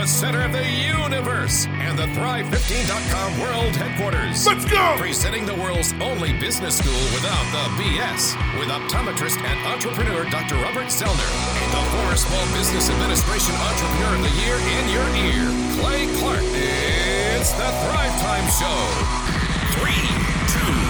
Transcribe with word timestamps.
the 0.00 0.06
center 0.06 0.40
of 0.40 0.52
the 0.52 0.64
universe 0.64 1.66
and 1.84 1.98
the 1.98 2.08
Thrive15.com 2.16 3.38
world 3.38 3.76
headquarters. 3.76 4.46
Let's 4.46 4.64
go! 4.64 4.96
Presenting 4.96 5.44
the 5.44 5.54
world's 5.54 5.92
only 6.00 6.32
business 6.40 6.78
school 6.78 7.04
without 7.12 7.44
the 7.52 7.68
BS 7.76 8.32
with 8.56 8.72
optometrist 8.72 9.36
and 9.44 9.60
entrepreneur 9.68 10.24
Dr. 10.30 10.56
Robert 10.56 10.88
Zoellner 10.88 11.30
and 11.60 11.70
the 11.76 11.84
former 11.92 12.16
Small 12.16 12.40
Business 12.56 12.88
Administration 12.88 13.52
Entrepreneur 13.60 14.16
of 14.16 14.22
the 14.24 14.34
Year 14.40 14.56
in 14.56 14.84
your 14.88 15.08
ear, 15.20 15.44
Clay 15.76 16.08
Clark. 16.16 16.48
It's 16.48 17.52
the 17.52 17.68
Thrive 17.84 18.16
Time 18.24 18.48
Show. 18.56 18.80
Three, 19.76 20.00
two, 20.48 20.64
one, 20.64 20.89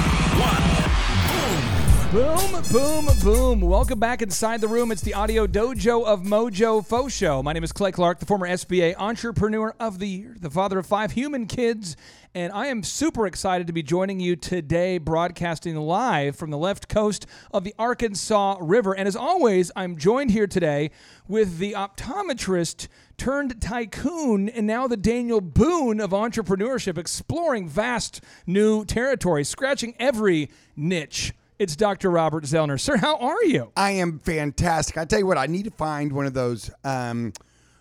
boom. 2.11 2.63
Boom, 2.73 3.09
boom. 3.23 3.61
Welcome 3.61 4.01
back 4.01 4.21
inside 4.21 4.61
the 4.61 4.69
room. 4.69 4.91
It's 4.91 5.03
the 5.03 5.15
Audio 5.15 5.47
Dojo 5.47 6.05
of 6.05 6.23
Mojo 6.23 6.85
Faux 6.85 7.13
Show. 7.13 7.43
My 7.43 7.53
name 7.53 7.63
is 7.63 7.73
Clay 7.73 7.93
Clark, 7.93 8.19
the 8.19 8.27
former 8.27 8.49
SBA 8.49 8.97
Entrepreneur 8.99 9.75
of 9.79 10.01
the 10.01 10.09
Year, 10.09 10.37
the 10.41 10.51
father 10.51 10.79
of 10.81 10.87
five 10.87 11.13
human 11.13 11.47
kids, 11.47 11.97
and 12.35 12.53
I 12.53 12.67
am 12.67 12.83
super 12.83 13.27
excited 13.27 13.69
to 13.69 13.73
be 13.73 13.83
joining 13.83 14.19
you 14.19 14.35
today, 14.35 14.99
broadcasting 14.99 15.77
live 15.77 16.35
from 16.35 16.51
the 16.51 16.59
left 16.59 16.89
coast 16.89 17.27
of 17.53 17.63
the 17.63 17.75
Arkansas 17.79 18.57
River. 18.61 18.93
And 18.93 19.07
as 19.07 19.15
always, 19.17 19.71
I'm 19.77 19.97
joined 19.97 20.33
here 20.33 20.49
today 20.49 20.91
with 21.29 21.59
the 21.59 21.73
optometrist 21.73 22.89
turned 23.19 23.61
tycoon 23.61 24.49
and 24.49 24.67
now 24.67 24.89
the 24.89 24.97
Daniel 24.97 25.41
Boone 25.41 26.01
of 26.01 26.11
entrepreneurship, 26.11 26.99
exploring 26.99 27.69
vast 27.69 28.21
new 28.47 28.85
territory, 28.85 29.45
scratching 29.45 29.95
every 29.99 30.51
niche. 30.77 31.35
It's 31.61 31.77
Dr. 31.77 32.11
Robert 32.11 32.45
Zoellner. 32.45 32.81
Sir, 32.81 32.97
how 32.97 33.17
are 33.19 33.45
you? 33.45 33.71
I 33.77 33.91
am 33.91 34.19
fantastic. 34.19 34.97
I 34.97 35.05
tell 35.05 35.19
you 35.19 35.27
what, 35.27 35.37
I 35.37 35.45
need 35.45 35.65
to 35.67 35.71
find 35.71 36.11
one 36.11 36.25
of 36.25 36.33
those 36.33 36.71
um, 36.85 37.35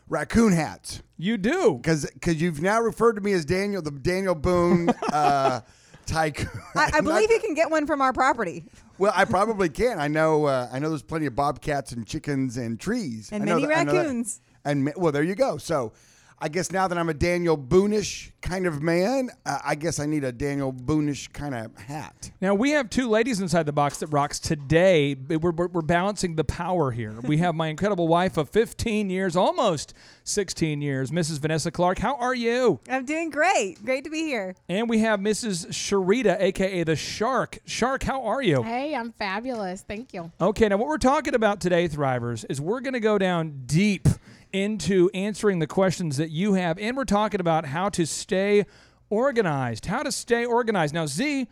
raccoon 0.10 0.52
hats 0.52 1.02
You 1.18 1.38
do. 1.38 1.76
because 1.82 2.06
because 2.12 2.42
you've 2.42 2.62
now 2.62 2.82
referred 2.82 3.14
to 3.14 3.22
me 3.22 3.32
as 3.32 3.46
Daniel, 3.46 3.82
the 3.82 3.92
Daniel 3.92 4.36
Boone 4.36 4.90
uh, 5.14 5.62
tycoon. 6.06 6.50
I, 6.76 6.92
I 6.96 7.00
believe 7.04 7.32
you 7.32 7.40
can 7.40 7.54
get 7.54 7.72
one 7.72 7.88
from 7.88 8.02
our 8.02 8.12
property. 8.12 8.66
Well, 8.98 9.14
I 9.16 9.24
probably 9.24 9.70
can. 9.70 9.98
I 9.98 10.10
know. 10.10 10.44
Uh, 10.44 10.68
I 10.74 10.80
know. 10.80 10.90
There's 10.90 11.02
plenty 11.02 11.28
of 11.28 11.36
bobcats 11.38 11.94
and 11.94 12.06
chickens 12.06 12.58
and 12.58 12.78
trees 12.78 13.30
And 13.32 13.44
I 13.44 13.46
know 13.46 13.56
many 13.56 13.68
that- 13.68 13.78
I 13.78 13.84
know 13.86 13.94
that. 13.94 13.98
raccoons. 14.00 14.42
And 14.66 14.84
ma- 14.84 14.92
well, 14.98 15.14
there 15.14 15.24
you 15.24 15.36
go. 15.36 15.58
So, 15.58 15.94
I 16.42 16.48
guess 16.48 16.72
now 16.72 16.88
that 16.88 16.98
I'm 16.98 17.10
a 17.10 17.14
Daniel 17.14 17.58
Boonish 17.58 18.32
kind 18.42 18.66
of 18.66 18.82
man, 18.82 19.30
uh, 19.46 19.60
I 19.66 19.76
guess 19.76 20.00
I 20.00 20.06
need 20.06 20.24
a 20.24 20.32
Daniel 20.32 20.72
Boonish 20.72 21.34
kind 21.34 21.54
of 21.54 21.76
hat. 21.78 22.32
Now, 22.40 22.54
we 22.54 22.72
have 22.72 22.90
two 22.90 23.10
ladies 23.10 23.42
inside 23.42 23.66
the 23.66 23.74
box 23.74 23.98
that 24.00 24.08
rocks 24.08 24.40
today. 24.40 25.16
We're, 25.16 25.52
we're, 25.52 25.68
we're 25.68 25.82
balancing 25.82 26.38
the 26.38 26.46
power 26.46 26.92
here. 26.92 27.20
We 27.22 27.40
have 27.40 27.56
my 27.56 27.68
incredible 27.68 28.08
wife 28.08 28.38
of 28.38 28.50
15 28.50 29.10
years, 29.10 29.36
almost 29.36 29.94
16 30.24 30.82
years, 30.82 31.12
Mrs. 31.12 31.40
Vanessa 31.40 31.72
Clark. 31.72 32.00
How 32.00 32.16
are 32.16 32.36
you? 32.36 32.80
I'm 32.90 33.04
doing 33.04 33.32
great. 33.32 33.84
Great 33.84 34.06
to 34.06 34.10
be 34.10 34.22
here. 34.22 34.56
And 34.70 34.88
we 34.88 35.00
have 35.00 35.20
Mrs. 35.20 35.68
Sharita, 35.68 36.40
aka 36.40 36.84
the 36.84 36.96
Shark. 36.96 37.60
Shark, 37.66 38.04
how 38.04 38.24
are 38.24 38.42
you? 38.42 38.64
Hey, 38.64 38.96
I'm 38.96 39.12
fabulous. 39.12 39.82
Thank 39.82 40.14
you. 40.14 40.32
Okay, 40.40 40.70
now 40.70 40.78
what 40.78 40.88
we're 40.88 40.98
talking 41.00 41.36
about 41.36 41.60
today, 41.60 41.90
Thrivers, 41.90 42.46
is 42.50 42.62
we're 42.62 42.80
going 42.80 42.94
to 42.94 43.02
go 43.02 43.18
down 43.18 43.64
deep 43.66 44.08
into 44.52 45.10
answering 45.14 45.60
the 45.60 45.68
questions 45.68 46.18
that 46.18 46.30
you 46.30 46.54
have, 46.54 46.78
and 46.80 46.98
we're 46.98 47.06
talking 47.06 47.40
about 47.40 47.66
how 47.66 47.90
to 47.90 48.06
stay 48.06 48.66
organized. 49.10 49.86
How 49.86 50.04
to 50.04 50.12
stay 50.12 50.46
organized. 50.46 50.94
Now, 50.94 51.06
Z, 51.06 51.48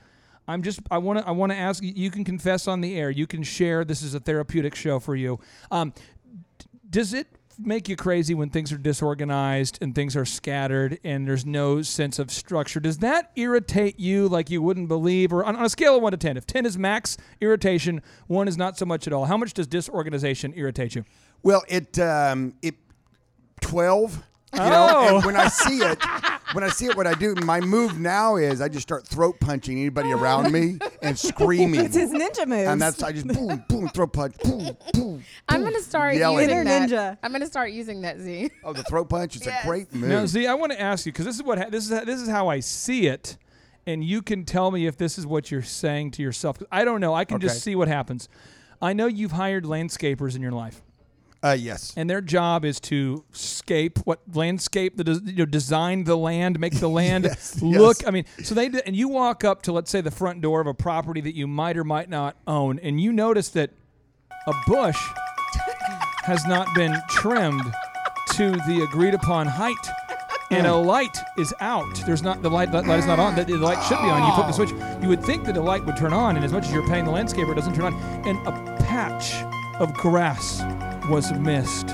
I'm 0.48 0.64
just 0.64 0.80
I 0.90 0.98
want 0.98 1.20
to 1.20 1.28
I 1.28 1.32
want 1.32 1.52
to 1.52 1.58
ask 1.58 1.84
you. 1.84 2.10
Can 2.10 2.24
confess 2.24 2.68
on 2.68 2.82
the 2.82 2.98
air. 2.98 3.10
You 3.10 3.28
can 3.28 3.44
share. 3.44 3.84
This 3.84 4.02
is 4.02 4.14
a 4.14 4.20
therapeutic 4.20 4.76
show 4.76 5.00
for 5.00 5.16
you. 5.16 5.40
Um, 5.72 5.94
does 6.90 7.14
it 7.14 7.28
make 7.60 7.90
you 7.90 7.96
crazy 7.96 8.36
when 8.36 8.50
things 8.50 8.72
are 8.72 8.78
disorganized 8.78 9.80
and 9.82 9.96
things 9.96 10.16
are 10.16 10.26
scattered 10.26 11.00
and 11.04 11.28
there's 11.28 11.46
no 11.46 11.82
sense 11.82 12.20
of 12.20 12.32
structure? 12.32 12.80
Does 12.80 13.00
that 13.00 13.32
irritate 13.36 14.00
you 14.00 14.28
like 14.28 14.50
you 14.50 14.62
wouldn't 14.62 14.88
believe? 14.88 15.34
Or 15.34 15.44
on, 15.44 15.56
on 15.56 15.66
a 15.66 15.70
scale 15.70 15.96
of 15.96 16.02
one 16.02 16.12
to 16.12 16.18
ten, 16.18 16.38
if 16.38 16.46
ten 16.46 16.66
is 16.66 16.78
max 16.78 17.18
irritation, 17.42 18.02
one 18.28 18.48
is 18.48 18.58
not 18.58 18.78
so 18.78 18.86
much 18.86 19.08
at 19.08 19.14
all. 19.14 19.26
How 19.26 19.38
much 19.38 19.54
does 19.54 19.68
disorganization 19.68 20.54
irritate 20.56 20.96
you? 20.96 21.04
Well, 21.44 21.64
it 21.68 22.00
um, 22.00 22.54
it 22.62 22.76
twelve. 23.62 24.24
You 24.54 24.62
Oh. 24.62 24.70
know, 24.70 25.00
and 25.08 25.24
oh. 25.24 25.26
when 25.28 25.36
I 25.36 25.50
see 25.50 25.78
it, 25.84 26.02
when 26.54 26.64
I 26.64 26.70
see 26.70 26.86
it, 26.86 26.96
what 26.96 27.06
I 27.06 27.14
do, 27.14 27.36
my 27.36 27.60
move 27.60 28.00
now 28.00 28.38
is 28.38 28.62
I 28.62 28.70
just 28.70 28.84
start 28.88 29.06
throat 29.06 29.40
punching 29.42 29.78
anybody 29.78 30.12
around 30.14 30.52
me 30.54 30.80
and 31.02 31.20
screaming. 31.30 31.82
It's 31.82 31.96
his 31.96 32.12
ninja 32.12 32.48
move. 32.48 32.66
and 32.68 32.82
that's 32.82 33.04
I 33.04 33.12
just 33.12 33.28
boom, 33.28 33.64
boom, 33.68 33.90
throat 33.90 34.14
punch, 34.14 34.36
boom, 34.44 34.76
boom. 34.94 35.24
I'm 35.50 35.64
gonna 35.64 35.82
start 35.82 36.16
Yelling. 36.16 36.40
using 36.50 36.60
Inner 36.62 36.64
that. 36.64 36.90
ninja. 36.90 37.18
I'm 37.22 37.34
gonna 37.34 37.46
start 37.46 37.72
using 37.72 38.02
that 38.04 38.20
Z. 38.20 38.50
Oh, 38.64 38.72
the 38.72 38.84
throat 38.84 39.10
punch 39.10 39.36
is 39.36 39.46
Yes. 39.46 39.64
a 39.64 39.68
great 39.68 39.94
move. 39.94 40.10
Now, 40.10 40.26
Z, 40.26 40.48
I 40.48 40.54
want 40.54 40.72
to 40.72 40.80
ask 40.82 41.06
you 41.06 41.12
because 41.12 41.26
this 41.26 41.36
is 41.36 41.44
what 41.44 41.58
ha- 41.60 41.70
this 41.70 41.84
is 41.84 41.90
this 42.06 42.22
is 42.22 42.30
how 42.30 42.48
I 42.48 42.62
see 42.62 43.08
it, 43.08 43.38
and 43.86 44.02
you 44.04 44.22
can 44.22 44.46
tell 44.46 44.72
me 44.72 44.88
if 44.88 44.96
this 44.98 45.18
is 45.20 45.28
what 45.28 45.52
you're 45.52 45.62
saying 45.62 46.12
to 46.12 46.24
yourself. 46.24 46.58
I 46.72 46.86
don't 46.86 47.02
know. 47.02 47.14
I 47.14 47.26
can 47.26 47.36
Okay. 47.36 47.48
just 47.48 47.62
see 47.64 47.76
what 47.76 47.90
happens. 47.90 48.30
I 48.82 48.94
know 48.94 49.08
you've 49.08 49.34
hired 49.34 49.66
landscapers 49.66 50.36
in 50.38 50.42
your 50.42 50.54
life. 50.54 50.82
Uh, 51.44 51.56
yes. 51.58 51.94
and 51.96 52.10
their 52.10 52.22
job 52.22 52.66
is 52.66 52.80
to 52.80 53.24
scape 53.32 54.00
what 54.06 54.20
landscape 54.34 54.98
the 54.98 55.04
des- 55.04 55.32
you 55.32 55.38
know 55.38 55.46
design 55.46 56.04
the 56.04 56.18
land 56.18 56.60
make 56.60 56.80
the 56.80 56.88
land 57.02 57.26
Yes, 57.26 57.62
look 57.62 58.00
yes. 58.00 58.08
i 58.08 58.12
mean 58.12 58.26
so 58.44 58.56
they 58.56 58.70
do, 58.70 58.80
and 58.86 58.96
you 58.96 59.08
walk 59.08 59.44
up 59.44 59.62
to 59.64 59.72
let's 59.72 59.92
say 59.92 60.02
the 60.02 60.12
front 60.12 60.42
door 60.42 60.62
of 60.62 60.68
a 60.68 60.74
property 60.74 61.22
that 61.22 61.36
you 61.36 61.48
might 61.48 61.78
or 61.78 61.84
might 61.84 62.10
not 62.10 62.36
own 62.48 62.80
and 62.80 63.00
you 63.00 63.12
notice 63.14 63.50
that 63.50 63.72
a 64.48 64.54
bush 64.68 65.00
has 66.24 66.46
not 66.46 66.68
been 66.76 66.96
trimmed 67.10 67.64
to 68.32 68.52
the 68.68 68.86
agreed 68.90 69.14
upon 69.14 69.48
height 69.48 69.76
and 70.50 70.66
a 70.66 70.74
light 70.76 71.18
is 71.38 71.54
out. 71.60 71.94
There's 72.06 72.24
not 72.24 72.42
the 72.42 72.50
light. 72.50 72.72
That 72.72 72.88
light 72.88 73.00
is 73.00 73.06
not 73.06 73.20
on. 73.20 73.36
The, 73.36 73.44
the 73.44 73.58
light 73.58 73.84
should 73.84 73.98
be 74.02 74.08
on. 74.10 74.26
You 74.26 74.34
flip 74.34 74.48
the 74.48 74.54
switch. 74.54 74.70
You 75.02 75.10
would 75.10 75.22
think 75.22 75.44
that 75.44 75.56
the 75.56 75.62
light 75.62 75.86
would 75.86 75.98
turn 75.98 76.14
on, 76.14 76.38
and 76.38 76.46
as 76.46 76.54
much 76.54 76.66
as 76.68 76.72
you're 76.72 76.88
paying 76.88 77.04
the 77.04 77.12
landscaper, 77.12 77.52
it 77.52 77.56
doesn't 77.56 77.74
turn 77.76 77.94
on. 77.94 77.94
And 78.26 78.38
a 78.48 78.78
patch 78.84 79.44
of 79.82 79.94
grass 79.94 80.62
was 81.10 81.32
missed. 81.34 81.88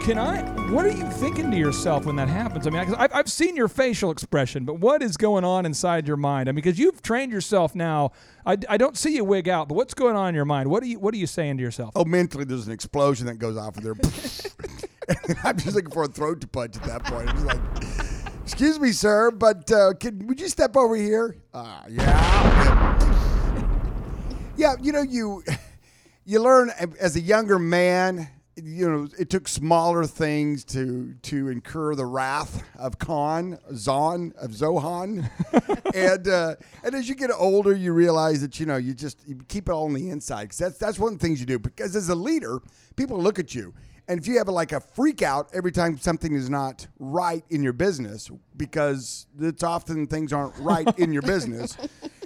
Can 0.00 0.18
I? 0.18 0.42
What 0.70 0.86
are 0.86 0.90
you 0.90 1.04
thinking 1.10 1.50
to 1.50 1.56
yourself 1.56 2.06
when 2.06 2.16
that 2.16 2.28
happens? 2.28 2.66
I 2.66 2.70
mean, 2.70 2.94
I've, 2.94 3.12
I've 3.12 3.30
seen 3.30 3.56
your 3.56 3.68
facial 3.68 4.10
expression, 4.10 4.64
but 4.64 4.80
what 4.80 5.02
is 5.02 5.16
going 5.16 5.44
on 5.44 5.66
inside 5.66 6.08
your 6.08 6.16
mind? 6.16 6.48
I 6.48 6.52
mean, 6.52 6.56
because 6.56 6.78
you've 6.78 7.02
trained 7.02 7.30
yourself 7.32 7.74
now. 7.74 8.12
I, 8.46 8.56
I 8.68 8.78
don't 8.78 8.96
see 8.96 9.14
you 9.14 9.24
wig 9.24 9.48
out, 9.48 9.68
but 9.68 9.74
what's 9.74 9.92
going 9.92 10.16
on 10.16 10.30
in 10.30 10.34
your 10.34 10.46
mind? 10.46 10.70
What 10.70 10.82
are 10.82 10.86
you 10.86 10.98
What 10.98 11.12
are 11.14 11.18
you 11.18 11.26
saying 11.26 11.58
to 11.58 11.62
yourself? 11.62 11.92
Oh, 11.94 12.04
mentally, 12.04 12.44
there's 12.44 12.66
an 12.66 12.72
explosion 12.72 13.26
that 13.26 13.34
goes 13.34 13.58
off 13.58 13.76
of 13.76 13.82
there. 13.82 13.94
I'm 15.44 15.56
just 15.56 15.74
looking 15.74 15.90
for 15.90 16.04
a 16.04 16.08
throat 16.08 16.40
to 16.42 16.46
punch 16.46 16.76
at 16.76 16.84
that 16.84 17.04
point. 17.04 17.28
I'm 17.28 17.36
just 17.36 17.46
like, 17.46 17.60
excuse 18.42 18.78
me, 18.80 18.92
sir, 18.92 19.30
but 19.30 19.70
uh, 19.70 19.94
can, 19.94 20.26
would 20.26 20.40
you 20.40 20.48
step 20.48 20.76
over 20.76 20.96
here? 20.96 21.36
Uh, 21.52 21.82
yeah. 21.88 22.98
yeah, 24.56 24.74
you 24.80 24.92
know, 24.92 25.02
you 25.02 25.42
you 26.24 26.40
learn 26.40 26.70
as 27.00 27.16
a 27.16 27.20
younger 27.20 27.58
man. 27.58 28.28
You 28.62 28.90
know, 28.90 29.08
it 29.18 29.30
took 29.30 29.48
smaller 29.48 30.04
things 30.04 30.64
to 30.66 31.14
to 31.22 31.48
incur 31.48 31.94
the 31.94 32.06
wrath 32.06 32.62
of 32.78 32.98
Khan, 32.98 33.58
Zon, 33.74 34.32
of 34.38 34.50
Zohan, 34.50 35.30
and 35.94 36.28
uh, 36.28 36.56
and 36.82 36.94
as 36.94 37.08
you 37.08 37.14
get 37.14 37.30
older, 37.30 37.74
you 37.74 37.92
realize 37.92 38.40
that 38.40 38.58
you 38.58 38.66
know 38.66 38.76
you 38.76 38.94
just 38.94 39.26
you 39.26 39.36
keep 39.48 39.68
it 39.68 39.72
all 39.72 39.84
on 39.84 39.94
the 39.94 40.10
inside. 40.10 40.44
Because 40.44 40.58
that's 40.58 40.78
that's 40.78 40.98
one 40.98 41.14
of 41.14 41.18
the 41.18 41.26
things 41.26 41.40
you 41.40 41.46
do. 41.46 41.58
Because 41.58 41.94
as 41.94 42.08
a 42.08 42.14
leader, 42.14 42.60
people 42.96 43.20
look 43.20 43.38
at 43.38 43.54
you, 43.54 43.74
and 44.08 44.18
if 44.18 44.26
you 44.26 44.38
have 44.38 44.48
a, 44.48 44.52
like 44.52 44.72
a 44.72 44.80
freak 44.80 45.20
out 45.20 45.50
every 45.52 45.70
time 45.70 45.98
something 45.98 46.32
is 46.32 46.48
not 46.48 46.86
right 46.98 47.44
in 47.50 47.62
your 47.62 47.74
business, 47.74 48.30
because 48.56 49.26
it's 49.38 49.62
often 49.62 50.06
things 50.06 50.32
aren't 50.32 50.56
right 50.58 50.98
in 50.98 51.12
your 51.12 51.22
business, 51.34 51.76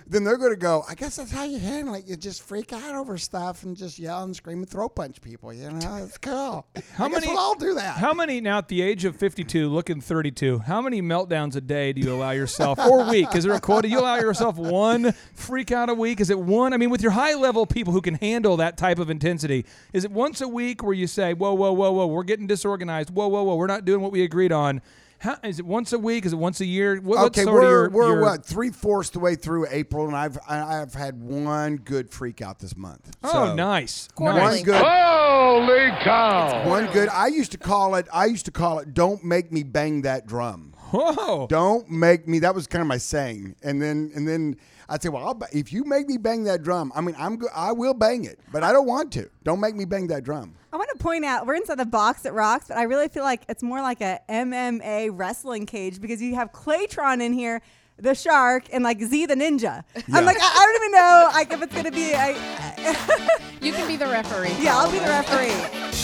then 0.07 0.25
they're 0.25 0.37
going 0.37 0.53
to 0.53 0.57
go. 0.57 0.85
I 0.89 0.95
guess 0.95 1.17
that's 1.17 1.31
how 1.31 1.45
you 1.45 1.59
handle 1.59 1.95
it. 1.95 2.05
You 2.07 2.17
just 2.17 2.43
freak 2.43 2.73
out 2.73 2.95
over 2.95 3.17
stuff 3.19 3.62
and 3.62 3.76
just 3.76 3.99
yell 3.99 4.23
and 4.23 4.35
scream 4.35 4.59
and 4.59 4.69
throw 4.69 4.88
punch 4.88 5.21
people. 5.21 5.53
You 5.53 5.71
know, 5.71 5.97
it's 6.05 6.19
cool. 6.19 6.67
How 6.94 7.06
I 7.06 7.09
guess 7.09 7.21
many- 7.21 7.29
We'll 7.29 7.38
all 7.38 7.55
do 7.55 7.75
that. 7.75 7.97
How 7.97 8.12
many 8.12 8.41
now 8.41 8.59
at 8.59 8.69
the 8.69 8.82
age 8.82 9.05
of 9.05 9.17
52, 9.17 9.69
looking 9.69 10.00
32? 10.00 10.61
How 10.61 10.81
many 10.82 11.00
meltdowns 11.00 11.56
a 11.56 11.61
day 11.61 11.93
do 11.93 12.00
you 12.00 12.12
allow 12.12 12.31
yourself, 12.32 12.79
or 12.79 13.09
week? 13.09 13.35
Is 13.35 13.44
there 13.44 13.55
a 13.55 13.61
quota? 13.61 13.88
You 13.88 14.00
allow 14.00 14.17
yourself 14.17 14.56
one 14.56 15.12
freak 15.35 15.73
out 15.73 15.88
a 15.88 15.94
week? 15.94 16.21
Is 16.21 16.31
it 16.31 16.38
one? 16.38 16.73
I 16.73 16.76
mean, 16.76 16.91
with 16.91 17.03
your 17.03 17.12
high 17.12 17.35
level 17.35 17.67
people 17.67 17.93
who 17.93 18.00
can 18.00 18.15
handle 18.15 18.56
that 18.59 18.76
type 18.76 18.99
of 18.99 19.11
intensity, 19.11 19.65
is 19.93 20.05
it 20.05 20.11
once 20.11 20.41
a 20.41 20.49
week 20.49 20.82
where 20.82 20.94
you 20.94 21.06
say, 21.06 21.32
"Whoa, 21.35 21.55
whoa, 21.55 21.73
whoa, 21.73 21.93
whoa, 21.93 22.06
we're 22.06 22.23
getting 22.25 22.47
disorganized. 22.47 23.11
Whoa, 23.11 23.29
whoa, 23.29 23.43
whoa, 23.44 23.56
we're 23.56 23.67
not 23.67 23.85
doing 23.85 24.00
what 24.00 24.12
we 24.12 24.23
agreed 24.23 24.53
on." 24.53 24.81
How, 25.23 25.39
is 25.45 25.61
it 25.61 25.65
once 25.65 25.93
a 25.93 26.01
week? 26.01 26.27
Is 26.27 26.33
it 26.33 26.37
once 26.37 26.61
a 26.61 26.65
year? 26.67 26.97
What, 26.97 27.19
what's 27.21 27.39
okay, 27.39 27.45
sort 27.45 27.63
of 27.63 27.69
we're, 27.69 27.71
your, 27.71 27.91
we're 27.91 28.09
your- 28.15 28.23
what 28.23 28.45
three 28.45 28.71
fourths 28.71 29.11
the 29.11 29.21
way 29.21 29.37
through 29.37 29.69
April, 29.71 30.09
and 30.09 30.17
I've 30.17 30.37
I- 30.49 30.81
I've 30.83 30.95
had 30.95 31.23
one 31.23 31.77
good 31.77 32.11
freak 32.11 32.43
out 32.43 32.59
this 32.59 32.77
month. 32.77 33.09
Oh, 33.23 33.31
So, 33.33 33.55
nice. 33.55 34.09
Nice. 34.19 34.41
One 34.57 34.63
good, 34.65 34.85
Holy 34.85 35.91
cow! 36.03 36.69
one 36.69 36.87
good. 36.93 37.09
I 37.09 37.29
used 37.29 37.53
to 37.53 37.59
call 37.59 37.95
it. 37.95 38.09
I 38.13 38.25
used 38.25 38.47
to 38.47 38.51
call 38.51 38.81
it. 38.81 38.95
Don't 38.95 39.23
make 39.23 39.53
me 39.53 39.63
bang 39.63 40.03
that 40.03 40.27
drum. 40.27 40.75
Whoa. 40.91 41.47
Don't 41.47 41.89
make 41.89 42.27
me. 42.27 42.41
That 42.41 42.55
was 42.55 42.67
kind 42.67 42.83
of 42.83 42.89
my 42.89 42.99
saying. 42.99 43.55
And 43.63 43.81
then 43.81 44.11
and 44.17 44.27
then 44.27 44.57
I'd 44.89 45.03
say, 45.05 45.09
well, 45.09 45.25
I'll, 45.27 45.41
if 45.53 45.73
you 45.73 45.85
make 45.85 46.09
me 46.09 46.17
bang 46.19 46.43
that 46.45 46.65
drum, 46.65 46.91
I 46.97 47.01
mean, 47.01 47.15
I'm 47.17 47.37
go- 47.37 47.49
I 47.55 47.71
will 47.71 47.95
bang 47.95 48.25
it, 48.25 48.41
but 48.53 48.65
I 48.65 48.73
don't 48.73 48.87
want 48.89 49.13
to. 49.13 49.31
Don't 49.45 49.61
make 49.61 49.77
me 49.77 49.85
bang 49.85 50.09
that 50.09 50.25
drum. 50.25 50.55
I 50.73 50.77
want 50.77 50.89
to 50.97 50.99
point 50.99 51.25
out 51.25 51.47
we're 51.47 51.57
inside 51.57 51.79
the 51.79 51.85
box 51.85 52.23
that 52.23 52.33
rocks, 52.33 52.69
but 52.69 52.79
I 52.79 52.85
really 52.85 53.09
feel 53.09 53.25
like 53.25 53.43
it's 53.49 53.63
more 53.63 53.83
like 53.83 54.01
a 54.01 54.21
MMA 54.29 55.11
wrestling 55.13 55.67
cage 55.67 56.01
because 56.01 56.23
you 56.23 56.35
have 56.35 56.51
Claytron 56.53 57.21
in 57.21 57.35
here, 57.35 57.61
the 57.99 58.15
shark, 58.15 58.65
and 58.73 58.83
like 58.83 58.99
Z 59.03 59.27
the 59.27 59.35
ninja. 59.35 59.85
Yeah. 59.95 60.03
I'm 60.15 60.25
like, 60.25 60.39
I, 60.41 60.45
I 60.45 60.67
don't 60.67 60.83
even 60.83 60.93
know 60.93 61.31
like 61.35 61.53
if 61.53 61.63
it's 61.63 61.75
gonna 61.75 61.91
be. 61.91 62.15
I, 62.15 63.29
You 63.61 63.73
can 63.73 63.87
be 63.87 63.97
the 63.97 64.07
referee. 64.07 64.55
yeah, 64.61 64.77
I'll 64.77 64.91
be 64.91 64.99
the 64.99 65.05
referee. 65.05 65.53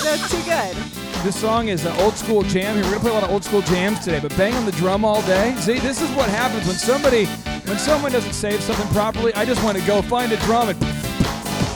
That's 0.05 0.31
too 0.31 0.43
good. 0.45 0.77
This 1.25 1.35
song 1.41 1.67
is 1.69 1.85
an 1.85 1.97
old 2.01 2.15
school 2.15 2.43
jam. 2.45 2.77
Here 2.77 2.85
we're 2.85 2.91
gonna 2.91 3.01
play 3.01 3.11
a 3.11 3.15
lot 3.15 3.25
of 3.25 3.31
old 3.31 3.43
school 3.45 3.63
jams 3.63 3.99
today, 4.01 4.21
but 4.21 4.37
bang 4.37 4.55
on 4.55 4.65
the 4.65 4.73
drum 4.73 5.05
all 5.05 5.23
day. 5.23 5.55
See, 5.57 5.79
this 5.81 6.01
is 6.01 6.09
what 6.11 6.29
happens 6.29 6.67
when 6.69 6.77
somebody, 6.77 7.25
when 7.25 7.79
someone 7.79 8.13
doesn't 8.13 8.35
save 8.35 8.63
something 8.63 8.87
properly. 8.89 9.35
I 9.35 9.45
just 9.45 9.65
want 9.65 9.77
to 9.79 9.85
go 9.87 10.03
find 10.03 10.31
a 10.31 10.37
drum 10.37 10.69
and. 10.69 11.08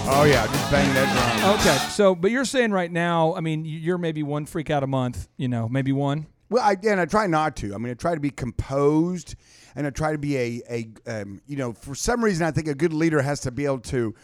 Oh 0.04 0.24
yeah, 0.24 0.46
just 0.46 0.70
bang 0.70 0.92
that 0.94 1.40
drum. 1.40 1.60
Okay, 1.60 1.76
so 1.90 2.14
but 2.14 2.30
you're 2.30 2.44
saying 2.44 2.72
right 2.72 2.90
now, 2.90 3.34
I 3.34 3.40
mean, 3.40 3.64
you're 3.64 3.98
maybe 3.98 4.22
one 4.22 4.46
freak 4.46 4.68
out 4.68 4.82
a 4.82 4.86
month. 4.86 5.28
You 5.36 5.48
know, 5.48 5.68
maybe 5.68 5.92
one. 5.92 6.26
Well, 6.50 6.62
I, 6.62 6.76
and 6.86 7.00
I 7.00 7.06
try 7.06 7.26
not 7.28 7.56
to. 7.56 7.74
I 7.74 7.78
mean, 7.78 7.90
I 7.90 7.94
try 7.94 8.14
to 8.14 8.20
be 8.20 8.30
composed, 8.30 9.36
and 9.74 9.86
I 9.86 9.90
try 9.90 10.12
to 10.12 10.18
be 10.18 10.36
a, 10.36 10.62
a 10.68 11.20
um, 11.20 11.40
you 11.46 11.56
know, 11.56 11.72
for 11.72 11.94
some 11.94 12.22
reason, 12.22 12.46
I 12.46 12.50
think 12.50 12.68
a 12.68 12.74
good 12.74 12.92
leader 12.92 13.22
has 13.22 13.40
to 13.40 13.50
be 13.50 13.64
able 13.64 13.78
to 13.80 14.14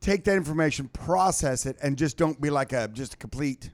take 0.00 0.24
that 0.24 0.36
information, 0.36 0.88
process 0.88 1.66
it, 1.66 1.76
and 1.82 1.96
just 1.96 2.16
don't 2.16 2.40
be 2.40 2.50
like 2.50 2.72
a 2.72 2.88
just 2.88 3.14
a 3.14 3.16
complete. 3.18 3.70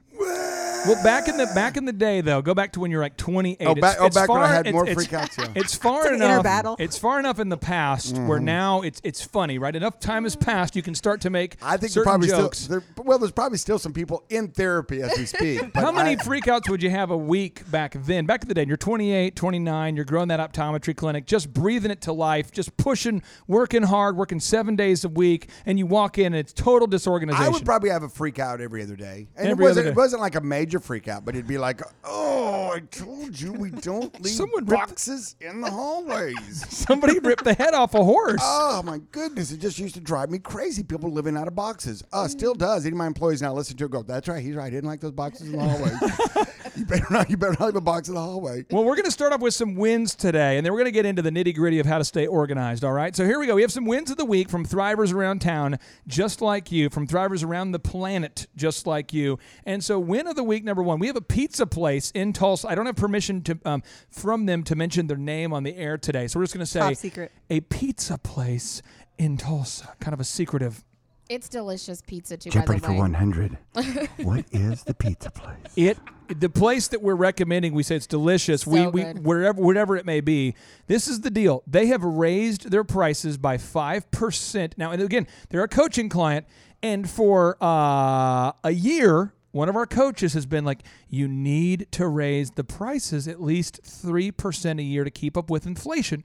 Well, 0.87 1.03
back 1.03 1.27
in 1.27 1.37
the 1.37 1.45
back 1.47 1.77
in 1.77 1.85
the 1.85 1.93
day, 1.93 2.21
though, 2.21 2.41
go 2.41 2.53
back 2.53 2.71
to 2.73 2.79
when 2.79 2.89
you're 2.89 3.01
like 3.01 3.17
28. 3.17 3.57
Oh, 3.67 3.71
It's- 3.71 3.81
back- 3.81 3.97
oh, 3.99 4.05
it's 4.05 4.15
back 4.15 4.29
when 4.29 4.41
I 4.41 4.45
far- 4.45 4.53
had 4.53 4.59
it's- 4.67 4.73
more 4.73 4.87
it's- 4.87 5.05
freakouts, 5.07 5.37
yeah. 5.37 5.47
It's 5.61 5.75
far 5.75 6.01
It's 6.01 6.09
an 6.09 6.15
enough. 6.15 6.43
battle. 6.43 6.75
It's 6.79 6.97
far 6.97 7.19
enough 7.19 7.37
in 7.39 7.49
the 7.49 7.57
past 7.57 8.15
where 8.17 8.37
mm-hmm. 8.37 8.45
now 8.45 8.81
it's 8.81 9.01
it's 9.03 9.21
funny, 9.21 9.57
right? 9.59 9.75
Enough 9.75 9.99
time 9.99 10.23
has 10.23 10.35
passed, 10.35 10.75
you 10.75 10.81
can 10.81 10.95
start 10.95 11.21
to 11.21 11.29
make 11.29 11.57
I 11.61 11.71
think 11.71 11.81
there 11.81 11.89
certain 11.89 12.03
probably 12.09 12.27
jokes. 12.29 12.59
still 12.59 12.79
there, 12.79 13.05
well, 13.05 13.19
there's 13.19 13.31
probably 13.33 13.57
still 13.57 13.77
some 13.77 13.93
people 13.93 14.23
in 14.29 14.47
therapy 14.47 15.01
as 15.01 15.17
we 15.17 15.25
speak. 15.25 15.73
but 15.73 15.83
How 15.83 15.91
many 15.91 16.11
I- 16.11 16.15
freakouts 16.15 16.69
would 16.69 16.81
you 16.81 16.89
have 16.89 17.11
a 17.11 17.17
week 17.17 17.69
back 17.69 17.95
then? 18.05 18.25
Back 18.25 18.41
in 18.43 18.47
the 18.47 18.53
day, 18.55 18.65
you're 18.65 18.77
28, 18.77 19.35
29, 19.35 19.95
you're 19.95 20.05
growing 20.05 20.29
that 20.29 20.39
optometry 20.39 20.95
clinic, 20.95 21.25
just 21.25 21.53
breathing 21.53 21.91
it 21.91 22.01
to 22.01 22.13
life, 22.13 22.51
just 22.51 22.75
pushing, 22.77 23.21
working 23.47 23.83
hard, 23.83 24.15
working 24.15 24.39
seven 24.39 24.75
days 24.77 25.03
a 25.03 25.09
week, 25.09 25.49
and 25.65 25.77
you 25.77 25.85
walk 25.85 26.17
in 26.17 26.27
and 26.27 26.35
it's 26.37 26.53
total 26.53 26.87
disorganization. 26.87 27.45
I 27.45 27.49
would 27.49 27.65
probably 27.65 27.89
have 27.89 28.03
a 28.03 28.09
freak 28.09 28.39
out 28.39 28.61
every 28.61 28.81
other 28.81 28.95
day, 28.95 29.27
and 29.35 29.49
Every 29.49 29.65
it 29.65 29.67
wasn't 29.67 29.87
it 29.87 29.95
wasn't 29.95 30.21
like 30.21 30.35
a 30.35 30.41
major 30.41 30.68
freak 30.77 31.07
out, 31.07 31.25
but 31.25 31.33
it'd 31.33 31.47
be 31.47 31.57
like, 31.57 31.81
oh, 32.03 32.71
I 32.75 32.81
told 32.91 33.39
you 33.39 33.53
we 33.53 33.71
don't 33.71 34.21
leave 34.21 34.33
Someone 34.33 34.65
boxes 34.65 35.35
in 35.41 35.61
the 35.61 35.71
hallways. 35.71 36.65
Somebody 36.69 37.17
ripped 37.17 37.43
the 37.43 37.55
head 37.55 37.73
off 37.73 37.95
a 37.95 38.03
horse. 38.03 38.41
Oh 38.43 38.83
my 38.83 38.99
goodness! 39.11 39.51
It 39.51 39.59
just 39.59 39.79
used 39.79 39.95
to 39.95 40.01
drive 40.01 40.29
me 40.29 40.39
crazy. 40.39 40.83
People 40.83 41.11
living 41.11 41.35
out 41.35 41.47
of 41.47 41.55
boxes. 41.55 42.03
Uh, 42.13 42.27
still 42.27 42.53
does. 42.53 42.85
Any 42.85 42.93
of 42.93 42.97
my 42.97 43.07
employees 43.07 43.41
now 43.41 43.53
listen 43.53 43.75
to 43.77 43.85
it 43.85 43.91
go. 43.91 44.03
That's 44.03 44.27
right. 44.27 44.43
He's 44.43 44.55
right. 44.55 44.65
I 44.65 44.69
didn't 44.69 44.89
like 44.89 44.99
those 44.99 45.11
boxes 45.11 45.51
in 45.51 45.57
the 45.57 45.63
hallway. 45.63 46.45
you 46.75 46.85
better 46.85 47.07
not. 47.09 47.29
You 47.29 47.37
better 47.37 47.55
not 47.59 47.65
leave 47.67 47.75
a 47.75 47.81
box 47.81 48.07
in 48.07 48.13
the 48.13 48.21
hallway. 48.21 48.65
Well, 48.69 48.83
we're 48.83 48.95
going 48.95 49.05
to 49.05 49.11
start 49.11 49.33
off 49.33 49.41
with 49.41 49.53
some 49.53 49.75
wins 49.75 50.15
today, 50.15 50.57
and 50.57 50.65
then 50.65 50.73
we're 50.73 50.79
going 50.79 50.85
to 50.85 50.91
get 50.91 51.05
into 51.05 51.21
the 51.21 51.31
nitty 51.31 51.55
gritty 51.55 51.79
of 51.79 51.85
how 51.85 51.97
to 51.97 52.05
stay 52.05 52.27
organized. 52.27 52.83
All 52.83 52.93
right. 52.93 53.15
So 53.15 53.25
here 53.25 53.39
we 53.39 53.47
go. 53.47 53.55
We 53.55 53.61
have 53.61 53.71
some 53.71 53.85
wins 53.85 54.11
of 54.11 54.17
the 54.17 54.25
week 54.25 54.49
from 54.49 54.65
thrivers 54.65 55.13
around 55.13 55.39
town, 55.39 55.79
just 56.07 56.41
like 56.41 56.71
you, 56.71 56.89
from 56.89 57.07
thrivers 57.07 57.43
around 57.43 57.71
the 57.71 57.79
planet, 57.79 58.47
just 58.55 58.85
like 58.85 59.13
you. 59.13 59.39
And 59.65 59.83
so, 59.83 59.99
win 59.99 60.27
of 60.27 60.35
the 60.35 60.43
week 60.43 60.58
number 60.63 60.83
one, 60.83 60.99
we 60.99 61.07
have 61.07 61.15
a 61.15 61.21
pizza 61.21 61.65
place 61.65 62.11
in 62.11 62.33
Tulsa. 62.33 62.67
I 62.67 62.75
don't 62.75 62.85
have 62.85 62.95
permission 62.95 63.41
to 63.43 63.59
um, 63.65 63.83
from 64.09 64.45
them 64.45 64.63
to 64.63 64.75
mention 64.75 65.07
their 65.07 65.17
name 65.17 65.53
on 65.53 65.63
the 65.63 65.75
air 65.75 65.97
today, 65.97 66.27
so 66.27 66.39
we're 66.39 66.45
just 66.45 66.53
going 66.53 66.65
to 66.65 66.71
say 66.71 66.79
Top 66.79 66.95
secret. 66.95 67.31
a 67.49 67.61
pizza 67.61 68.17
place 68.17 68.81
in 69.17 69.37
Tulsa, 69.37 69.95
kind 69.99 70.13
of 70.13 70.19
a 70.19 70.23
secretive. 70.23 70.83
It's 71.29 71.47
delicious 71.47 72.01
pizza 72.01 72.37
too. 72.37 72.49
by 72.49 72.65
the 72.65 72.91
way. 72.91 73.11
hundred. 73.11 73.55
what 74.23 74.45
is 74.51 74.83
the 74.83 74.95
pizza 74.95 75.29
place? 75.29 75.57
It 75.75 75.99
the 76.27 76.49
place 76.49 76.87
that 76.87 77.03
we're 77.03 77.13
recommending, 77.15 77.73
we 77.73 77.83
say 77.83 77.95
it's 77.95 78.07
delicious. 78.07 78.65
we 78.65 78.79
So 78.79 78.89
we 78.89 79.03
good. 79.03 79.23
wherever 79.23 79.61
whatever 79.61 79.95
it 79.95 80.07
may 80.07 80.21
be. 80.21 80.55
This 80.87 81.07
is 81.07 81.21
the 81.21 81.29
deal. 81.29 81.61
They 81.67 81.85
have 81.87 82.03
raised 82.03 82.71
their 82.71 82.83
prices 82.83 83.37
by 83.37 83.59
five 83.59 84.09
percent 84.09 84.73
now. 84.75 84.89
And 84.89 85.03
again, 85.03 85.27
they're 85.49 85.63
a 85.63 85.67
coaching 85.67 86.09
client, 86.09 86.47
and 86.81 87.07
for 87.07 87.57
uh, 87.61 88.53
a 88.63 88.71
year. 88.71 89.33
One 89.51 89.67
of 89.67 89.75
our 89.75 89.87
coaches 89.87 90.33
has 90.33 90.45
been 90.45 90.63
like, 90.63 90.83
you 91.09 91.27
need 91.27 91.87
to 91.91 92.07
raise 92.07 92.51
the 92.51 92.63
prices 92.63 93.27
at 93.27 93.41
least 93.41 93.81
3% 93.83 94.79
a 94.79 94.83
year 94.83 95.03
to 95.03 95.09
keep 95.11 95.35
up 95.35 95.49
with 95.49 95.65
inflation. 95.65 96.23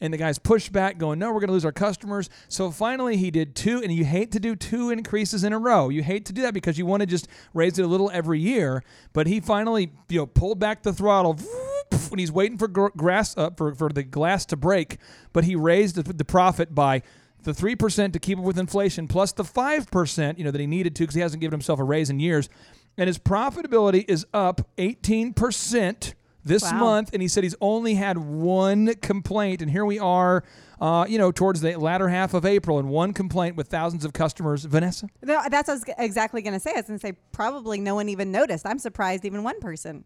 And 0.00 0.12
the 0.12 0.18
guys 0.18 0.38
pushed 0.38 0.72
back, 0.72 0.98
going, 0.98 1.18
No, 1.18 1.28
we're 1.28 1.40
going 1.40 1.48
to 1.48 1.52
lose 1.52 1.64
our 1.64 1.72
customers. 1.72 2.28
So 2.48 2.70
finally, 2.70 3.16
he 3.16 3.30
did 3.30 3.54
two, 3.54 3.80
and 3.82 3.92
you 3.92 4.04
hate 4.04 4.32
to 4.32 4.40
do 4.40 4.56
two 4.56 4.90
increases 4.90 5.44
in 5.44 5.52
a 5.52 5.58
row. 5.58 5.88
You 5.88 6.02
hate 6.02 6.24
to 6.26 6.32
do 6.32 6.42
that 6.42 6.52
because 6.52 6.76
you 6.78 6.84
want 6.84 7.00
to 7.00 7.06
just 7.06 7.28
raise 7.52 7.78
it 7.78 7.84
a 7.84 7.86
little 7.86 8.10
every 8.12 8.40
year. 8.40 8.82
But 9.12 9.26
he 9.26 9.40
finally, 9.40 9.92
you 10.08 10.18
know, 10.18 10.26
pulled 10.26 10.58
back 10.58 10.82
the 10.82 10.92
throttle 10.92 11.34
when 12.08 12.18
he's 12.18 12.32
waiting 12.32 12.58
for 12.58 12.68
grass 12.68 13.36
up 13.36 13.56
for, 13.56 13.74
for 13.74 13.88
the 13.88 14.02
glass 14.02 14.44
to 14.46 14.56
break. 14.56 14.98
But 15.32 15.44
he 15.44 15.54
raised 15.54 15.96
the 15.96 16.24
profit 16.24 16.74
by 16.74 17.02
the 17.44 17.52
3% 17.52 18.12
to 18.12 18.18
keep 18.18 18.38
up 18.38 18.44
with 18.44 18.58
inflation 18.58 19.06
plus 19.08 19.32
the 19.32 19.44
5%, 19.44 20.38
you 20.38 20.44
know, 20.44 20.50
that 20.50 20.60
he 20.60 20.66
needed 20.66 20.94
to 20.96 21.02
because 21.04 21.14
he 21.14 21.20
hasn't 21.20 21.40
given 21.40 21.52
himself 21.52 21.78
a 21.78 21.84
raise 21.84 22.10
in 22.10 22.18
years. 22.20 22.48
And 22.96 23.06
his 23.08 23.18
profitability 23.18 24.04
is 24.08 24.26
up 24.32 24.60
18% 24.78 26.14
this 26.44 26.62
Wow. 26.62 26.78
month, 26.78 27.10
and 27.12 27.22
he 27.22 27.28
said 27.28 27.42
he's 27.42 27.56
only 27.60 27.94
had 27.94 28.18
one 28.18 28.94
complaint, 28.96 29.62
and 29.62 29.70
here 29.70 29.84
we 29.86 29.98
are, 29.98 30.44
uh, 30.80 31.06
you 31.08 31.16
know, 31.16 31.32
towards 31.32 31.62
the 31.62 31.74
latter 31.76 32.08
half 32.10 32.34
of 32.34 32.44
April, 32.44 32.78
and 32.78 32.88
one 32.90 33.14
complaint 33.14 33.56
with 33.56 33.68
thousands 33.68 34.04
of 34.04 34.12
customers. 34.12 34.64
Vanessa, 34.66 35.08
No, 35.22 35.40
that's 35.50 35.68
what 35.68 35.74
I 35.74 35.74
was 35.76 35.84
exactly 35.98 36.42
going 36.42 36.52
to 36.52 36.60
say. 36.60 36.72
I 36.72 36.76
was 36.80 36.86
going 36.86 36.98
to 36.98 37.06
say 37.06 37.12
probably 37.32 37.80
no 37.80 37.94
one 37.94 38.10
even 38.10 38.30
noticed. 38.30 38.66
I'm 38.66 38.78
surprised 38.78 39.24
even 39.24 39.42
one 39.42 39.58
person. 39.60 40.04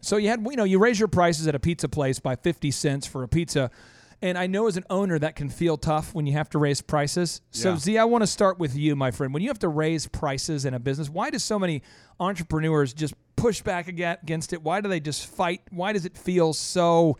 so 0.00 0.16
you 0.16 0.28
had, 0.28 0.46
you 0.48 0.56
know, 0.56 0.64
you 0.64 0.78
raise 0.78 0.98
your 0.98 1.08
prices 1.08 1.46
at 1.48 1.54
a 1.54 1.58
pizza 1.58 1.88
place 1.88 2.20
by 2.20 2.36
fifty 2.36 2.70
cents 2.70 3.06
for 3.06 3.22
a 3.24 3.28
pizza, 3.28 3.70
and 4.22 4.36
I 4.36 4.46
know 4.46 4.66
as 4.66 4.76
an 4.76 4.84
owner 4.90 5.18
that 5.18 5.34
can 5.36 5.48
feel 5.48 5.76
tough 5.76 6.14
when 6.14 6.26
you 6.26 6.34
have 6.34 6.50
to 6.50 6.58
raise 6.58 6.82
prices. 6.82 7.40
So 7.50 7.70
Yeah. 7.70 7.76
Z, 7.76 7.98
I 7.98 8.04
want 8.04 8.22
to 8.22 8.26
start 8.26 8.58
with 8.58 8.76
you, 8.76 8.94
my 8.96 9.10
friend. 9.10 9.32
When 9.32 9.42
you 9.42 9.48
have 9.48 9.58
to 9.60 9.68
raise 9.68 10.06
prices 10.06 10.64
in 10.64 10.74
a 10.74 10.78
business, 10.78 11.08
why 11.08 11.30
do 11.30 11.38
so 11.38 11.58
many 11.58 11.82
entrepreneurs 12.18 12.92
just 12.92 13.14
push 13.36 13.62
back 13.62 13.88
against 13.88 14.52
it? 14.52 14.62
Why 14.62 14.80
do 14.80 14.88
they 14.88 15.00
just 15.00 15.26
fight? 15.26 15.62
Why 15.70 15.92
does 15.92 16.04
it 16.04 16.18
feel 16.18 16.52
so 16.52 17.16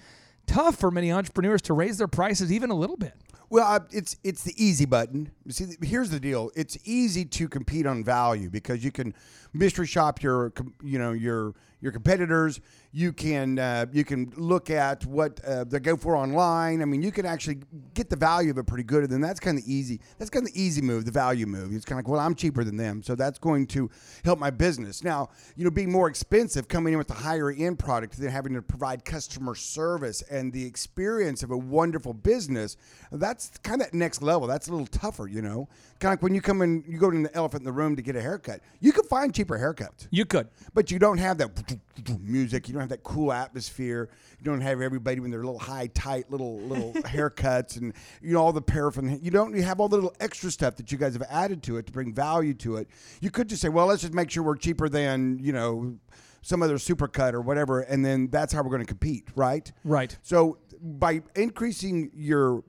tough 0.46 0.76
for 0.76 0.90
many 0.90 1.10
entrepreneurs 1.10 1.62
to 1.62 1.74
raise 1.74 1.96
their 1.98 2.08
prices 2.08 2.52
even 2.52 2.70
a 2.70 2.74
little 2.74 2.96
bit? 2.96 3.14
Well, 3.48 3.66
I, 3.66 3.80
it's 3.90 4.16
it's 4.22 4.44
the 4.44 4.54
easy 4.62 4.84
button. 4.84 5.32
See, 5.48 5.66
here's 5.82 6.10
the 6.10 6.20
deal. 6.20 6.52
It's 6.54 6.78
easy 6.84 7.24
to 7.24 7.48
compete 7.48 7.84
on 7.84 8.04
value 8.04 8.48
because 8.48 8.84
you 8.84 8.92
can 8.92 9.12
mystery 9.52 9.86
shop 9.86 10.22
your 10.22 10.52
you 10.84 10.98
know 11.00 11.10
your 11.12 11.54
your 11.80 11.90
competitors. 11.90 12.60
You 12.92 13.12
can 13.12 13.58
uh, 13.58 13.86
you 13.92 14.04
can 14.04 14.32
look 14.36 14.68
at 14.68 15.06
what 15.06 15.38
uh, 15.44 15.62
they 15.62 15.78
go 15.78 15.96
for 15.96 16.16
online. 16.16 16.82
I 16.82 16.84
mean, 16.86 17.02
you 17.02 17.12
can 17.12 17.24
actually 17.24 17.58
get 17.94 18.10
the 18.10 18.16
value 18.16 18.50
of 18.50 18.58
it 18.58 18.66
pretty 18.66 18.82
good, 18.82 19.04
and 19.04 19.12
then 19.12 19.20
that's 19.20 19.38
kind 19.38 19.56
of 19.56 19.64
easy. 19.64 20.00
That's 20.18 20.28
kind 20.28 20.44
of 20.44 20.52
the 20.52 20.60
easy 20.60 20.82
move, 20.82 21.04
the 21.04 21.12
value 21.12 21.46
move. 21.46 21.72
It's 21.72 21.84
kind 21.84 22.00
of 22.00 22.04
like, 22.04 22.10
well, 22.10 22.20
I'm 22.20 22.34
cheaper 22.34 22.64
than 22.64 22.76
them, 22.76 23.02
so 23.04 23.14
that's 23.14 23.38
going 23.38 23.68
to 23.68 23.88
help 24.24 24.40
my 24.40 24.50
business. 24.50 25.04
Now, 25.04 25.28
you 25.54 25.64
know, 25.64 25.70
being 25.70 25.92
more 25.92 26.08
expensive, 26.08 26.66
coming 26.66 26.94
in 26.94 26.98
with 26.98 27.10
a 27.10 27.14
higher 27.14 27.52
end 27.52 27.78
product, 27.78 28.18
than 28.18 28.28
having 28.28 28.54
to 28.54 28.62
provide 28.62 29.04
customer 29.04 29.54
service 29.54 30.22
and 30.22 30.52
the 30.52 30.64
experience 30.64 31.44
of 31.44 31.52
a 31.52 31.56
wonderful 31.56 32.12
business. 32.12 32.76
That's 33.12 33.50
kind 33.62 33.82
of 33.82 33.90
that 33.90 33.96
next 33.96 34.20
level. 34.20 34.48
That's 34.48 34.66
a 34.66 34.72
little 34.72 34.86
tougher, 34.86 35.28
you 35.28 35.42
know. 35.42 35.68
Kind 36.00 36.14
of 36.14 36.18
like 36.18 36.22
when 36.22 36.34
you 36.34 36.40
come 36.40 36.62
in, 36.62 36.82
you 36.88 36.98
go 36.98 37.10
to 37.10 37.22
the 37.22 37.34
elephant 37.36 37.60
in 37.60 37.64
the 37.66 37.72
room 37.72 37.94
to 37.94 38.00
get 38.02 38.16
a 38.16 38.22
haircut. 38.22 38.60
You 38.80 38.90
can 38.90 39.04
find 39.04 39.34
cheaper 39.34 39.58
haircuts 39.58 40.08
You 40.10 40.24
could. 40.24 40.48
but 40.72 40.90
you 40.90 40.98
don't 40.98 41.18
have 41.18 41.36
that 41.38 41.78
music. 42.20 42.68
You 42.68 42.72
don't 42.72 42.80
have 42.80 42.88
that 42.88 43.02
cool 43.02 43.32
atmosphere. 43.32 44.08
You 44.38 44.44
don't 44.44 44.62
have 44.62 44.80
everybody 44.80 45.20
with 45.20 45.30
their 45.30 45.44
little 45.44 45.58
high, 45.58 45.88
tight 45.88 46.30
little 46.30 46.58
little 46.60 46.92
haircuts 47.02 47.76
and 47.76 47.92
you 48.22 48.32
know 48.32 48.40
all 48.40 48.52
the 48.52 48.62
paraffin. 48.62 49.20
You 49.22 49.30
don't. 49.30 49.54
You 49.54 49.62
have 49.62 49.78
all 49.78 49.88
the 49.88 49.96
little 49.96 50.14
extra 50.20 50.50
stuff 50.50 50.76
that 50.76 50.90
you 50.90 50.96
guys 50.96 51.12
have 51.12 51.26
added 51.28 51.62
to 51.64 51.76
it 51.76 51.86
to 51.86 51.92
bring 51.92 52.14
value 52.14 52.54
to 52.54 52.76
it. 52.76 52.88
You 53.20 53.30
could 53.30 53.48
just 53.48 53.60
say, 53.60 53.68
well, 53.68 53.86
let's 53.86 54.00
just 54.00 54.14
make 54.14 54.30
sure 54.30 54.42
we're 54.42 54.56
cheaper 54.56 54.88
than 54.88 55.38
you 55.38 55.52
know 55.52 55.98
some 56.42 56.62
other 56.62 56.76
supercut 56.76 57.34
or 57.34 57.42
whatever, 57.42 57.80
and 57.82 58.02
then 58.02 58.28
that's 58.28 58.54
how 58.54 58.62
we're 58.62 58.70
going 58.70 58.80
to 58.80 58.86
compete, 58.86 59.28
right? 59.34 59.70
Right. 59.84 60.16
So 60.22 60.56
by 60.80 61.20
increasing 61.34 62.10
your 62.14 62.64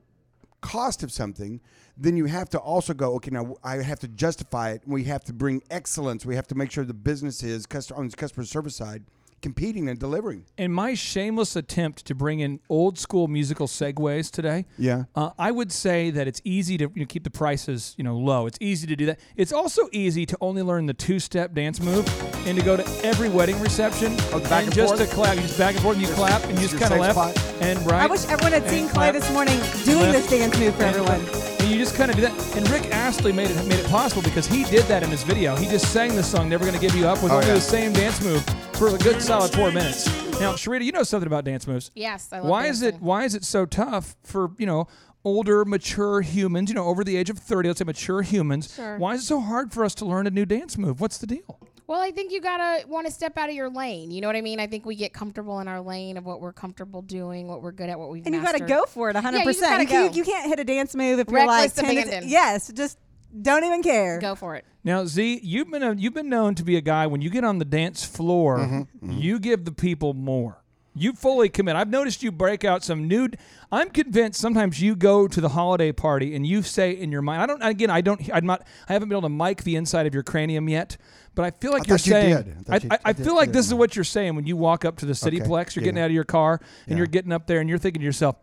cost 0.60 1.02
of 1.02 1.10
something, 1.10 1.60
then 1.96 2.16
you 2.16 2.24
have 2.26 2.48
to 2.50 2.58
also 2.58 2.94
go, 2.94 3.14
okay, 3.16 3.30
now 3.30 3.56
I 3.62 3.76
have 3.76 3.98
to 4.00 4.08
justify 4.08 4.70
it. 4.70 4.82
We 4.86 5.04
have 5.04 5.24
to 5.24 5.32
bring 5.32 5.62
excellence. 5.70 6.24
We 6.26 6.36
have 6.36 6.46
to 6.48 6.54
make 6.54 6.70
sure 6.70 6.84
the 6.84 6.94
business 6.94 7.42
is 7.42 7.66
customer, 7.66 8.00
on 8.00 8.08
the 8.08 8.16
customer 8.16 8.44
service 8.44 8.76
side 8.76 9.04
competing 9.42 9.88
and 9.88 9.98
delivering. 9.98 10.44
In 10.56 10.70
my 10.70 10.94
shameless 10.94 11.56
attempt 11.56 12.04
to 12.06 12.14
bring 12.14 12.38
in 12.38 12.60
old 12.68 12.96
school 12.96 13.26
musical 13.26 13.66
segues 13.66 14.30
today, 14.30 14.66
Yeah. 14.78 15.06
uh, 15.16 15.30
I 15.36 15.50
would 15.50 15.72
say 15.72 16.10
that 16.12 16.28
it's 16.28 16.40
easy 16.44 16.78
to 16.78 16.84
you 16.94 17.00
know, 17.00 17.06
keep 17.06 17.24
the 17.24 17.30
prices 17.30 17.92
you 17.98 18.04
know 18.04 18.16
low. 18.16 18.46
It's 18.46 18.58
easy 18.60 18.86
to 18.86 18.94
do 18.94 19.04
that. 19.06 19.18
It's 19.34 19.52
also 19.52 19.88
easy 19.90 20.26
to 20.26 20.38
only 20.40 20.62
learn 20.62 20.86
the 20.86 20.94
two 20.94 21.18
step 21.18 21.54
dance 21.54 21.80
move 21.80 22.06
and 22.46 22.56
to 22.56 22.64
go 22.64 22.76
to 22.76 22.84
every 23.04 23.28
wedding 23.28 23.58
reception 23.60 24.12
Oh, 24.32 24.38
the 24.38 24.48
back 24.48 24.62
and 24.66 24.72
just 24.72 24.94
forth? 24.96 25.08
to 25.10 25.12
clap. 25.12 25.34
You 25.34 25.42
just 25.42 25.58
back 25.58 25.74
and 25.74 25.82
forth 25.82 25.96
and 25.98 26.06
you 26.06 26.14
clap 26.14 26.44
and 26.44 26.52
you 26.60 26.68
just 26.68 26.78
kind 26.78 26.94
of 26.94 27.04
safe 27.04 27.16
left 27.16 27.36
spot? 27.38 27.62
and 27.62 27.78
right. 27.90 28.02
I 28.02 28.06
wish 28.06 28.24
everyone 28.28 28.52
had 28.52 28.70
seen 28.70 28.84
and 28.84 28.90
Clay 28.92 29.10
clap. 29.10 29.14
this 29.14 29.32
morning 29.32 29.58
doing 29.84 30.12
Left. 30.12 30.30
this 30.30 30.30
dance 30.30 30.56
move 30.56 30.72
for 30.76 30.84
And- 30.84 30.94
everyone. 30.96 31.20
And 31.20 31.51
you 31.72 31.78
just 31.78 31.94
kind 31.96 32.10
of 32.10 32.16
do 32.16 32.22
that. 32.22 32.56
And 32.56 32.68
Rick 32.70 32.86
Astley 32.94 33.32
made 33.32 33.50
it 33.50 33.56
made 33.66 33.78
it 33.80 33.86
possible 33.88 34.22
because 34.22 34.46
he 34.46 34.64
did 34.64 34.84
that 34.86 35.02
in 35.02 35.10
his 35.10 35.22
video. 35.22 35.56
He 35.56 35.66
just 35.66 35.92
sang 35.92 36.14
the 36.14 36.22
song 36.22 36.48
"Never 36.48 36.64
Gonna 36.64 36.78
Give 36.78 36.94
You 36.94 37.06
Up" 37.08 37.22
with 37.22 37.32
Oh, 37.32 37.36
only 37.36 37.48
yeah. 37.48 37.54
the 37.54 37.60
same 37.60 37.92
dance 37.92 38.22
move 38.22 38.44
for 38.74 38.88
a 38.88 38.98
good 38.98 39.22
solid 39.22 39.52
four 39.52 39.70
minutes. 39.72 40.06
Now, 40.40 40.54
Sharita, 40.54 40.84
you 40.84 40.92
know 40.92 41.02
something 41.02 41.26
about 41.26 41.44
dance 41.44 41.66
moves. 41.66 41.90
Yes, 41.94 42.28
I 42.32 42.38
love 42.40 42.48
Why 42.48 42.66
is 42.66 42.82
it. 42.82 42.96
Why 43.00 43.24
is 43.24 43.34
it 43.34 43.44
so 43.44 43.64
tough 43.66 44.16
for 44.22 44.50
you 44.58 44.66
know 44.66 44.86
older, 45.24 45.64
mature 45.64 46.20
humans? 46.20 46.68
You 46.68 46.74
know, 46.74 46.86
over 46.86 47.04
the 47.04 47.16
age 47.16 47.30
of 47.30 47.38
thirty, 47.38 47.68
let's 47.68 47.78
say 47.78 47.84
mature 47.84 48.22
humans. 48.22 48.74
Sure. 48.74 48.98
Why 48.98 49.14
is 49.14 49.22
it 49.22 49.26
so 49.26 49.40
hard 49.40 49.72
for 49.72 49.84
us 49.84 49.94
to 49.96 50.04
learn 50.04 50.26
a 50.26 50.30
new 50.30 50.44
dance 50.44 50.76
move? 50.76 51.00
What's 51.00 51.18
the 51.18 51.26
deal? 51.26 51.58
Well, 51.92 52.00
I 52.00 52.10
think 52.10 52.32
you 52.32 52.40
gotta 52.40 52.88
want 52.88 53.06
to 53.06 53.12
step 53.12 53.36
out 53.36 53.50
of 53.50 53.54
your 53.54 53.68
lane. 53.68 54.10
You 54.10 54.22
know 54.22 54.26
what 54.26 54.34
I 54.34 54.40
mean? 54.40 54.58
I 54.58 54.66
think 54.66 54.86
we 54.86 54.94
get 54.94 55.12
comfortable 55.12 55.60
in 55.60 55.68
our 55.68 55.82
lane 55.82 56.16
of 56.16 56.24
what 56.24 56.40
we're 56.40 56.54
comfortable 56.54 57.02
doing, 57.02 57.48
what 57.48 57.60
we're 57.60 57.70
good 57.70 57.90
at, 57.90 57.98
what 57.98 58.08
we've 58.08 58.24
And 58.24 58.34
you 58.34 58.40
got 58.40 58.56
to 58.56 58.64
go 58.64 58.86
for 58.86 59.10
it 59.10 59.16
100%. 59.16 59.22
Yeah, 59.34 59.42
you 59.42 59.50
you, 59.50 59.86
can- 59.86 60.06
go. 60.08 60.14
you 60.14 60.24
can't 60.24 60.48
hit 60.48 60.58
a 60.58 60.64
dance 60.64 60.94
move 60.94 61.18
if 61.18 61.30
Reckless 61.30 61.76
you're 61.76 61.86
like 61.86 61.96
10 61.96 62.08
abandon. 62.08 62.30
Yes, 62.30 62.72
just 62.72 62.96
don't 63.42 63.64
even 63.64 63.82
care. 63.82 64.18
Go 64.20 64.34
for 64.34 64.56
it. 64.56 64.64
Now, 64.82 65.04
Z, 65.04 65.40
you've 65.42 65.70
been 65.70 65.82
a, 65.82 65.92
you've 65.92 66.14
been 66.14 66.30
known 66.30 66.54
to 66.54 66.64
be 66.64 66.76
a 66.76 66.80
guy 66.80 67.06
when 67.06 67.20
you 67.20 67.28
get 67.28 67.44
on 67.44 67.58
the 67.58 67.66
dance 67.66 68.06
floor, 68.06 68.60
Mm-hmm, 68.60 69.10
you 69.12 69.38
give 69.38 69.66
the 69.66 69.72
people 69.72 70.14
more. 70.14 70.61
You 70.94 71.14
fully 71.14 71.48
commit. 71.48 71.74
I've 71.74 71.88
noticed 71.88 72.22
you 72.22 72.30
break 72.30 72.64
out 72.64 72.84
some 72.84 73.08
nude. 73.08 73.38
I'm 73.70 73.88
convinced 73.88 74.38
sometimes 74.38 74.80
you 74.82 74.94
go 74.94 75.26
to 75.26 75.40
the 75.40 75.48
holiday 75.48 75.90
party 75.90 76.34
and 76.36 76.46
you 76.46 76.62
say 76.62 76.90
in 76.92 77.10
your 77.10 77.22
mind, 77.22 77.40
I 77.42 77.46
don't. 77.46 77.62
Again, 77.62 77.88
I 77.88 78.02
don't. 78.02 78.20
I'm 78.32 78.44
not. 78.44 78.66
I 78.88 78.92
haven't 78.92 79.08
been 79.08 79.16
able 79.16 79.28
to 79.28 79.34
mic 79.34 79.62
the 79.62 79.76
inside 79.76 80.06
of 80.06 80.12
your 80.12 80.22
cranium 80.22 80.68
yet, 80.68 80.98
but 81.34 81.44
I 81.46 81.50
feel 81.50 81.72
like 81.72 81.84
I 81.84 81.84
you're 81.88 81.94
you 81.96 81.98
saying. 81.98 82.36
did. 82.42 82.56
I 82.68 82.74
I, 82.74 82.76
you- 82.76 82.88
I, 82.90 82.98
I 83.06 83.12
feel 83.14 83.34
like 83.34 83.52
this 83.52 83.66
is 83.66 83.72
what 83.72 83.96
you're 83.96 84.04
saying 84.04 84.36
when 84.36 84.46
you 84.46 84.56
walk 84.58 84.84
up 84.84 84.98
to 84.98 85.06
the 85.06 85.14
Cityplex. 85.14 85.74
You're 85.74 85.82
getting 85.84 85.96
Yeah. 85.96 86.04
out 86.04 86.10
of 86.10 86.12
your 86.14 86.24
car 86.24 86.60
and 86.86 86.90
Yeah. 86.92 86.96
you're 86.98 87.06
getting 87.06 87.32
up 87.32 87.46
there 87.46 87.60
and 87.60 87.70
you're 87.70 87.78
thinking 87.78 88.00
to 88.00 88.04
yourself, 88.06 88.36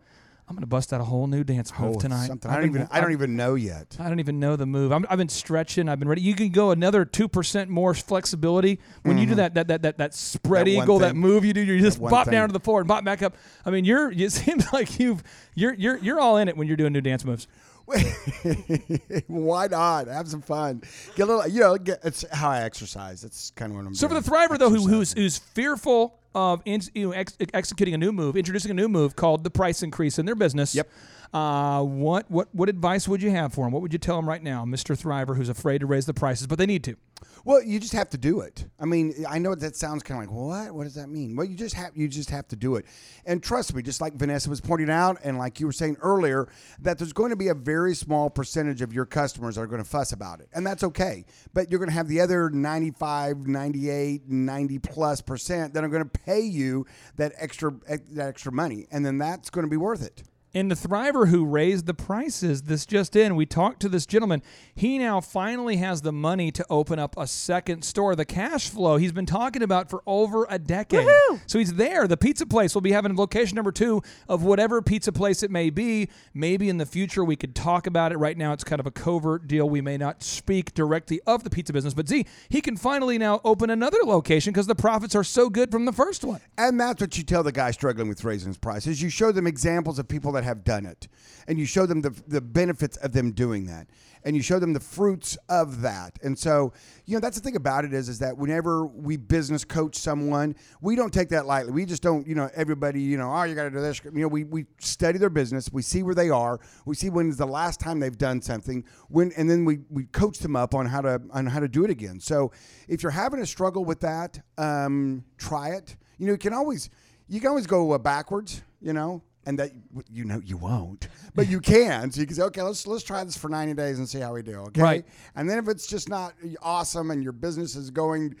I'm 0.50 0.56
going 0.56 0.62
to 0.62 0.66
bust 0.66 0.92
out 0.92 1.00
a 1.00 1.04
whole 1.04 1.28
new 1.28 1.44
dance 1.44 1.72
move 1.78 1.94
Oh, 1.96 2.00
tonight. 2.00 2.26
something. 2.26 2.50
I've 2.50 2.56
don't 2.58 2.70
even. 2.70 2.88
I 2.90 3.00
don't 3.00 3.12
even 3.12 3.36
know 3.36 3.54
yet. 3.54 3.96
I 4.00 4.08
don't 4.08 4.18
even 4.18 4.40
know 4.40 4.56
the 4.56 4.66
move. 4.66 4.90
I'm, 4.90 5.06
I've 5.08 5.16
been 5.16 5.28
stretching. 5.28 5.88
I've 5.88 6.00
been 6.00 6.08
ready. 6.08 6.22
You 6.22 6.34
can 6.34 6.48
go 6.48 6.72
another 6.72 7.04
two 7.04 7.28
percent 7.28 7.70
more 7.70 7.94
flexibility 7.94 8.80
when 9.04 9.16
you 9.16 9.26
do 9.26 9.36
that 9.36 9.54
that 9.54 9.68
that 9.68 9.82
that, 9.82 9.98
that 9.98 10.12
spread 10.14 10.66
Mm-hmm. 10.66 10.76
That 10.78 10.82
eagle, 10.82 10.98
that 10.98 11.14
move 11.14 11.44
you 11.44 11.52
do. 11.52 11.60
You 11.60 11.80
just 11.80 12.00
bop 12.00 12.24
thing. 12.24 12.32
down 12.32 12.48
to 12.48 12.52
the 12.52 12.58
floor 12.58 12.80
and 12.80 12.88
bop 12.88 13.04
back 13.04 13.22
up. 13.22 13.36
I 13.64 13.70
mean, 13.70 13.84
you're. 13.84 14.10
It 14.20 14.32
seems 14.32 14.72
like 14.72 14.98
you've 14.98 15.22
you're 15.54 15.72
you're 15.74 15.96
you're 15.98 16.20
all 16.20 16.36
in 16.36 16.48
it 16.48 16.56
when 16.56 16.66
you're 16.66 16.76
doing 16.76 16.92
new 16.92 17.00
dance 17.00 17.24
moves. 17.24 17.46
Why 19.26 19.66
not? 19.68 20.06
Have 20.08 20.28
some 20.28 20.42
fun. 20.42 20.82
Get 21.16 21.24
a 21.24 21.26
little. 21.26 21.48
You 21.48 21.60
know, 21.60 21.76
get, 21.78 22.00
it's 22.04 22.24
how 22.32 22.50
I 22.50 22.62
exercise. 22.62 23.22
That's 23.22 23.50
kind 23.52 23.72
of 23.72 23.76
what 23.78 23.86
I'm. 23.86 23.94
So 23.94 24.08
for 24.08 24.14
the 24.14 24.20
thriver 24.20 24.58
though, 24.58 24.70
who, 24.70 24.86
who's 24.86 25.12
who's 25.12 25.38
fearful 25.38 26.19
of 26.34 26.62
in, 26.64 26.80
you 26.94 27.08
know, 27.08 27.12
ex, 27.12 27.36
executing 27.52 27.94
a 27.94 27.98
new 27.98 28.12
move, 28.12 28.36
introducing 28.36 28.70
a 28.70 28.74
new 28.74 28.88
move 28.88 29.16
called 29.16 29.44
the 29.44 29.50
price 29.50 29.82
increase 29.82 30.18
in 30.18 30.26
their 30.26 30.34
business. 30.34 30.74
Yep. 30.74 30.88
Uh, 31.32 31.82
what 31.82 32.28
what 32.30 32.52
what 32.52 32.68
advice 32.68 33.06
would 33.06 33.22
you 33.22 33.30
have 33.30 33.54
for 33.54 33.66
him? 33.66 33.72
What 33.72 33.82
would 33.82 33.92
you 33.92 33.98
tell 34.00 34.18
him 34.18 34.28
right 34.28 34.42
now, 34.42 34.64
Mister 34.64 34.94
Thriver, 34.94 35.36
who's 35.36 35.48
afraid 35.48 35.78
to 35.78 35.86
raise 35.86 36.06
the 36.06 36.14
prices, 36.14 36.46
but 36.46 36.58
they 36.58 36.66
need 36.66 36.82
to? 36.84 36.96
Well, 37.44 37.62
you 37.62 37.80
just 37.80 37.92
have 37.92 38.10
to 38.10 38.18
do 38.18 38.40
it. 38.40 38.66
I 38.78 38.84
mean, 38.84 39.14
I 39.28 39.38
know 39.38 39.54
that 39.54 39.76
sounds 39.76 40.02
kind 40.02 40.22
of 40.22 40.28
like 40.28 40.36
what? 40.36 40.74
What 40.74 40.84
does 40.84 40.94
that 40.96 41.08
mean? 41.08 41.36
Well, 41.36 41.46
you 41.46 41.54
just 41.54 41.74
have 41.74 41.96
you 41.96 42.08
just 42.08 42.30
have 42.30 42.48
to 42.48 42.56
do 42.56 42.76
it. 42.76 42.84
And 43.24 43.42
trust 43.42 43.74
me, 43.74 43.82
just 43.82 44.00
like 44.00 44.14
Vanessa 44.14 44.50
was 44.50 44.60
pointing 44.60 44.90
out, 44.90 45.18
and 45.22 45.38
like 45.38 45.60
you 45.60 45.66
were 45.66 45.72
saying 45.72 45.96
earlier, 46.02 46.48
that 46.80 46.98
there's 46.98 47.12
going 47.12 47.30
to 47.30 47.36
be 47.36 47.48
a 47.48 47.54
very 47.54 47.94
small 47.94 48.28
percentage 48.28 48.82
of 48.82 48.92
your 48.92 49.06
customers 49.06 49.54
that 49.54 49.62
are 49.62 49.66
going 49.66 49.82
to 49.82 49.88
fuss 49.88 50.12
about 50.12 50.40
it, 50.40 50.48
and 50.52 50.66
that's 50.66 50.82
okay. 50.82 51.24
But 51.54 51.70
you're 51.70 51.78
going 51.78 51.90
to 51.90 51.94
have 51.94 52.08
the 52.08 52.20
other 52.20 52.50
95, 52.50 53.46
98, 53.46 54.28
90 54.28 54.78
plus 54.80 55.20
percent 55.20 55.74
that 55.74 55.84
are 55.84 55.88
going 55.88 56.04
to 56.04 56.08
pay 56.08 56.40
you 56.40 56.86
that 57.16 57.32
extra 57.38 57.72
that 58.12 58.28
extra 58.28 58.52
money, 58.52 58.86
and 58.90 59.06
then 59.06 59.18
that's 59.18 59.48
going 59.48 59.64
to 59.64 59.70
be 59.70 59.76
worth 59.76 60.02
it. 60.02 60.24
And 60.52 60.68
the 60.68 60.74
Thriver 60.74 61.28
who 61.28 61.44
raised 61.44 61.86
the 61.86 61.94
prices, 61.94 62.62
this 62.62 62.84
just 62.84 63.14
in, 63.14 63.36
we 63.36 63.46
talked 63.46 63.78
to 63.82 63.88
this 63.88 64.04
gentleman. 64.04 64.42
He 64.74 64.98
now 64.98 65.20
finally 65.20 65.76
has 65.76 66.02
the 66.02 66.10
money 66.10 66.50
to 66.50 66.66
open 66.68 66.98
up 66.98 67.14
a 67.16 67.28
second 67.28 67.84
store. 67.84 68.16
The 68.16 68.24
cash 68.24 68.68
flow 68.68 68.96
he's 68.96 69.12
been 69.12 69.26
talking 69.26 69.62
about 69.62 69.88
for 69.88 70.02
over 70.06 70.48
a 70.50 70.58
decade. 70.58 71.06
So 71.46 71.60
he's 71.60 71.74
there. 71.74 72.08
The 72.08 72.16
pizza 72.16 72.46
place 72.46 72.74
will 72.74 72.80
be 72.80 72.90
having 72.90 73.14
location 73.16 73.54
number 73.54 73.70
two 73.70 74.02
of 74.28 74.42
whatever 74.42 74.82
pizza 74.82 75.12
place 75.12 75.44
it 75.44 75.52
may 75.52 75.70
be. 75.70 76.08
Maybe 76.34 76.68
in 76.68 76.78
the 76.78 76.86
future 76.86 77.24
we 77.24 77.36
could 77.36 77.54
talk 77.54 77.86
about 77.86 78.10
it. 78.10 78.18
Right 78.18 78.36
now 78.36 78.52
it's 78.52 78.64
kind 78.64 78.80
of 78.80 78.86
a 78.86 78.90
covert 78.90 79.46
deal. 79.46 79.70
We 79.70 79.80
may 79.80 79.98
not 79.98 80.24
speak 80.24 80.74
directly 80.74 81.20
of 81.28 81.44
the 81.44 81.50
pizza 81.50 81.72
business. 81.72 81.94
But 81.94 82.08
Z, 82.08 82.26
he 82.48 82.60
can 82.60 82.76
finally 82.76 83.18
now 83.18 83.40
open 83.44 83.70
another 83.70 83.98
location 84.04 84.52
because 84.52 84.66
the 84.66 84.74
profits 84.74 85.14
are 85.14 85.22
so 85.22 85.48
good 85.48 85.70
from 85.70 85.84
the 85.84 85.92
first 85.92 86.24
one. 86.24 86.40
And 86.58 86.80
that's 86.80 87.00
what 87.00 87.16
you 87.16 87.22
tell 87.22 87.44
the 87.44 87.52
guy 87.52 87.70
struggling 87.70 88.08
with 88.08 88.24
raising 88.24 88.48
his 88.48 88.58
prices. 88.58 89.00
You 89.00 89.10
show 89.10 89.30
them 89.30 89.46
examples 89.46 90.00
of 90.00 90.08
people 90.08 90.32
that 90.32 90.39
have 90.42 90.64
done 90.64 90.86
it, 90.86 91.08
and 91.46 91.58
you 91.58 91.66
show 91.66 91.86
them 91.86 92.00
the, 92.00 92.10
the 92.26 92.40
benefits 92.40 92.96
of 92.98 93.12
them 93.12 93.32
doing 93.32 93.66
that, 93.66 93.88
and 94.24 94.36
you 94.36 94.42
show 94.42 94.58
them 94.58 94.72
the 94.72 94.80
fruits 94.80 95.38
of 95.48 95.82
that. 95.82 96.18
And 96.22 96.38
so, 96.38 96.72
you 97.06 97.14
know, 97.14 97.20
that's 97.20 97.36
the 97.36 97.42
thing 97.42 97.56
about 97.56 97.84
it 97.84 97.94
is, 97.94 98.08
is 98.08 98.18
that 98.18 98.36
whenever 98.36 98.86
we 98.86 99.16
business 99.16 99.64
coach 99.64 99.96
someone, 99.96 100.56
we 100.80 100.94
don't 100.94 101.12
take 101.12 101.30
that 101.30 101.46
lightly. 101.46 101.72
We 101.72 101.86
just 101.86 102.02
don't, 102.02 102.26
you 102.26 102.34
know, 102.34 102.50
everybody, 102.54 103.00
you 103.00 103.16
know, 103.16 103.32
oh, 103.34 103.44
you 103.44 103.54
got 103.54 103.64
to 103.64 103.70
do 103.70 103.80
this. 103.80 104.00
You 104.04 104.10
know, 104.12 104.28
we, 104.28 104.44
we 104.44 104.66
study 104.78 105.18
their 105.18 105.30
business, 105.30 105.72
we 105.72 105.82
see 105.82 106.02
where 106.02 106.14
they 106.14 106.30
are, 106.30 106.60
we 106.84 106.94
see 106.94 107.10
when 107.10 107.30
is 107.30 107.36
the 107.36 107.46
last 107.46 107.80
time 107.80 108.00
they've 108.00 108.16
done 108.16 108.42
something, 108.42 108.84
when, 109.08 109.32
and 109.36 109.48
then 109.48 109.64
we, 109.64 109.80
we 109.88 110.04
coach 110.04 110.38
them 110.38 110.56
up 110.56 110.74
on 110.74 110.86
how 110.86 111.00
to 111.00 111.20
on 111.32 111.46
how 111.46 111.60
to 111.60 111.68
do 111.68 111.84
it 111.84 111.90
again. 111.90 112.20
So, 112.20 112.52
if 112.88 113.02
you're 113.02 113.12
having 113.12 113.40
a 113.40 113.46
struggle 113.46 113.84
with 113.84 114.00
that, 114.00 114.40
um, 114.58 115.24
try 115.38 115.70
it. 115.70 115.96
You 116.18 116.26
know, 116.26 116.32
you 116.32 116.38
can 116.38 116.52
always 116.52 116.90
you 117.28 117.40
can 117.40 117.48
always 117.48 117.66
go 117.66 117.92
uh, 117.92 117.98
backwards. 117.98 118.62
You 118.80 118.92
know, 118.92 119.22
and 119.50 119.58
that 119.58 119.72
you 120.10 120.24
know 120.24 120.40
you 120.44 120.56
won't, 120.56 121.08
but 121.34 121.48
you 121.48 121.60
can. 121.60 122.10
So 122.12 122.20
you 122.20 122.26
can 122.26 122.36
say, 122.36 122.42
okay, 122.44 122.62
let's 122.62 122.86
let's 122.86 123.02
try 123.02 123.24
this 123.24 123.36
for 123.36 123.48
ninety 123.48 123.74
days 123.74 123.98
and 123.98 124.08
see 124.08 124.20
how 124.20 124.32
we 124.32 124.42
do. 124.42 124.54
Okay, 124.68 124.80
Right. 124.80 125.04
And 125.34 125.50
then 125.50 125.58
if 125.58 125.68
it's 125.68 125.86
just 125.88 126.08
not 126.08 126.34
awesome 126.62 127.10
and 127.10 127.20
your 127.22 127.32
business 127.32 127.74
is 127.74 127.90
going, 127.90 128.36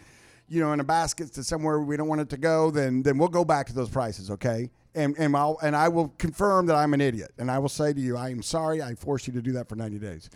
you 0.48 0.60
know, 0.60 0.72
in 0.72 0.78
a 0.78 0.84
basket 0.84 1.32
to 1.34 1.42
somewhere 1.42 1.80
we 1.80 1.96
don't 1.96 2.06
want 2.08 2.20
it 2.20 2.28
to 2.30 2.36
go, 2.36 2.70
then 2.70 3.02
then 3.02 3.18
we'll 3.18 3.28
go 3.28 3.44
back 3.44 3.66
to 3.66 3.74
those 3.74 3.90
prices. 3.90 4.30
Okay. 4.30 4.70
And, 4.94 5.16
and 5.18 5.36
I'll 5.36 5.58
and 5.62 5.74
I 5.76 5.88
will 5.88 6.08
confirm 6.18 6.66
that 6.66 6.76
I'm 6.76 6.94
an 6.94 7.00
idiot, 7.00 7.32
and 7.38 7.50
I 7.50 7.58
will 7.58 7.68
say 7.68 7.92
to 7.92 8.00
you, 8.00 8.16
I 8.16 8.30
am 8.30 8.42
sorry 8.42 8.80
I 8.80 8.94
forced 8.94 9.26
you 9.26 9.32
to 9.34 9.42
do 9.42 9.52
that 9.52 9.68
for 9.68 9.74
90 9.76 9.98
days. 9.98 10.30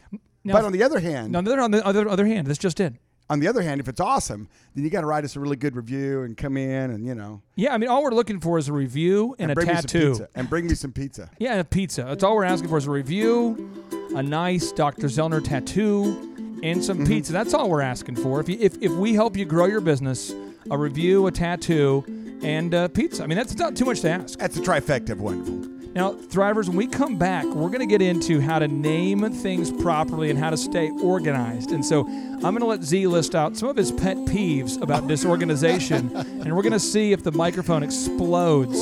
Now- 0.44 0.54
but 0.54 0.64
on 0.64 0.72
the 0.72 0.82
other 0.82 1.00
hand, 1.00 1.32
Now, 1.32 1.38
on 1.38 1.44
the 1.44 1.52
other, 1.52 1.62
on 1.62 1.70
the 1.70 1.86
other, 1.86 2.08
other 2.08 2.26
hand, 2.26 2.46
this 2.46 2.58
just 2.58 2.78
in. 2.80 2.98
On 3.30 3.40
the 3.40 3.48
other 3.48 3.62
hand, 3.62 3.80
if 3.80 3.88
it's 3.88 4.00
awesome, 4.00 4.48
then 4.74 4.84
you 4.84 4.90
got 4.90 5.00
to 5.00 5.06
write 5.06 5.24
us 5.24 5.34
a 5.34 5.40
really 5.40 5.56
good 5.56 5.76
review 5.76 6.22
and 6.22 6.36
come 6.36 6.56
in 6.58 6.90
and 6.90 7.06
you 7.06 7.14
know 7.14 7.40
Yeah, 7.56 7.72
I 7.74 7.78
mean, 7.78 7.88
all 7.88 8.02
we're 8.02 8.10
looking 8.10 8.38
for 8.38 8.58
is 8.58 8.68
a 8.68 8.72
review 8.72 9.34
and, 9.38 9.50
a 9.50 9.56
me 9.56 9.64
some 9.64 9.74
tattoo. 9.74 10.26
and 10.34 10.48
bring 10.50 10.66
me 10.66 10.74
some 10.74 10.92
pizza. 10.92 11.30
Yeah, 11.38 11.52
and 11.52 11.60
a 11.60 11.64
pizza. 11.64 12.02
That's 12.02 12.22
all 12.22 12.34
we're 12.36 12.44
asking 12.44 12.68
for 12.68 12.76
is 12.78 12.86
a 12.86 12.90
review, 12.90 13.70
a 14.14 14.22
nice 14.22 14.72
Dr. 14.72 15.06
Zoellner 15.06 15.42
tattoo, 15.42 16.58
and 16.62 16.84
some 16.84 17.06
pizza. 17.06 17.32
That's 17.32 17.54
all 17.54 17.70
we're 17.70 17.80
asking 17.80 18.16
for. 18.16 18.40
If, 18.40 18.48
you, 18.48 18.58
if 18.60 18.76
if 18.82 18.92
we 18.92 19.14
help 19.14 19.36
you 19.36 19.44
grow 19.44 19.66
your 19.66 19.80
business, 19.80 20.34
a 20.70 20.76
review, 20.78 21.26
a 21.26 21.30
tattoo, 21.30 22.04
and 22.42 22.74
uh, 22.74 22.88
pizza. 22.88 23.22
I 23.22 23.26
mean, 23.26 23.38
that's 23.38 23.56
not 23.56 23.74
too 23.74 23.84
much 23.86 24.00
to 24.02 24.10
ask. 24.10 24.38
That's 24.38 24.56
a 24.56 24.60
trifecta 24.60 25.10
of 25.10 25.20
wonderful. 25.20 25.73
Now, 25.94 26.12
Thrivers, 26.12 26.66
when 26.66 26.76
we 26.76 26.88
come 26.88 27.16
back, 27.16 27.44
we're 27.44 27.68
going 27.68 27.78
to 27.78 27.86
get 27.86 28.02
into 28.02 28.40
how 28.40 28.58
to 28.58 28.66
name 28.66 29.30
things 29.30 29.70
properly 29.70 30.28
and 30.28 30.36
how 30.36 30.50
to 30.50 30.56
stay 30.56 30.90
organized. 30.90 31.70
And 31.70 31.86
so 31.86 32.04
I'm 32.04 32.40
going 32.40 32.58
to 32.58 32.66
let 32.66 32.82
Z 32.82 33.06
list 33.06 33.36
out 33.36 33.56
some 33.56 33.68
of 33.68 33.76
his 33.76 33.92
pet 33.92 34.16
peeves 34.16 34.82
about 34.82 35.06
disorganization, 35.06 36.14
and 36.16 36.54
we're 36.54 36.62
going 36.62 36.72
to 36.72 36.80
see 36.80 37.12
if 37.12 37.22
the 37.22 37.30
microphone 37.30 37.84
explodes. 37.84 38.76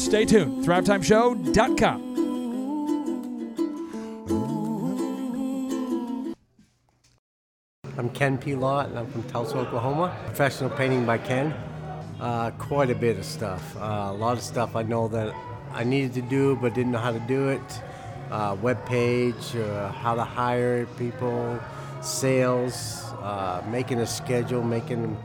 Stay 0.00 0.24
tuned. 0.24 0.64
ThriveTimeShow.com. 0.64 2.14
I'm 7.98 8.10
Ken 8.10 8.38
P. 8.38 8.54
Lott, 8.54 8.90
and 8.90 8.98
I'm 9.00 9.10
from 9.10 9.24
Tulsa, 9.24 9.58
Oklahoma. 9.58 10.16
Professional 10.26 10.70
painting 10.70 11.04
by 11.04 11.18
Ken. 11.18 11.52
Uh, 12.20 12.52
quite 12.52 12.90
a 12.90 12.94
bit 12.94 13.18
of 13.18 13.24
stuff. 13.24 13.76
Uh, 13.76 14.10
a 14.10 14.12
lot 14.12 14.36
of 14.36 14.42
stuff 14.42 14.76
I 14.76 14.82
know 14.84 15.08
that 15.08 15.34
I 15.74 15.84
needed 15.84 16.14
to 16.14 16.22
do 16.22 16.56
but 16.56 16.74
didn't 16.74 16.92
know 16.92 16.98
how 16.98 17.12
to 17.12 17.20
do 17.20 17.48
it. 17.48 17.82
Uh, 18.30 18.56
web 18.62 18.84
page, 18.86 19.56
uh, 19.56 19.90
how 19.90 20.14
to 20.14 20.24
hire 20.24 20.86
people, 20.96 21.58
sales, 22.00 23.04
uh, 23.20 23.62
making 23.68 24.00
a 24.00 24.06
schedule, 24.06 24.62
making 24.62 25.16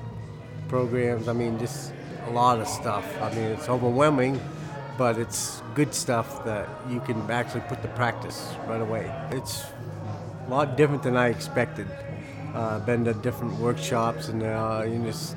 programs. 0.68 1.28
I 1.28 1.34
mean, 1.34 1.60
just 1.60 1.94
a 2.28 2.32
lot 2.32 2.60
of 2.60 2.68
stuff. 2.68 3.06
I 3.22 3.30
mean, 3.34 3.46
it's 3.46 3.70
overwhelming, 3.70 4.40
but 4.98 5.18
it's 5.18 5.62
good 5.76 5.94
stuff 5.94 6.44
that 6.46 6.68
you 6.90 7.00
can 7.02 7.30
actually 7.32 7.62
put 7.62 7.82
to 7.82 7.88
practice 7.90 8.54
right 8.68 8.82
away. 8.82 9.12
It's 9.32 9.64
a 10.46 10.50
lot 10.50 10.78
different 10.78 11.04
than 11.04 11.16
I 11.16 11.28
expected. 11.28 11.88
Uh, 12.54 12.80
been 12.80 13.06
to 13.06 13.14
different 13.14 13.54
workshops 13.60 14.28
and 14.28 14.42
uh, 14.42 14.84
you 14.86 14.98
just 15.04 15.36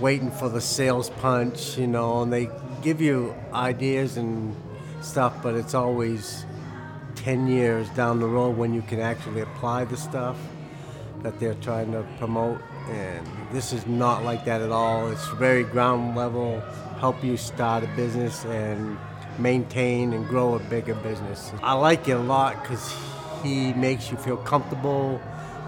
waiting 0.00 0.30
for 0.30 0.48
the 0.48 0.60
sales 0.60 1.10
punch, 1.10 1.76
you 1.76 1.86
know, 1.86 2.22
and 2.22 2.32
they 2.32 2.48
give 2.82 3.00
you 3.00 3.34
ideas 3.52 4.16
and 4.16 4.56
stuff, 5.02 5.42
but 5.42 5.54
it's 5.54 5.74
always 5.74 6.44
10 7.16 7.46
years 7.46 7.88
down 7.90 8.18
the 8.20 8.26
road 8.26 8.56
when 8.56 8.72
you 8.72 8.82
can 8.82 9.00
actually 9.00 9.42
apply 9.42 9.84
the 9.84 9.96
stuff 9.96 10.36
that 11.22 11.38
they're 11.38 11.54
trying 11.54 11.92
to 11.92 12.04
promote. 12.18 12.60
And 12.88 13.26
this 13.52 13.72
is 13.72 13.86
not 13.86 14.24
like 14.24 14.44
that 14.46 14.62
at 14.62 14.72
all. 14.72 15.10
It's 15.10 15.28
very 15.34 15.64
ground 15.64 16.16
level, 16.16 16.60
help 16.98 17.22
you 17.22 17.36
start 17.36 17.84
a 17.84 17.86
business 17.88 18.44
and 18.46 18.98
maintain 19.38 20.12
and 20.12 20.26
grow 20.26 20.54
a 20.54 20.58
bigger 20.58 20.94
business. 20.94 21.52
I 21.62 21.74
like 21.74 22.08
it 22.08 22.12
a 22.12 22.18
lot 22.18 22.62
because 22.62 22.94
he 23.42 23.72
makes 23.74 24.10
you 24.10 24.16
feel 24.16 24.38
comfortable, 24.38 25.20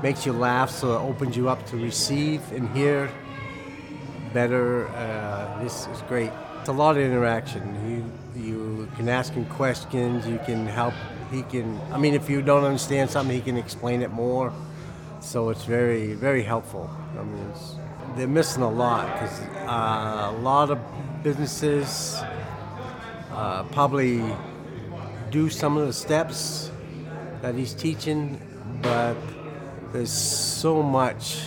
makes 0.02 0.26
you 0.26 0.32
laugh, 0.32 0.70
so 0.70 0.94
it 0.94 1.00
opens 1.00 1.36
you 1.36 1.48
up 1.48 1.64
to 1.66 1.76
receive 1.76 2.40
and 2.52 2.68
hear 2.76 3.10
better. 4.32 4.88
Uh, 4.88 5.62
this 5.62 5.86
is 5.88 6.02
great. 6.02 6.30
It's 6.60 6.68
a 6.68 6.72
lot 6.72 6.96
of 6.96 7.02
interaction. 7.02 7.62
You 7.88 8.42
you 8.42 8.88
can 8.96 9.08
ask 9.08 9.32
him 9.32 9.44
questions. 9.46 10.26
You 10.26 10.40
can 10.46 10.66
help. 10.66 10.94
He 11.30 11.42
can. 11.42 11.80
I 11.92 11.98
mean, 11.98 12.14
if 12.14 12.30
you 12.30 12.42
don't 12.42 12.64
understand 12.64 13.10
something, 13.10 13.34
he 13.34 13.42
can 13.42 13.56
explain 13.56 14.02
it 14.02 14.10
more. 14.10 14.52
So 15.20 15.50
it's 15.50 15.64
very 15.64 16.14
very 16.14 16.42
helpful. 16.42 16.90
I 17.18 17.22
mean, 17.22 17.52
they're 18.16 18.26
missing 18.26 18.62
a 18.62 18.70
lot 18.70 19.06
because 19.12 19.40
uh, 19.66 20.32
a 20.34 20.38
lot 20.40 20.70
of 20.70 20.78
businesses 21.22 22.20
uh, 23.32 23.64
probably 23.72 24.22
do 25.30 25.48
some 25.48 25.76
of 25.76 25.86
the 25.86 25.92
steps 25.92 26.70
that 27.40 27.54
he's 27.54 27.74
teaching, 27.74 28.40
but 28.82 29.16
there's 29.92 30.12
so 30.12 30.82
much 30.82 31.40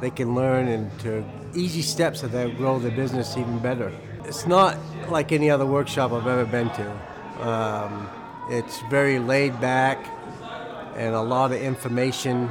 they 0.00 0.10
can 0.10 0.34
learn 0.34 0.68
and 0.68 0.98
to 1.00 1.22
easy 1.54 1.82
steps 1.82 2.20
that 2.22 2.56
grow 2.56 2.78
their 2.78 2.90
business 2.90 3.36
even 3.36 3.58
better. 3.58 3.92
It's 4.24 4.46
not 4.46 4.78
like 5.08 5.32
any 5.32 5.50
other 5.50 5.66
workshop 5.66 6.12
I've 6.12 6.26
ever 6.26 6.44
been 6.44 6.70
to. 6.70 7.48
Um, 7.48 8.08
it's 8.50 8.80
very 8.90 9.18
laid 9.18 9.60
back 9.60 9.98
and 10.96 11.14
a 11.14 11.22
lot 11.22 11.52
of 11.52 11.60
information, 11.60 12.50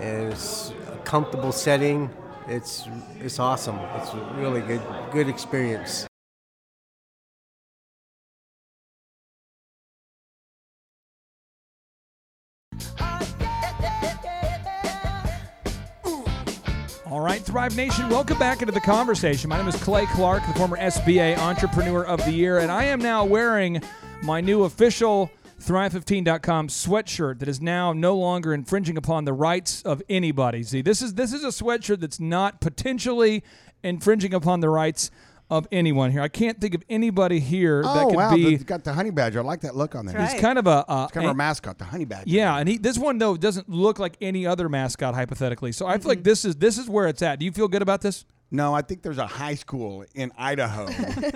and 0.00 0.32
it's 0.32 0.72
a 0.92 0.96
comfortable 1.04 1.52
setting. 1.52 2.10
It's 2.48 2.88
it's 3.20 3.38
awesome. 3.38 3.76
It's 3.96 4.12
a 4.14 4.34
really 4.36 4.60
good 4.62 4.82
good 5.12 5.28
experience. 5.28 6.07
Right, 17.28 17.42
Thrive 17.42 17.76
Nation, 17.76 18.08
welcome 18.08 18.38
back 18.38 18.62
into 18.62 18.72
the 18.72 18.80
conversation. 18.80 19.50
My 19.50 19.58
name 19.58 19.68
is 19.68 19.76
Clay 19.76 20.06
Clark, 20.06 20.46
the 20.46 20.54
former 20.54 20.78
SBA 20.78 21.36
Entrepreneur 21.36 22.02
of 22.02 22.24
the 22.24 22.32
Year, 22.32 22.60
and 22.60 22.72
I 22.72 22.84
am 22.84 23.00
now 23.00 23.22
wearing 23.22 23.82
my 24.22 24.40
new 24.40 24.64
official 24.64 25.30
Thrive15.com 25.60 26.68
sweatshirt 26.68 27.40
that 27.40 27.48
is 27.48 27.60
now 27.60 27.92
no 27.92 28.16
longer 28.16 28.54
infringing 28.54 28.96
upon 28.96 29.26
the 29.26 29.34
rights 29.34 29.82
of 29.82 30.02
anybody. 30.08 30.62
See, 30.62 30.80
this 30.80 31.02
is 31.02 31.14
this 31.14 31.34
is 31.34 31.44
a 31.44 31.48
sweatshirt 31.48 32.00
that's 32.00 32.18
not 32.18 32.62
potentially 32.62 33.44
infringing 33.82 34.32
upon 34.32 34.60
the 34.60 34.70
rights 34.70 35.10
of 35.50 35.66
anyone 35.72 36.10
here. 36.10 36.20
I 36.20 36.28
can't 36.28 36.60
think 36.60 36.74
of 36.74 36.82
anybody 36.90 37.40
here 37.40 37.82
that 37.82 37.88
Oh 38.04 38.08
could 38.08 38.16
wow, 38.16 38.34
be. 38.34 38.54
it's 38.54 38.64
got 38.64 38.84
the 38.84 38.92
honey 38.92 39.10
badger. 39.10 39.40
I 39.40 39.42
like 39.42 39.60
that 39.62 39.74
look 39.74 39.94
on 39.94 40.04
there. 40.06 40.16
That's 40.18 40.32
He's 40.34 40.42
right. 40.42 40.46
kind 40.46 40.58
of 40.58 40.66
a 40.66 40.84
uh, 40.90 41.04
It's 41.04 41.12
kind 41.12 41.24
of 41.26 41.30
our 41.30 41.34
mascot, 41.34 41.78
the 41.78 41.84
honey 41.84 42.04
badger. 42.04 42.24
yeah, 42.26 42.56
and 42.56 42.68
he 42.68 42.76
this 42.78 42.98
one 42.98 43.18
though 43.18 43.36
doesn't 43.36 43.68
look 43.68 43.98
like 43.98 44.16
any 44.20 44.46
other 44.46 44.68
mascot 44.68 45.14
hypothetically. 45.14 45.72
So 45.72 45.86
I 45.86 45.98
feel 45.98 46.08
like 46.08 46.22
this 46.24 46.44
is 46.44 46.56
this 46.56 46.76
is 46.78 46.88
where 46.88 47.06
it's 47.08 47.22
at. 47.22 47.38
Do 47.38 47.44
you 47.46 47.52
feel 47.52 47.68
good 47.68 47.82
about 47.82 48.00
this? 48.02 48.24
No, 48.50 48.74
I 48.74 48.82
think 48.82 49.02
there's 49.02 49.18
a 49.18 49.26
high 49.26 49.54
school 49.56 50.04
in 50.14 50.32
Idaho, 50.38 50.88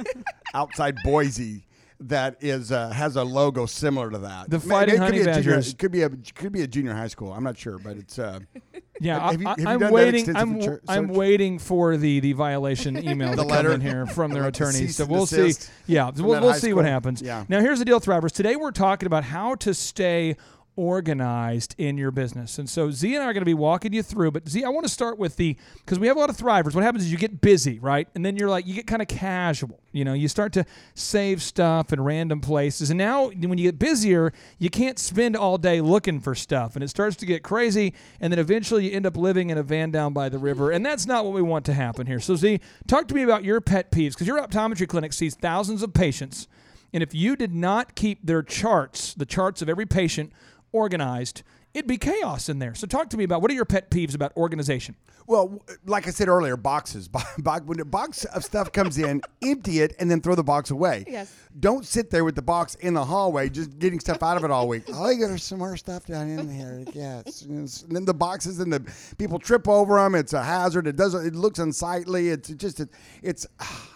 outside 0.54 0.96
Boise, 1.04 1.66
that 2.00 2.36
is 2.40 2.72
uh, 2.72 2.90
has 2.90 3.16
a 3.16 3.22
logo 3.24 3.66
similar 3.66 4.10
to 4.10 4.18
that. 4.18 4.50
The 4.50 4.58
Fighting 4.60 4.98
Honey 4.98 5.18
be 5.18 5.20
a 5.22 5.24
junior- 5.24 5.34
Badgers. 5.34 5.70
It 5.72 5.78
could 5.78 5.92
be 5.92 6.02
a 6.02 6.10
could 6.34 6.52
be 6.52 6.62
a 6.62 6.66
junior 6.66 6.94
high 6.94 7.08
school. 7.08 7.32
I'm 7.32 7.44
not 7.44 7.56
sure, 7.58 7.78
but 7.78 7.96
it's. 7.96 8.18
Uh, 8.18 8.40
Yeah, 9.02 9.30
Have 9.30 9.40
you- 9.40 9.46
I, 9.48 9.50
have 9.50 9.80
you 9.80 9.86
am 9.86 9.92
waiting. 9.92 10.36
I'm 10.36 10.54
research- 10.56 10.82
I'm 10.88 11.08
waiting 11.08 11.58
for 11.58 11.96
the 11.96 12.20
the 12.20 12.32
violation 12.34 12.96
email 13.08 13.30
The 13.30 13.42
to 13.42 13.48
letter? 13.48 13.70
come 13.72 13.80
in 13.80 13.86
here 13.86 14.06
from 14.06 14.30
their 14.34 14.46
attorneys. 14.46 14.96
So 14.96 15.04
we'll 15.06 15.26
see. 15.26 15.52
Yeah, 15.86 16.10
we'll, 16.16 16.40
we'll 16.40 16.54
see 16.54 16.72
what 16.72 16.84
happens. 16.84 17.20
Yeah. 17.20 17.44
Now 17.48 17.60
here's 17.60 17.78
the 17.80 17.84
deal, 17.84 18.00
Thrivers. 18.00 18.32
Today 18.32 18.54
we're 18.56 18.70
talking 18.70 19.06
about 19.06 19.24
how 19.24 19.56
to 19.56 19.74
stay 19.74 20.36
organized 20.76 21.74
in 21.78 21.98
your 21.98 22.10
business. 22.10 22.58
And 22.58 22.68
so 22.68 22.90
Z 22.90 23.14
and 23.14 23.22
I 23.22 23.26
are 23.26 23.32
going 23.32 23.42
to 23.42 23.46
be 23.46 23.54
walking 23.54 23.92
you 23.92 24.02
through. 24.02 24.30
But 24.30 24.48
Z, 24.48 24.64
I 24.64 24.68
want 24.68 24.86
to 24.86 24.92
start 24.92 25.18
with 25.18 25.36
the 25.36 25.56
because 25.78 25.98
we 25.98 26.06
have 26.06 26.16
a 26.16 26.20
lot 26.20 26.30
of 26.30 26.36
thrivers. 26.36 26.74
What 26.74 26.84
happens 26.84 27.04
is 27.04 27.12
you 27.12 27.18
get 27.18 27.40
busy, 27.40 27.78
right? 27.78 28.08
And 28.14 28.24
then 28.24 28.36
you're 28.36 28.48
like 28.48 28.66
you 28.66 28.74
get 28.74 28.86
kind 28.86 29.02
of 29.02 29.08
casual. 29.08 29.80
You 29.92 30.04
know, 30.04 30.14
you 30.14 30.28
start 30.28 30.54
to 30.54 30.64
save 30.94 31.42
stuff 31.42 31.92
in 31.92 32.00
random 32.00 32.40
places. 32.40 32.90
And 32.90 32.96
now 32.96 33.28
when 33.28 33.58
you 33.58 33.70
get 33.70 33.78
busier, 33.78 34.32
you 34.58 34.70
can't 34.70 34.98
spend 34.98 35.36
all 35.36 35.58
day 35.58 35.80
looking 35.80 36.20
for 36.20 36.34
stuff, 36.34 36.74
and 36.74 36.82
it 36.82 36.88
starts 36.88 37.16
to 37.16 37.26
get 37.26 37.42
crazy. 37.42 37.92
And 38.20 38.32
then 38.32 38.38
eventually 38.38 38.88
you 38.88 38.96
end 38.96 39.06
up 39.06 39.16
living 39.16 39.50
in 39.50 39.58
a 39.58 39.62
van 39.62 39.90
down 39.90 40.14
by 40.14 40.30
the 40.30 40.38
river, 40.38 40.70
and 40.70 40.84
that's 40.84 41.06
not 41.06 41.24
what 41.24 41.34
we 41.34 41.42
want 41.42 41.66
to 41.66 41.74
happen 41.74 42.06
here. 42.06 42.20
So 42.20 42.36
Z, 42.36 42.60
talk 42.86 43.08
to 43.08 43.14
me 43.14 43.22
about 43.22 43.44
your 43.44 43.60
pet 43.60 43.90
peeves 43.92 44.12
because 44.12 44.26
your 44.26 44.40
optometry 44.40 44.88
clinic 44.88 45.12
sees 45.12 45.34
thousands 45.34 45.82
of 45.82 45.92
patients. 45.92 46.48
And 46.94 47.02
if 47.02 47.14
you 47.14 47.36
did 47.36 47.54
not 47.54 47.94
keep 47.94 48.24
their 48.24 48.42
charts, 48.42 49.14
the 49.14 49.24
charts 49.24 49.62
of 49.62 49.68
every 49.68 49.86
patient, 49.86 50.32
organized, 50.72 51.42
it'd 51.74 51.86
be 51.88 51.98
chaos 51.98 52.48
in 52.48 52.58
there. 52.58 52.74
So 52.74 52.86
talk 52.86 53.10
to 53.10 53.16
me 53.16 53.24
about 53.24 53.42
what 53.42 53.50
are 53.50 53.54
your 53.54 53.64
pet 53.64 53.90
peeves 53.90 54.14
about 54.14 54.36
organization? 54.36 54.96
well, 55.28 55.62
like 55.86 56.08
I 56.08 56.10
said 56.10 56.26
earlier, 56.28 56.56
boxes. 56.56 57.06
Bo- 57.12 57.20
bo- 57.38 57.60
When 57.64 57.78
a 57.78 57.84
box 57.84 58.24
of 58.24 58.44
stuff 58.44 58.72
comes 58.72 58.98
in, 58.98 59.22
empty 59.42 59.78
it 59.80 59.94
and 60.00 60.10
then 60.10 60.20
throw 60.20 60.34
the 60.34 60.42
box 60.42 60.70
away. 60.72 61.04
Yes. 61.08 61.32
Don't 61.60 61.86
sit 61.86 62.10
there 62.10 62.24
with 62.24 62.34
the 62.34 62.42
box 62.42 62.74
in 62.76 62.94
the 62.94 63.04
hallway, 63.04 63.48
just 63.48 63.78
getting 63.78 64.00
stuff 64.00 64.20
out 64.22 64.36
of 64.36 64.42
it 64.44 64.50
all 64.50 64.66
week. 64.68 64.82
Oh, 64.94 65.08
you 65.10 65.26
got 65.26 65.38
some 65.40 65.58
more 65.60 65.76
stuff 65.76 66.06
down 66.06 66.28
in 66.28 66.50
here. 66.50 66.84
Yes. 66.92 67.42
And 67.42 67.68
then 67.96 68.04
the 68.04 68.12
boxes 68.14 68.58
and 68.58 68.72
the 68.72 68.80
people 69.16 69.38
trip 69.38 69.68
over 69.68 69.94
them. 69.96 70.14
It's 70.16 70.32
a 70.32 70.42
hazard. 70.42 70.86
It 70.88 70.96
doesn't. 70.96 71.24
It 71.24 71.34
looks 71.36 71.58
unsightly. 71.60 72.28
It's 72.30 72.48
just. 72.50 72.80
It, 72.80 72.88
it's. 73.22 73.46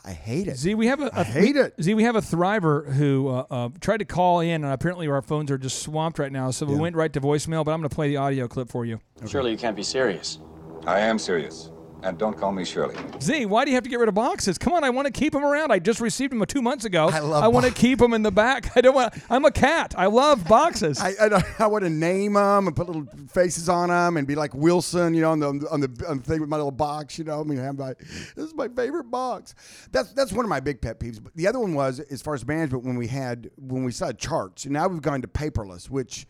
I 0.05 0.12
hate 0.12 0.47
it. 0.47 0.57
Z, 0.57 0.75
we 0.77 0.87
have 0.87 1.01
a, 1.01 1.11
I 1.19 1.25
hate 1.25 1.57
we- 1.57 1.61
it. 1.62 1.75
Z, 1.83 1.95
we 1.95 2.05
have 2.05 2.15
a 2.17 2.21
thriver 2.21 2.93
who 2.93 3.29
uh, 3.29 3.45
uh, 3.51 3.69
tried 3.81 3.99
to 3.99 4.05
call 4.05 4.41
in, 4.41 4.62
and 4.65 4.73
apparently 4.73 5.09
our 5.09 5.23
phones 5.23 5.51
are 5.51 5.59
just 5.59 5.83
swamped 5.83 6.19
right 6.21 6.31
now. 6.33 6.51
So 6.53 6.67
we 6.67 6.77
went 6.77 6.95
right 6.95 7.12
to 7.12 7.21
voicemail. 7.21 7.65
But 7.66 7.72
I'm 7.72 7.81
going 7.81 7.88
to 7.88 7.94
play 7.96 8.11
the 8.11 8.16
audio 8.18 8.46
clip 8.46 8.68
for 8.68 8.87
you. 8.87 9.00
Surely 9.26 9.50
you 9.50 9.57
can't 9.57 9.74
be 9.74 9.83
serious. 9.83 10.38
I 10.87 11.00
am 11.00 11.18
serious. 11.18 11.72
And 12.05 12.16
don't 12.16 12.38
call 12.38 12.52
me 12.52 12.64
Shirley. 12.64 12.94
Z, 13.20 13.46
why 13.46 13.64
do 13.64 13.72
you 13.72 13.74
have 13.74 13.83
to 13.83 13.90
get 13.90 13.98
rid 13.98 14.09
of 14.09 14.14
boxes? 14.14 14.57
Come 14.57 14.72
on, 14.74 14.85
I 14.85 14.90
want 14.90 15.07
to 15.07 15.12
keep 15.12 15.33
them 15.33 15.44
around. 15.44 15.72
I 15.72 15.81
just 15.81 16.00
received 16.00 16.31
them 16.31 16.44
two 16.46 16.62
months 16.62 16.85
ago. 16.85 17.09
I 17.09 17.18
love 17.18 17.42
I 17.42 17.48
want 17.48 17.66
to 17.66 17.72
keep 17.72 17.98
them 17.98 18.14
in 18.14 18.22
the 18.22 18.31
back. 18.31 18.70
I 18.76 18.83
don't 18.83 18.94
want. 18.94 19.14
I'm 19.29 19.44
a 19.44 19.50
cat. 19.50 19.96
I 19.98 20.07
love 20.07 20.46
boxes. 20.46 21.00
I, 21.00 21.14
I, 21.20 21.44
I 21.64 21.66
want 21.66 21.83
to 21.83 21.90
name 21.90 22.35
them 22.35 22.68
and 22.68 22.76
put 22.76 22.87
little 22.87 23.09
faces 23.33 23.68
on 23.68 23.88
them 23.88 24.16
and 24.16 24.29
be 24.29 24.37
like 24.37 24.55
Wilson, 24.55 25.12
you 25.14 25.22
know, 25.22 25.33
on 25.33 25.40
the 25.40 25.48
on 25.48 25.81
the, 25.81 26.05
on 26.09 26.18
the 26.18 26.22
thing 26.22 26.40
with 26.40 26.48
my 26.48 26.57
little 26.57 26.70
box, 26.70 27.18
you 27.18 27.24
know. 27.24 27.40
I 27.40 27.42
mean, 27.42 27.59
I'm 27.59 27.76
like, 27.76 27.98
this 27.98 28.44
is 28.46 28.55
my 28.55 28.68
favorite 28.68 29.11
box. 29.11 29.57
That's 29.90 30.12
that's 30.12 30.33
one 30.33 30.44
of 30.44 30.48
my 30.48 30.61
big 30.61 30.81
pet 30.81 31.00
peeves. 31.00 31.20
But 31.20 31.35
the 31.35 31.48
other 31.48 31.59
one 31.59 31.74
was 31.74 31.98
as 31.98 32.22
far 32.22 32.35
as 32.35 32.46
management 32.46 32.85
when 32.85 32.96
we 32.96 33.09
had 33.09 33.50
when 33.57 33.83
we 33.83 33.90
saw 33.90 34.12
charts, 34.12 34.64
and 34.64 34.74
now 34.74 34.87
we've 34.87 35.02
gone 35.02 35.22
to 35.22 35.29
paperless, 35.29 35.90
which, 35.90 36.29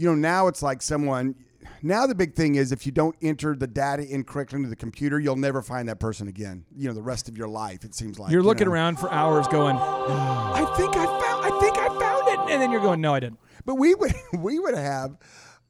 you 0.00 0.06
know, 0.06 0.14
now 0.14 0.46
it's 0.46 0.62
like 0.62 0.80
someone. 0.80 1.34
Now 1.82 2.06
the 2.06 2.14
big 2.14 2.34
thing 2.34 2.54
is 2.54 2.72
if 2.72 2.86
you 2.86 2.92
don't 2.92 3.14
enter 3.20 3.54
the 3.54 3.66
data 3.66 4.02
incorrectly 4.02 4.56
into 4.56 4.70
the 4.70 4.76
computer, 4.76 5.20
you'll 5.20 5.36
never 5.36 5.60
find 5.60 5.90
that 5.90 6.00
person 6.00 6.26
again. 6.26 6.64
You 6.74 6.88
know, 6.88 6.94
the 6.94 7.02
rest 7.02 7.28
of 7.28 7.36
your 7.36 7.48
life. 7.48 7.84
It 7.84 7.94
seems 7.94 8.18
like 8.18 8.32
You're 8.32 8.40
you 8.40 8.46
looking 8.46 8.66
know. 8.66 8.72
around 8.72 8.98
for 8.98 9.12
hours, 9.12 9.46
going, 9.48 9.76
"I 9.76 10.64
think 10.74 10.96
I 10.96 11.04
found. 11.04 11.44
I 11.44 11.60
think 11.60 11.76
I 11.76 11.88
found 11.88 12.28
it," 12.28 12.52
and 12.52 12.62
then 12.62 12.72
you're 12.72 12.80
going, 12.80 13.02
"No, 13.02 13.12
I 13.12 13.20
didn't." 13.20 13.40
But 13.66 13.74
we 13.74 13.94
would 13.94 14.14
we 14.38 14.58
would 14.58 14.74
have, 14.74 15.18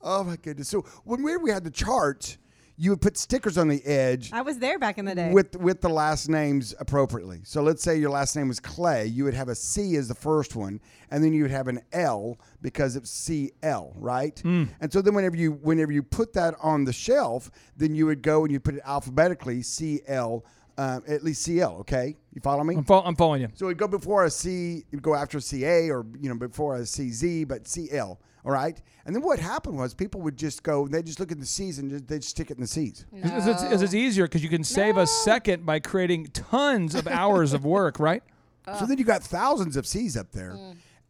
oh 0.01 0.23
my 0.23 0.37
goodness. 0.37 0.69
So 0.69 0.83
when 1.03 1.25
we, 1.25 1.37
we 1.37 1.51
had 1.51 1.65
the 1.65 1.71
charts, 1.73 2.39
you 2.83 2.89
would 2.91 3.03
put 3.03 3.19
stickers 3.19 3.59
on 3.59 3.69
the 3.69 3.85
edge 3.85 4.33
I 4.33 4.41
was 4.41 4.57
there 4.59 4.79
back 4.79 4.97
in 4.97 5.05
the 5.05 5.15
day. 5.15 5.31
with 5.33 5.55
with 5.57 5.83
the 5.83 5.91
last 5.91 6.29
names 6.31 6.75
appropriately. 6.81 7.41
So 7.45 7.63
let's 7.63 7.83
say 7.83 7.99
your 7.99 8.09
last 8.11 8.35
name 8.37 8.49
was 8.49 8.59
Clay, 8.59 9.05
you 9.07 9.25
would 9.25 9.35
have 9.35 9.49
a 9.51 9.55
C 9.55 9.97
as 9.97 10.09
the 10.09 10.15
first 10.15 10.57
one, 10.57 10.81
and 11.11 11.23
then 11.23 11.35
you 11.35 11.43
would 11.43 11.51
have 11.51 11.69
an 11.69 11.81
L 11.93 12.39
because 12.63 12.97
it's 12.97 13.11
C 13.11 13.53
L, 13.63 13.93
right? 13.97 14.43
And 14.45 14.91
so 14.93 15.03
then 15.03 15.13
whenever 15.15 15.37
you 15.37 15.53
whenever 15.53 15.93
you 15.93 16.03
put 16.03 16.33
that 16.33 16.55
on 16.63 16.85
the 16.85 16.93
shelf, 16.93 17.51
then 17.77 17.95
you 17.95 18.07
would 18.07 18.23
go 18.23 18.45
and 18.45 18.53
you 18.53 18.59
put 18.61 18.75
it 18.77 18.83
alphabetically 18.87 19.61
C 19.63 20.01
L, 20.07 20.45
um, 20.79 21.03
at 21.07 21.23
least 21.23 21.43
C 21.43 21.61
L. 21.61 21.77
Okay, 21.81 22.17
you 22.33 22.41
follow 22.41 22.65
me? 22.65 22.77
I'm, 22.77 22.85
fol- 22.85 23.03
I'm 23.05 23.15
following 23.17 23.43
you. 23.43 23.49
So 23.55 23.67
it'd 23.67 23.77
go 23.79 23.89
before 23.89 24.25
a 24.25 24.31
C, 24.31 24.85
it'd 24.91 25.03
go 25.03 25.15
after 25.15 25.37
a 25.37 25.41
CA 25.43 25.91
or, 25.91 26.07
you 26.19 26.31
know, 26.31 26.35
before 26.37 26.77
a 26.77 26.81
CZ, 26.81 27.47
but 27.47 27.69
CL. 27.69 28.19
All 28.45 28.53
right. 28.53 28.81
And 29.05 29.15
then 29.15 29.23
what 29.23 29.39
happened 29.39 29.77
was 29.77 29.95
people 29.95 30.21
would 30.23 30.37
just 30.37 30.63
go, 30.63 30.89
they 30.89 31.03
just 31.03 31.21
look 31.21 31.31
at 31.31 31.39
the 31.39 31.47
C's 31.47 31.79
and 31.79 31.91
just, 31.91 32.09
they'd 32.09 32.25
stick 32.25 32.51
it 32.51 32.57
in 32.57 32.61
the 32.63 32.67
C's. 32.67 33.05
It's, 33.13 33.47
it's, 33.47 33.63
it's, 33.63 33.83
it's 33.83 33.95
easier 33.95 34.25
because 34.25 34.43
you 34.43 34.49
can 34.49 34.65
save 34.65 34.97
a 34.97 35.07
second 35.07 35.67
by 35.67 35.79
creating 35.81 36.27
tons 36.29 36.95
of 36.95 37.07
hours 37.07 37.53
of 37.53 37.65
work, 37.65 37.99
right? 38.01 38.23
So 38.79 38.87
then 38.87 38.99
you 38.99 39.05
got 39.05 39.23
thousands 39.23 39.77
of 39.77 39.87
C's 39.87 40.17
up 40.17 40.33
there. 40.33 40.57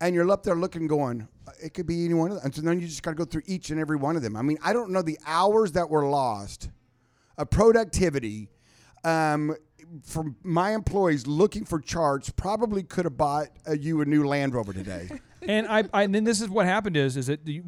And 0.02 0.14
you're 0.14 0.30
up 0.30 0.44
there 0.44 0.54
looking, 0.54 0.86
going, 0.86 1.28
"Uh, 1.46 1.50
it 1.62 1.74
could 1.74 1.86
be 1.86 2.06
any 2.06 2.14
one 2.14 2.30
of 2.30 2.36
them. 2.38 2.46
And 2.46 2.54
so 2.54 2.62
then 2.62 2.80
you 2.80 2.86
just 2.86 3.02
got 3.02 3.10
to 3.10 3.16
go 3.16 3.26
through 3.26 3.42
each 3.44 3.68
and 3.68 3.78
every 3.78 3.96
one 3.96 4.16
of 4.16 4.22
them. 4.22 4.34
I 4.34 4.40
mean, 4.40 4.56
I 4.64 4.72
don't 4.72 4.90
know 4.90 5.02
the 5.02 5.18
hours 5.26 5.72
that 5.72 5.90
were 5.90 6.08
lost 6.08 6.70
of 7.36 7.50
productivity 7.50 8.48
um, 9.04 9.54
for 10.02 10.34
my 10.42 10.72
employees 10.72 11.26
looking 11.26 11.64
for 11.64 11.80
charts, 11.80 12.30
probably 12.30 12.82
could 12.82 13.04
have 13.04 13.16
bought 13.16 13.48
uh, 13.68 13.72
you 13.72 14.00
a 14.00 14.04
new 14.04 14.26
Land 14.26 14.54
Rover 14.54 14.72
today. 14.72 15.10
and 15.42 15.66
I, 15.66 15.84
I 15.92 16.02
and 16.04 16.14
then 16.14 16.24
this 16.24 16.40
is 16.40 16.48
what 16.48 16.66
happened 16.66 16.96
is 16.96 17.16
is 17.16 17.26
that 17.26 17.44
the, 17.44 17.62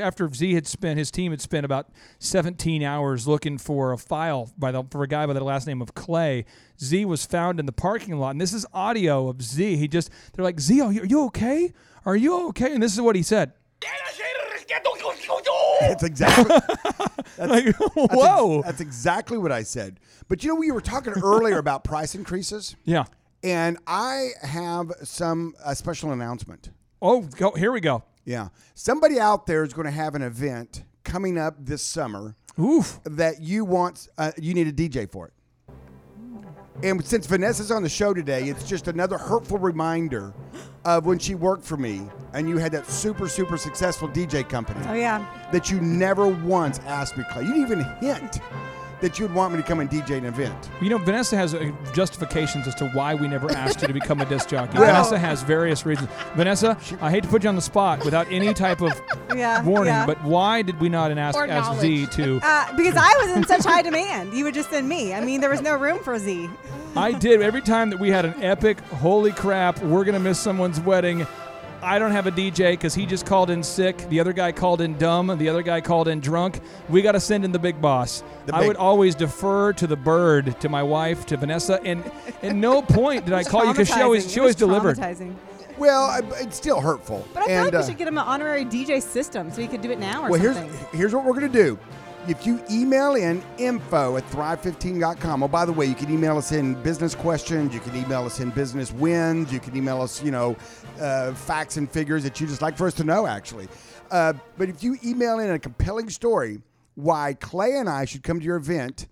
after 0.00 0.32
Z 0.32 0.54
had 0.54 0.66
spent 0.66 0.98
his 0.98 1.10
team 1.10 1.32
had 1.32 1.40
spent 1.40 1.64
about 1.64 1.88
17 2.18 2.82
hours 2.82 3.28
looking 3.28 3.58
for 3.58 3.92
a 3.92 3.98
file 3.98 4.50
by 4.56 4.70
the 4.72 4.84
for 4.90 5.02
a 5.02 5.08
guy 5.08 5.26
by 5.26 5.32
the 5.32 5.44
last 5.44 5.66
name 5.66 5.82
of 5.82 5.94
Clay. 5.94 6.44
Z 6.82 7.04
was 7.04 7.26
found 7.26 7.58
in 7.60 7.66
the 7.66 7.72
parking 7.72 8.18
lot, 8.18 8.30
and 8.30 8.40
this 8.40 8.52
is 8.52 8.64
audio 8.72 9.28
of 9.28 9.42
Z. 9.42 9.76
He 9.76 9.88
just 9.88 10.10
they're 10.32 10.44
like 10.44 10.60
Z, 10.60 10.80
are 10.80 10.92
you, 10.92 11.02
are 11.02 11.06
you 11.06 11.24
okay? 11.26 11.72
Are 12.04 12.16
you 12.16 12.48
okay? 12.48 12.72
And 12.72 12.82
this 12.82 12.94
is 12.94 13.00
what 13.00 13.16
he 13.16 13.22
said. 13.22 13.52
It's 15.82 16.02
exactly. 16.02 16.56
Like, 17.38 17.66
That's 17.66 17.80
ex- 17.80 17.94
whoa. 17.94 18.62
that's 18.62 18.80
exactly 18.80 19.38
what 19.38 19.52
I 19.52 19.62
said. 19.62 20.00
But 20.26 20.42
you 20.42 20.48
know, 20.48 20.56
we 20.56 20.72
were 20.72 20.80
talking 20.80 21.12
earlier 21.22 21.58
about 21.58 21.84
price 21.84 22.16
increases, 22.16 22.74
yeah. 22.84 23.04
and 23.44 23.78
I 23.86 24.30
have 24.42 24.90
some 25.04 25.54
a 25.64 25.76
special 25.76 26.10
announcement. 26.10 26.70
Oh, 27.00 27.22
go, 27.22 27.52
here 27.52 27.72
we 27.72 27.80
go. 27.80 28.02
Yeah, 28.24 28.48
somebody 28.74 29.18
out 29.18 29.46
there 29.46 29.62
is 29.62 29.72
going 29.72 29.86
to 29.86 29.90
have 29.90 30.14
an 30.14 30.22
event 30.22 30.84
coming 31.04 31.38
up 31.38 31.54
this 31.58 31.82
summer 31.82 32.36
Oof. 32.60 33.00
that 33.04 33.40
you 33.40 33.64
want. 33.64 34.08
Uh, 34.18 34.32
you 34.36 34.52
need 34.54 34.66
a 34.66 34.72
DJ 34.72 35.10
for 35.10 35.28
it. 35.28 35.32
And 36.82 37.04
since 37.04 37.26
Vanessa's 37.26 37.72
on 37.72 37.82
the 37.82 37.88
show 37.88 38.14
today, 38.14 38.44
it's 38.44 38.68
just 38.68 38.86
another 38.86 39.18
hurtful 39.18 39.58
reminder 39.58 40.32
of 40.84 41.06
when 41.06 41.18
she 41.18 41.34
worked 41.34 41.64
for 41.64 41.76
me 41.76 42.02
and 42.34 42.48
you 42.48 42.56
had 42.58 42.70
that 42.70 42.86
super, 42.86 43.28
super 43.28 43.56
successful 43.56 44.08
DJ 44.08 44.48
company. 44.48 44.80
Oh 44.88 44.94
yeah. 44.94 45.26
that 45.50 45.70
you 45.70 45.80
never 45.80 46.28
once 46.28 46.78
asked 46.80 47.16
me, 47.16 47.24
Clay. 47.32 47.44
You 47.44 47.52
didn't 47.54 47.64
even 47.66 47.84
hint 48.00 48.38
that 49.00 49.18
you'd 49.18 49.32
want 49.34 49.52
me 49.54 49.60
to 49.60 49.66
come 49.66 49.80
and 49.80 49.88
DJ 49.88 50.18
an 50.18 50.24
event. 50.24 50.70
You 50.80 50.90
know, 50.90 50.98
Vanessa 50.98 51.36
has 51.36 51.54
uh, 51.54 51.70
justifications 51.94 52.66
as 52.66 52.74
to 52.76 52.88
why 52.90 53.14
we 53.14 53.28
never 53.28 53.50
asked 53.52 53.80
you 53.82 53.88
to 53.88 53.94
become 53.94 54.20
a 54.20 54.24
disc 54.26 54.48
jockey. 54.50 54.78
Well- 54.78 54.86
Vanessa 54.86 55.18
has 55.18 55.42
various 55.42 55.84
reasons. 55.86 56.08
Vanessa, 56.34 56.76
I 57.00 57.10
hate 57.10 57.22
to 57.24 57.28
put 57.28 57.42
you 57.42 57.48
on 57.48 57.56
the 57.56 57.62
spot 57.62 58.04
without 58.04 58.26
any 58.30 58.52
type 58.54 58.80
of 58.80 59.00
Yeah. 59.36 59.62
warning, 59.62 59.92
yeah. 59.94 60.06
but 60.06 60.22
why 60.24 60.62
did 60.62 60.80
we 60.80 60.88
not 60.88 61.10
ask, 61.16 61.36
Or 61.36 61.46
ask 61.46 61.80
Z 61.80 61.94
knowledge. 62.02 62.14
to? 62.16 62.40
Uh, 62.42 62.76
because 62.76 62.94
I 62.96 63.14
was 63.22 63.36
in 63.36 63.44
such 63.46 63.64
high 63.64 63.82
demand. 63.82 64.32
You 64.34 64.44
would 64.44 64.54
just 64.54 64.70
send 64.70 64.88
me. 64.88 65.14
I 65.14 65.20
mean, 65.20 65.40
there 65.40 65.50
was 65.50 65.60
no 65.62 65.76
room 65.76 65.98
for 66.02 66.18
Z. 66.18 66.48
I 66.96 67.12
did 67.12 67.42
every 67.42 67.60
time 67.60 67.90
that 67.90 68.00
we 68.00 68.10
had 68.10 68.24
an 68.24 68.34
epic, 68.42 68.80
holy 68.80 69.30
crap, 69.32 69.78
we're 69.82 70.04
gonna 70.04 70.18
miss 70.18 70.40
someone's 70.40 70.80
wedding. 70.80 71.26
I 71.82 71.98
don't 71.98 72.10
have 72.10 72.26
a 72.26 72.30
DJ 72.30 72.72
because 72.72 72.94
he 72.94 73.06
just 73.06 73.24
called 73.24 73.50
in 73.50 73.62
sick. 73.62 73.96
The 74.08 74.18
other 74.18 74.32
guy 74.32 74.52
called 74.52 74.80
in 74.80 74.98
dumb. 74.98 75.36
The 75.38 75.48
other 75.48 75.62
guy 75.62 75.80
called 75.80 76.08
in 76.08 76.20
drunk. 76.20 76.60
We 76.88 77.02
got 77.02 77.12
to 77.12 77.20
send 77.20 77.44
in 77.44 77.52
the 77.52 77.58
big 77.58 77.80
boss. 77.80 78.24
The 78.46 78.54
I 78.54 78.60
big- 78.60 78.68
would 78.68 78.76
always 78.76 79.14
defer 79.14 79.72
to 79.74 79.86
the 79.86 79.96
bird, 79.96 80.60
to 80.60 80.68
my 80.68 80.82
wife, 80.82 81.24
to 81.26 81.36
Vanessa, 81.36 81.80
and 81.84 82.02
at 82.42 82.56
no 82.56 82.82
point 82.98 83.26
did 83.26 83.34
I 83.34 83.44
call 83.44 83.64
you 83.66 83.72
because 83.72 83.88
she 83.88 84.00
always 84.00 84.30
she 84.30 84.40
always 84.40 84.54
was 84.54 84.56
delivered. 84.56 84.96
traumatizing. 84.96 85.36
Well, 85.78 86.04
I, 86.04 86.22
it's 86.40 86.56
still 86.56 86.80
hurtful. 86.80 87.26
But 87.32 87.44
I 87.44 87.46
feel 87.46 87.54
and, 87.54 87.64
like 87.66 87.72
we 87.72 87.78
uh, 87.78 87.86
should 87.86 87.98
get 87.98 88.08
him 88.08 88.18
an 88.18 88.24
honorary 88.24 88.64
DJ 88.64 89.00
system 89.00 89.52
so 89.52 89.62
he 89.62 89.68
could 89.68 89.80
do 89.80 89.92
it 89.92 90.00
now 90.00 90.24
or 90.24 90.30
well, 90.30 90.40
here's 90.40 90.58
here's 90.92 91.14
what 91.14 91.24
we're 91.24 91.34
gonna 91.34 91.48
do. 91.48 91.78
If 92.26 92.46
you 92.46 92.62
email 92.70 93.14
in 93.14 93.42
info 93.56 94.18
at 94.18 94.28
thrive15.com, 94.30 95.42
oh, 95.42 95.48
by 95.48 95.64
the 95.64 95.72
way, 95.72 95.86
you 95.86 95.94
can 95.94 96.12
email 96.12 96.36
us 96.36 96.52
in 96.52 96.74
business 96.82 97.14
questions, 97.14 97.72
you 97.72 97.80
can 97.80 97.96
email 97.96 98.26
us 98.26 98.40
in 98.40 98.50
business 98.50 98.92
wins, 98.92 99.50
you 99.50 99.60
can 99.60 99.74
email 99.74 100.02
us, 100.02 100.22
you 100.22 100.30
know, 100.30 100.54
uh, 100.98 101.34
facts 101.34 101.76
and 101.76 101.90
figures 101.90 102.22
that 102.24 102.40
you 102.40 102.46
just 102.46 102.62
like 102.62 102.76
for 102.76 102.86
us 102.86 102.94
to 102.94 103.04
know, 103.04 103.26
actually. 103.26 103.68
Uh, 104.10 104.32
but 104.56 104.68
if 104.68 104.82
you 104.82 104.96
email 105.04 105.38
in 105.38 105.50
a 105.50 105.58
compelling 105.58 106.08
story 106.10 106.60
why 106.94 107.34
Clay 107.34 107.76
and 107.76 107.88
I 107.88 108.04
should 108.04 108.22
come 108.22 108.40
to 108.40 108.44
your 108.44 108.56
event 108.56 109.06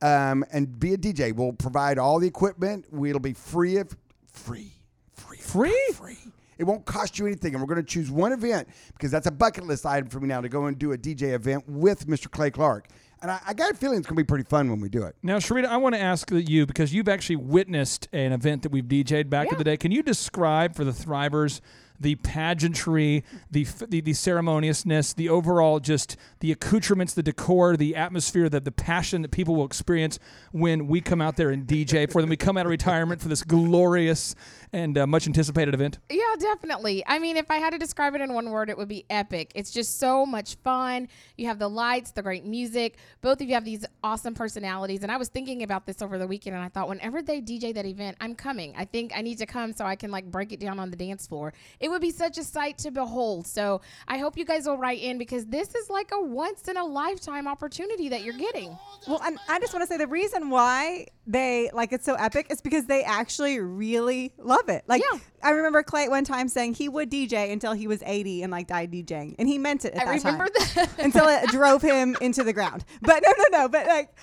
um, 0.00 0.44
and 0.52 0.78
be 0.78 0.94
a 0.94 0.98
DJ, 0.98 1.34
we'll 1.34 1.52
provide 1.52 1.98
all 1.98 2.18
the 2.18 2.26
equipment. 2.26 2.86
It'll 2.92 3.18
be 3.20 3.34
free 3.34 3.76
of 3.76 3.94
free, 4.32 4.72
free, 5.12 5.38
Free? 5.38 5.74
free. 5.94 6.18
It 6.58 6.64
won't 6.64 6.86
cost 6.86 7.18
you 7.18 7.26
anything, 7.26 7.54
and 7.54 7.62
we're 7.62 7.66
going 7.66 7.84
to 7.84 7.90
choose 7.90 8.10
one 8.10 8.32
event 8.32 8.66
because 8.94 9.10
that's 9.10 9.26
a 9.26 9.30
bucket 9.30 9.64
list 9.64 9.84
item 9.84 10.08
for 10.08 10.20
me 10.20 10.28
now 10.28 10.40
to 10.40 10.48
go 10.48 10.66
and 10.66 10.78
do 10.78 10.92
a 10.92 10.98
DJ 10.98 11.34
event 11.34 11.68
with 11.68 12.06
Mr. 12.06 12.30
Clay 12.30 12.50
Clark. 12.50 12.86
And 13.22 13.30
I, 13.30 13.40
I 13.46 13.54
got 13.54 13.70
a 13.70 13.74
feeling 13.74 13.98
it's 13.98 14.06
going 14.06 14.16
to 14.16 14.22
be 14.22 14.26
pretty 14.26 14.44
fun 14.44 14.70
when 14.70 14.80
we 14.80 14.88
do 14.88 15.02
it. 15.04 15.16
Now, 15.22 15.38
Sharita, 15.38 15.66
I 15.66 15.78
want 15.78 15.94
to 15.94 16.00
ask 16.00 16.30
you 16.30 16.66
because 16.66 16.92
you've 16.92 17.08
actually 17.08 17.36
witnessed 17.36 18.08
an 18.12 18.32
event 18.32 18.62
that 18.62 18.72
we've 18.72 18.84
DJ'd 18.84 19.30
back 19.30 19.50
in 19.50 19.58
the 19.58 19.64
day. 19.64 19.76
Can 19.76 19.90
you 19.90 20.02
describe 20.02 20.74
for 20.74 20.84
the 20.84 20.92
Thrivers 20.92 21.60
the 22.00 22.14
pageantry, 22.16 23.24
the, 23.50 23.66
the 23.88 24.00
the 24.00 24.12
ceremoniousness, 24.12 25.14
the 25.14 25.28
overall 25.28 25.80
just 25.80 26.16
the 26.40 26.52
accoutrements, 26.52 27.14
the 27.14 27.22
decor, 27.22 27.76
the 27.76 27.96
atmosphere, 27.96 28.48
the 28.48 28.60
the 28.60 28.72
passion 28.72 29.22
that 29.22 29.30
people 29.30 29.54
will 29.54 29.64
experience 29.64 30.18
when 30.52 30.86
we 30.86 31.00
come 31.00 31.20
out 31.20 31.36
there 31.36 31.50
and 31.50 31.66
DJ 31.66 32.10
for 32.10 32.20
them? 32.20 32.30
We 32.30 32.36
come 32.36 32.56
out 32.56 32.66
of 32.66 32.70
retirement 32.70 33.20
for 33.20 33.28
this 33.28 33.42
glorious 33.42 34.34
and 34.72 34.96
uh, 34.98 35.06
much 35.06 35.26
anticipated 35.26 35.74
event. 35.74 35.98
Yeah, 36.10 36.22
definitely. 36.38 37.04
I 37.06 37.18
mean, 37.18 37.36
if 37.36 37.50
I 37.50 37.56
had 37.56 37.70
to 37.70 37.78
describe 37.78 38.14
it 38.14 38.20
in 38.20 38.32
one 38.32 38.50
word, 38.50 38.70
it 38.70 38.76
would 38.76 38.88
be 38.88 39.04
epic. 39.10 39.52
It's 39.54 39.70
just 39.70 39.98
so 39.98 40.26
much 40.26 40.56
fun. 40.56 41.08
You 41.36 41.46
have 41.46 41.58
the 41.58 41.68
lights, 41.68 42.10
the 42.12 42.22
great 42.22 42.44
music. 42.44 42.96
Both 43.20 43.40
of 43.40 43.48
you 43.48 43.54
have 43.54 43.64
these 43.64 43.84
awesome 44.02 44.34
personalities. 44.34 45.02
And 45.02 45.12
I 45.12 45.16
was 45.16 45.28
thinking 45.28 45.62
about 45.62 45.86
this 45.86 46.02
over 46.02 46.18
the 46.18 46.26
weekend, 46.26 46.56
and 46.56 46.64
I 46.64 46.68
thought, 46.68 46.88
whenever 46.88 47.22
they 47.22 47.40
DJ 47.40 47.74
that 47.74 47.86
event, 47.86 48.16
I'm 48.20 48.34
coming. 48.34 48.74
I 48.76 48.84
think 48.84 49.12
I 49.14 49.22
need 49.22 49.38
to 49.38 49.46
come 49.46 49.72
so 49.72 49.84
I 49.84 49.96
can 49.96 50.10
like 50.10 50.30
break 50.30 50.52
it 50.52 50.60
down 50.60 50.78
on 50.78 50.90
the 50.90 50.96
dance 50.96 51.26
floor. 51.26 51.52
It 51.80 51.88
would 51.88 52.02
be 52.02 52.10
such 52.10 52.38
a 52.38 52.44
sight 52.44 52.78
to 52.78 52.90
behold. 52.90 53.46
So 53.46 53.80
I 54.08 54.18
hope 54.18 54.36
you 54.36 54.44
guys 54.44 54.66
will 54.66 54.78
write 54.78 55.00
in 55.00 55.18
because 55.18 55.46
this 55.46 55.74
is 55.74 55.90
like 55.90 56.10
a 56.12 56.20
once 56.20 56.68
in 56.68 56.76
a 56.76 56.84
lifetime 56.84 57.46
opportunity 57.46 58.08
that 58.08 58.22
you're 58.22 58.34
getting. 58.34 58.76
Well, 59.06 59.20
and 59.24 59.38
I 59.48 59.58
just 59.60 59.72
want 59.72 59.82
to 59.82 59.86
say 59.86 59.96
the 59.96 60.06
reason 60.06 60.50
why 60.50 61.06
they 61.26 61.70
like 61.72 61.92
it's 61.92 62.04
so 62.04 62.14
epic 62.14 62.46
is 62.50 62.60
because 62.60 62.86
they 62.86 63.02
actually 63.02 63.58
really 63.58 64.32
love 64.38 64.55
it. 64.68 64.84
Like 64.86 65.02
Yeah. 65.02 65.18
I 65.42 65.50
remember 65.50 65.82
Clay 65.82 66.08
one 66.08 66.24
time 66.24 66.48
saying 66.48 66.74
he 66.74 66.88
would 66.88 67.10
DJ 67.10 67.52
until 67.52 67.72
he 67.72 67.86
was 67.86 68.02
80 68.04 68.42
and 68.42 68.50
like 68.50 68.66
died 68.66 68.90
DJing, 68.92 69.36
and 69.38 69.48
he 69.48 69.58
meant 69.58 69.84
it. 69.84 69.94
At 69.94 70.02
I 70.08 70.18
that 70.18 70.24
remember 70.24 70.46
time. 70.48 70.66
that. 70.74 70.98
until 70.98 71.28
it 71.28 71.48
drove 71.50 71.82
him 71.82 72.16
into 72.20 72.42
the 72.42 72.52
ground. 72.52 72.84
But 73.02 73.22
no, 73.24 73.32
no, 73.38 73.58
no. 73.62 73.68
But 73.68 73.86
like. 73.86 74.14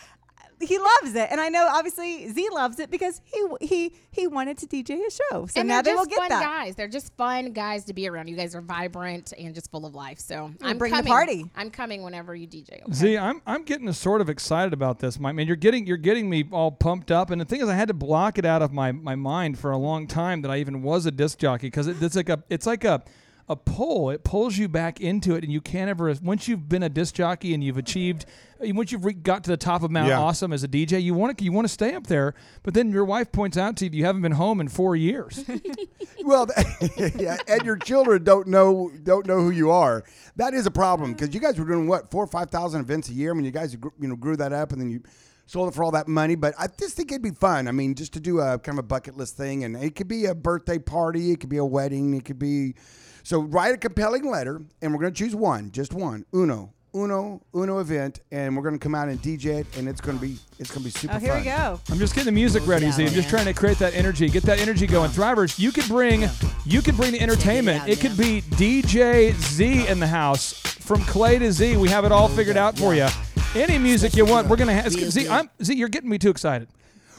He 0.59 0.77
loves 0.77 1.15
it, 1.15 1.27
and 1.31 1.39
I 1.41 1.49
know 1.49 1.67
obviously 1.69 2.29
Z 2.29 2.49
loves 2.51 2.79
it 2.79 2.89
because 2.89 3.21
he 3.25 3.45
he 3.61 3.93
he 4.11 4.27
wanted 4.27 4.57
to 4.59 4.67
DJ 4.67 5.05
a 5.05 5.11
show. 5.11 5.47
So 5.47 5.59
and 5.59 5.67
now 5.67 5.81
they're 5.81 5.95
will 5.95 6.05
just 6.05 6.11
get 6.11 6.19
fun 6.19 6.29
that. 6.29 6.43
guys. 6.43 6.75
They're 6.75 6.87
just 6.87 7.13
fun 7.17 7.51
guys 7.51 7.85
to 7.85 7.93
be 7.93 8.07
around. 8.07 8.27
You 8.27 8.35
guys 8.35 8.55
are 8.55 8.61
vibrant 8.61 9.33
and 9.37 9.53
just 9.53 9.71
full 9.71 9.85
of 9.85 9.93
life. 9.95 10.19
So 10.19 10.51
I'm 10.61 10.77
bring 10.77 10.93
the 10.93 11.03
party. 11.03 11.45
I'm 11.55 11.69
coming 11.69 12.03
whenever 12.03 12.35
you 12.35 12.47
DJ. 12.47 12.83
Okay? 12.83 12.93
Z, 12.93 13.17
I'm 13.17 13.41
I'm 13.45 13.63
getting 13.63 13.91
sort 13.93 14.21
of 14.21 14.29
excited 14.29 14.73
about 14.73 14.99
this. 14.99 15.19
My 15.19 15.31
man, 15.31 15.47
you're 15.47 15.55
getting 15.55 15.85
you're 15.85 15.97
getting 15.97 16.29
me 16.29 16.45
all 16.51 16.71
pumped 16.71 17.11
up. 17.11 17.29
And 17.29 17.39
the 17.41 17.45
thing 17.45 17.61
is, 17.61 17.69
I 17.69 17.75
had 17.75 17.87
to 17.89 17.93
block 17.93 18.37
it 18.37 18.45
out 18.45 18.61
of 18.61 18.71
my, 18.71 18.91
my 18.91 19.15
mind 19.15 19.59
for 19.59 19.71
a 19.71 19.77
long 19.77 20.07
time 20.07 20.41
that 20.41 20.51
I 20.51 20.57
even 20.57 20.81
was 20.81 21.05
a 21.05 21.11
disc 21.11 21.37
jockey 21.39 21.67
because 21.67 21.87
it, 21.87 22.01
it's 22.01 22.15
like 22.15 22.29
a 22.29 22.43
it's 22.49 22.65
like 22.65 22.83
a 22.83 23.03
a 23.49 23.55
pull. 23.55 24.09
It 24.09 24.23
pulls 24.23 24.57
you 24.57 24.67
back 24.67 25.01
into 25.01 25.35
it, 25.35 25.43
and 25.43 25.51
you 25.51 25.61
can't 25.61 25.89
ever 25.89 26.13
once 26.21 26.47
you've 26.47 26.69
been 26.69 26.83
a 26.83 26.89
disc 26.89 27.15
jockey 27.15 27.53
and 27.53 27.63
you've 27.63 27.77
achieved 27.77 28.25
uh, 28.61 28.73
once 28.73 28.91
you've 28.91 29.05
re- 29.05 29.13
got 29.13 29.43
to 29.43 29.49
the 29.49 29.57
top 29.57 29.83
of 29.83 29.91
Mount 29.91 30.07
Yeah. 30.07 30.19
Awesome 30.19 30.53
as 30.53 30.63
a 30.63 30.67
DJ, 30.67 31.01
you 31.01 31.13
want 31.13 31.37
to 31.37 31.43
you 31.43 31.51
want 31.51 31.65
to 31.65 31.73
stay 31.73 31.93
up 31.93 32.07
there. 32.07 32.35
But 32.63 32.73
then 32.73 32.91
your 32.91 33.05
wife 33.05 33.31
points 33.31 33.57
out 33.57 33.77
to 33.77 33.85
you 33.85 33.91
you 33.91 34.05
haven't 34.05 34.21
been 34.21 34.33
home 34.33 34.59
in 34.61 34.67
four 34.69 34.95
years. 34.95 35.43
Well, 36.25 36.47
yeah, 37.17 37.35
and 37.49 37.63
your 37.63 37.75
children 37.75 38.23
don't 38.23 38.47
know 38.47 38.89
don't 39.03 39.27
know 39.27 39.41
who 39.41 39.49
you 39.49 39.71
are. 39.71 40.05
That 40.37 40.53
is 40.53 40.65
a 40.65 40.71
problem 40.71 41.09
mm. 41.09 41.17
because 41.17 41.35
you 41.35 41.41
guys 41.41 41.59
were 41.59 41.65
doing 41.65 41.85
what 41.85 42.09
four 42.11 42.23
or 42.23 42.27
five 42.27 42.49
thousand 42.49 42.79
events 42.79 43.09
a 43.09 43.13
year. 43.13 43.31
I 43.31 43.33
mean, 43.33 43.43
you 43.43 43.51
guys 43.51 43.73
you 43.73 44.07
know 44.07 44.15
grew 44.15 44.37
that 44.37 44.53
up 44.53 44.71
and 44.71 44.79
then 44.79 44.89
you 44.89 45.03
sold 45.47 45.67
it 45.67 45.75
for 45.75 45.83
all 45.83 45.91
that 45.91 46.07
money. 46.07 46.35
But 46.35 46.53
I 46.57 46.67
just 46.67 46.95
think 46.95 47.11
it'd 47.11 47.21
be 47.21 47.31
fun. 47.31 47.67
I 47.67 47.73
mean, 47.73 47.93
just 47.93 48.13
to 48.13 48.21
do 48.21 48.39
a 48.39 48.57
kind 48.57 48.79
of 48.79 48.85
a 48.85 48.87
bucket 48.87 49.17
list 49.17 49.35
thing, 49.35 49.65
and 49.65 49.75
it 49.75 49.95
could 49.95 50.07
be 50.07 50.25
a 50.25 50.35
birthday 50.35 50.79
party, 50.79 51.31
it 51.31 51.41
could 51.41 51.49
be 51.49 51.57
a 51.57 51.65
wedding, 51.65 52.13
it 52.13 52.23
could 52.23 52.39
be. 52.39 52.75
So 53.23 53.39
write 53.41 53.73
a 53.73 53.77
compelling 53.77 54.29
letter, 54.29 54.61
and 54.81 54.93
we're 54.93 54.99
going 54.99 55.13
to 55.13 55.17
choose 55.17 55.35
one, 55.35 55.71
just 55.71 55.93
one, 55.93 56.25
uno. 56.33 56.71
Uno, 56.95 57.41
Uno 57.55 57.79
event, 57.79 58.19
and 58.31 58.55
we're 58.55 58.61
gonna 58.61 58.77
come 58.77 58.93
out 58.93 59.09
and 59.09 59.19
DJ 59.19 59.61
it, 59.61 59.77
and 59.79 59.89
it's 59.89 59.99
gonna 59.99 60.19
be 60.19 60.37
it's 60.59 60.69
gonna 60.69 60.83
be 60.83 60.91
super 60.91 61.15
Oh, 61.15 61.17
here 61.17 61.29
fun. 61.29 61.39
we 61.39 61.45
go. 61.45 61.79
I'm 61.89 61.97
just 61.97 62.13
getting 62.13 62.27
the 62.27 62.31
music 62.39 62.67
ready, 62.67 62.91
Z. 62.91 63.07
I'm 63.07 63.13
just 63.13 63.29
trying 63.29 63.45
to 63.45 63.53
create 63.55 63.79
that 63.79 63.95
energy, 63.95 64.29
get 64.29 64.43
that 64.43 64.59
energy 64.59 64.85
going. 64.85 65.09
Thrivers, 65.09 65.57
you 65.57 65.71
could 65.71 65.87
bring, 65.87 66.29
you 66.67 66.83
could 66.83 66.95
bring 66.95 67.11
the 67.13 67.19
entertainment. 67.19 67.89
It 67.89 67.99
could 67.99 68.15
be 68.15 68.41
DJ 68.41 69.33
Z 69.33 69.87
in 69.87 69.99
the 69.99 70.05
house, 70.05 70.53
from 70.53 71.01
Clay 71.05 71.39
to 71.39 71.51
Z. 71.51 71.77
We 71.77 71.89
have 71.89 72.05
it 72.05 72.11
all 72.11 72.27
figured 72.27 72.57
out 72.57 72.77
for 72.77 72.93
you. 72.93 73.07
Any 73.55 73.79
music 73.79 74.15
you 74.15 74.25
want, 74.27 74.47
we're 74.47 74.57
gonna 74.57 74.73
have. 74.73 74.91
Z, 74.91 75.27
I'm, 75.27 75.49
Z, 75.63 75.73
you're 75.73 75.89
getting 75.89 76.11
me 76.11 76.19
too 76.19 76.29
excited. 76.29 76.67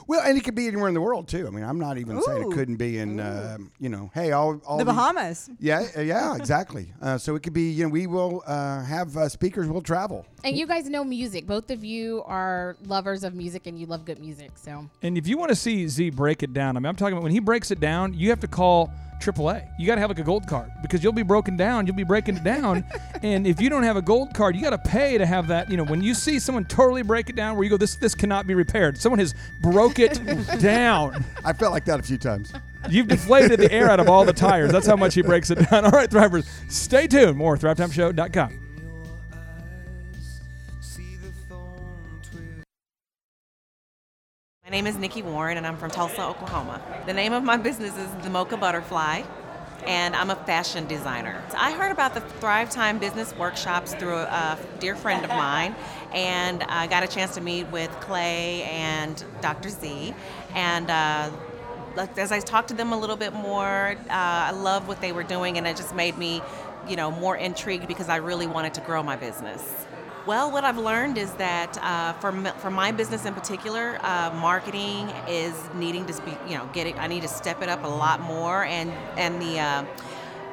Well, 0.06 0.20
and 0.20 0.36
it 0.36 0.44
could 0.44 0.54
be 0.54 0.66
anywhere 0.66 0.88
in 0.88 0.94
the 0.94 1.00
world 1.00 1.28
too. 1.28 1.46
I 1.46 1.50
mean, 1.50 1.64
I'm 1.64 1.78
not 1.78 1.98
even 1.98 2.20
saying 2.22 2.50
it 2.50 2.54
couldn't 2.54 2.76
be 2.76 2.98
in, 2.98 3.20
uh, 3.20 3.58
you 3.80 3.88
know, 3.88 4.10
hey, 4.14 4.32
all, 4.32 4.60
all 4.66 4.78
The 4.78 4.84
Bahamas. 4.84 5.50
Yeah, 5.58 5.86
uh, 5.96 6.00
yeah, 6.00 6.36
exactly. 6.40 6.92
Uh, 7.00 7.18
so 7.18 7.34
it 7.34 7.42
could 7.42 7.52
be, 7.52 7.70
you 7.70 7.84
know, 7.84 7.90
we 7.90 8.06
will 8.06 8.42
uh, 8.46 8.82
have 8.82 9.16
uh, 9.16 9.28
speakers 9.28 9.68
will 9.68 9.82
travel. 9.82 10.26
And 10.42 10.56
you 10.56 10.66
guys 10.66 10.88
know 10.88 11.04
music. 11.04 11.46
Both 11.46 11.70
of 11.70 11.84
you 11.84 12.22
are 12.26 12.76
lovers 12.86 13.24
of 13.24 13.34
music 13.34 13.66
and 13.66 13.78
you 13.78 13.86
love 13.86 14.04
good 14.04 14.20
music. 14.20 14.52
So 14.56 14.88
And 15.02 15.16
if 15.16 15.26
you 15.26 15.38
want 15.38 15.50
to 15.50 15.56
see 15.56 15.88
Z 15.88 16.10
break 16.10 16.42
it 16.42 16.52
down, 16.52 16.76
I 16.76 16.80
mean, 16.80 16.86
I'm 16.86 16.96
talking 16.96 17.14
about 17.14 17.22
when 17.22 17.32
he 17.32 17.40
breaks 17.40 17.70
it 17.70 17.80
down, 17.80 18.14
you 18.14 18.28
have 18.30 18.40
to 18.40 18.48
call 18.48 18.90
AAA. 19.20 19.68
You 19.79 19.87
got 19.87 19.94
to 19.96 20.00
have 20.00 20.11
like 20.11 20.18
a 20.18 20.24
gold 20.24 20.46
card 20.46 20.70
because 20.83 21.03
you'll 21.03 21.12
be 21.12 21.22
broken 21.22 21.57
down. 21.57 21.87
You'll 21.87 21.96
be 21.96 22.05
breaking 22.05 22.37
it 22.37 22.44
down, 22.44 22.85
and 23.22 23.46
if 23.46 23.61
you 23.61 23.70
don't 23.70 23.83
have 23.83 23.96
a 23.96 24.03
gold 24.03 24.35
card, 24.35 24.57
you 24.57 24.62
got 24.62 24.70
to 24.70 24.79
pay 24.79 25.18
to 25.18 25.27
have 25.27 25.48
that. 25.48 25.70
You 25.70 25.77
know, 25.77 25.85
when 25.85 26.03
you 26.03 26.14
see 26.14 26.38
someone 26.38 26.64
totally 26.64 27.03
break 27.03 27.31
it 27.31 27.37
down, 27.37 27.57
where 27.57 27.64
you 27.64 27.70
go, 27.70 27.77
this 27.77 27.96
this 27.96 28.14
cannot 28.14 28.46
be 28.46 28.55
repaired. 28.55 28.98
Someone 28.98 29.18
has 29.18 29.35
broke 29.61 29.98
it 29.98 30.20
down. 30.61 31.24
I 31.44 31.53
felt 31.53 31.72
like 31.72 31.85
that 31.87 32.00
a 32.00 32.03
few 32.03 32.18
times. 32.18 32.53
You've 32.90 33.09
deflated 33.09 33.61
the 33.61 33.72
air 33.72 33.90
out 33.90 34.00
of 34.00 34.09
all 34.09 34.24
the 34.24 34.33
tires. 34.33 34.70
That's 34.70 34.87
how 34.87 34.96
much 34.96 35.14
he 35.14 35.22
breaks 35.22 35.50
it 35.50 35.70
down. 35.70 35.85
All 35.87 35.90
right, 35.90 36.11
Thrivers, 36.11 36.46
stay 36.70 37.07
tuned. 37.07 37.37
More 37.37 37.57
ThriveTimeShow.com. 37.57 38.63
My 44.74 44.78
name 44.78 44.88
is 44.88 44.96
Nikki 44.96 45.22
Warren, 45.22 45.56
and 45.56 45.64
I'm 45.68 45.76
from 45.76 45.92
Tulsa, 45.92 46.20
Oklahoma. 46.24 46.82
The 47.06 47.12
name 47.12 47.32
of 47.32 47.44
my 47.44 47.56
business 47.56 47.96
is 47.96 48.10
The 48.24 48.28
Mocha 48.28 48.56
Butterfly, 48.56 49.22
and 49.87 50.16
I'm 50.16 50.30
a 50.30 50.34
fashion 50.34 50.88
designer. 50.88 51.40
So 51.50 51.58
I 51.58 51.70
heard 51.70 51.92
about 51.92 52.14
the 52.14 52.20
Thrive 52.20 52.70
Time 52.70 52.98
Business 52.98 53.32
Workshops 53.37 53.94
through 53.94 54.16
a 54.16 54.58
dear 54.80 54.96
friend 54.96 55.24
of 55.24 55.30
mine, 55.30 55.76
and 56.12 56.64
I 56.64 56.88
got 56.88 57.04
a 57.04 57.06
chance 57.06 57.37
to 57.37 57.40
meet 57.40 57.68
with 57.68 57.88
Clay 58.00 58.64
and 58.64 59.24
Dr. 59.40 59.68
Z. 59.68 60.12
And 60.54 60.90
uh, 60.90 61.30
as 62.16 62.32
I 62.32 62.40
talked 62.40 62.66
to 62.70 62.74
them 62.74 62.92
a 62.92 62.98
little 62.98 63.14
bit 63.14 63.32
more, 63.32 63.96
uh, 64.10 64.10
I 64.10 64.50
loved 64.50 64.88
what 64.88 65.00
they 65.00 65.12
were 65.12 65.22
doing, 65.22 65.56
and 65.56 65.68
it 65.68 65.76
just 65.76 65.94
made 65.94 66.18
me, 66.18 66.42
you 66.88 66.96
know, 66.96 67.12
more 67.12 67.37
intrigued 67.37 67.87
because 67.87 68.08
I 68.08 68.16
really 68.16 68.48
wanted 68.48 68.74
to 68.74 68.80
grow 68.80 69.04
my 69.04 69.14
business. 69.14 69.87
Well, 70.26 70.50
what 70.50 70.64
I've 70.64 70.78
learned 70.78 71.18
is 71.18 71.30
that 71.34 71.76
uh, 71.82 72.14
for, 72.14 72.32
for 72.32 72.70
my 72.70 72.92
business 72.92 73.26
in 73.26 73.34
particular, 73.34 73.98
uh, 74.00 74.34
marketing 74.40 75.10
is 75.28 75.54
needing 75.74 76.06
to 76.06 76.22
be, 76.22 76.30
you 76.48 76.56
know, 76.56 76.66
get 76.72 76.87
it, 76.87 76.96
I 76.98 77.08
need 77.08 77.20
to 77.22 77.28
step 77.28 77.60
it 77.60 77.68
up 77.68 77.84
a 77.84 77.88
lot 77.88 78.22
more 78.22 78.64
and, 78.64 78.90
and 79.18 79.42
the, 79.42 79.58
uh, 79.58 79.84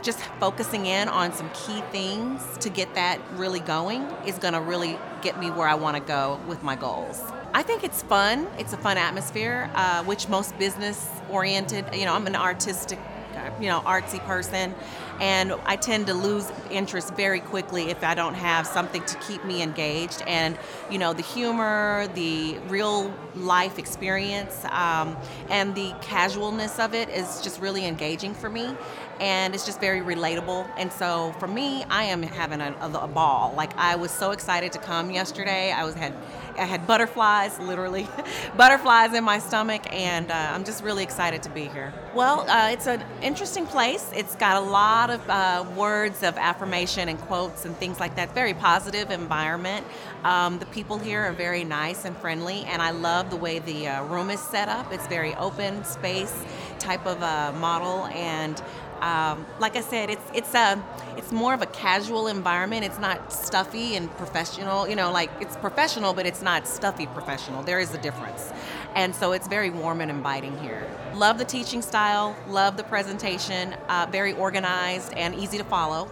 just 0.01 0.19
focusing 0.41 0.88
in 0.88 1.07
on 1.07 1.31
some 1.31 1.49
key 1.51 1.79
things 1.89 2.43
to 2.57 2.69
get 2.69 2.93
that 2.95 3.21
really 3.36 3.62
going 3.62 4.01
is 4.25 4.38
going 4.39 4.55
to 4.55 4.60
really 4.60 4.99
get 5.21 5.39
me 5.39 5.49
where 5.49 5.69
I 5.69 5.75
want 5.75 5.95
to 5.95 6.03
go 6.03 6.38
with 6.47 6.63
my 6.63 6.75
goals. 6.75 7.23
I 7.53 7.63
think 7.63 7.86
it's 7.86 8.01
fun. 8.01 8.47
It's 8.57 8.73
a 8.73 8.77
fun 8.77 8.97
atmosphere, 8.97 9.71
uh, 9.73 10.03
which 10.03 10.27
most 10.27 10.57
business 10.57 11.10
oriented, 11.29 11.86
you 11.93 12.03
know, 12.03 12.13
I'm 12.13 12.27
an 12.27 12.36
artistic, 12.36 12.99
uh, 13.36 13.51
you 13.57 13.67
know, 13.67 13.79
artsy 13.81 14.19
person, 14.25 14.75
and 15.21 15.53
I 15.65 15.75
tend 15.75 16.07
to 16.07 16.15
lose 16.15 16.51
interest 16.71 17.13
very 17.13 17.39
quickly 17.39 17.91
if 17.91 18.03
I 18.03 18.15
don't 18.15 18.34
have 18.34 18.65
something 18.65 19.03
to 19.05 19.17
keep 19.19 19.45
me 19.45 19.62
engaged. 19.62 20.23
And, 20.25 20.57
you 20.89 20.97
know, 20.97 21.13
the 21.13 21.21
humor, 21.21 22.07
the 22.15 22.57
real 22.67 23.13
life 23.36 23.77
experience, 23.77 24.65
um, 24.71 25.15
and 25.49 25.75
the 25.75 25.93
casualness 26.01 26.79
of 26.79 26.95
it 26.95 27.07
is 27.10 27.39
just 27.41 27.62
really 27.62 27.86
engaging 27.86 28.34
for 28.34 28.49
me 28.49 28.75
and 29.21 29.53
it's 29.53 29.67
just 29.67 29.79
very 29.79 30.01
relatable. 30.01 30.67
And 30.77 30.91
so 30.91 31.34
for 31.39 31.47
me, 31.47 31.84
I 31.84 32.05
am 32.05 32.23
having 32.23 32.60
a, 32.60 32.75
a, 32.81 33.07
ball. 33.07 33.53
Like 33.55 33.77
I 33.77 33.95
was 33.95 34.10
so 34.10 34.31
excited 34.31 34.71
to 34.71 34.79
come 34.79 35.12
yesterday. 35.12 35.71
I 35.71 35.84
was 35.84 35.93
had 35.93 36.13
I 36.57 36.65
had 36.65 36.87
butterflies, 36.87 37.59
literally, 37.59 38.07
butterflies 38.57 39.13
in 39.13 39.23
my 39.23 39.39
stomach, 39.39 39.81
and 39.91 40.31
uh, 40.31 40.51
I'm 40.53 40.63
just 40.63 40.83
really 40.83 41.03
excited 41.03 41.43
to 41.43 41.49
be 41.49 41.65
here. 41.65 41.93
Well, 42.13 42.49
uh, 42.49 42.69
it's 42.71 42.87
an 42.87 43.03
interesting 43.21 43.65
place. 43.65 44.09
It's 44.15 44.35
got 44.35 44.57
a 44.61 44.65
lot 44.65 45.09
of 45.09 45.29
uh, 45.29 45.65
words 45.75 46.23
of 46.23 46.37
affirmation 46.37 47.09
and 47.09 47.19
quotes 47.19 47.65
and 47.65 47.75
things 47.77 47.99
like 47.99 48.15
that. 48.15 48.33
Very 48.33 48.53
positive 48.53 49.11
environment. 49.11 49.85
Um, 50.23 50.59
the 50.59 50.65
people 50.67 50.97
here 50.97 51.21
are 51.21 51.33
very 51.33 51.63
nice 51.63 52.05
and 52.05 52.15
friendly, 52.17 52.63
and 52.65 52.81
I 52.81 52.91
love 52.91 53.29
the 53.29 53.37
way 53.37 53.59
the 53.59 53.87
uh, 53.87 54.03
room 54.05 54.29
is 54.29 54.39
set 54.39 54.69
up. 54.69 54.91
It's 54.91 55.07
very 55.07 55.33
open 55.35 55.83
space 55.83 56.43
type 56.79 57.05
of 57.05 57.21
a 57.21 57.57
model, 57.57 58.07
and 58.07 58.61
um, 59.01 59.45
like 59.59 59.75
I 59.75 59.81
said, 59.81 60.09
it's 60.09 60.23
it's 60.33 60.53
a 60.53 60.81
it's 61.17 61.31
more 61.31 61.53
of 61.53 61.61
a 61.61 61.65
casual 61.65 62.27
environment. 62.27 62.83
It's 62.85 62.99
not 62.99 63.33
stuffy 63.33 63.95
and 63.95 64.09
professional. 64.17 64.87
You 64.87 64.95
know, 64.95 65.11
like 65.11 65.31
it's 65.39 65.55
professional, 65.57 66.13
but 66.13 66.25
it's 66.25 66.41
not 66.41 66.67
stuffy 66.67 67.07
professional. 67.07 67.63
There 67.63 67.79
is 67.79 67.93
a 67.93 67.97
difference, 67.97 68.51
and 68.95 69.15
so 69.15 69.31
it's 69.31 69.47
very 69.47 69.69
warm 69.69 70.01
and 70.01 70.11
inviting 70.11 70.57
here. 70.59 70.87
Love 71.15 71.37
the 71.37 71.45
teaching 71.45 71.81
style. 71.81 72.35
Love 72.47 72.77
the 72.77 72.83
presentation. 72.83 73.75
Uh, 73.89 74.07
very 74.11 74.33
organized 74.33 75.13
and 75.13 75.35
easy 75.35 75.57
to 75.57 75.63
follow. 75.63 76.09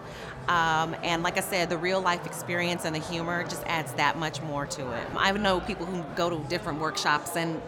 Um, 0.47 0.95
and 1.03 1.21
like 1.21 1.37
I 1.37 1.41
said, 1.41 1.69
the 1.69 1.77
real 1.77 2.01
life 2.01 2.25
experience 2.25 2.83
and 2.83 2.95
the 2.95 2.99
humor 2.99 3.43
just 3.43 3.63
adds 3.67 3.93
that 3.93 4.17
much 4.17 4.41
more 4.41 4.65
to 4.65 4.91
it. 4.93 5.07
I 5.15 5.31
know 5.31 5.59
people 5.59 5.85
who 5.85 6.03
go 6.15 6.31
to 6.31 6.49
different 6.49 6.79
workshops 6.79 7.35
and 7.37 7.61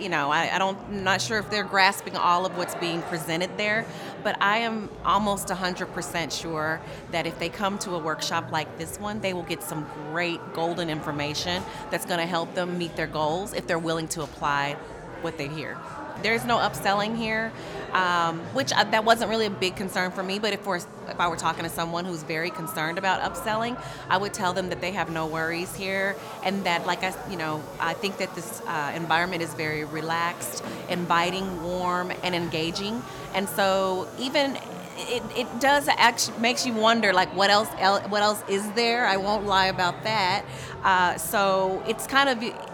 you 0.00 0.08
know, 0.08 0.30
I, 0.30 0.54
I 0.54 0.58
don't, 0.58 0.78
I'm 0.88 1.04
not 1.04 1.20
sure 1.20 1.38
if 1.38 1.50
they're 1.50 1.64
grasping 1.64 2.16
all 2.16 2.46
of 2.46 2.56
what's 2.56 2.74
being 2.76 3.02
presented 3.02 3.56
there, 3.56 3.86
but 4.22 4.36
I 4.40 4.58
am 4.58 4.88
almost 5.04 5.48
100% 5.48 6.40
sure 6.40 6.80
that 7.10 7.26
if 7.26 7.38
they 7.38 7.48
come 7.48 7.78
to 7.80 7.94
a 7.94 7.98
workshop 7.98 8.50
like 8.50 8.78
this 8.78 8.98
one, 8.98 9.20
they 9.20 9.32
will 9.32 9.42
get 9.42 9.62
some 9.62 9.86
great 10.10 10.40
golden 10.52 10.90
information 10.90 11.62
that's 11.90 12.06
going 12.06 12.20
to 12.20 12.26
help 12.26 12.54
them 12.54 12.78
meet 12.78 12.96
their 12.96 13.06
goals 13.06 13.52
if 13.52 13.66
they're 13.66 13.78
willing 13.78 14.08
to 14.08 14.22
apply 14.22 14.76
what 15.22 15.38
they 15.38 15.48
hear. 15.48 15.76
There's 16.22 16.44
no 16.44 16.58
upselling 16.58 17.16
here, 17.16 17.52
um, 17.92 18.40
which 18.54 18.72
I, 18.72 18.84
that 18.84 19.04
wasn't 19.04 19.30
really 19.30 19.46
a 19.46 19.50
big 19.50 19.76
concern 19.76 20.10
for 20.10 20.22
me. 20.22 20.38
But 20.38 20.52
if 20.52 20.66
we're 20.66 20.76
if 20.76 21.18
I 21.18 21.28
were 21.28 21.36
talking 21.36 21.64
to 21.64 21.70
someone 21.70 22.04
who's 22.04 22.22
very 22.22 22.50
concerned 22.50 22.98
about 22.98 23.20
upselling, 23.20 23.80
I 24.08 24.16
would 24.16 24.32
tell 24.32 24.52
them 24.52 24.70
that 24.70 24.80
they 24.80 24.92
have 24.92 25.10
no 25.10 25.26
worries 25.26 25.74
here, 25.74 26.16
and 26.42 26.64
that 26.64 26.86
like 26.86 27.02
I 27.02 27.14
you 27.30 27.36
know 27.36 27.62
I 27.80 27.94
think 27.94 28.18
that 28.18 28.34
this 28.34 28.62
uh, 28.66 28.92
environment 28.94 29.42
is 29.42 29.52
very 29.54 29.84
relaxed, 29.84 30.64
inviting, 30.88 31.62
warm, 31.62 32.12
and 32.22 32.34
engaging. 32.34 33.02
And 33.34 33.48
so 33.48 34.08
even 34.18 34.56
it, 34.96 35.22
it 35.36 35.60
does 35.60 35.88
actually 35.88 36.38
makes 36.38 36.64
you 36.64 36.72
wonder 36.72 37.12
like 37.12 37.34
what 37.34 37.50
else 37.50 37.68
what 38.08 38.22
else 38.22 38.42
is 38.48 38.70
there 38.72 39.06
i 39.06 39.16
won't 39.16 39.44
lie 39.44 39.66
about 39.66 40.04
that 40.04 40.44
uh, 40.84 41.16
so 41.16 41.82
it's 41.88 42.06
kind 42.06 42.28
of 42.28 42.73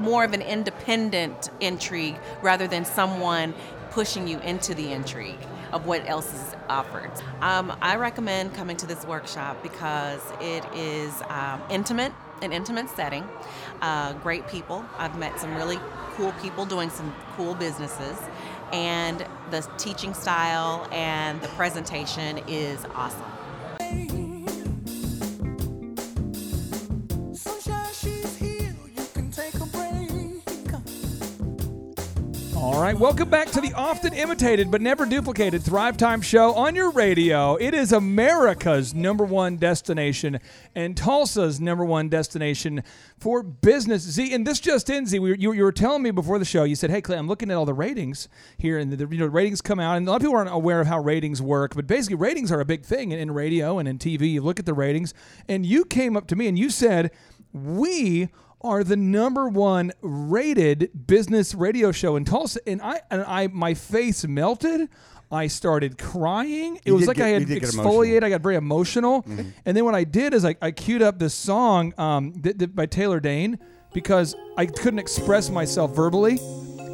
more 0.00 0.24
of 0.24 0.32
an 0.32 0.42
independent 0.42 1.50
intrigue 1.60 2.16
rather 2.42 2.66
than 2.66 2.84
someone 2.84 3.54
pushing 3.90 4.26
you 4.26 4.38
into 4.40 4.74
the 4.74 4.92
intrigue 4.92 5.38
of 5.72 5.86
what 5.86 6.08
else 6.08 6.32
is 6.32 6.56
offered. 6.68 7.10
Um, 7.40 7.76
I 7.80 7.96
recommend 7.96 8.54
coming 8.54 8.76
to 8.78 8.86
this 8.86 9.04
workshop 9.04 9.62
because 9.62 10.20
it 10.40 10.64
is 10.74 11.22
um, 11.28 11.62
intimate, 11.70 12.12
an 12.42 12.52
intimate 12.52 12.88
setting, 12.90 13.28
uh, 13.82 14.12
great 14.14 14.46
people. 14.48 14.84
I've 14.98 15.18
met 15.18 15.38
some 15.38 15.54
really 15.54 15.78
cool 16.14 16.32
people 16.40 16.64
doing 16.64 16.90
some 16.90 17.14
cool 17.36 17.54
businesses, 17.54 18.18
and 18.72 19.24
the 19.50 19.68
teaching 19.78 20.14
style 20.14 20.88
and 20.92 21.40
the 21.40 21.48
presentation 21.48 22.38
is 22.46 22.84
awesome. 22.94 24.29
All 32.80 32.86
right, 32.86 32.98
welcome 32.98 33.28
back 33.28 33.50
to 33.50 33.60
the 33.60 33.74
often 33.74 34.14
imitated 34.14 34.70
but 34.70 34.80
never 34.80 35.04
duplicated 35.04 35.62
Thrive 35.62 35.98
Time 35.98 36.22
show 36.22 36.54
on 36.54 36.74
your 36.74 36.90
radio. 36.90 37.56
It 37.56 37.74
is 37.74 37.92
America's 37.92 38.94
number 38.94 39.22
one 39.22 39.58
destination 39.58 40.40
and 40.74 40.96
Tulsa's 40.96 41.60
number 41.60 41.84
one 41.84 42.08
destination 42.08 42.82
for 43.18 43.42
business. 43.42 44.00
Z, 44.00 44.32
and 44.32 44.46
this 44.46 44.60
just 44.60 44.88
in, 44.88 45.04
Z, 45.04 45.18
we, 45.18 45.36
you, 45.36 45.52
you 45.52 45.62
were 45.62 45.72
telling 45.72 46.02
me 46.02 46.10
before 46.10 46.38
the 46.38 46.46
show, 46.46 46.64
you 46.64 46.74
said, 46.74 46.88
hey, 46.88 47.02
Clay, 47.02 47.18
I'm 47.18 47.28
looking 47.28 47.50
at 47.50 47.58
all 47.58 47.66
the 47.66 47.74
ratings 47.74 48.30
here, 48.56 48.78
and 48.78 48.90
the, 48.90 49.06
you 49.14 49.18
know, 49.18 49.26
ratings 49.26 49.60
come 49.60 49.78
out, 49.78 49.98
and 49.98 50.08
a 50.08 50.10
lot 50.10 50.16
of 50.16 50.22
people 50.22 50.36
aren't 50.36 50.50
aware 50.50 50.80
of 50.80 50.86
how 50.86 51.00
ratings 51.00 51.42
work, 51.42 51.74
but 51.74 51.86
basically, 51.86 52.16
ratings 52.16 52.50
are 52.50 52.60
a 52.60 52.64
big 52.64 52.86
thing 52.86 53.12
in, 53.12 53.18
in 53.18 53.30
radio 53.32 53.78
and 53.78 53.86
in 53.86 53.98
TV. 53.98 54.32
You 54.32 54.40
look 54.40 54.58
at 54.58 54.64
the 54.64 54.72
ratings, 54.72 55.12
and 55.50 55.66
you 55.66 55.84
came 55.84 56.16
up 56.16 56.26
to 56.28 56.34
me 56.34 56.48
and 56.48 56.58
you 56.58 56.70
said, 56.70 57.10
we 57.52 58.30
are 58.62 58.84
the 58.84 58.96
number 58.96 59.48
one 59.48 59.92
rated 60.02 60.90
business 61.06 61.54
radio 61.54 61.92
show 61.92 62.16
in 62.16 62.24
Tulsa, 62.24 62.60
and 62.66 62.80
I 62.82 63.00
and 63.10 63.22
I 63.22 63.46
my 63.48 63.74
face 63.74 64.26
melted. 64.26 64.88
I 65.32 65.46
started 65.46 65.96
crying. 65.96 66.76
It 66.76 66.86
You 66.88 66.94
was 66.96 67.06
like 67.06 67.18
get- 67.18 67.26
I 67.26 67.28
had 67.28 67.42
exfoliated. 67.46 68.24
I 68.24 68.30
got 68.30 68.40
very 68.40 68.56
emotional, 68.56 69.24
and 69.64 69.76
then 69.76 69.84
what 69.84 69.94
I 69.94 70.02
did 70.04 70.34
is 70.34 70.44
I, 70.44 70.56
I 70.60 70.72
queued 70.72 71.02
up 71.02 71.18
this 71.20 71.34
song 71.34 71.94
um, 71.98 72.32
th- 72.42 72.58
th- 72.58 72.74
by 72.74 72.86
Taylor 72.86 73.20
Dayne 73.20 73.58
because 73.94 74.34
I 74.56 74.66
couldn't 74.66 74.98
express 74.98 75.48
myself 75.48 75.94
verbally, 75.94 76.38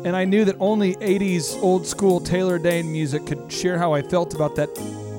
and 0.04 0.14
I 0.14 0.24
knew 0.26 0.44
that 0.44 0.56
only 0.60 0.94
'80s 0.96 1.60
old 1.62 1.86
school 1.86 2.20
Taylor 2.20 2.58
Dayne 2.58 2.92
music 2.92 3.26
could 3.26 3.50
share 3.50 3.78
how 3.78 3.94
I 3.94 4.02
felt 4.02 4.34
about 4.34 4.54
that 4.56 4.68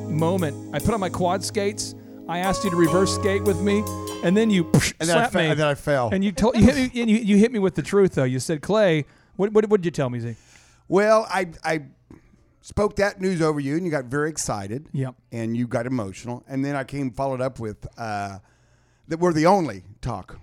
moment. 0.07 0.75
I 0.75 0.79
put 0.79 0.93
on 0.93 0.99
my 0.99 1.09
quad 1.09 1.43
skates. 1.43 1.95
I 2.29 2.39
asked 2.39 2.63
you 2.63 2.69
to 2.69 2.75
reverse 2.75 3.15
skate 3.15 3.43
with 3.43 3.61
me, 3.61 3.83
and 4.23 4.35
then 4.35 4.49
you 4.49 4.65
And 4.99 5.07
then 5.07 5.17
I 5.17 5.21
slapped 5.21 5.35
me. 5.35 5.45
and 5.47 5.59
then 5.59 5.67
I 5.67 5.75
fell. 5.75 6.09
And 6.11 6.23
you 6.23 6.31
told 6.31 6.55
you 6.57 6.63
hit 6.63 6.75
me, 6.75 7.01
and 7.01 7.09
you, 7.09 7.17
you 7.17 7.37
hit 7.37 7.51
me 7.51 7.59
with 7.59 7.75
the 7.75 7.81
truth 7.81 8.15
though. 8.15 8.23
You 8.25 8.39
said, 8.39 8.61
Clay, 8.61 9.05
what 9.35 9.53
what 9.53 9.67
what 9.69 9.81
did 9.81 9.85
you 9.85 9.91
tell 9.91 10.09
me, 10.09 10.19
Z? 10.19 10.35
Well, 10.87 11.25
I 11.29 11.47
I 11.63 11.83
spoke 12.61 12.97
that 12.97 13.21
news 13.21 13.41
over 13.41 13.59
you, 13.59 13.75
and 13.75 13.85
you 13.85 13.91
got 13.91 14.05
very 14.05 14.29
excited. 14.29 14.89
Yep. 14.91 15.15
And 15.31 15.55
you 15.55 15.67
got 15.67 15.85
emotional, 15.85 16.43
and 16.47 16.65
then 16.65 16.75
I 16.75 16.83
came 16.83 17.11
followed 17.11 17.41
up 17.41 17.59
with 17.59 17.87
uh, 17.97 18.39
that 19.07 19.19
we're 19.19 19.33
the 19.33 19.45
only 19.45 19.83
talk 20.01 20.39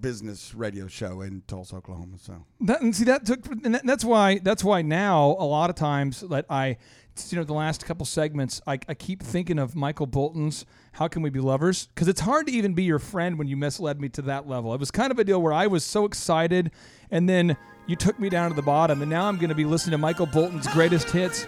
business 0.00 0.54
radio 0.54 0.86
show 0.86 1.20
in 1.20 1.42
Tulsa, 1.46 1.76
Oklahoma. 1.76 2.16
So 2.20 2.44
That, 2.60 2.80
and 2.80 2.94
see 2.94 3.04
that 3.04 3.26
took, 3.26 3.46
and 3.64 3.74
that, 3.74 3.86
that's 3.86 4.04
why 4.04 4.38
that's 4.38 4.64
why 4.64 4.82
now 4.82 5.36
a 5.38 5.44
lot 5.44 5.70
of 5.70 5.76
times 5.76 6.20
that 6.20 6.46
I, 6.48 6.76
you 7.28 7.36
know, 7.36 7.44
the 7.44 7.52
last 7.52 7.84
couple 7.84 8.06
segments, 8.06 8.60
I, 8.66 8.78
I 8.88 8.94
keep 8.94 9.22
thinking 9.22 9.58
of 9.58 9.74
Michael 9.74 10.06
Bolton's 10.06 10.64
"How 10.92 11.08
Can 11.08 11.22
We 11.22 11.30
Be 11.30 11.40
Lovers" 11.40 11.88
because 11.94 12.08
it's 12.08 12.20
hard 12.20 12.46
to 12.46 12.52
even 12.52 12.74
be 12.74 12.84
your 12.84 12.98
friend 12.98 13.38
when 13.38 13.48
you 13.48 13.56
misled 13.56 14.00
me 14.00 14.08
to 14.10 14.22
that 14.22 14.48
level. 14.48 14.72
It 14.74 14.80
was 14.80 14.90
kind 14.90 15.10
of 15.10 15.18
a 15.18 15.24
deal 15.24 15.42
where 15.42 15.52
I 15.52 15.66
was 15.66 15.84
so 15.84 16.04
excited, 16.04 16.70
and 17.10 17.28
then 17.28 17.56
you 17.86 17.96
took 17.96 18.18
me 18.20 18.28
down 18.28 18.50
to 18.50 18.56
the 18.56 18.62
bottom, 18.62 19.02
and 19.02 19.10
now 19.10 19.26
I'm 19.26 19.36
going 19.36 19.48
to 19.48 19.54
be 19.54 19.64
listening 19.64 19.92
to 19.92 19.98
Michael 19.98 20.26
Bolton's 20.26 20.66
greatest 20.68 21.10
hits. 21.10 21.46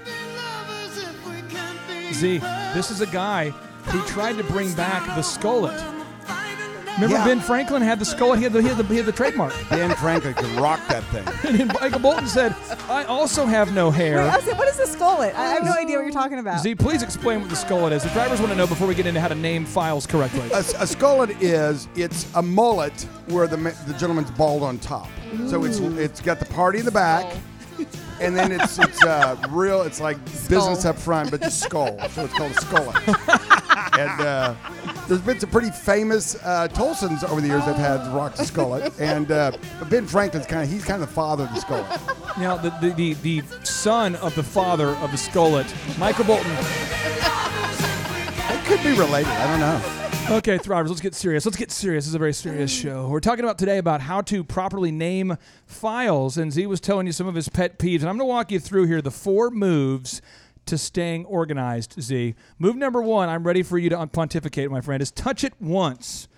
Z, 2.13 2.39
this 2.75 2.91
is 2.91 3.01
a 3.01 3.07
guy 3.07 3.51
who 3.51 4.03
tried 4.07 4.37
to 4.37 4.45
bring 4.45 4.73
back 4.75 5.07
the 5.15 5.23
Skullet. 5.23 6.00
Remember 6.95 7.17
Yeah. 7.17 7.25
Ben 7.25 7.41
Franklin 7.41 7.83
had 7.83 7.99
the 7.99 8.05
skull. 8.05 8.35
He 8.35 8.43
had 8.43 8.53
the, 8.53 8.61
he 8.63 8.69
had 8.69 8.77
the, 8.77 8.85
he 8.85 8.97
had 8.97 9.07
the 9.07 9.13
trademark. 9.13 9.55
Ben 9.71 9.95
Franklin 9.97 10.35
could 10.35 10.51
rock 10.61 10.81
that 10.89 11.05
thing. 11.05 11.25
And 11.51 11.59
then 11.59 11.69
Michael 11.81 12.01
Bolton 12.01 12.27
said, 12.29 12.55
I 12.89 13.05
also 13.05 13.45
have 13.47 13.73
no 13.75 13.89
Wait, 13.89 13.97
hair. 13.97 14.21
I 14.23 14.37
was 14.37 14.47
like, 14.47 14.59
what 14.59 14.69
is 14.69 14.77
the 14.77 14.85
skullet? 14.85 15.35
I 15.35 15.49
have 15.55 15.65
no 15.65 15.73
idea 15.73 15.97
what 15.97 16.05
you're 16.05 16.13
talking 16.13 16.39
about. 16.39 16.61
Z, 16.63 16.75
please 16.77 17.03
explain 17.03 17.41
what 17.41 17.51
the 17.51 17.57
skullet 17.57 17.93
is. 17.93 18.03
The 18.05 18.11
drivers 18.11 18.39
want 18.41 18.53
to 18.53 18.57
know 18.57 18.67
before 18.67 18.87
we 18.87 18.95
get 18.95 19.07
into 19.07 19.21
how 19.21 19.29
to 19.29 19.35
name 19.35 19.65
files 19.65 20.07
correctly. 20.07 20.49
A, 20.53 20.59
a 20.59 20.87
skullet 20.87 21.37
is 21.41 21.89
it's 21.97 22.33
a 22.35 22.43
mullet 22.43 22.93
where 23.29 23.47
the 23.47 23.57
the 23.87 23.95
gentleman's 23.95 24.31
bald 24.33 24.63
on 24.63 24.79
top. 24.79 25.09
So 25.49 25.65
it's 25.65 25.79
it's 25.79 26.21
got 26.21 26.39
the 26.39 26.47
party 26.47 26.79
in 26.81 26.85
the 26.85 26.91
back, 26.93 27.25
and 28.21 28.37
then 28.37 28.53
it's 28.53 28.79
it's 28.79 29.05
uh, 29.05 29.37
real. 29.51 29.83
It's 29.83 30.01
like 30.01 30.23
business 30.49 30.85
up 30.85 30.99
front, 30.99 31.31
but 31.31 31.41
just 31.41 31.61
skull. 31.61 31.99
So 32.11 32.25
it's 32.25 32.35
called 32.35 32.53
a 32.53 32.55
skullet. 32.55 33.99
and 33.99 34.21
uh, 34.21 34.55
there's 35.09 35.21
been 35.21 35.41
some 35.41 35.51
pretty 35.51 35.71
famous 35.71 36.37
uh, 36.45 36.69
Tulsans 36.69 37.25
over 37.29 37.41
the 37.41 37.49
years 37.49 37.65
that 37.65 37.77
have 37.77 38.03
had 38.03 38.15
rock 38.15 38.37
the 38.37 38.45
skullet, 38.45 38.99
and 39.01 39.31
uh, 39.31 39.53
Ben 39.89 40.07
Franklin's 40.07 40.47
kind 40.47 40.63
of 40.63 40.71
he's 40.71 40.85
kind 40.85 41.03
of 41.03 41.09
the 41.09 41.15
father 41.15 41.45
of 41.45 41.55
the 41.55 41.61
skullet. 41.61 42.39
Now, 42.39 42.57
the, 42.57 42.71
the, 42.81 43.15
the, 43.15 43.41
the 43.41 43.65
son 43.65 44.15
of 44.17 44.35
the 44.35 44.43
father 44.43 44.89
of 44.89 45.11
the 45.11 45.17
skullet, 45.17 45.67
Michael 45.99 46.25
Bolton. 46.25 46.51
It 48.53 48.65
could 48.65 48.83
be 48.83 48.99
related. 48.99 49.31
I 49.33 49.47
don't 49.47 49.61
know. 49.61 50.10
Okay, 50.31 50.59
Thrivers, 50.59 50.87
let's 50.87 51.01
get 51.01 51.17
serious. 51.17 51.45
Let's 51.45 51.57
get 51.57 51.73
serious. 51.73 52.05
This 52.05 52.11
is 52.11 52.15
a 52.15 52.19
very 52.21 52.33
serious 52.33 52.73
mm. 52.73 52.83
show. 52.83 53.09
We're 53.09 53.19
talking 53.19 53.45
about 53.45 53.59
today 53.59 53.79
about 53.79 54.01
how 54.01 54.21
to 54.21 54.45
properly 54.45 54.93
name 54.93 55.37
files, 55.67 56.39
and 56.39 56.53
Z 56.53 56.67
was 56.67 56.81
telling 56.81 57.07
you 57.07 57.13
some 57.13 57.27
of 57.27 57.35
his 57.35 57.49
pet 57.49 57.81
peeves, 57.81 58.03
and 58.03 58.09
I'm 58.09 58.17
going 58.17 58.29
to 58.29 58.33
walk 58.33 58.53
you 58.53 58.61
through 58.61 58.87
here 58.87 59.03
the 59.03 59.11
four 59.11 59.51
moves 59.51 60.23
to 60.67 60.79
staying 60.79 61.25
organized, 61.25 62.01
Z. 62.01 62.37
Move 62.61 62.77
number 62.77 63.03
one, 63.03 63.29
I'm 63.29 63.45
ready 63.45 63.65
for 63.65 63.77
you 63.77 63.91
to 63.91 64.07
pontificate, 64.07 64.71
my 64.71 64.81
friend, 64.81 65.03
is 65.03 65.11
touch 65.11 65.43
it 65.43 65.53
once. 65.61 66.29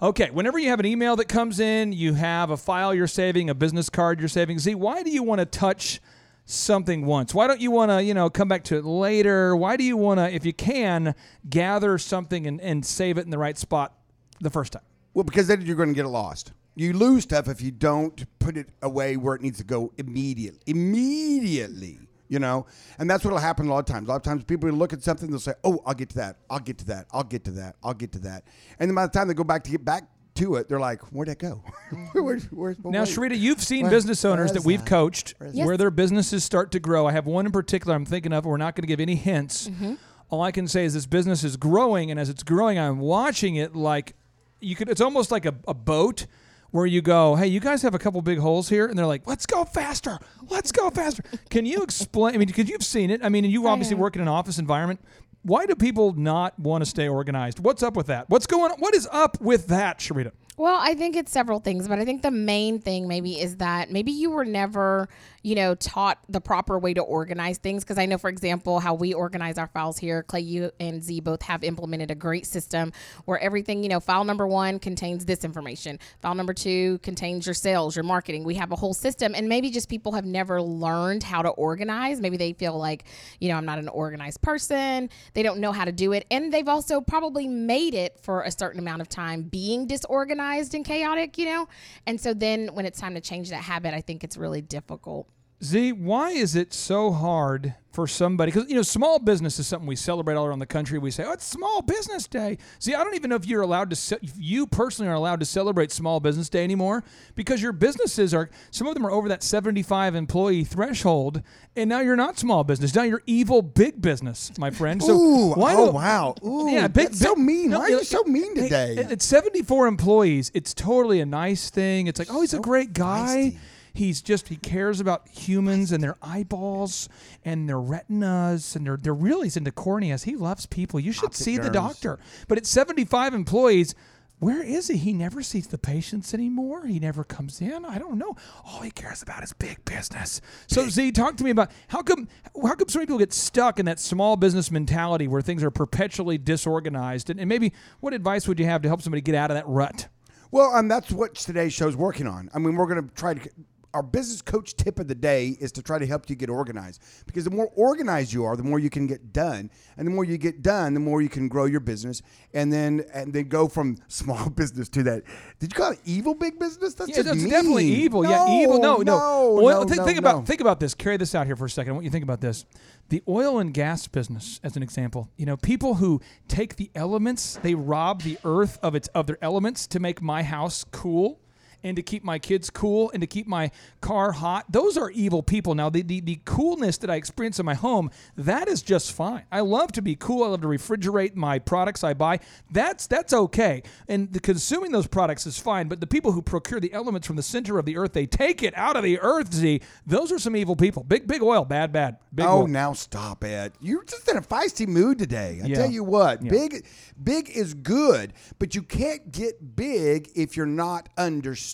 Okay, 0.00 0.30
whenever 0.30 0.60
you 0.60 0.68
have 0.68 0.78
an 0.78 0.86
email 0.86 1.16
that 1.16 1.24
comes 1.24 1.58
in, 1.58 1.92
you 1.92 2.14
have 2.14 2.50
a 2.50 2.56
file 2.56 2.94
you're 2.94 3.08
saving, 3.08 3.50
a 3.50 3.54
business 3.54 3.90
card 3.90 4.20
you're 4.20 4.28
saving. 4.28 4.60
Z, 4.60 4.76
why 4.76 5.02
do 5.02 5.10
you 5.10 5.24
want 5.24 5.40
to 5.40 5.44
touch 5.44 6.00
something 6.44 7.06
once? 7.06 7.34
Why 7.34 7.46
don't 7.46 7.60
you 7.60 7.70
want 7.70 7.90
to, 7.90 8.02
you 8.02 8.14
know, 8.14 8.30
come 8.30 8.48
back 8.48 8.64
to 8.64 8.76
it 8.76 8.84
later? 8.84 9.56
Why 9.56 9.76
do 9.76 9.84
you 9.84 9.96
want 9.96 10.20
to, 10.20 10.32
if 10.32 10.44
you 10.44 10.52
can, 10.52 11.14
gather 11.48 11.98
something 11.98 12.46
and, 12.46 12.60
and 12.60 12.84
save 12.84 13.18
it 13.18 13.24
in 13.24 13.30
the 13.30 13.38
right 13.38 13.56
spot 13.56 13.94
the 14.40 14.50
first 14.50 14.72
time? 14.72 14.82
Well, 15.14 15.24
because 15.24 15.46
then 15.46 15.62
you're 15.62 15.76
going 15.76 15.90
to 15.90 15.94
get 15.94 16.04
it 16.04 16.08
lost. 16.08 16.52
You 16.76 16.92
lose 16.92 17.22
stuff 17.22 17.48
if 17.48 17.62
you 17.62 17.70
don't 17.70 18.24
put 18.40 18.56
it 18.56 18.68
away 18.82 19.16
where 19.16 19.36
it 19.36 19.42
needs 19.42 19.58
to 19.58 19.64
go 19.64 19.92
immediately. 19.96 20.60
Immediately, 20.66 22.00
you 22.28 22.40
know, 22.40 22.66
and 22.98 23.08
that's 23.08 23.22
what'll 23.24 23.38
happen 23.38 23.68
a 23.68 23.70
lot 23.70 23.78
of 23.78 23.84
times. 23.84 24.08
A 24.08 24.10
lot 24.10 24.16
of 24.16 24.22
times, 24.22 24.42
people 24.42 24.68
will 24.68 24.76
look 24.76 24.92
at 24.92 25.00
something, 25.00 25.30
they'll 25.30 25.38
say, 25.38 25.54
"Oh, 25.62 25.80
I'll 25.86 25.94
get 25.94 26.08
to 26.10 26.16
that. 26.16 26.38
I'll 26.50 26.58
get 26.58 26.78
to 26.78 26.84
that. 26.86 27.06
I'll 27.12 27.22
get 27.22 27.44
to 27.44 27.52
that. 27.52 27.76
I'll 27.84 27.94
get 27.94 28.10
to 28.12 28.18
that." 28.20 28.44
And 28.80 28.90
then 28.90 28.94
by 28.96 29.06
the 29.06 29.12
time 29.12 29.28
they 29.28 29.34
go 29.34 29.44
back 29.44 29.62
to 29.64 29.70
get 29.70 29.84
back 29.84 30.08
to 30.36 30.56
it, 30.56 30.68
they're 30.68 30.80
like, 30.80 31.00
"Where'd 31.12 31.28
it 31.28 31.38
go? 31.38 31.62
Where, 32.12 32.38
where's 32.50 32.82
my 32.82 32.90
Now, 32.90 33.00
weight? 33.00 33.08
Sharita, 33.08 33.38
you've 33.38 33.62
seen 33.62 33.82
Where- 33.82 33.90
business 33.90 34.24
owners 34.24 34.52
that 34.52 34.64
we've 34.64 34.80
that? 34.80 34.88
coached 34.88 35.34
Where 35.38 35.48
is 35.50 35.54
Yes. 35.56 35.66
where 35.66 35.76
their 35.76 35.90
businesses 35.90 36.42
start 36.44 36.70
to 36.72 36.80
grow. 36.80 37.06
I 37.06 37.12
have 37.12 37.26
one 37.26 37.46
in 37.46 37.52
particular 37.52 37.94
I'm 37.94 38.04
thinking 38.04 38.32
of. 38.32 38.44
We're 38.44 38.56
not 38.56 38.74
going 38.74 38.82
to 38.82 38.88
give 38.88 39.00
any 39.00 39.14
hints. 39.16 39.68
Mm-hmm. 39.68 39.94
All 40.30 40.42
I 40.42 40.50
can 40.50 40.66
say 40.66 40.84
is 40.84 40.94
this 40.94 41.06
business 41.06 41.44
is 41.44 41.56
growing, 41.56 42.10
and 42.10 42.18
as 42.18 42.28
it's 42.28 42.42
growing, 42.42 42.78
I'm 42.78 42.98
watching 42.98 43.56
it 43.56 43.76
like 43.76 44.14
you 44.60 44.74
could. 44.74 44.88
It's 44.88 45.00
almost 45.00 45.30
like 45.30 45.46
a, 45.46 45.54
a 45.68 45.74
boat 45.74 46.26
where 46.70 46.86
you 46.86 47.00
go, 47.02 47.36
"Hey, 47.36 47.46
you 47.46 47.60
guys 47.60 47.82
have 47.82 47.94
a 47.94 47.98
couple 48.00 48.20
big 48.22 48.38
holes 48.38 48.68
here," 48.68 48.86
and 48.86 48.98
they're 48.98 49.06
like, 49.06 49.26
"Let's 49.28 49.46
go 49.46 49.64
faster! 49.64 50.18
Let's 50.48 50.72
go 50.72 50.90
faster!" 50.90 51.22
Can 51.50 51.66
you 51.66 51.82
explain? 51.82 52.34
I 52.34 52.38
mean, 52.38 52.48
because 52.48 52.68
you've 52.68 52.82
seen 52.82 53.10
it. 53.10 53.20
I 53.22 53.28
mean, 53.28 53.44
and 53.44 53.52
you 53.52 53.68
obviously 53.68 53.94
work 53.94 54.16
in 54.16 54.22
an 54.22 54.28
office 54.28 54.58
environment. 54.58 54.98
Why 55.44 55.66
do 55.66 55.74
people 55.74 56.14
not 56.14 56.58
want 56.58 56.82
to 56.82 56.86
stay 56.88 57.06
organized? 57.06 57.60
What's 57.60 57.82
up 57.82 57.96
with 57.96 58.06
that? 58.06 58.30
What's 58.30 58.46
going 58.46 58.72
on? 58.72 58.78
What 58.78 58.94
is 58.94 59.06
up 59.12 59.38
with 59.42 59.66
that, 59.66 59.98
Sharita? 59.98 60.32
Well, 60.56 60.78
I 60.80 60.94
think 60.94 61.16
it's 61.16 61.32
several 61.32 61.58
things, 61.58 61.88
but 61.88 61.98
I 61.98 62.04
think 62.04 62.22
the 62.22 62.30
main 62.30 62.78
thing 62.78 63.08
maybe 63.08 63.40
is 63.40 63.56
that 63.56 63.90
maybe 63.90 64.12
you 64.12 64.30
were 64.30 64.44
never, 64.44 65.08
you 65.42 65.56
know, 65.56 65.74
taught 65.74 66.20
the 66.28 66.40
proper 66.40 66.78
way 66.78 66.94
to 66.94 67.00
organize 67.00 67.58
things. 67.58 67.82
Because 67.82 67.98
I 67.98 68.06
know, 68.06 68.18
for 68.18 68.30
example, 68.30 68.78
how 68.78 68.94
we 68.94 69.12
organize 69.12 69.58
our 69.58 69.66
files 69.66 69.98
here. 69.98 70.22
Clay, 70.22 70.42
you 70.42 70.70
and 70.78 71.02
Z 71.02 71.18
both 71.20 71.42
have 71.42 71.64
implemented 71.64 72.12
a 72.12 72.14
great 72.14 72.46
system 72.46 72.92
where 73.24 73.36
everything, 73.40 73.82
you 73.82 73.88
know, 73.88 73.98
file 73.98 74.22
number 74.22 74.46
one 74.46 74.78
contains 74.78 75.24
this 75.24 75.42
information, 75.42 75.98
file 76.22 76.36
number 76.36 76.54
two 76.54 76.98
contains 76.98 77.46
your 77.48 77.54
sales, 77.54 77.96
your 77.96 78.04
marketing. 78.04 78.44
We 78.44 78.54
have 78.54 78.70
a 78.70 78.76
whole 78.76 78.94
system, 78.94 79.34
and 79.34 79.48
maybe 79.48 79.70
just 79.70 79.88
people 79.88 80.12
have 80.12 80.24
never 80.24 80.62
learned 80.62 81.24
how 81.24 81.42
to 81.42 81.48
organize. 81.48 82.20
Maybe 82.20 82.36
they 82.36 82.52
feel 82.52 82.78
like, 82.78 83.06
you 83.40 83.48
know, 83.48 83.56
I'm 83.56 83.66
not 83.66 83.80
an 83.80 83.88
organized 83.88 84.40
person. 84.40 85.10
They 85.32 85.42
don't 85.42 85.58
know 85.58 85.72
how 85.72 85.84
to 85.84 85.92
do 85.92 86.12
it, 86.12 86.26
and 86.30 86.52
they've 86.52 86.68
also 86.68 87.00
probably 87.00 87.48
made 87.48 87.94
it 87.94 88.20
for 88.20 88.42
a 88.42 88.52
certain 88.52 88.78
amount 88.78 89.02
of 89.02 89.08
time 89.08 89.42
being 89.42 89.88
disorganized 89.88 90.43
and 90.74 90.84
chaotic, 90.84 91.38
you 91.38 91.46
know? 91.46 91.68
And 92.06 92.20
so 92.20 92.34
then 92.34 92.68
when 92.74 92.86
it's 92.86 93.00
time 93.00 93.14
to 93.14 93.20
change 93.20 93.50
that 93.50 93.62
habit, 93.62 93.94
I 93.94 94.00
think 94.00 94.24
it's 94.24 94.36
really 94.36 94.62
difficult. 94.62 95.26
Z, 95.64 95.92
why 95.92 96.30
is 96.30 96.54
it 96.56 96.72
so 96.72 97.10
hard 97.10 97.74
for 97.92 98.06
somebody? 98.08 98.50
Because 98.52 98.68
you 98.68 98.74
know, 98.76 98.82
small 98.82 99.18
business 99.18 99.58
is 99.58 99.66
something 99.66 99.86
we 99.86 99.96
celebrate 99.96 100.34
all 100.34 100.44
around 100.46 100.58
the 100.58 100.66
country. 100.66 100.98
We 100.98 101.10
say, 101.10 101.24
"Oh, 101.24 101.32
it's 101.32 101.44
Small 101.46 101.80
Business 101.80 102.26
Day." 102.26 102.58
See, 102.78 102.94
I 102.94 103.02
don't 103.04 103.14
even 103.14 103.30
know 103.30 103.36
if 103.36 103.46
you're 103.46 103.62
allowed 103.62 103.90
to. 103.90 103.96
Ce- 103.96 104.12
you 104.36 104.66
personally 104.66 105.08
are 105.10 105.14
allowed 105.14 105.40
to 105.40 105.46
celebrate 105.46 105.90
Small 105.92 106.20
Business 106.20 106.48
Day 106.48 106.64
anymore 106.64 107.04
because 107.34 107.62
your 107.62 107.72
businesses 107.72 108.34
are. 108.34 108.50
Some 108.70 108.86
of 108.88 108.94
them 108.94 109.06
are 109.06 109.10
over 109.10 109.28
that 109.28 109.42
75 109.42 110.14
employee 110.14 110.64
threshold, 110.64 111.40
and 111.76 111.88
now 111.88 112.00
you're 112.00 112.16
not 112.16 112.38
small 112.38 112.64
business. 112.64 112.94
Now 112.94 113.04
you're 113.04 113.22
evil 113.26 113.62
big 113.62 114.02
business, 114.02 114.50
my 114.58 114.70
friend. 114.70 115.02
So 115.02 115.12
Ooh, 115.16 115.52
why 115.54 115.74
oh 115.76 115.86
do- 115.86 115.92
wow. 115.92 116.34
Ooh, 116.44 116.70
yeah, 116.70 116.88
big, 116.88 117.06
that's 117.08 117.20
so 117.20 117.34
mean. 117.36 117.70
no, 117.70 117.78
Why 117.78 117.84
are 117.86 117.90
you 117.90 118.04
so 118.04 118.22
mean 118.24 118.54
today? 118.56 118.96
it- 118.98 119.12
It's 119.12 119.24
74 119.24 119.86
employees. 119.86 120.50
It's 120.52 120.74
totally 120.74 121.20
a 121.20 121.26
nice 121.26 121.70
thing. 121.70 122.06
It's 122.08 122.18
like, 122.18 122.28
oh, 122.30 122.40
he's 122.42 122.54
a 122.54 122.58
great 122.60 122.92
guy. 122.92 123.54
feisty. 123.54 123.58
He's 123.94 124.20
just 124.20 124.48
he 124.48 124.56
cares 124.56 124.98
about 124.98 125.28
humans 125.28 125.92
and 125.92 126.02
their 126.02 126.16
eyeballs 126.20 127.08
and 127.44 127.68
their 127.68 127.80
retinas 127.80 128.74
and 128.74 128.84
their 128.84 128.96
they're 128.96 129.14
really 129.14 129.46
into 129.54 129.70
corneas. 129.70 130.24
He 130.24 130.34
loves 130.34 130.66
people. 130.66 130.98
You 130.98 131.12
should 131.12 131.26
Optic 131.26 131.40
see 131.40 131.58
the 131.58 131.70
doctor. 131.70 132.18
But 132.48 132.58
at 132.58 132.66
75 132.66 133.34
employees, 133.34 133.94
where 134.40 134.62
is 134.62 134.88
he? 134.88 134.96
He 134.96 135.12
never 135.12 135.42
sees 135.42 135.68
the 135.68 135.78
patients 135.78 136.34
anymore. 136.34 136.86
He 136.86 136.98
never 136.98 137.22
comes 137.22 137.60
in. 137.60 137.84
I 137.84 137.98
don't 137.98 138.18
know. 138.18 138.36
All 138.64 138.80
he 138.80 138.90
cares 138.90 139.22
about 139.22 139.44
is 139.44 139.52
big 139.52 139.84
business. 139.84 140.40
So 140.66 140.88
Z, 140.88 141.12
talk 141.12 141.36
to 141.36 141.44
me 141.44 141.50
about 141.50 141.70
how 141.88 142.02
come 142.02 142.28
how 142.60 142.74
come 142.74 142.88
so 142.88 142.98
many 142.98 143.06
people 143.06 143.18
get 143.18 143.32
stuck 143.32 143.78
in 143.78 143.86
that 143.86 144.00
small 144.00 144.36
business 144.36 144.72
mentality 144.72 145.28
where 145.28 145.40
things 145.40 145.62
are 145.62 145.70
perpetually 145.70 146.36
disorganized? 146.36 147.30
And, 147.30 147.38
and 147.38 147.48
maybe 147.48 147.72
what 148.00 148.12
advice 148.12 148.48
would 148.48 148.58
you 148.58 148.66
have 148.66 148.82
to 148.82 148.88
help 148.88 149.02
somebody 149.02 149.20
get 149.20 149.36
out 149.36 149.52
of 149.52 149.54
that 149.54 149.68
rut? 149.68 150.08
Well, 150.50 150.74
um, 150.74 150.88
that's 150.88 151.10
what 151.10 151.36
today's 151.36 151.72
show's 151.72 151.96
working 151.96 152.26
on. 152.26 152.50
I 152.52 152.58
mean, 152.58 152.76
we're 152.76 152.86
going 152.86 153.08
to 153.08 153.14
try 153.14 153.34
to. 153.34 153.50
Our 153.94 154.02
business 154.02 154.42
coach 154.42 154.76
tip 154.76 154.98
of 154.98 155.08
the 155.08 155.14
day 155.14 155.56
is 155.60 155.70
to 155.72 155.82
try 155.82 155.98
to 155.98 156.06
help 156.06 156.28
you 156.28 156.36
get 156.36 156.50
organized 156.50 157.00
because 157.26 157.44
the 157.44 157.50
more 157.50 157.70
organized 157.76 158.32
you 158.32 158.44
are, 158.44 158.56
the 158.56 158.62
more 158.64 158.78
you 158.78 158.90
can 158.90 159.06
get 159.06 159.32
done, 159.32 159.70
and 159.96 160.06
the 160.06 160.10
more 160.10 160.24
you 160.24 160.36
get 160.36 160.62
done, 160.62 160.94
the 160.94 161.00
more 161.00 161.22
you 161.22 161.28
can 161.28 161.48
grow 161.48 161.64
your 161.64 161.80
business, 161.80 162.20
and 162.52 162.72
then 162.72 163.04
and 163.14 163.32
then 163.32 163.48
go 163.48 163.68
from 163.68 163.96
small 164.08 164.50
business 164.50 164.88
to 164.90 165.02
that. 165.04 165.22
Did 165.60 165.72
you 165.72 165.76
call 165.76 165.92
it 165.92 166.00
evil 166.04 166.34
big 166.34 166.58
business? 166.58 166.94
That's 166.94 167.16
Yeah, 167.16 167.22
that's 167.22 167.38
mean. 167.38 167.50
definitely 167.50 167.86
evil. 167.86 168.24
yeah, 168.24 168.48
evil. 168.48 168.80
No, 168.80 168.96
no. 168.96 169.02
no. 169.02 169.58
Oil, 169.58 169.84
no, 169.84 169.94
no, 169.94 170.04
think 170.04 170.20
no. 170.20 170.28
about 170.28 170.46
think 170.46 170.60
about 170.60 170.80
this. 170.80 170.94
Carry 170.94 171.16
this 171.16 171.34
out 171.34 171.46
here 171.46 171.56
for 171.56 171.66
a 171.66 171.70
second. 171.70 171.92
I 171.92 171.94
want 171.94 172.04
you 172.04 172.10
to 172.10 172.12
think 172.12 172.24
about 172.24 172.40
this. 172.40 172.64
The 173.10 173.22
oil 173.28 173.58
and 173.58 173.72
gas 173.72 174.08
business, 174.08 174.60
as 174.64 174.76
an 174.76 174.82
example. 174.82 175.30
You 175.36 175.46
know, 175.46 175.56
people 175.56 175.94
who 175.94 176.20
take 176.48 176.76
the 176.76 176.90
elements, 176.94 177.58
they 177.62 177.74
rob 177.74 178.22
the 178.22 178.38
earth 178.44 178.78
of 178.82 178.94
its 178.94 179.08
of 179.08 179.26
their 179.26 179.38
elements 179.42 179.86
to 179.88 180.00
make 180.00 180.20
my 180.20 180.42
house 180.42 180.84
cool. 180.90 181.40
And 181.84 181.94
to 181.96 182.02
keep 182.02 182.24
my 182.24 182.38
kids 182.38 182.70
cool 182.70 183.10
and 183.12 183.20
to 183.20 183.26
keep 183.26 183.46
my 183.46 183.70
car 184.00 184.32
hot. 184.32 184.64
Those 184.70 184.96
are 184.96 185.10
evil 185.10 185.42
people. 185.42 185.74
Now, 185.74 185.90
the, 185.90 186.02
the, 186.02 186.20
the 186.20 186.40
coolness 186.44 186.96
that 186.98 187.10
I 187.10 187.16
experience 187.16 187.60
in 187.60 187.66
my 187.66 187.74
home, 187.74 188.10
that 188.36 188.66
is 188.66 188.82
just 188.82 189.12
fine. 189.12 189.44
I 189.52 189.60
love 189.60 189.92
to 189.92 190.02
be 190.02 190.16
cool. 190.16 190.42
I 190.42 190.48
love 190.48 190.62
to 190.62 190.66
refrigerate 190.66 191.36
my 191.36 191.58
products 191.58 192.02
I 192.02 192.14
buy. 192.14 192.40
That's 192.70 193.06
that's 193.06 193.32
okay. 193.32 193.82
And 194.08 194.32
the 194.32 194.40
consuming 194.40 194.90
those 194.92 195.06
products 195.06 195.46
is 195.46 195.58
fine. 195.58 195.88
But 195.88 196.00
the 196.00 196.06
people 196.06 196.32
who 196.32 196.40
procure 196.42 196.80
the 196.80 196.92
elements 196.92 197.26
from 197.26 197.36
the 197.36 197.42
center 197.42 197.78
of 197.78 197.84
the 197.84 197.96
earth, 197.98 198.14
they 198.14 198.26
take 198.26 198.62
it 198.62 198.76
out 198.76 198.96
of 198.96 199.02
the 199.04 199.20
earth, 199.20 199.52
Z. 199.52 199.82
Those 200.06 200.32
are 200.32 200.38
some 200.38 200.56
evil 200.56 200.76
people. 200.76 201.04
Big, 201.04 201.26
big 201.26 201.42
oil. 201.42 201.64
Bad, 201.64 201.92
bad. 201.92 202.16
Big 202.34 202.46
oh, 202.46 202.60
oil. 202.60 202.66
now 202.66 202.94
stop 202.94 203.44
it. 203.44 203.74
You're 203.80 204.04
just 204.04 204.26
in 204.28 204.38
a 204.38 204.42
feisty 204.42 204.88
mood 204.88 205.18
today. 205.18 205.60
I 205.62 205.66
Yeah. 205.66 205.76
tell 205.76 205.90
you 205.90 206.02
what, 206.02 206.42
Yeah. 206.42 206.50
big 206.50 206.86
big 207.22 207.50
is 207.50 207.74
good, 207.74 208.32
but 208.58 208.74
you 208.74 208.82
can't 208.82 209.30
get 209.30 209.76
big 209.76 210.30
if 210.34 210.56
you're 210.56 210.66
not 210.66 211.08
understood. 211.18 211.73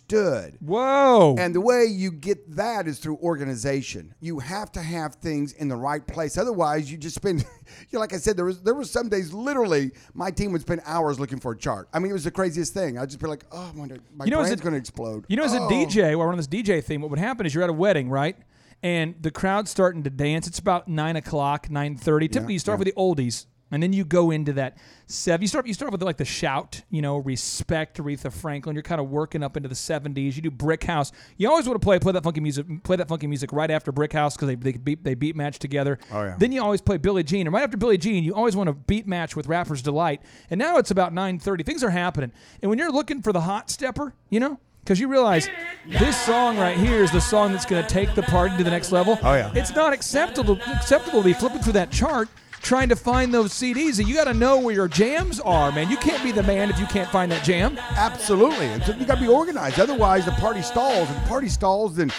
Whoa. 0.60 1.36
And 1.38 1.54
the 1.54 1.60
way 1.60 1.84
you 1.84 2.10
get 2.10 2.56
that 2.56 2.86
is 2.86 2.98
through 2.98 3.16
organization. 3.18 4.14
You 4.20 4.38
have 4.38 4.72
to 4.72 4.82
have 4.82 5.16
things 5.16 5.52
in 5.52 5.68
the 5.68 5.76
right 5.76 6.06
place. 6.06 6.38
Otherwise, 6.38 6.90
you 6.90 6.98
just 6.98 7.16
spend. 7.16 7.44
You 7.90 7.96
know, 7.96 8.00
like 8.00 8.12
I 8.12 8.16
said, 8.16 8.36
there 8.36 8.44
was 8.44 8.60
there 8.62 8.74
was 8.74 8.90
some 8.90 9.08
days 9.08 9.32
literally 9.32 9.92
my 10.12 10.32
team 10.32 10.50
would 10.52 10.60
spend 10.60 10.82
hours 10.84 11.20
looking 11.20 11.38
for 11.38 11.52
a 11.52 11.56
chart. 11.56 11.88
I 11.92 12.00
mean, 12.00 12.10
it 12.10 12.14
was 12.14 12.24
the 12.24 12.30
craziest 12.30 12.74
thing. 12.74 12.98
I'd 12.98 13.08
just 13.08 13.20
be 13.20 13.28
like, 13.28 13.44
oh, 13.52 13.70
my, 13.74 13.86
my 14.12 14.24
You 14.24 14.32
know, 14.32 14.40
brain's 14.42 14.60
going 14.60 14.72
to 14.72 14.78
explode. 14.78 15.24
You 15.28 15.36
know, 15.36 15.44
as 15.44 15.54
a. 15.54 15.60
Oh. 15.60 15.68
DJ, 15.68 16.16
while 16.16 16.26
we're 16.26 16.32
on 16.32 16.36
this 16.36 16.48
DJ 16.48 16.82
thing, 16.82 17.00
what 17.00 17.10
would 17.10 17.20
happen 17.20 17.46
is 17.46 17.54
you're 17.54 17.62
at 17.62 17.70
a 17.70 17.72
wedding, 17.72 18.10
right? 18.10 18.36
And 18.82 19.14
the 19.20 19.30
crowd's 19.30 19.70
starting 19.70 20.02
to 20.04 20.10
dance. 20.10 20.46
It's 20.46 20.58
about 20.58 20.88
nine 20.88 21.14
o'clock, 21.16 21.70
nine 21.70 21.96
thirty. 21.96 22.28
Typically, 22.28 22.54
you 22.54 22.58
start 22.58 22.78
with 22.78 22.86
the 22.86 22.92
oldies, 22.92 23.46
and 23.70 23.82
then 23.82 23.92
you 23.92 24.04
go 24.04 24.30
into 24.30 24.52
that 24.54 24.78
seven. 25.06 25.42
You 25.42 25.48
start 25.48 25.66
you 25.66 25.74
start 25.74 25.92
with 25.92 26.02
like 26.02 26.16
the 26.16 26.24
shout, 26.24 26.82
you 26.90 27.02
know, 27.02 27.18
respect 27.18 27.98
Aretha 27.98 28.32
Franklin. 28.32 28.74
You're 28.74 28.82
kind 28.82 29.00
of 29.00 29.10
working 29.10 29.42
up 29.42 29.56
into 29.56 29.68
the 29.68 29.74
seventies. 29.74 30.36
You 30.36 30.42
do 30.42 30.50
Brick 30.50 30.84
House. 30.84 31.12
You 31.36 31.48
always 31.48 31.66
want 31.66 31.80
to 31.80 31.84
play 31.84 31.98
play 31.98 32.12
that 32.12 32.24
funky 32.24 32.40
music, 32.40 32.66
play 32.82 32.96
that 32.96 33.08
funky 33.08 33.26
music 33.26 33.52
right 33.52 33.70
after 33.70 33.92
Brick 33.92 34.12
House 34.12 34.36
because 34.36 34.48
they 34.48 34.54
they 34.54 34.72
beat 34.72 35.04
they 35.04 35.14
beat 35.14 35.36
match 35.36 35.58
together. 35.58 35.98
Oh, 36.12 36.22
yeah. 36.22 36.36
Then 36.38 36.52
you 36.52 36.62
always 36.62 36.80
play 36.80 36.96
Billie 36.96 37.22
Jean, 37.22 37.46
and 37.46 37.54
right 37.54 37.62
after 37.62 37.76
Billie 37.76 37.98
Jean, 37.98 38.24
you 38.24 38.34
always 38.34 38.56
want 38.56 38.68
to 38.68 38.74
beat 38.74 39.06
match 39.06 39.36
with 39.36 39.46
Rapper's 39.46 39.82
Delight. 39.82 40.22
And 40.50 40.58
now 40.58 40.76
it's 40.78 40.90
about 40.90 41.12
nine 41.12 41.38
thirty. 41.38 41.64
Things 41.64 41.84
are 41.84 41.90
happening, 41.90 42.32
and 42.62 42.68
when 42.68 42.78
you're 42.78 42.92
looking 42.92 43.22
for 43.22 43.32
the 43.32 43.42
hot 43.42 43.70
stepper, 43.70 44.14
you 44.28 44.40
know. 44.40 44.58
Because 44.82 44.98
you 44.98 45.08
realize 45.08 45.46
this 45.86 46.18
song 46.22 46.56
right 46.56 46.76
here 46.76 47.02
is 47.02 47.12
the 47.12 47.20
song 47.20 47.52
that's 47.52 47.66
going 47.66 47.82
to 47.84 47.88
take 47.88 48.14
the 48.14 48.22
party 48.22 48.56
to 48.56 48.64
the 48.64 48.70
next 48.70 48.92
level. 48.92 49.18
Oh, 49.22 49.34
yeah. 49.34 49.52
It's 49.54 49.74
not 49.74 49.92
acceptable 49.92 50.58
acceptable 50.72 51.20
to 51.20 51.24
be 51.26 51.34
flipping 51.34 51.60
through 51.60 51.74
that 51.74 51.90
chart 51.90 52.30
trying 52.62 52.88
to 52.88 52.96
find 52.96 53.32
those 53.32 53.52
CDs. 53.52 53.98
And 53.98 54.08
you 54.08 54.14
got 54.14 54.24
to 54.24 54.34
know 54.34 54.58
where 54.58 54.74
your 54.74 54.88
jams 54.88 55.40
are, 55.40 55.72
man. 55.72 55.90
You 55.90 55.96
can't 55.96 56.22
be 56.22 56.32
the 56.32 56.42
man 56.42 56.70
if 56.70 56.78
you 56.78 56.86
can't 56.86 57.10
find 57.10 57.30
that 57.32 57.44
jam. 57.44 57.78
Absolutely. 57.78 58.66
And 58.66 58.82
so 58.82 58.92
you 58.92 59.04
got 59.04 59.16
to 59.16 59.20
be 59.20 59.28
organized. 59.28 59.80
Otherwise, 59.80 60.24
the 60.24 60.32
party 60.32 60.62
stalls. 60.62 61.08
And 61.10 61.26
party 61.26 61.48
stalls, 61.48 61.96
then 61.96 62.10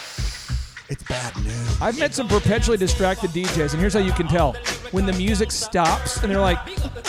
it's 0.92 1.04
bad 1.04 1.36
news. 1.44 1.82
I've 1.82 1.98
met 1.98 2.14
some 2.14 2.28
perpetually 2.28 2.78
distracted 2.78 3.32
DJs, 3.32 3.72
and 3.72 3.80
here's 3.80 3.94
how 3.94 4.00
you 4.00 4.12
can 4.12 4.28
tell 4.28 4.54
when 4.92 5.06
the 5.06 5.14
music 5.14 5.50
stops 5.52 6.22
and 6.22 6.32
they're 6.32 6.40
like, 6.42 6.60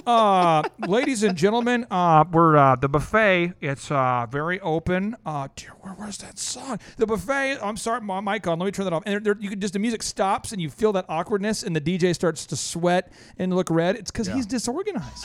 uh, 0.07 0.63
"Ladies 0.87 1.23
and 1.25 1.37
gentlemen, 1.37 1.87
uh, 1.91 2.25
we're 2.31 2.57
uh, 2.57 2.77
the 2.77 2.89
buffet. 2.89 3.53
It's 3.61 3.91
uh, 3.91 4.27
very 4.31 4.61
open. 4.61 5.17
Uh, 5.27 5.49
dear, 5.57 5.73
where 5.81 5.95
was 5.95 6.19
that 6.19 6.39
song? 6.39 6.79
The 6.97 7.07
buffet. 7.07 7.59
I'm 7.63 7.77
sorry, 7.77 8.01
my 8.01 8.21
mic 8.21 8.47
on. 8.47 8.59
Let 8.59 8.67
me 8.67 8.73
turn 8.73 8.85
that 8.85 8.93
off. 8.93 9.03
And 9.05 9.13
they're, 9.15 9.35
they're- 9.35 9.43
you 9.43 9.51
can 9.51 9.61
just 9.61 9.73
the 9.73 9.79
music 9.81 10.03
stops 10.03 10.53
and 10.53 10.63
you 10.63 10.71
feel 10.71 10.93
that 10.93 11.07
awkwardness, 11.09 11.63
and 11.63 11.75
the 11.75 11.81
DJ 11.81 12.15
starts 12.15 12.47
to 12.47 12.57
sweat 12.57 13.13
and 13.39 13.55
look 13.55 13.69
red. 13.71 13.97
It's 13.97 14.11
because 14.11 14.29
he's 14.29 14.47
disorganized. 14.47 15.25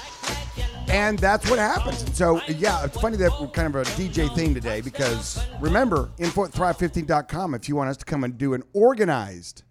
And 0.89 1.19
that's 1.19 1.49
what 1.49 1.59
happens. 1.59 2.01
And 2.03 2.15
so, 2.15 2.41
yeah, 2.47 2.85
it's 2.85 2.99
funny 2.99 3.17
that 3.17 3.31
we're 3.39 3.47
kind 3.47 3.67
of 3.67 3.75
a 3.75 3.83
DJ 3.91 4.33
theme 4.35 4.53
today 4.53 4.81
because 4.81 5.39
remember, 5.59 6.09
info 6.17 6.45
at 6.45 6.51
thrive15.com 6.51 7.53
if 7.53 7.67
you 7.67 7.75
want 7.75 7.89
us 7.89 7.97
to 7.97 8.05
come 8.05 8.23
and 8.23 8.37
do 8.37 8.53
an 8.53 8.63
organized, 8.73 9.63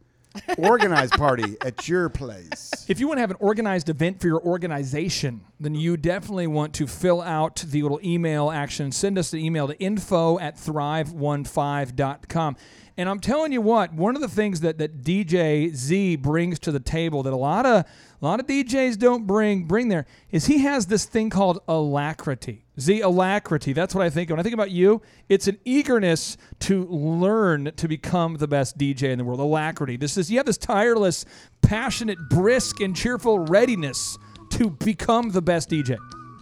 organized 0.58 1.14
party 1.14 1.56
at 1.64 1.88
your 1.88 2.08
place. 2.08 2.72
If 2.88 3.00
you 3.00 3.08
want 3.08 3.16
to 3.16 3.22
have 3.22 3.32
an 3.32 3.38
organized 3.40 3.88
event 3.88 4.20
for 4.20 4.28
your 4.28 4.40
organization, 4.40 5.40
then 5.58 5.74
you 5.74 5.96
definitely 5.96 6.46
want 6.46 6.72
to 6.74 6.86
fill 6.86 7.20
out 7.20 7.56
the 7.56 7.82
little 7.82 7.98
email 8.04 8.52
action. 8.52 8.92
Send 8.92 9.18
us 9.18 9.32
an 9.32 9.40
email 9.40 9.66
to 9.66 9.76
info 9.80 10.38
at 10.38 10.56
thrive15.com. 10.56 12.56
And 12.96 13.08
I'm 13.08 13.20
telling 13.20 13.52
you 13.52 13.60
what, 13.60 13.92
one 13.92 14.14
of 14.14 14.22
the 14.22 14.28
things 14.28 14.60
that, 14.60 14.78
that 14.78 15.02
DJ 15.02 15.74
Z 15.74 16.16
brings 16.16 16.58
to 16.60 16.72
the 16.72 16.80
table 16.80 17.22
that 17.24 17.32
a 17.32 17.36
lot 17.36 17.66
of 17.66 17.84
a 17.84 18.24
lot 18.24 18.40
of 18.40 18.46
DJs 18.46 18.98
don't 18.98 19.26
bring 19.26 19.64
bring 19.64 19.88
there 19.88 20.06
is 20.30 20.46
he 20.46 20.58
has 20.58 20.86
this 20.86 21.04
thing 21.04 21.28
called 21.28 21.60
alacrity. 21.68 22.65
Z 22.78 23.00
alacrity. 23.00 23.72
That's 23.72 23.94
what 23.94 24.04
I 24.04 24.10
think. 24.10 24.30
When 24.30 24.38
I 24.38 24.42
think 24.42 24.54
about 24.54 24.70
you, 24.70 25.00
it's 25.28 25.48
an 25.48 25.58
eagerness 25.64 26.36
to 26.60 26.84
learn 26.86 27.72
to 27.76 27.88
become 27.88 28.36
the 28.36 28.46
best 28.46 28.76
DJ 28.76 29.04
in 29.04 29.18
the 29.18 29.24
world. 29.24 29.40
Alacrity. 29.40 29.96
This 29.96 30.16
is 30.16 30.30
you 30.30 30.38
have 30.38 30.46
this 30.46 30.58
tireless, 30.58 31.24
passionate, 31.62 32.18
brisk, 32.28 32.80
and 32.80 32.94
cheerful 32.94 33.38
readiness 33.38 34.18
to 34.50 34.70
become 34.70 35.30
the 35.30 35.42
best 35.42 35.70
DJ. 35.70 35.96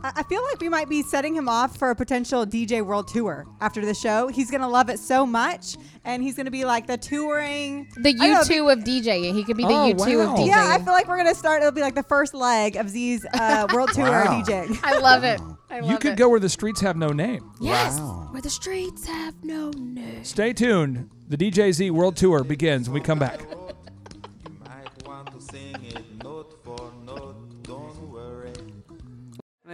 I 0.05 0.13
I 0.17 0.23
feel 0.25 0.43
like 0.45 0.61
we 0.61 0.69
might 0.69 0.89
be 0.89 1.03
setting 1.03 1.35
him 1.35 1.49
off 1.49 1.77
for 1.79 1.91
a 1.91 1.95
potential 1.97 2.45
DJ 2.47 2.83
world 2.85 3.09
tour 3.09 3.47
after 3.61 3.85
the 3.85 3.95
show. 3.95 4.29
He's 4.29 4.51
gonna 4.51 4.69
love 4.69 4.89
it 4.91 4.99
so 4.99 5.25
much, 5.27 5.77
and 6.05 6.23
he's 6.23 6.37
gonna 6.37 6.51
be 6.51 6.65
like 6.65 6.87
the 6.87 6.97
touring. 6.97 7.89
The 7.97 8.11
I 8.11 8.13
don't 8.13 8.31
know, 8.33 8.39
U 8.41 8.45
two 8.45 8.69
of 8.69 8.79
DJing. 8.81 9.35
He 9.35 9.43
could 9.45 9.57
be 9.57 9.65
the 9.65 9.71
Oh, 9.73 9.87
U 9.87 9.95
two 9.95 10.19
wow. 10.19 10.33
of 10.35 10.39
DJing. 10.39 10.47
Yeah, 10.49 10.69
I 10.69 10.79
feel 10.79 10.93
like 10.93 11.09
we're 11.09 11.17
gonna 11.17 11.35
start. 11.35 11.63
It'll 11.63 11.73
be 11.73 11.81
like 11.81 11.95
the 11.95 12.03
first 12.05 12.35
leg 12.35 12.77
of 12.77 12.89
Z's 12.91 13.25
uh, 13.35 13.67
world 13.73 13.91
tour 13.93 14.05
Wow. 14.05 14.43
DJing. 14.47 14.79
I 14.85 14.99
love 14.99 15.25
it. 15.25 15.41
I 15.71 15.81
love 15.81 15.91
You 15.91 15.99
could 15.99 16.13
it. 16.13 16.19
go 16.19 16.29
where 16.29 16.39
the 16.41 16.49
streets 16.49 16.81
have 16.83 16.97
no 16.97 17.09
name. 17.09 17.51
Yes, 17.61 17.99
Wow. 17.99 18.29
where 18.31 18.43
the 18.43 18.51
streets 18.51 19.07
have 19.07 19.43
no 19.43 19.71
name. 19.71 20.23
Stay 20.23 20.53
tuned. 20.53 21.11
The 21.29 21.37
DJ 21.39 21.73
Z 21.73 21.91
World 21.91 22.17
Tour 22.17 22.45
begins 22.45 22.89
when 22.89 22.95
we 22.95 23.01
come 23.01 23.19
back. 23.19 23.41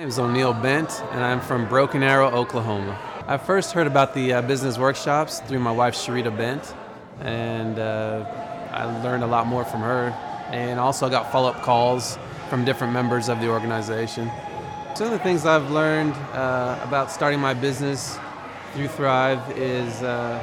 My 0.01 0.05
name 0.05 0.09
is 0.09 0.19
O'Neill 0.19 0.55
Bent, 0.55 1.03
and 1.11 1.23
I'm 1.23 1.43
from 1.43 1.69
Broken 1.69 2.03
Arrow, 2.03 2.31
Oklahoma. 2.31 2.99
I 3.27 3.37
first 3.37 3.73
heard 3.73 3.87
about 3.87 4.15
the 4.15 4.33
uh, 4.33 4.41
business 4.41 4.79
workshops 4.79 5.41
through 5.41 5.59
my 5.59 5.73
wife, 5.73 5.95
Sharita 5.95 6.35
Bent, 6.35 6.75
and 7.21 7.79
uh, 7.79 8.25
I 8.73 8.85
learned 9.03 9.25
a 9.25 9.27
lot 9.27 9.47
more 9.47 9.63
from 9.63 9.83
her. 9.83 10.09
And 10.53 10.81
also 10.81 11.07
I 11.07 11.11
got 11.11 11.31
follow 11.31 11.51
up 11.51 11.61
calls 11.61 12.19
from 12.49 12.65
different 12.65 12.95
members 12.95 13.29
of 13.29 13.43
the 13.43 13.51
organization. 13.51 14.31
Some 14.95 15.09
of 15.09 15.13
the 15.13 15.19
things 15.19 15.45
I've 15.45 15.71
learned 15.71 16.15
uh, 16.33 16.81
about 16.83 17.11
starting 17.11 17.39
my 17.39 17.53
business 17.53 18.19
through 18.73 18.89
Thrive 18.89 19.43
is 19.59 20.01
uh, 20.01 20.43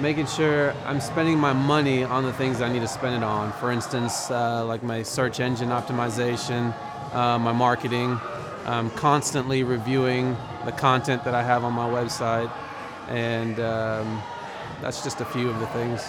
making 0.00 0.26
sure 0.26 0.74
I'm 0.86 1.00
spending 1.00 1.38
my 1.38 1.52
money 1.52 2.02
on 2.02 2.24
the 2.24 2.32
things 2.32 2.60
I 2.60 2.68
need 2.68 2.80
to 2.80 2.88
spend 2.88 3.14
it 3.14 3.22
on. 3.22 3.52
For 3.60 3.70
instance, 3.70 4.28
uh, 4.28 4.64
like 4.66 4.82
my 4.82 5.04
search 5.04 5.38
engine 5.38 5.68
optimization, 5.68 6.74
uh, 7.14 7.38
my 7.38 7.52
marketing, 7.52 8.18
um, 8.68 8.90
constantly 8.90 9.62
reviewing 9.62 10.36
the 10.66 10.72
content 10.72 11.24
that 11.24 11.34
I 11.34 11.42
have 11.42 11.64
on 11.64 11.72
my 11.72 11.88
website, 11.88 12.52
and 13.08 13.58
um, 13.60 14.22
that's 14.82 15.02
just 15.02 15.22
a 15.22 15.24
few 15.24 15.48
of 15.48 15.58
the 15.58 15.66
things. 15.68 16.06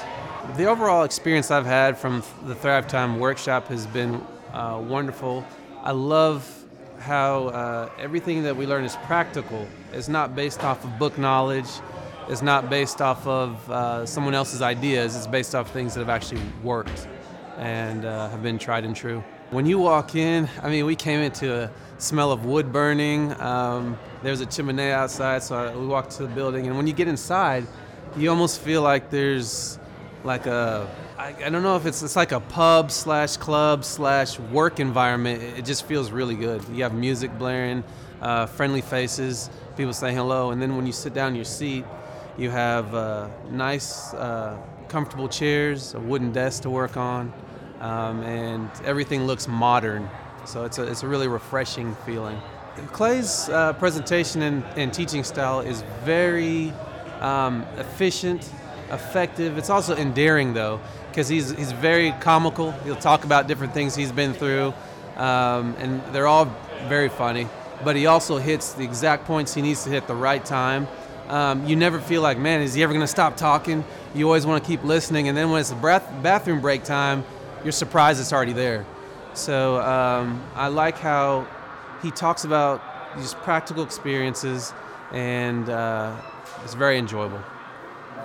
The 0.57 0.65
overall 0.65 1.05
experience 1.05 1.51
I've 1.51 1.65
had 1.65 1.97
from 1.97 2.21
the 2.43 2.53
Thrive 2.53 2.85
Time 2.85 3.17
workshop 3.17 3.67
has 3.67 3.87
been 3.87 4.21
uh, 4.51 4.83
wonderful. 4.85 5.45
I 5.83 5.91
love 5.91 6.65
how 6.99 7.47
uh, 7.47 7.89
everything 7.97 8.43
that 8.43 8.57
we 8.57 8.67
learn 8.67 8.83
is 8.83 8.97
practical. 9.03 9.65
It's 9.93 10.09
not 10.09 10.35
based 10.35 10.61
off 10.61 10.83
of 10.83 10.99
book 10.99 11.17
knowledge. 11.17 11.69
It's 12.27 12.41
not 12.41 12.69
based 12.69 13.01
off 13.01 13.25
of 13.25 13.71
uh, 13.71 14.05
someone 14.05 14.33
else's 14.33 14.61
ideas. 14.61 15.15
It's 15.15 15.27
based 15.27 15.55
off 15.55 15.71
things 15.71 15.93
that 15.93 16.01
have 16.01 16.09
actually 16.09 16.41
worked 16.61 17.07
and 17.57 18.03
uh, 18.03 18.27
have 18.29 18.43
been 18.43 18.59
tried 18.59 18.83
and 18.83 18.93
true. 18.93 19.23
When 19.51 19.65
you 19.65 19.79
walk 19.79 20.13
in, 20.13 20.49
I 20.61 20.69
mean, 20.69 20.85
we 20.85 20.95
came 20.95 21.21
into 21.21 21.63
a 21.63 21.71
smell 21.99 22.31
of 22.31 22.45
wood 22.45 22.71
burning. 22.73 23.39
Um, 23.39 23.99
there's 24.23 24.41
a 24.41 24.45
chimney 24.45 24.89
outside, 24.89 25.43
so 25.43 25.55
I, 25.55 25.75
we 25.75 25.85
walked 25.85 26.11
to 26.11 26.23
the 26.23 26.29
building. 26.29 26.67
And 26.67 26.75
when 26.75 26.87
you 26.87 26.93
get 26.93 27.07
inside, 27.07 27.67
you 28.17 28.29
almost 28.29 28.61
feel 28.61 28.81
like 28.81 29.09
there's 29.11 29.77
like 30.23 30.47
a 30.47 30.89
I, 31.17 31.35
I 31.45 31.49
don't 31.49 31.63
know 31.63 31.75
if 31.75 31.85
it's 31.85 32.01
it's 32.01 32.15
like 32.15 32.31
a 32.31 32.39
pub 32.39 32.91
slash 32.91 33.37
club 33.37 33.83
slash 33.83 34.39
work 34.39 34.79
environment. 34.79 35.43
It, 35.43 35.59
it 35.59 35.65
just 35.65 35.85
feels 35.85 36.11
really 36.11 36.35
good. 36.35 36.63
You 36.69 36.83
have 36.83 36.93
music 36.93 37.37
blaring, 37.37 37.83
uh, 38.21 38.45
friendly 38.45 38.81
faces, 38.81 39.49
people 39.75 39.93
saying 39.93 40.15
hello, 40.15 40.51
and 40.51 40.61
then 40.61 40.75
when 40.77 40.85
you 40.85 40.93
sit 40.93 41.13
down 41.13 41.29
in 41.29 41.35
your 41.35 41.45
seat, 41.45 41.85
you 42.37 42.49
have 42.49 42.95
uh, 42.95 43.27
nice, 43.51 44.13
uh, 44.13 44.57
comfortable 44.87 45.27
chairs, 45.27 45.93
a 45.93 45.99
wooden 45.99 46.31
desk 46.31 46.63
to 46.63 46.69
work 46.69 46.95
on, 46.95 47.33
um, 47.81 48.23
and 48.23 48.69
everything 48.85 49.25
looks 49.25 49.45
modern. 49.45 50.09
So 50.49 50.65
it's 50.65 50.79
a 50.79 50.83
it's 50.83 51.03
a 51.03 51.07
really 51.07 51.27
refreshing 51.27 51.95
feeling. 52.07 52.41
Clay's 52.91 53.49
uh, 53.49 53.73
presentation 53.73 54.41
and, 54.41 54.63
and 54.75 54.91
teaching 54.91 55.23
style 55.23 55.59
is 55.59 55.83
very 56.03 56.73
um, 57.19 57.67
efficient, 57.77 58.51
effective. 58.89 59.59
It's 59.59 59.69
also 59.69 59.95
endearing 59.95 60.55
though, 60.55 60.79
because 61.09 61.27
he's 61.27 61.51
he's 61.51 61.71
very 61.71 62.13
comical. 62.13 62.71
He'll 62.83 62.95
talk 62.95 63.25
about 63.25 63.47
different 63.47 63.75
things 63.75 63.95
he's 63.95 64.11
been 64.11 64.33
through, 64.33 64.73
um, 65.17 65.75
and 65.77 66.01
they're 66.13 66.25
all 66.25 66.45
very 66.87 67.09
funny. 67.09 67.47
But 67.83 67.95
he 67.95 68.07
also 68.07 68.37
hits 68.37 68.73
the 68.73 68.83
exact 68.83 69.25
points 69.25 69.53
he 69.53 69.61
needs 69.61 69.83
to 69.83 69.91
hit 69.91 70.07
the 70.07 70.15
right 70.15 70.43
time, 70.43 70.87
um, 71.27 71.67
you 71.67 71.75
never 71.75 71.99
feel 71.99 72.23
like, 72.23 72.39
man, 72.39 72.61
is 72.61 72.73
he 72.73 72.81
ever 72.81 72.91
going 72.91 73.05
to 73.05 73.07
stop 73.07 73.37
talking? 73.37 73.85
You 74.15 74.25
always 74.25 74.47
want 74.47 74.63
to 74.63 74.67
keep 74.67 74.83
listening, 74.83 75.27
and 75.27 75.37
then 75.37 75.51
when 75.51 75.61
it's 75.61 75.69
the 75.69 75.75
bathroom 75.75 76.59
break 76.59 76.83
time, 76.83 77.23
you're 77.63 77.71
surprised 77.71 78.19
it's 78.19 78.33
already 78.33 78.53
there. 78.53 78.87
So 79.33 79.79
um, 79.81 80.41
I 80.55 80.67
like 80.67 80.97
how 80.97 81.47
he 82.01 82.11
talks 82.11 82.43
about 82.43 82.81
these 83.17 83.33
practical 83.33 83.83
experiences, 83.83 84.73
and 85.11 85.69
uh, 85.69 86.15
it's 86.63 86.73
very 86.73 86.97
enjoyable. 86.97 87.41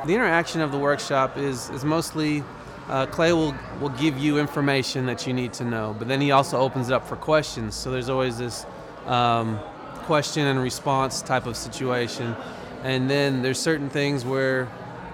The 0.06 0.14
interaction 0.14 0.60
of 0.60 0.72
the 0.72 0.78
workshop 0.78 1.38
is, 1.38 1.70
is 1.70 1.84
mostly 1.84 2.44
uh, 2.88 3.06
Clay 3.06 3.32
will, 3.32 3.54
will 3.80 3.88
give 3.90 4.18
you 4.18 4.38
information 4.38 5.06
that 5.06 5.26
you 5.26 5.32
need 5.32 5.52
to 5.54 5.64
know, 5.64 5.96
but 5.98 6.08
then 6.08 6.20
he 6.20 6.30
also 6.30 6.58
opens 6.58 6.90
it 6.90 6.92
up 6.92 7.06
for 7.06 7.16
questions. 7.16 7.74
So 7.74 7.90
there's 7.90 8.10
always 8.10 8.36
this 8.36 8.66
um, 9.06 9.58
question 10.02 10.46
and 10.46 10.60
response 10.60 11.22
type 11.22 11.46
of 11.46 11.56
situation. 11.56 12.36
And 12.82 13.08
then 13.08 13.40
there's 13.40 13.58
certain 13.58 13.88
things 13.88 14.26
where 14.26 14.68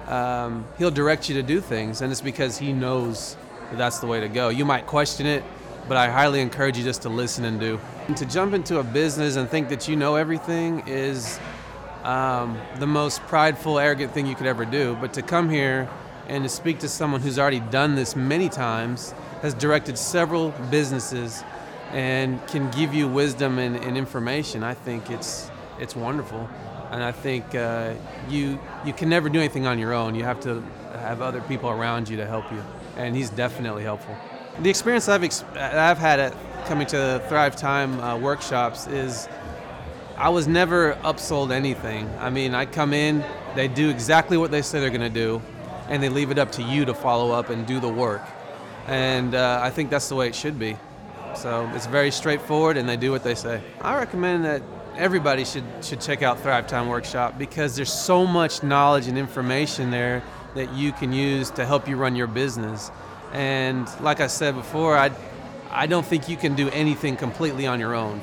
um, 0.08 0.64
he'll 0.78 0.90
direct 0.90 1.28
you 1.28 1.36
to 1.36 1.42
do 1.42 1.60
things, 1.60 2.02
and 2.02 2.10
it's 2.10 2.20
because 2.20 2.58
he 2.58 2.72
knows 2.72 3.36
that 3.70 3.78
that's 3.78 4.00
the 4.00 4.08
way 4.08 4.18
to 4.18 4.28
go. 4.28 4.48
You 4.48 4.64
might 4.64 4.88
question 4.88 5.26
it, 5.26 5.44
but 5.90 5.96
I 5.96 6.08
highly 6.08 6.40
encourage 6.40 6.78
you 6.78 6.84
just 6.84 7.02
to 7.02 7.08
listen 7.08 7.44
and 7.44 7.58
do. 7.58 7.80
And 8.06 8.16
to 8.18 8.24
jump 8.24 8.54
into 8.54 8.78
a 8.78 8.84
business 8.84 9.34
and 9.34 9.50
think 9.50 9.70
that 9.70 9.88
you 9.88 9.96
know 9.96 10.14
everything 10.14 10.84
is 10.86 11.40
um, 12.04 12.56
the 12.78 12.86
most 12.86 13.20
prideful, 13.22 13.76
arrogant 13.76 14.12
thing 14.12 14.24
you 14.24 14.36
could 14.36 14.46
ever 14.46 14.64
do. 14.64 14.96
But 15.00 15.12
to 15.14 15.22
come 15.22 15.50
here 15.50 15.88
and 16.28 16.44
to 16.44 16.48
speak 16.48 16.78
to 16.78 16.88
someone 16.88 17.20
who's 17.20 17.40
already 17.40 17.58
done 17.58 17.96
this 17.96 18.14
many 18.14 18.48
times, 18.48 19.12
has 19.42 19.52
directed 19.52 19.98
several 19.98 20.50
businesses, 20.70 21.42
and 21.90 22.46
can 22.46 22.70
give 22.70 22.94
you 22.94 23.08
wisdom 23.08 23.58
and, 23.58 23.74
and 23.74 23.98
information, 23.98 24.62
I 24.62 24.74
think 24.74 25.10
it's 25.10 25.50
it's 25.80 25.96
wonderful. 25.96 26.48
And 26.92 27.02
I 27.02 27.10
think 27.10 27.52
uh, 27.56 27.94
you 28.28 28.60
you 28.84 28.92
can 28.92 29.08
never 29.08 29.28
do 29.28 29.40
anything 29.40 29.66
on 29.66 29.76
your 29.76 29.92
own. 29.92 30.14
You 30.14 30.22
have 30.22 30.38
to 30.42 30.62
have 31.00 31.20
other 31.20 31.40
people 31.40 31.68
around 31.68 32.08
you 32.08 32.16
to 32.18 32.26
help 32.26 32.52
you, 32.52 32.62
and 32.96 33.16
he's 33.16 33.30
definitely 33.30 33.82
helpful. 33.82 34.16
The 34.58 34.68
experience 34.68 35.08
I've 35.08 35.24
ex- 35.24 35.44
I've 35.54 35.98
had 35.98 36.20
at 36.20 36.34
coming 36.66 36.86
to 36.88 37.22
Thrive 37.28 37.56
Time 37.56 37.98
uh, 38.00 38.18
workshops 38.18 38.86
is 38.88 39.28
I 40.16 40.28
was 40.28 40.46
never 40.46 40.94
upsold 40.96 41.50
anything. 41.50 42.10
I 42.18 42.28
mean, 42.28 42.54
I 42.54 42.66
come 42.66 42.92
in, 42.92 43.24
they 43.54 43.68
do 43.68 43.88
exactly 43.88 44.36
what 44.36 44.50
they 44.50 44.60
say 44.60 44.80
they're 44.80 44.90
going 44.90 45.00
to 45.00 45.08
do, 45.08 45.40
and 45.88 46.02
they 46.02 46.10
leave 46.10 46.30
it 46.30 46.38
up 46.38 46.52
to 46.52 46.62
you 46.62 46.84
to 46.84 46.92
follow 46.92 47.32
up 47.32 47.48
and 47.48 47.66
do 47.66 47.80
the 47.80 47.88
work. 47.88 48.22
And 48.86 49.34
uh, 49.34 49.60
I 49.62 49.70
think 49.70 49.88
that's 49.88 50.08
the 50.08 50.16
way 50.16 50.26
it 50.26 50.34
should 50.34 50.58
be. 50.58 50.76
So 51.34 51.70
it's 51.74 51.86
very 51.86 52.10
straightforward, 52.10 52.76
and 52.76 52.88
they 52.88 52.96
do 52.96 53.10
what 53.12 53.22
they 53.22 53.36
say. 53.36 53.62
I 53.80 53.96
recommend 53.96 54.44
that 54.44 54.62
everybody 54.96 55.44
should 55.44 55.64
should 55.80 56.00
check 56.00 56.22
out 56.22 56.40
Thrive 56.40 56.66
Time 56.66 56.88
Workshop 56.88 57.38
because 57.38 57.76
there's 57.76 57.92
so 57.92 58.26
much 58.26 58.62
knowledge 58.62 59.06
and 59.06 59.16
information 59.16 59.90
there 59.90 60.22
that 60.54 60.72
you 60.74 60.92
can 60.92 61.12
use 61.12 61.50
to 61.52 61.64
help 61.64 61.88
you 61.88 61.96
run 61.96 62.16
your 62.16 62.26
business. 62.26 62.90
And 63.32 63.88
like 64.00 64.20
I 64.20 64.26
said 64.26 64.54
before, 64.54 64.96
I 64.96 65.10
I 65.72 65.86
don't 65.86 66.04
think 66.04 66.28
you 66.28 66.36
can 66.36 66.56
do 66.56 66.68
anything 66.70 67.16
completely 67.16 67.66
on 67.66 67.78
your 67.78 67.94
own. 67.94 68.20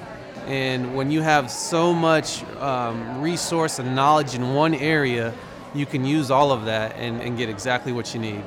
And 0.47 0.95
when 0.95 1.12
you 1.12 1.22
have 1.22 1.49
so 1.49 1.93
much 1.93 2.43
um, 2.55 3.22
resource 3.22 3.80
and 3.80 3.95
knowledge 3.95 4.36
in 4.36 4.53
one 4.53 4.74
area, 4.74 5.34
you 5.74 5.86
can 5.86 6.05
use 6.05 6.30
all 6.30 6.51
of 6.51 6.66
that 6.66 6.95
and, 6.97 7.22
and 7.22 7.38
get 7.38 7.47
exactly 7.47 7.93
what 7.93 8.14
you 8.14 8.20
need. 8.20 8.43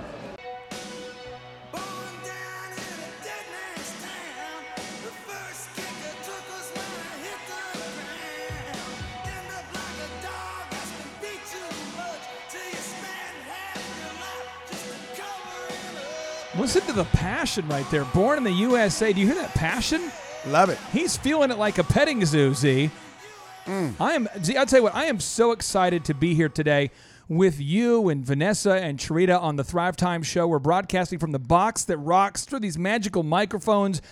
Listen 16.61 16.83
to 16.83 16.93
the 16.93 17.05
passion 17.05 17.67
right 17.69 17.91
there. 17.91 18.05
Born 18.05 18.37
in 18.37 18.45
the 18.45 18.53
USA. 18.53 19.15
Do 19.15 19.21
you 19.21 19.25
hear 19.27 19.35
that 19.37 19.55
passion? 19.55 20.13
Love 20.47 20.69
it. 20.69 20.77
He's 20.93 21.17
feeling 21.17 21.51
it 21.51 21.57
like 21.57 21.79
a 21.79 21.85
petting 21.85 22.23
zoo, 22.27 22.51
mm. 22.51 23.95
I 23.99 24.13
am. 24.13 24.29
Z, 24.43 24.59
I'll 24.59 24.67
tell 24.67 24.81
you 24.81 24.83
what, 24.83 24.95
I 24.95 25.07
am 25.07 25.21
so 25.21 25.53
excited 25.53 26.05
to 26.05 26.15
be 26.15 26.35
here 26.35 26.51
today 26.51 26.91
with 27.31 27.59
you 27.59 28.11
and 28.11 28.23
Vanessa 28.27 28.73
and 28.73 28.99
Sharita 28.99 29.41
on 29.41 29.57
the 29.57 29.65
Thrive 29.65 29.97
Time 29.97 30.23
show. 30.23 30.47
We're 30.47 30.59
broadcasting 30.59 31.19
from 31.19 31.33
the 31.33 31.39
box 31.39 31.85
that 31.85 31.97
rocks 31.97 32.45
through 32.45 32.61
these 32.61 32.77
magical 32.77 33.23
microphones 33.23 34.03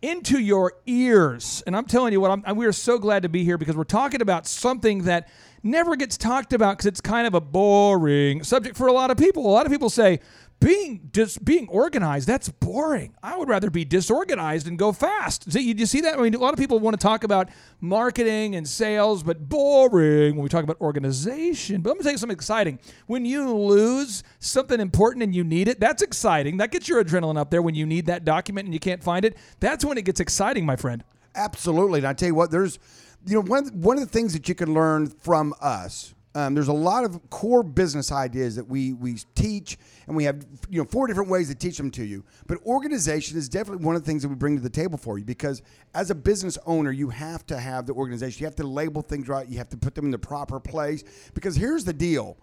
into 0.00 0.38
your 0.38 0.74
ears. 0.86 1.64
And 1.66 1.76
I'm 1.76 1.86
telling 1.86 2.12
you 2.12 2.20
what, 2.20 2.40
I'm, 2.44 2.56
we 2.56 2.66
are 2.66 2.72
so 2.72 2.98
glad 2.98 3.24
to 3.24 3.28
be 3.28 3.42
here 3.42 3.58
because 3.58 3.74
we're 3.74 3.82
talking 3.82 4.20
about 4.20 4.46
something 4.46 5.04
that 5.04 5.28
never 5.64 5.96
gets 5.96 6.16
talked 6.16 6.52
about 6.52 6.76
because 6.76 6.86
it's 6.86 7.00
kind 7.00 7.26
of 7.26 7.34
a 7.34 7.40
boring 7.40 8.44
subject 8.44 8.76
for 8.76 8.86
a 8.86 8.92
lot 8.92 9.10
of 9.10 9.16
people. 9.16 9.44
A 9.44 9.50
lot 9.50 9.66
of 9.66 9.72
people 9.72 9.90
say, 9.90 10.20
being 10.60 11.08
dis- 11.10 11.38
being 11.38 11.68
organized 11.68 12.26
that's 12.26 12.48
boring. 12.48 13.14
I 13.22 13.36
would 13.36 13.48
rather 13.48 13.70
be 13.70 13.84
disorganized 13.84 14.66
and 14.66 14.78
go 14.78 14.92
fast. 14.92 15.50
So 15.52 15.58
you, 15.58 15.74
you 15.74 15.86
see 15.86 16.00
that? 16.00 16.18
I 16.18 16.22
mean 16.22 16.34
a 16.34 16.38
lot 16.38 16.52
of 16.52 16.58
people 16.58 16.78
want 16.78 16.98
to 16.98 17.02
talk 17.02 17.24
about 17.24 17.50
marketing 17.80 18.54
and 18.56 18.66
sales 18.66 19.22
but 19.22 19.48
boring 19.48 20.34
when 20.34 20.42
we 20.42 20.48
talk 20.48 20.64
about 20.64 20.80
organization. 20.80 21.82
But 21.82 21.90
let 21.90 21.98
me 21.98 22.02
tell 22.02 22.12
you 22.12 22.18
something 22.18 22.34
exciting. 22.34 22.78
When 23.06 23.24
you 23.24 23.54
lose 23.54 24.22
something 24.38 24.80
important 24.80 25.22
and 25.22 25.34
you 25.34 25.44
need 25.44 25.68
it 25.68 25.78
that's 25.78 26.02
exciting. 26.02 26.56
That 26.56 26.70
gets 26.70 26.88
your 26.88 27.02
adrenaline 27.04 27.38
up 27.38 27.50
there 27.50 27.62
when 27.62 27.74
you 27.74 27.86
need 27.86 28.06
that 28.06 28.24
document 28.24 28.66
and 28.66 28.74
you 28.74 28.80
can't 28.80 29.02
find 29.02 29.24
it. 29.24 29.36
That's 29.60 29.84
when 29.84 29.98
it 29.98 30.04
gets 30.04 30.20
exciting 30.20 30.64
my 30.64 30.76
friend. 30.76 31.04
Absolutely. 31.34 31.98
And 31.98 32.08
I 32.08 32.14
tell 32.14 32.28
you 32.28 32.34
what, 32.34 32.50
there's, 32.50 32.78
you 33.26 33.34
know, 33.34 33.42
one 33.42 33.66
one 33.68 33.98
of 33.98 34.04
the 34.04 34.10
things 34.10 34.32
that 34.32 34.48
you 34.48 34.54
can 34.54 34.72
learn 34.72 35.06
from 35.06 35.54
us. 35.60 36.14
Um, 36.36 36.52
there's 36.52 36.68
a 36.68 36.72
lot 36.72 37.02
of 37.04 37.30
core 37.30 37.62
business 37.62 38.12
ideas 38.12 38.56
that 38.56 38.68
we 38.68 38.92
we 38.92 39.16
teach, 39.34 39.78
and 40.06 40.14
we 40.14 40.24
have 40.24 40.44
you 40.68 40.82
know 40.82 40.84
four 40.84 41.06
different 41.06 41.30
ways 41.30 41.48
to 41.48 41.54
teach 41.54 41.78
them 41.78 41.90
to 41.92 42.04
you. 42.04 42.22
But 42.46 42.58
organization 42.66 43.38
is 43.38 43.48
definitely 43.48 43.86
one 43.86 43.96
of 43.96 44.02
the 44.02 44.06
things 44.06 44.20
that 44.20 44.28
we 44.28 44.34
bring 44.34 44.54
to 44.54 44.62
the 44.62 44.68
table 44.68 44.98
for 44.98 45.16
you 45.16 45.24
because 45.24 45.62
as 45.94 46.10
a 46.10 46.14
business 46.14 46.58
owner, 46.66 46.90
you 46.92 47.08
have 47.08 47.46
to 47.46 47.58
have 47.58 47.86
the 47.86 47.94
organization. 47.94 48.40
You 48.40 48.46
have 48.48 48.56
to 48.56 48.66
label 48.66 49.00
things 49.00 49.28
right. 49.28 49.48
You 49.48 49.56
have 49.56 49.70
to 49.70 49.78
put 49.78 49.94
them 49.94 50.04
in 50.04 50.10
the 50.10 50.18
proper 50.18 50.60
place. 50.60 51.04
Because 51.32 51.56
here's 51.56 51.84
the 51.84 51.94
deal: 51.94 52.36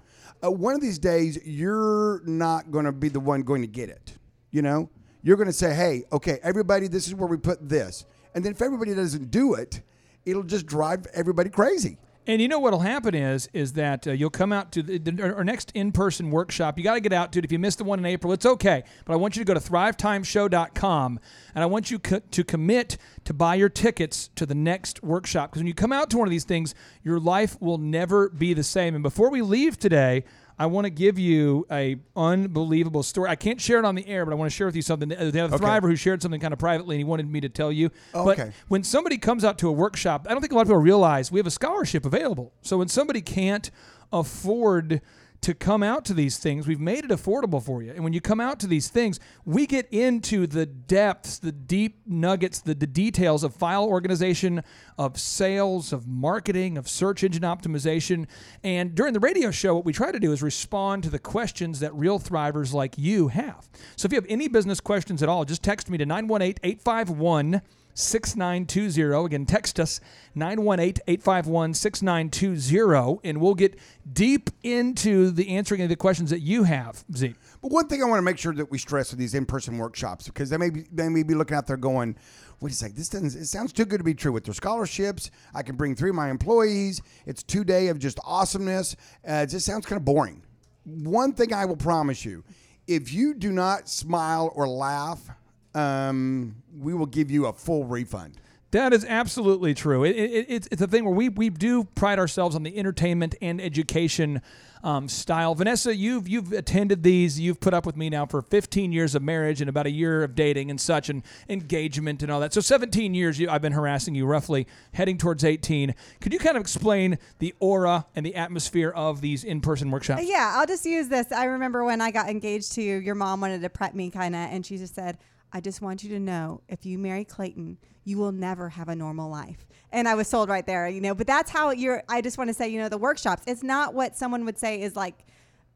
uh, 0.44 0.50
one 0.50 0.74
of 0.74 0.82
these 0.82 0.98
days, 0.98 1.38
you're 1.46 2.24
not 2.26 2.72
going 2.72 2.86
to 2.86 2.92
be 2.92 3.10
the 3.10 3.20
one 3.20 3.44
going 3.44 3.62
to 3.62 3.68
get 3.68 3.90
it. 3.90 4.18
You 4.50 4.64
know, 4.64 4.90
you're 5.22 5.38
going 5.38 5.46
to 5.46 5.54
say, 5.54 5.72
"Hey, 5.72 6.06
okay, 6.12 6.40
everybody, 6.42 6.88
this 6.88 7.08
is 7.08 7.14
where 7.14 7.30
we 7.30 7.38
put 7.38 7.70
this," 7.70 8.06
and 8.34 8.44
then 8.44 8.54
if 8.54 8.62
everybody 8.64 8.96
doesn't 8.96 9.30
do 9.30 9.54
it, 9.54 9.84
it'll 10.26 10.42
just 10.42 10.66
drive 10.66 11.06
everybody 11.14 11.52
crazy. 11.52 12.00
And 12.26 12.42
you 12.42 12.48
know 12.48 12.60
what'll 12.60 12.80
happen 12.80 13.14
is 13.14 13.50
is 13.52 13.74
that 13.74 14.08
uh, 14.08 14.12
you'll 14.12 14.30
come 14.30 14.54
out 14.54 14.72
to 14.74 14.82
the, 14.82 14.98
the, 14.98 15.36
our 15.36 15.44
next 15.44 15.72
in-person 15.76 16.32
workshop. 16.32 16.78
You 16.78 16.84
got 16.84 16.94
to 16.94 17.02
get 17.02 17.12
out 17.12 17.34
to 17.34 17.40
it. 17.40 17.46
If 17.46 17.52
you 17.52 17.60
missed 17.60 17.80
the 17.80 17.84
one 17.84 18.00
in 18.00 18.06
April, 18.06 18.32
it's 18.32 18.46
okay. 18.46 18.84
But 19.04 19.14
I 19.14 19.16
want 19.18 19.36
you 19.36 19.44
to 19.44 19.46
go 19.46 19.54
to 19.54 19.60
thrivetimeshow.com 19.60 21.20
and 21.54 21.64
I 21.64 21.66
want 21.66 21.92
you 21.92 22.00
co- 22.00 22.20
to 22.20 22.44
commit 22.46 22.98
to 23.26 23.34
buy 23.34 23.56
your 23.56 23.68
tickets 23.68 24.30
to 24.36 24.46
the 24.46 24.56
next 24.56 25.04
workshop 25.04 25.52
because 25.52 25.60
when 25.60 25.68
you 25.68 25.74
come 25.74 25.92
out 25.92 26.10
to 26.12 26.18
one 26.18 26.28
of 26.28 26.32
these 26.32 26.46
things, 26.46 26.74
your 27.04 27.20
life 27.20 27.62
will 27.62 27.78
never 27.78 28.30
be 28.30 28.54
the 28.54 28.64
same. 28.64 28.96
And 28.96 29.04
before 29.04 29.30
we 29.30 29.42
leave 29.42 29.78
today, 29.78 30.24
I 30.58 30.68
want 30.68 30.86
to 30.86 30.90
give 30.90 31.18
you 31.18 31.66
a 31.72 31.98
unbelievable 32.16 33.04
story. 33.04 33.30
I 33.30 33.36
can't 33.36 33.60
share 33.60 33.80
it 33.80 33.86
on 33.86 33.96
the 33.96 34.08
air, 34.08 34.26
but 34.26 34.32
I 34.32 34.36
want 34.36 34.52
to 34.52 34.56
share 34.56 34.68
with 34.68 34.76
you 34.76 34.82
something. 34.82 35.10
The 35.10 35.18
other 35.18 35.56
Okay. 35.56 35.66
Thriver 35.66 35.90
who 35.90 35.96
shared 35.96 36.22
something 36.22 36.40
kind 36.40 36.54
of 36.54 36.60
privately, 36.60 36.96
and 36.96 37.00
he 37.00 37.04
wanted 37.04 37.28
me 37.30 37.42
to 37.42 37.50
tell 37.50 37.72
you. 37.72 37.90
Oh, 38.14 38.26
but 38.26 38.40
okay. 38.40 38.52
when 38.68 38.84
somebody 38.84 39.18
comes 39.18 39.44
out 39.44 39.58
to 39.60 39.68
a 39.68 39.72
workshop, 39.72 40.28
I 40.30 40.34
don't 40.34 40.42
think 40.42 40.52
a 40.52 40.56
lot 40.56 40.62
of 40.62 40.68
people 40.68 40.82
realize 40.82 41.32
we 41.32 41.40
have 41.40 41.48
a 41.48 41.52
scholarship 41.52 42.06
available. 42.06 42.54
So 42.62 42.78
when 42.78 42.88
somebody 42.88 43.22
can't 43.22 43.72
afford 44.12 45.02
to 45.44 45.54
come 45.54 45.84
out 45.84 46.06
to 46.06 46.14
these 46.14 46.38
things, 46.38 46.68
we've 46.68 46.80
made 46.80 47.04
it 47.04 47.12
affordable 47.12 47.62
for 47.62 47.84
you. 47.84 47.92
And 47.92 48.04
when 48.04 48.14
you 48.14 48.22
come 48.22 48.40
out 48.40 48.62
to 48.62 48.68
these 48.68 48.88
things, 48.88 49.20
we 49.46 49.68
get 49.68 49.88
into 49.92 50.48
the 50.48 50.66
depths, 50.66 51.38
the 51.38 51.52
deep 51.52 52.00
nuggets, 52.08 52.62
the, 52.62 52.74
the 52.74 52.88
details 52.88 53.44
of 53.44 53.54
file 53.54 53.84
organization, 53.84 54.64
of 54.98 55.20
sales, 55.20 55.92
of 55.92 56.08
marketing, 56.08 56.78
of 56.78 56.88
search 56.88 57.26
engine 57.26 57.44
optimization. 57.44 58.26
And 58.64 58.96
during 58.96 59.14
the 59.14 59.20
radio 59.20 59.52
show, 59.52 59.76
what 59.76 59.84
we 59.84 59.92
try 59.92 60.14
to 60.14 60.20
do 60.20 60.32
is 60.32 60.42
respond 60.42 61.04
to 61.04 61.10
the 61.10 61.20
questions 61.20 61.82
that 61.82 61.94
real 61.94 62.20
thrivers 62.20 62.74
like 62.74 62.98
you 62.98 63.28
have. 63.28 63.70
So 63.98 64.06
if 64.06 64.14
you 64.14 64.18
have 64.18 64.28
any 64.30 64.48
business 64.48 64.80
questions 64.80 65.22
at 65.22 65.28
all, 65.28 65.44
just 65.44 65.62
text 65.62 65.90
me 65.90 65.98
to 65.98 66.06
918 66.06 66.56
851 66.64 67.62
6920. 67.94 69.26
Again, 69.26 69.46
text 69.46 69.80
us 69.80 70.00
918 70.36 71.04
851 71.08 71.74
6920, 71.74 73.20
and 73.24 73.40
we'll 73.40 73.54
get 73.54 73.80
deep 74.12 74.50
into 74.64 75.32
the 75.32 75.50
answering 75.50 75.82
of 75.82 75.90
the 75.90 75.96
questions 75.96 76.30
that 76.30 76.42
you 76.42 76.64
have, 76.64 77.04
Z. 77.16 77.36
But 77.62 77.72
one 77.72 77.88
thing 77.88 78.02
I 78.02 78.06
want 78.06 78.18
to 78.18 78.24
make 78.24 78.38
sure 78.38 78.54
that 78.54 78.72
we 78.72 78.78
stress 78.78 79.12
with 79.12 79.20
these 79.20 79.34
in-person 79.34 79.78
workshops 79.78 80.26
because 80.26 80.50
they 80.50 80.58
may 80.58 80.70
be 80.70 80.86
they 80.92 81.10
may 81.10 81.24
be 81.24 81.36
looking 81.36 81.56
out 81.56 81.68
there 81.68 81.78
going, 81.78 82.16
wait 82.60 82.72
a 82.72 82.76
second, 82.76 82.98
this 82.98 83.10
doesn't 83.10 83.40
it 83.40 83.46
sounds 83.46 83.74
too 83.74 83.86
good 83.86 84.00
to 84.00 84.04
be 84.04 84.14
true. 84.14 84.32
With 84.32 84.46
their 84.46 84.54
scholarships, 84.54 85.32
I 85.54 85.64
can 85.64 85.76
bring 85.76 85.96
three 85.96 86.10
of 86.10 86.16
my 86.16 86.30
employees. 86.30 87.02
It's 87.26 87.44
two 87.44 87.64
day 87.64 87.88
of 87.88 88.00
just 88.00 88.20
awesomeness. 88.26 88.96
Uh, 89.28 89.44
it 89.44 89.48
just 89.48 89.66
sounds 89.66 89.86
kind 89.86 89.98
of 89.98 90.06
boring. 90.06 90.44
One 90.86 91.34
thing 91.34 91.54
I 91.54 91.66
will 91.66 91.78
promise 91.78 92.26
you, 92.26 92.44
if 92.88 93.14
you 93.14 93.34
do 93.34 93.52
not 93.52 93.88
smile 93.88 94.52
or 94.56 94.68
laugh, 94.68 95.30
um, 95.76 96.56
we 96.80 96.94
will 96.94 97.06
give 97.06 97.32
you 97.32 97.46
a 97.46 97.54
full 97.54 97.86
refund. 97.86 98.38
That 98.72 98.92
is 98.92 99.06
absolutely 99.06 99.76
true. 99.76 100.04
It, 100.04 100.16
it, 100.16 100.46
it's, 100.50 100.68
it's 100.72 100.82
a 100.82 100.88
thing 100.88 101.06
where 101.06 101.14
we, 101.14 101.30
we 101.30 101.52
do 101.52 101.84
pride 101.84 102.18
ourselves 102.18 102.56
on 102.56 102.64
the 102.64 102.76
entertainment 102.76 103.36
and 103.40 103.62
education 103.62 104.42
um, 104.84 105.08
style. 105.08 105.56
Vanessa, 105.56 105.96
you've 105.96 106.28
you've 106.28 106.52
attended 106.52 107.04
these. 107.04 107.40
You've 107.40 107.60
put 107.60 107.74
up 107.74 107.86
with 107.86 107.96
me 107.96 108.10
now 108.10 108.26
for 108.26 108.42
15 108.42 108.92
years 108.92 109.16
of 109.16 109.22
marriage 109.22 109.62
and 109.62 109.70
about 109.70 109.86
a 109.86 109.92
year 109.92 110.24
of 110.24 110.36
dating 110.36 110.70
and 110.70 110.80
such, 110.82 111.10
and 111.10 111.24
engagement 111.48 112.22
and 112.22 112.32
all 112.32 112.40
that. 112.42 112.52
So 112.52 112.62
17 112.62 113.14
years 113.14 113.40
you, 113.40 113.50
I've 113.50 113.62
been 113.62 113.74
harassing 113.74 114.14
you, 114.14 114.26
roughly 114.26 114.68
heading 114.94 115.18
towards 115.18 115.44
18. 115.44 115.96
Could 116.20 116.34
you 116.34 116.40
kind 116.40 116.58
of 116.58 116.62
explain 116.62 117.18
the 117.40 117.54
aura 117.60 118.06
and 118.16 118.26
the 118.26 118.36
atmosphere 118.36 118.90
of 118.90 119.22
these 119.22 119.44
in-person 119.44 119.90
workshops? 119.90 120.24
Yeah, 120.26 120.54
I'll 120.56 120.68
just 120.68 120.86
use 120.86 121.08
this. 121.08 121.32
I 121.32 121.46
remember 121.46 121.86
when 121.86 122.02
I 122.02 122.12
got 122.12 122.30
engaged 122.30 122.74
to 122.74 122.82
you, 122.82 122.98
your 122.98 123.16
mom 123.16 123.40
wanted 123.40 123.62
to 123.62 123.70
prep 123.70 123.94
me 123.94 124.10
kind 124.10 124.36
of, 124.36 124.42
and 124.52 124.66
she 124.66 124.78
just 124.78 124.96
said, 124.96 125.18
I 125.54 125.62
just 125.62 125.82
want 125.82 126.04
you 126.04 126.10
to 126.10 126.20
know 126.20 126.62
if 126.68 126.86
you 126.86 126.98
marry 126.98 127.24
Clayton, 127.24 127.78
you 128.04 128.18
will 128.18 128.32
never 128.32 128.70
have 128.70 128.90
a 128.90 128.96
normal 128.96 129.30
life. 129.30 129.68
And 129.92 130.08
I 130.08 130.16
was 130.16 130.28
sold 130.28 130.50
right 130.50 130.66
there, 130.66 130.90
you 130.90 131.00
know, 131.00 131.14
but 131.14 131.28
that's 131.28 131.52
how 131.52 131.70
you're, 131.70 132.02
I 132.10 132.22
just 132.22 132.40
want 132.40 132.50
to 132.50 132.56
say, 132.56 132.68
you 132.70 132.80
know, 132.80 132.90
the 132.90 132.98
workshops, 132.98 133.44
it's 133.46 133.62
not 133.62 133.94
what 133.94 134.18
someone 134.18 134.46
would 134.46 134.58
say 134.58 134.82
is 134.82 134.96
like, 134.96 135.14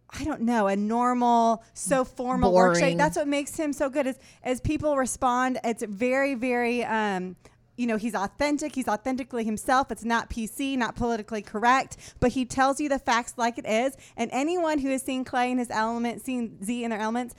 I 0.10 0.24
don't 0.24 0.42
know, 0.42 0.68
a 0.68 0.76
normal, 0.76 1.64
so 1.76 2.04
formal 2.04 2.54
workshop. 2.54 2.82
Boring. 2.82 2.98
That's 2.98 3.18
what 3.18 3.28
makes 3.28 3.56
him 3.56 3.72
so 3.72 3.90
good. 3.90 4.08
Is 4.08 4.18
as 4.42 4.60
people 4.62 4.98
respond, 4.98 5.60
it's 5.64 5.84
very, 5.84 6.34
very 6.34 6.84
um, 6.84 7.36
you 7.78 7.86
know, 7.86 7.98
he's 7.98 8.16
authentic. 8.16 8.74
He's 8.74 8.88
authentically 8.88 9.44
himself. 9.44 9.92
It's 9.92 10.04
not 10.04 10.30
PC, 10.30 10.78
not 10.78 10.96
politically 10.96 11.44
correct, 11.44 12.16
but 12.20 12.32
he 12.32 12.44
tells 12.44 12.82
you 12.82 12.90
the 12.90 13.00
facts 13.00 13.36
like 13.38 13.60
it 13.60 13.68
is. 13.68 13.96
And 14.18 14.32
anyone 14.34 14.80
who 14.80 14.90
has 14.90 15.04
seen 15.04 15.24
Clay 15.24 15.52
in 15.52 15.60
his 15.60 15.70
element, 15.70 16.24
seen 16.26 16.58
Z 16.64 16.84
in 16.84 16.90
their 16.90 17.00
elements, 17.00 17.36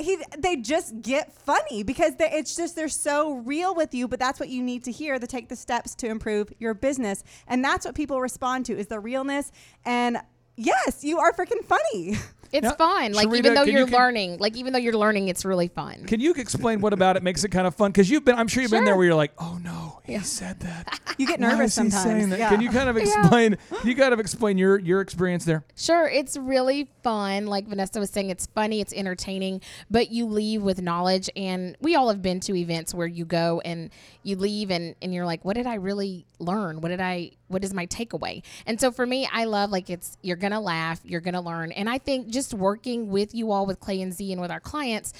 he 0.00 0.18
they 0.38 0.56
just 0.56 1.00
get 1.02 1.32
funny 1.32 1.82
because 1.82 2.16
they, 2.16 2.30
it's 2.30 2.56
just 2.56 2.76
they're 2.76 2.88
so 2.88 3.34
real 3.34 3.74
with 3.74 3.94
you 3.94 4.08
but 4.08 4.18
that's 4.18 4.40
what 4.40 4.48
you 4.48 4.62
need 4.62 4.84
to 4.84 4.92
hear 4.92 5.18
to 5.18 5.26
take 5.26 5.48
the 5.48 5.56
steps 5.56 5.94
to 5.96 6.06
improve 6.06 6.52
your 6.58 6.74
business. 6.74 7.22
And 7.46 7.64
that's 7.64 7.84
what 7.84 7.94
people 7.94 8.20
respond 8.20 8.66
to 8.66 8.78
is 8.78 8.86
the 8.88 9.00
realness. 9.00 9.52
And 9.84 10.18
yes 10.56 11.04
you 11.04 11.18
are 11.18 11.32
freaking 11.32 11.64
funny 11.64 12.16
It's 12.52 12.64
Now, 12.64 12.72
fun. 12.74 13.12
Like 13.12 13.28
Sharita, 13.28 13.36
even 13.38 13.54
though 13.54 13.62
you're 13.62 13.80
you- 13.80 13.86
can- 13.86 13.94
learning, 13.94 14.38
like 14.38 14.56
even 14.56 14.72
though 14.72 14.78
you're 14.78 14.96
learning, 14.96 15.28
it's 15.28 15.44
really 15.44 15.68
fun. 15.68 16.04
Can 16.06 16.20
you 16.20 16.32
explain 16.34 16.80
what 16.80 16.92
about 16.92 17.16
it 17.16 17.22
makes 17.22 17.44
it 17.44 17.50
kind 17.50 17.66
of 17.66 17.74
fun? 17.74 17.92
Because 17.92 18.10
you've 18.10 18.24
been, 18.24 18.36
I'm 18.36 18.48
sure 18.48 18.62
you've 18.62 18.70
been 18.72 18.84
there 18.84 18.96
where 18.96 19.06
you're 19.06 19.14
like, 19.14 19.32
oh 19.38 19.58
no, 19.62 20.00
he 20.04 20.18
said 20.20 20.58
that. 20.60 21.00
you 21.18 21.26
get 21.26 21.40
nervous 21.40 21.74
sometimes 21.74 22.02
saying 22.02 22.30
that? 22.30 22.38
yeah. 22.38 22.48
Can 22.48 22.60
you 22.60 22.70
kind 22.70 22.88
of 22.88 22.96
explain? 22.96 23.56
Can 23.80 23.88
you 23.88 23.94
kind 23.96 24.12
of 24.12 24.20
explain 24.20 24.58
your 24.58 24.78
your 24.78 25.00
experience 25.00 25.44
there? 25.44 25.64
Sure, 25.76 26.08
it's 26.08 26.36
really 26.36 26.88
fun. 27.02 27.46
Like 27.46 27.66
Vanessa 27.66 28.00
was 28.00 28.10
saying, 28.10 28.30
it's 28.30 28.46
funny, 28.46 28.80
it's 28.80 28.92
entertaining, 28.92 29.60
but 29.90 30.10
you 30.10 30.26
leave 30.26 30.62
with 30.62 30.80
knowledge. 30.82 31.30
And 31.36 31.76
we 31.80 31.94
all 31.94 32.08
have 32.08 32.22
been 32.22 32.40
to 32.40 32.54
events 32.56 32.94
where 32.94 33.06
you 33.06 33.24
go 33.24 33.60
and 33.64 33.90
you 34.22 34.36
leave 34.36 34.70
and, 34.70 34.94
and 35.00 35.14
you're 35.14 35.26
like, 35.26 35.44
what 35.44 35.56
did 35.56 35.66
I 35.66 35.74
really 35.74 36.26
learn? 36.38 36.80
What 36.80 36.88
did 36.88 37.00
I, 37.00 37.32
what 37.48 37.64
is 37.64 37.72
my 37.72 37.86
takeaway? 37.86 38.42
And 38.66 38.80
so 38.80 38.90
for 38.90 39.06
me, 39.06 39.28
I 39.32 39.44
love 39.44 39.70
like 39.70 39.88
it's, 39.90 40.18
you're 40.22 40.36
going 40.36 40.52
to 40.52 40.60
laugh, 40.60 41.00
you're 41.04 41.20
going 41.20 41.34
to 41.34 41.40
learn. 41.40 41.72
And 41.72 41.88
I 41.88 41.98
think 41.98 42.28
just 42.28 42.39
working 42.54 43.08
with 43.08 43.34
you 43.34 43.50
all, 43.52 43.66
with 43.66 43.80
Clay 43.80 44.00
and 44.02 44.12
Z 44.12 44.32
and 44.32 44.40
with 44.40 44.50
our 44.50 44.60
clients, 44.60 45.12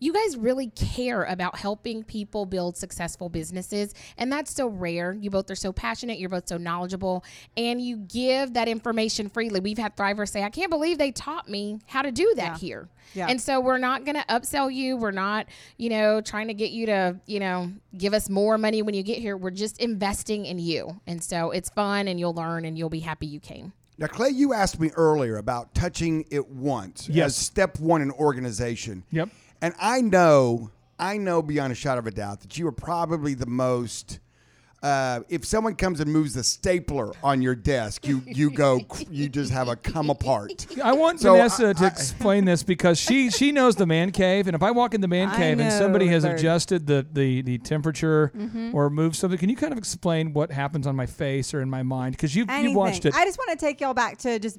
you 0.00 0.12
guys 0.12 0.36
really 0.36 0.68
care 0.68 1.24
about 1.24 1.58
helping 1.58 2.04
people 2.04 2.46
build 2.46 2.76
successful 2.76 3.28
businesses. 3.28 3.94
And 4.16 4.30
that's 4.30 4.52
so 4.54 4.68
rare. 4.68 5.12
You 5.12 5.28
both 5.28 5.50
are 5.50 5.56
so 5.56 5.72
passionate. 5.72 6.20
You're 6.20 6.28
both 6.28 6.46
so 6.48 6.56
knowledgeable. 6.56 7.24
And 7.56 7.82
you 7.82 7.96
give 7.96 8.54
that 8.54 8.68
information 8.68 9.28
freely. 9.28 9.58
We've 9.58 9.76
had 9.76 9.96
thrivers 9.96 10.28
say 10.28 10.44
i 10.44 10.50
can't 10.50 10.70
believe 10.70 10.98
they 10.98 11.10
taught 11.10 11.48
me 11.48 11.80
how 11.86 12.02
to 12.02 12.12
do 12.12 12.32
that 12.36 12.52
Yeah. 12.52 12.58
here. 12.58 12.88
Yeah. 13.14 13.26
and 13.28 13.40
so 13.40 13.58
we're 13.58 13.78
not 13.78 14.04
going 14.04 14.14
to 14.14 14.24
upsell 14.28 14.72
you. 14.72 14.96
We're 14.96 15.10
not 15.10 15.46
you 15.78 15.88
know 15.90 16.20
trying 16.20 16.46
to 16.46 16.54
get 16.54 16.70
you 16.70 16.86
to 16.86 17.18
you 17.26 17.40
know 17.40 17.72
give 17.96 18.14
us 18.14 18.28
more 18.28 18.56
money 18.56 18.82
when 18.82 18.94
you 18.94 19.02
get 19.02 19.18
here. 19.18 19.36
We're 19.36 19.50
just 19.50 19.78
investing 19.80 20.46
in 20.46 20.60
you. 20.60 21.00
And 21.08 21.24
so 21.24 21.50
it's 21.50 21.70
fun 21.70 22.06
and 22.06 22.20
you'll 22.20 22.34
learn 22.34 22.64
and 22.64 22.78
you'll 22.78 22.88
be 22.88 23.00
happy 23.00 23.26
you 23.26 23.40
came 23.40 23.72
Now, 23.98 24.06
Clay, 24.06 24.30
you 24.30 24.52
asked 24.52 24.78
me 24.78 24.90
earlier 24.96 25.36
about 25.38 25.74
touching 25.74 26.24
it 26.30 26.48
once 26.48 27.08
Yes. 27.08 27.26
as 27.26 27.36
step 27.36 27.80
one 27.80 28.00
in 28.00 28.10
organization. 28.12 29.02
Yep. 29.10 29.28
And 29.60 29.74
I 29.80 30.00
know, 30.00 30.70
I 31.00 31.16
know 31.16 31.42
beyond 31.42 31.72
a 31.72 31.74
shadow 31.74 31.98
of 31.98 32.06
a 32.06 32.12
doubt 32.12 32.40
that 32.42 32.56
you 32.58 32.66
are 32.68 32.72
probably 32.72 33.34
the 33.34 33.46
most. 33.46 34.20
Uh, 34.80 35.20
if 35.28 35.44
someone 35.44 35.74
comes 35.74 35.98
and 35.98 36.12
moves 36.12 36.34
the 36.34 36.44
stapler 36.44 37.12
on 37.24 37.42
your 37.42 37.56
desk, 37.56 38.06
you 38.06 38.22
you 38.26 38.48
go, 38.48 38.80
you 39.10 39.28
just 39.28 39.50
have 39.50 39.66
a 39.66 39.74
come 39.74 40.08
apart. 40.08 40.66
I 40.82 40.92
want 40.92 41.20
So, 41.20 41.32
Vanessa 41.32 41.70
I- 41.70 41.72
to 41.72 41.84
I- 41.84 41.88
explain 41.88 42.44
this 42.44 42.62
because 42.62 42.96
she 42.98 43.30
she 43.30 43.50
knows 43.50 43.74
the 43.74 43.86
man 43.86 44.12
cave, 44.12 44.46
and 44.46 44.54
if 44.54 44.62
I 44.62 44.70
walk 44.70 44.94
in 44.94 45.00
the 45.00 45.08
man 45.08 45.34
cave 45.34 45.58
and 45.58 45.72
somebody 45.72 46.06
has 46.08 46.22
Bert. 46.24 46.38
adjusted 46.38 46.86
the 46.86 47.04
the, 47.12 47.42
the 47.42 47.58
temperature 47.58 48.30
Mhm. 48.36 48.72
or 48.72 48.88
moved 48.88 49.16
something, 49.16 49.36
can 49.38 49.48
you 49.48 49.56
kind 49.56 49.72
of 49.72 49.78
explain 49.78 50.32
what 50.32 50.52
happens 50.52 50.86
on 50.86 50.94
my 50.94 51.06
face 51.06 51.52
or 51.52 51.60
in 51.60 51.68
my 51.68 51.82
mind? 51.82 52.12
Because 52.12 52.36
you've 52.36 52.48
you 52.48 52.72
watched 52.72 53.04
it. 53.04 53.14
I 53.16 53.24
just 53.24 53.36
want 53.38 53.50
to 53.58 53.64
take 53.66 53.80
y'all 53.80 53.94
back 53.94 54.18
to 54.18 54.38
just 54.38 54.58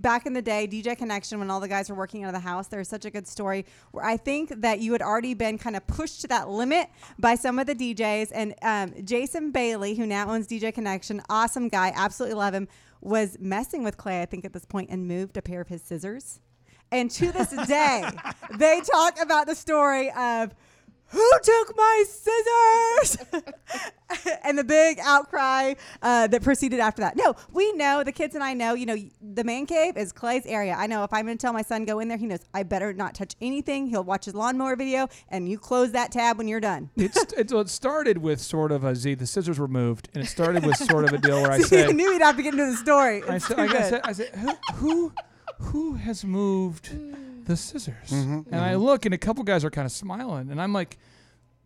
back 0.00 0.26
in 0.26 0.32
the 0.32 0.42
day, 0.42 0.66
DJ 0.66 0.96
Connection, 0.96 1.38
when 1.38 1.48
all 1.48 1.60
the 1.60 1.68
guys 1.68 1.88
were 1.88 1.94
working 1.96 2.24
out 2.24 2.28
of 2.34 2.34
the 2.42 2.48
house. 2.48 2.66
There's 2.66 2.88
such 2.88 3.04
a 3.04 3.10
good 3.10 3.28
story 3.28 3.66
where 3.92 4.04
I 4.04 4.16
think 4.16 4.62
that 4.62 4.80
you 4.80 4.90
had 4.92 5.02
already 5.02 5.34
been 5.34 5.58
kind 5.58 5.76
of 5.76 5.86
pushed 5.86 6.22
to 6.22 6.28
that 6.28 6.48
limit 6.48 6.88
by 7.20 7.36
some 7.36 7.60
of 7.60 7.66
the 7.66 7.74
DJs. 7.76 8.32
And 8.34 8.54
um, 8.62 8.94
Jason 9.04 9.52
Bailey, 9.60 9.94
who 9.94 10.06
now 10.06 10.30
owns 10.30 10.46
DJ 10.46 10.72
Connection, 10.72 11.20
awesome 11.28 11.68
guy, 11.68 11.92
absolutely 11.94 12.34
love 12.34 12.54
him, 12.54 12.66
was 13.02 13.36
messing 13.38 13.84
with 13.84 13.98
Clay, 13.98 14.22
I 14.22 14.24
think, 14.24 14.46
at 14.46 14.54
this 14.54 14.64
point, 14.64 14.88
and 14.88 15.06
moved 15.06 15.36
a 15.36 15.42
pair 15.42 15.60
of 15.60 15.68
his 15.68 15.82
scissors. 15.82 16.40
And 16.90 17.10
to 17.10 17.30
this 17.30 17.50
day, 17.68 18.08
they 18.56 18.80
talk 18.80 19.20
about 19.20 19.46
the 19.46 19.54
story 19.54 20.10
of 20.12 20.54
who 21.10 21.30
took 21.42 21.76
my 21.76 22.04
scissors 22.08 23.16
and 24.44 24.56
the 24.58 24.64
big 24.64 24.98
outcry 25.02 25.74
uh, 26.02 26.26
that 26.28 26.42
proceeded 26.42 26.80
after 26.80 27.02
that. 27.02 27.16
No, 27.16 27.34
we 27.52 27.72
know 27.72 28.04
the 28.04 28.12
kids 28.12 28.34
and 28.34 28.44
I 28.44 28.54
know. 28.54 28.74
You 28.74 28.86
know, 28.86 28.96
the 29.20 29.44
man 29.44 29.66
cave 29.66 29.96
is 29.96 30.12
Clay's 30.12 30.46
area. 30.46 30.74
I 30.76 30.86
know 30.86 31.04
if 31.04 31.12
I'm 31.12 31.26
going 31.26 31.36
to 31.36 31.40
tell 31.40 31.52
my 31.52 31.62
son 31.62 31.84
go 31.84 31.98
in 31.98 32.08
there, 32.08 32.18
he 32.18 32.26
knows 32.26 32.40
I 32.54 32.62
better 32.62 32.92
not 32.92 33.14
touch 33.14 33.34
anything. 33.40 33.88
He'll 33.88 34.04
watch 34.04 34.24
his 34.24 34.34
lawnmower 34.34 34.76
video, 34.76 35.08
and 35.28 35.48
you 35.48 35.58
close 35.58 35.92
that 35.92 36.12
tab 36.12 36.38
when 36.38 36.48
you're 36.48 36.60
done. 36.60 36.90
It's, 36.96 37.16
it's 37.36 37.52
it 37.52 37.68
started 37.68 38.18
with 38.18 38.40
sort 38.40 38.72
of 38.72 38.84
a 38.84 38.94
Z. 38.94 39.14
The 39.14 39.26
scissors 39.26 39.58
were 39.58 39.68
moved, 39.68 40.08
and 40.14 40.22
it 40.22 40.26
started 40.28 40.64
with 40.64 40.76
sort 40.76 41.04
of 41.04 41.12
a 41.12 41.18
deal 41.18 41.42
where 41.42 41.50
I 41.50 41.58
See, 41.60 41.78
I 41.78 41.86
said, 41.86 41.96
knew 41.96 42.10
we'd 42.12 42.22
have 42.22 42.36
to 42.36 42.42
get 42.42 42.54
into 42.54 42.66
the 42.66 42.76
story. 42.76 43.22
I 43.28 43.38
said, 43.38 43.58
I 43.58 43.82
said, 43.82 44.00
I 44.04 44.12
said, 44.12 44.28
who, 44.36 44.54
who, 44.74 45.12
who 45.58 45.94
has 45.94 46.24
moved 46.24 46.90
the 47.50 47.56
scissors? 47.56 48.08
Mhm, 48.08 48.46
and 48.50 48.60
I 48.60 48.74
look, 48.76 49.04
and 49.04 49.14
a 49.14 49.18
couple 49.18 49.44
guys 49.44 49.64
are 49.64 49.70
kind 49.70 49.86
of 49.86 49.92
smiling, 49.92 50.50
and 50.50 50.60
I'm 50.60 50.72
like, 50.72 50.96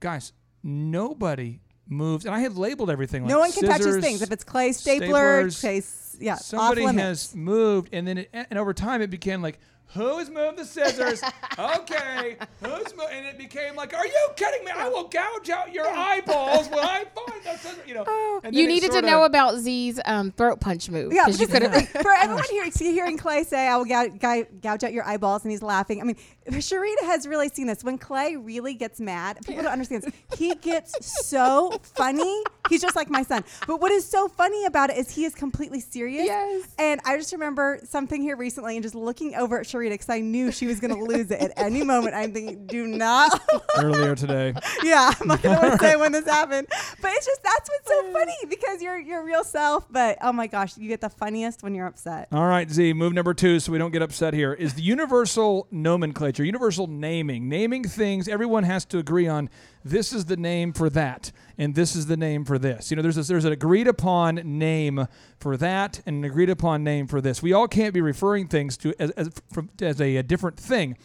guys, 0.00 0.32
nobody 0.62 1.60
moves. 1.88 2.24
And 2.24 2.34
I 2.34 2.40
had 2.40 2.56
labeled 2.56 2.90
everything. 2.90 3.26
no 3.26 3.38
like 3.40 3.50
one 3.50 3.52
can 3.52 3.70
touch 3.70 3.84
his 3.84 3.96
things. 4.02 4.22
If 4.22 4.32
it's 4.32 4.44
Clay 4.44 4.72
stapler, 4.72 5.44
staplers, 5.44 5.60
Clay, 5.60 5.78
s- 5.78 6.16
yeah, 6.20 6.36
somebody 6.36 6.84
off 6.86 6.94
has 6.96 7.34
moved, 7.34 7.90
and 7.92 8.06
then 8.08 8.18
it, 8.18 8.30
and 8.32 8.58
over 8.58 8.72
time 8.74 9.02
it 9.02 9.10
became 9.10 9.42
like. 9.42 9.58
Who's 9.88 10.28
moved 10.28 10.58
the 10.58 10.64
scissors? 10.64 11.22
okay, 11.58 12.36
who's 12.62 12.96
moved? 12.96 13.10
And 13.12 13.26
it 13.26 13.38
became 13.38 13.76
like, 13.76 13.94
are 13.94 14.06
you 14.06 14.28
kidding 14.34 14.64
me? 14.64 14.72
I 14.74 14.88
will 14.88 15.06
gouge 15.08 15.50
out 15.50 15.72
your 15.72 15.86
eyeballs 15.88 16.68
when 16.68 16.80
I 16.80 17.04
find 17.14 17.44
the 17.44 17.56
scissors. 17.58 17.78
You 17.86 17.94
know, 17.94 18.40
and 18.42 18.54
you 18.54 18.66
needed 18.66 18.88
to 18.88 18.92
sorta- 18.94 19.06
know 19.06 19.22
about 19.24 19.58
z's 19.58 20.00
um, 20.04 20.32
throat 20.32 20.58
punch 20.58 20.90
move 20.90 21.12
Yeah, 21.12 21.26
'cause 21.26 21.40
you 21.40 21.46
couldn't 21.46 21.72
for 22.02 22.10
everyone 22.12 22.42
here, 22.50 22.68
see, 22.72 22.92
hearing 22.92 23.16
Clay 23.18 23.44
say, 23.44 23.68
"I 23.68 23.76
will 23.76 23.84
gouge, 23.84 24.18
gouge 24.20 24.82
out 24.82 24.92
your 24.92 25.04
eyeballs," 25.04 25.42
and 25.44 25.52
he's 25.52 25.62
laughing. 25.62 26.00
I 26.00 26.04
mean, 26.04 26.16
Sharita 26.50 27.02
has 27.04 27.26
really 27.26 27.48
seen 27.48 27.66
this. 27.66 27.82
When 27.82 27.98
Clay 27.98 28.36
really 28.36 28.74
gets 28.74 29.00
mad, 29.00 29.38
people 29.46 29.62
don't 29.62 29.72
understand 29.72 30.02
this. 30.02 30.12
He 30.38 30.54
gets 30.56 31.26
so 31.26 31.78
funny. 31.82 32.42
He's 32.68 32.80
just 32.80 32.96
like 32.96 33.10
my 33.10 33.22
son. 33.22 33.44
But 33.66 33.80
what 33.80 33.92
is 33.92 34.06
so 34.08 34.28
funny 34.28 34.64
about 34.64 34.90
it 34.90 34.96
is 34.96 35.10
he 35.10 35.24
is 35.24 35.34
completely 35.34 35.80
serious. 35.80 36.24
Yes. 36.26 36.68
And 36.78 37.00
I 37.04 37.16
just 37.16 37.32
remember 37.32 37.80
something 37.84 38.22
here 38.22 38.36
recently, 38.36 38.76
and 38.76 38.82
just 38.82 38.94
looking 38.94 39.34
over 39.34 39.60
at 39.60 39.66
Sharita 39.66 39.90
because 39.90 40.08
I 40.08 40.20
knew 40.20 40.50
she 40.50 40.66
was 40.66 40.80
going 40.80 40.94
to 40.94 41.02
lose 41.02 41.30
it 41.30 41.40
at 41.40 41.52
any 41.56 41.82
moment. 41.84 42.14
I'm 42.14 42.32
thinking, 42.32 42.66
"Do 42.66 42.86
not." 42.86 43.40
earlier 43.78 44.14
today. 44.14 44.54
yeah, 44.82 45.12
I'm 45.20 45.28
not 45.28 45.42
gonna 45.42 45.70
to 45.70 45.78
say 45.78 45.96
when 45.96 46.12
this 46.12 46.26
happened, 46.26 46.68
but 47.00 47.10
it's 47.12 47.26
just 47.26 47.42
that's 47.42 47.68
what's 47.68 47.88
so 47.88 48.12
funny 48.12 48.36
because 48.48 48.82
you're 48.82 48.98
your 48.98 49.24
real 49.24 49.44
self. 49.44 49.86
But 49.90 50.18
oh 50.22 50.32
my 50.32 50.46
gosh, 50.46 50.76
you 50.76 50.88
get 50.88 51.00
the 51.00 51.10
funniest 51.10 51.62
when 51.62 51.74
you're 51.74 51.86
upset. 51.86 52.28
All 52.32 52.46
right, 52.46 52.70
Z, 52.70 52.92
move 52.94 53.12
number 53.12 53.34
two 53.34 53.60
so 53.60 53.72
we 53.72 53.78
don't 53.78 53.90
get 53.90 54.02
upset 54.02 54.34
here 54.34 54.52
is 54.52 54.74
the 54.74 54.82
universal 54.82 55.66
nomenclature, 55.70 56.33
universal 56.42 56.86
naming. 56.86 57.48
Naming 57.48 57.84
things, 57.84 58.26
everyone 58.26 58.64
has 58.64 58.84
to 58.86 58.98
agree 58.98 59.28
on 59.28 59.48
this 59.84 60.12
is 60.12 60.24
the 60.24 60.36
name 60.36 60.72
for 60.72 60.90
that, 60.90 61.30
and 61.58 61.74
this 61.74 61.94
is 61.94 62.06
the 62.06 62.16
name 62.16 62.44
for 62.44 62.58
this. 62.58 62.90
You 62.90 62.96
know, 62.96 63.02
there's, 63.02 63.28
there's 63.28 63.44
an 63.44 63.52
agreed 63.52 63.86
upon 63.86 64.36
name 64.58 65.06
for 65.38 65.56
that 65.58 66.00
and 66.06 66.16
an 66.16 66.24
agreed 66.24 66.50
upon 66.50 66.82
name 66.82 67.06
for 67.06 67.20
this. 67.20 67.42
We 67.42 67.52
all 67.52 67.68
can't 67.68 67.94
be 67.94 68.00
referring 68.00 68.48
things 68.48 68.76
to 68.78 68.94
as, 68.98 69.10
as, 69.10 69.30
from, 69.52 69.70
as 69.80 70.00
a, 70.00 70.16
a 70.16 70.22
different 70.22 70.58
thing. 70.58 70.96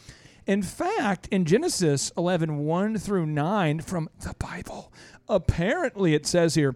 In 0.47 0.63
fact, 0.63 1.27
in 1.27 1.45
Genesis 1.45 2.11
11, 2.17 2.57
1 2.57 2.97
through 2.97 3.27
9 3.27 3.81
from 3.81 4.09
the 4.21 4.33
Bible, 4.39 4.91
apparently 5.27 6.15
it 6.15 6.25
says 6.25 6.55
here, 6.55 6.75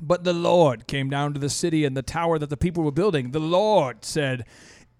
but 0.00 0.24
the 0.24 0.32
Lord 0.32 0.86
came 0.86 1.08
down 1.08 1.32
to 1.34 1.40
the 1.40 1.48
city 1.48 1.84
and 1.84 1.96
the 1.96 2.02
tower 2.02 2.38
that 2.38 2.50
the 2.50 2.56
people 2.56 2.84
were 2.84 2.92
building. 2.92 3.30
The 3.30 3.40
Lord 3.40 4.04
said, 4.04 4.44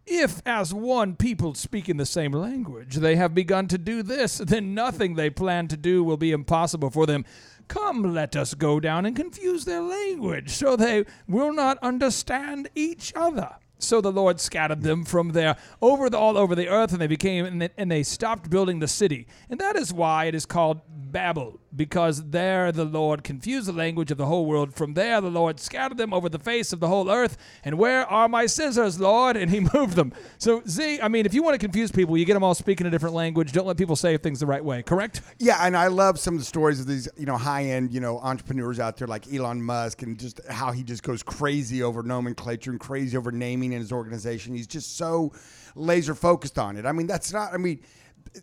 If, 0.06 0.42
as 0.44 0.74
one 0.74 1.16
people 1.16 1.54
speaking 1.54 1.96
the 1.96 2.06
same 2.06 2.32
language, 2.32 2.96
they 2.96 3.16
have 3.16 3.34
begun 3.34 3.68
to 3.68 3.78
do 3.78 4.02
this, 4.02 4.38
then 4.38 4.74
nothing 4.74 5.14
they 5.14 5.30
plan 5.30 5.66
to 5.68 5.76
do 5.76 6.04
will 6.04 6.18
be 6.18 6.32
impossible 6.32 6.90
for 6.90 7.06
them. 7.06 7.24
Come, 7.68 8.02
let 8.14 8.36
us 8.36 8.52
go 8.52 8.80
down 8.80 9.06
and 9.06 9.16
confuse 9.16 9.64
their 9.64 9.80
language, 9.80 10.50
so 10.50 10.76
they 10.76 11.06
will 11.26 11.54
not 11.54 11.78
understand 11.78 12.68
each 12.74 13.12
other. 13.16 13.56
So 13.84 14.00
the 14.00 14.12
Lord 14.12 14.40
scattered 14.40 14.82
them 14.82 15.04
from 15.04 15.30
there 15.30 15.56
over 15.80 16.08
the, 16.10 16.18
all 16.18 16.36
over 16.36 16.54
the 16.54 16.68
earth, 16.68 16.92
and 16.92 17.00
they 17.00 17.06
became 17.06 17.44
and 17.44 17.62
they, 17.62 17.70
and 17.76 17.90
they 17.90 18.02
stopped 18.02 18.50
building 18.50 18.78
the 18.80 18.88
city. 18.88 19.26
And 19.48 19.60
that 19.60 19.76
is 19.76 19.92
why 19.92 20.24
it 20.24 20.34
is 20.34 20.46
called 20.46 20.80
Babel, 21.14 21.60
because 21.74 22.30
there 22.30 22.72
the 22.72 22.84
Lord 22.84 23.22
confused 23.22 23.68
the 23.68 23.72
language 23.72 24.10
of 24.10 24.18
the 24.18 24.26
whole 24.26 24.46
world. 24.46 24.74
From 24.74 24.94
there 24.94 25.20
the 25.20 25.30
Lord 25.30 25.60
scattered 25.60 25.96
them 25.96 26.12
over 26.12 26.28
the 26.28 26.40
face 26.40 26.72
of 26.72 26.80
the 26.80 26.88
whole 26.88 27.10
earth. 27.10 27.36
And 27.64 27.78
where 27.78 28.04
are 28.06 28.28
my 28.28 28.46
scissors, 28.46 28.98
Lord? 28.98 29.36
And 29.36 29.50
He 29.50 29.60
moved 29.74 29.94
them. 29.94 30.12
So 30.38 30.62
Z, 30.66 31.00
I 31.00 31.08
mean, 31.08 31.24
if 31.26 31.32
you 31.32 31.42
want 31.42 31.54
to 31.54 31.58
confuse 31.58 31.92
people, 31.92 32.16
you 32.16 32.24
get 32.24 32.34
them 32.34 32.42
all 32.42 32.54
speaking 32.54 32.86
a 32.86 32.90
different 32.90 33.14
language. 33.14 33.52
Don't 33.52 33.66
let 33.66 33.76
people 33.76 33.94
say 33.94 34.16
things 34.16 34.40
the 34.40 34.46
right 34.46 34.64
way. 34.64 34.82
Correct? 34.82 35.20
Yeah, 35.38 35.58
and 35.60 35.76
I 35.76 35.86
love 35.86 36.18
some 36.18 36.34
of 36.34 36.40
the 36.40 36.46
stories 36.46 36.80
of 36.80 36.86
these, 36.86 37.08
you 37.16 37.26
know, 37.26 37.36
high-end, 37.36 37.92
you 37.92 38.00
know, 38.00 38.18
entrepreneurs 38.18 38.80
out 38.80 38.96
there 38.96 39.06
like 39.06 39.32
Elon 39.32 39.62
Musk, 39.62 40.02
and 40.02 40.18
just 40.18 40.40
how 40.48 40.72
he 40.72 40.82
just 40.82 41.02
goes 41.02 41.22
crazy 41.22 41.82
over 41.82 42.02
nomenclature 42.02 42.70
and 42.70 42.80
crazy 42.80 43.16
over 43.16 43.30
naming 43.30 43.72
in 43.74 43.80
his 43.80 43.92
organization. 43.92 44.54
He's 44.54 44.66
just 44.66 44.96
so 44.96 45.32
laser 45.74 46.14
focused 46.14 46.58
on 46.58 46.76
it. 46.76 46.86
I 46.86 46.92
mean, 46.92 47.06
that's 47.06 47.32
not. 47.32 47.52
I 47.52 47.58
mean. 47.58 47.80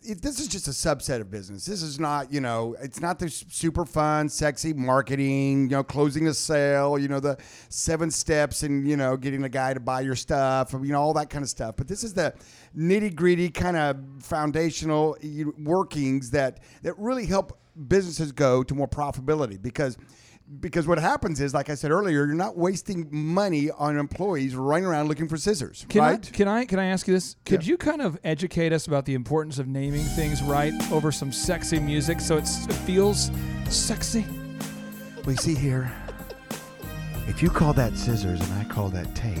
If 0.04 0.22
this 0.22 0.38
is 0.38 0.46
just 0.46 0.68
a 0.68 0.70
subset 0.70 1.20
of 1.20 1.30
business. 1.30 1.64
This 1.64 1.82
is 1.82 1.98
not, 1.98 2.32
you 2.32 2.40
know, 2.40 2.76
it's 2.80 3.00
not 3.00 3.18
the 3.18 3.28
super 3.28 3.84
fun, 3.84 4.28
sexy 4.28 4.72
marketing, 4.72 5.62
you 5.64 5.70
know, 5.70 5.82
closing 5.82 6.28
a 6.28 6.34
sale, 6.34 6.98
you 6.98 7.08
know, 7.08 7.18
the 7.18 7.36
seven 7.68 8.10
steps 8.10 8.62
and, 8.62 8.88
you 8.88 8.96
know, 8.96 9.16
getting 9.16 9.42
a 9.42 9.48
guy 9.48 9.74
to 9.74 9.80
buy 9.80 10.00
your 10.00 10.14
stuff, 10.14 10.72
you 10.72 10.92
know, 10.92 11.00
all 11.00 11.12
that 11.14 11.30
kind 11.30 11.42
of 11.42 11.50
stuff. 11.50 11.74
But 11.76 11.88
this 11.88 12.04
is 12.04 12.14
the 12.14 12.32
nitty 12.78 13.14
gritty 13.16 13.50
kind 13.50 13.76
of 13.76 13.96
foundational 14.20 15.16
workings 15.58 16.30
that 16.30 16.60
that 16.82 16.96
really 16.96 17.26
help 17.26 17.58
businesses 17.88 18.30
go 18.32 18.62
to 18.62 18.74
more 18.74 18.88
profitability 18.88 19.60
because 19.60 19.98
because 20.60 20.86
what 20.86 20.98
happens 20.98 21.40
is 21.40 21.54
like 21.54 21.70
I 21.70 21.74
said 21.74 21.90
earlier 21.90 22.26
you're 22.26 22.34
not 22.34 22.56
wasting 22.56 23.08
money 23.10 23.70
on 23.70 23.96
employees 23.96 24.54
running 24.54 24.84
around 24.86 25.08
looking 25.08 25.28
for 25.28 25.36
scissors 25.36 25.86
Can 25.88 26.00
right 26.02 26.26
I, 26.26 26.30
can 26.36 26.48
I 26.48 26.64
can 26.64 26.78
I 26.78 26.86
ask 26.86 27.06
you 27.08 27.14
this? 27.14 27.36
Could 27.46 27.64
Yeah. 27.64 27.70
you 27.70 27.76
kind 27.78 28.02
of 28.02 28.18
educate 28.24 28.72
us 28.72 28.86
about 28.86 29.04
the 29.04 29.14
importance 29.14 29.58
of 29.58 29.66
naming 29.66 30.04
things 30.04 30.42
right 30.42 30.72
over 30.92 31.10
some 31.12 31.32
sexy 31.32 31.78
music 31.78 32.20
so 32.20 32.36
it's, 32.36 32.66
it 32.66 32.72
feels 32.74 33.30
sexy? 33.68 34.24
We 35.24 35.36
see 35.36 35.54
here 35.54 35.90
if 37.28 37.42
you 37.42 37.48
call 37.50 37.72
that 37.74 37.96
scissors 37.96 38.40
and 38.40 38.52
I 38.54 38.64
call 38.64 38.88
that 38.90 39.14
tape 39.14 39.38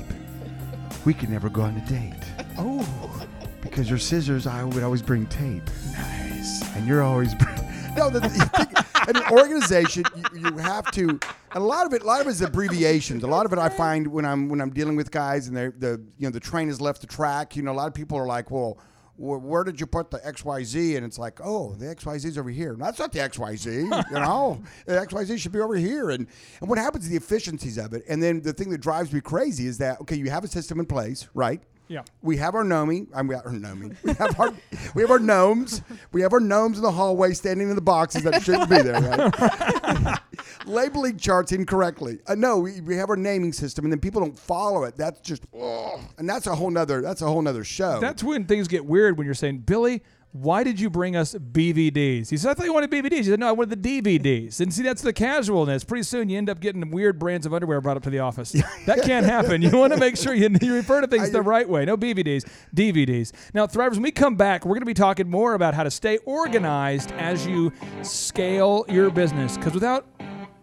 we 1.04 1.12
could 1.12 1.30
never 1.30 1.48
go 1.48 1.62
on 1.62 1.76
a 1.76 1.88
date 1.88 2.14
Oh, 2.58 3.26
because 3.60 3.88
your 3.90 3.98
scissors 3.98 4.46
I 4.46 4.62
would 4.64 4.82
always 4.82 5.02
bring 5.02 5.26
tape 5.26 5.64
nice 5.92 6.62
and 6.76 6.86
you're 6.86 7.02
always 7.02 7.34
bring, 7.34 7.58
no 7.96 8.10
the, 8.10 8.20
think, 8.20 9.08
in 9.08 9.16
an 9.16 9.32
organization 9.32 10.04
you, 10.16 10.50
you 10.50 10.56
have 10.58 10.90
to 10.92 11.08
and 11.08 11.20
a 11.54 11.60
lot 11.60 11.86
of 11.86 11.92
it 11.92 12.02
a 12.02 12.06
lot 12.06 12.20
of 12.20 12.26
it 12.26 12.30
is 12.30 12.40
abbreviations 12.40 13.22
a 13.22 13.26
lot 13.26 13.46
of 13.46 13.52
it 13.52 13.58
I 13.58 13.68
find 13.68 14.06
when 14.06 14.24
I'm 14.24 14.48
when 14.48 14.60
I'm 14.60 14.70
dealing 14.70 14.96
with 14.96 15.10
guys 15.10 15.48
and 15.48 15.56
they're 15.56 15.74
the 15.76 16.00
you 16.18 16.26
know 16.26 16.30
the 16.30 16.40
train 16.40 16.68
has 16.68 16.80
left 16.80 17.00
the 17.00 17.06
track 17.06 17.56
you 17.56 17.62
know 17.62 17.72
a 17.72 17.74
lot 17.74 17.88
of 17.88 17.94
people 17.94 18.18
are 18.18 18.26
like 18.26 18.50
well 18.50 18.78
wh- 19.16 19.42
where 19.44 19.64
did 19.64 19.80
you 19.80 19.86
put 19.86 20.10
the 20.10 20.18
XYZ? 20.18 20.96
And 20.96 21.06
it's 21.06 21.18
like, 21.18 21.40
oh, 21.42 21.74
the 21.74 21.86
XYZ's 21.86 22.38
over 22.38 22.50
here. 22.50 22.74
That's 22.78 22.98
not 22.98 23.12
the 23.12 23.20
XYZ. 23.20 23.66
You 23.66 23.88
know, 24.18 24.62
the 24.86 24.94
XYZ 24.94 25.38
should 25.38 25.52
be 25.52 25.60
over 25.60 25.76
here. 25.76 26.10
And 26.10 26.26
and 26.60 26.68
what 26.68 26.78
happens 26.78 27.04
to 27.04 27.10
the 27.10 27.16
efficiencies 27.16 27.78
of 27.78 27.92
it. 27.92 28.02
And 28.08 28.22
then 28.22 28.40
the 28.42 28.52
thing 28.52 28.70
that 28.70 28.80
drives 28.80 29.12
me 29.12 29.20
crazy 29.20 29.66
is 29.66 29.78
that 29.78 30.00
okay, 30.02 30.16
you 30.16 30.30
have 30.30 30.44
a 30.44 30.48
system 30.48 30.80
in 30.80 30.86
place, 30.86 31.28
right? 31.34 31.62
Yeah. 31.92 32.04
We 32.22 32.38
have 32.38 32.54
our 32.54 32.64
gnoming. 32.64 33.08
I'm 33.14 33.28
our 33.28 33.52
gnoming. 33.52 33.94
We 34.02 34.14
have 34.14 34.40
our 34.40 34.54
we 34.94 35.02
have 35.02 35.10
our 35.10 35.18
gnomes. 35.18 35.82
We 36.10 36.22
have 36.22 36.32
our 36.32 36.40
gnomes 36.40 36.78
in 36.78 36.82
the 36.82 36.90
hallway 36.90 37.34
standing 37.34 37.68
in 37.68 37.74
the 37.74 37.82
boxes 37.82 38.22
that 38.22 38.42
shouldn't 38.42 38.70
be 38.70 38.80
there. 38.80 38.98
Right? 38.98 40.18
Labeling 40.66 41.18
charts 41.18 41.52
incorrectly. 41.52 42.20
Uh, 42.26 42.34
no, 42.34 42.60
we, 42.60 42.80
we 42.80 42.96
have 42.96 43.10
our 43.10 43.16
naming 43.16 43.52
system, 43.52 43.84
and 43.84 43.92
then 43.92 44.00
people 44.00 44.22
don't 44.22 44.38
follow 44.38 44.84
it. 44.84 44.96
That's 44.96 45.20
just, 45.20 45.44
ugh. 45.54 46.00
and 46.16 46.26
that's 46.26 46.46
a 46.46 46.54
whole 46.54 46.70
nother. 46.70 47.02
That's 47.02 47.20
a 47.20 47.26
whole 47.26 47.42
nother 47.42 47.64
show. 47.64 48.00
that's 48.00 48.24
when 48.24 48.46
things 48.46 48.68
get 48.68 48.86
weird 48.86 49.18
when 49.18 49.26
you're 49.26 49.34
saying, 49.34 49.58
Billy, 49.58 50.02
why 50.32 50.64
did 50.64 50.80
you 50.80 50.88
bring 50.88 51.14
us 51.14 51.34
BVDs? 51.34 52.30
He 52.30 52.38
said, 52.38 52.50
I 52.50 52.54
thought 52.54 52.64
you 52.64 52.72
wanted 52.72 52.90
BVDs. 52.90 53.12
He 53.12 53.22
said, 53.24 53.38
no, 53.38 53.48
I 53.48 53.52
wanted 53.52 53.82
the 53.82 54.00
DVDs. 54.00 54.60
And 54.60 54.72
see, 54.72 54.82
that's 54.82 55.02
the 55.02 55.12
casualness. 55.12 55.84
Pretty 55.84 56.04
soon 56.04 56.30
you 56.30 56.38
end 56.38 56.48
up 56.48 56.58
getting 56.58 56.90
weird 56.90 57.18
brands 57.18 57.44
of 57.44 57.52
underwear 57.52 57.82
brought 57.82 57.98
up 57.98 58.02
to 58.04 58.10
the 58.10 58.20
office. 58.20 58.54
That 58.86 59.02
can't 59.02 59.24
happen. 59.24 59.62
You 59.62 59.70
want 59.78 59.92
to 59.92 59.98
make 59.98 60.16
sure 60.16 60.34
you, 60.34 60.48
you 60.60 60.74
refer 60.74 61.02
to 61.02 61.06
things 61.06 61.30
the 61.30 61.42
right 61.42 61.68
way. 61.68 61.84
No 61.84 61.96
BVDs, 61.96 62.44
DVDs. 62.74 63.32
Now, 63.54 63.66
Thrivers, 63.66 63.92
when 63.92 64.02
we 64.02 64.10
come 64.10 64.34
back, 64.34 64.64
we're 64.64 64.74
going 64.74 64.80
to 64.80 64.86
be 64.86 64.94
talking 64.94 65.30
more 65.30 65.54
about 65.54 65.72
how 65.74 65.84
to 65.84 65.90
stay 65.90 66.16
organized 66.18 67.12
as 67.12 67.46
you 67.46 67.72
scale 68.02 68.84
your 68.88 69.10
business. 69.10 69.56
Because 69.56 69.74
without 69.74 70.06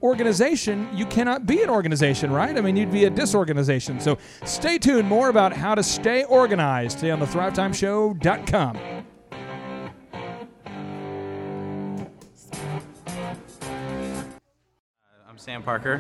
organization, 0.01 0.89
you 0.93 1.05
cannot 1.05 1.45
be 1.45 1.61
an 1.63 1.69
organization, 1.69 2.31
right? 2.31 2.57
I 2.57 2.61
mean, 2.61 2.75
you'd 2.75 2.91
be 2.91 3.05
a 3.05 3.09
disorganization. 3.09 4.01
So 4.01 4.17
stay 4.43 4.77
tuned. 4.77 5.07
More 5.07 5.29
about 5.29 5.53
how 5.53 5.75
to 5.75 5.83
stay 5.83 6.25
organized 6.25 6.99
today 6.99 7.11
on 7.11 7.19
the 7.19 7.25
ThriveTimeShow.com. 7.25 9.05
Sam 15.49 15.63
Parker. 15.63 15.99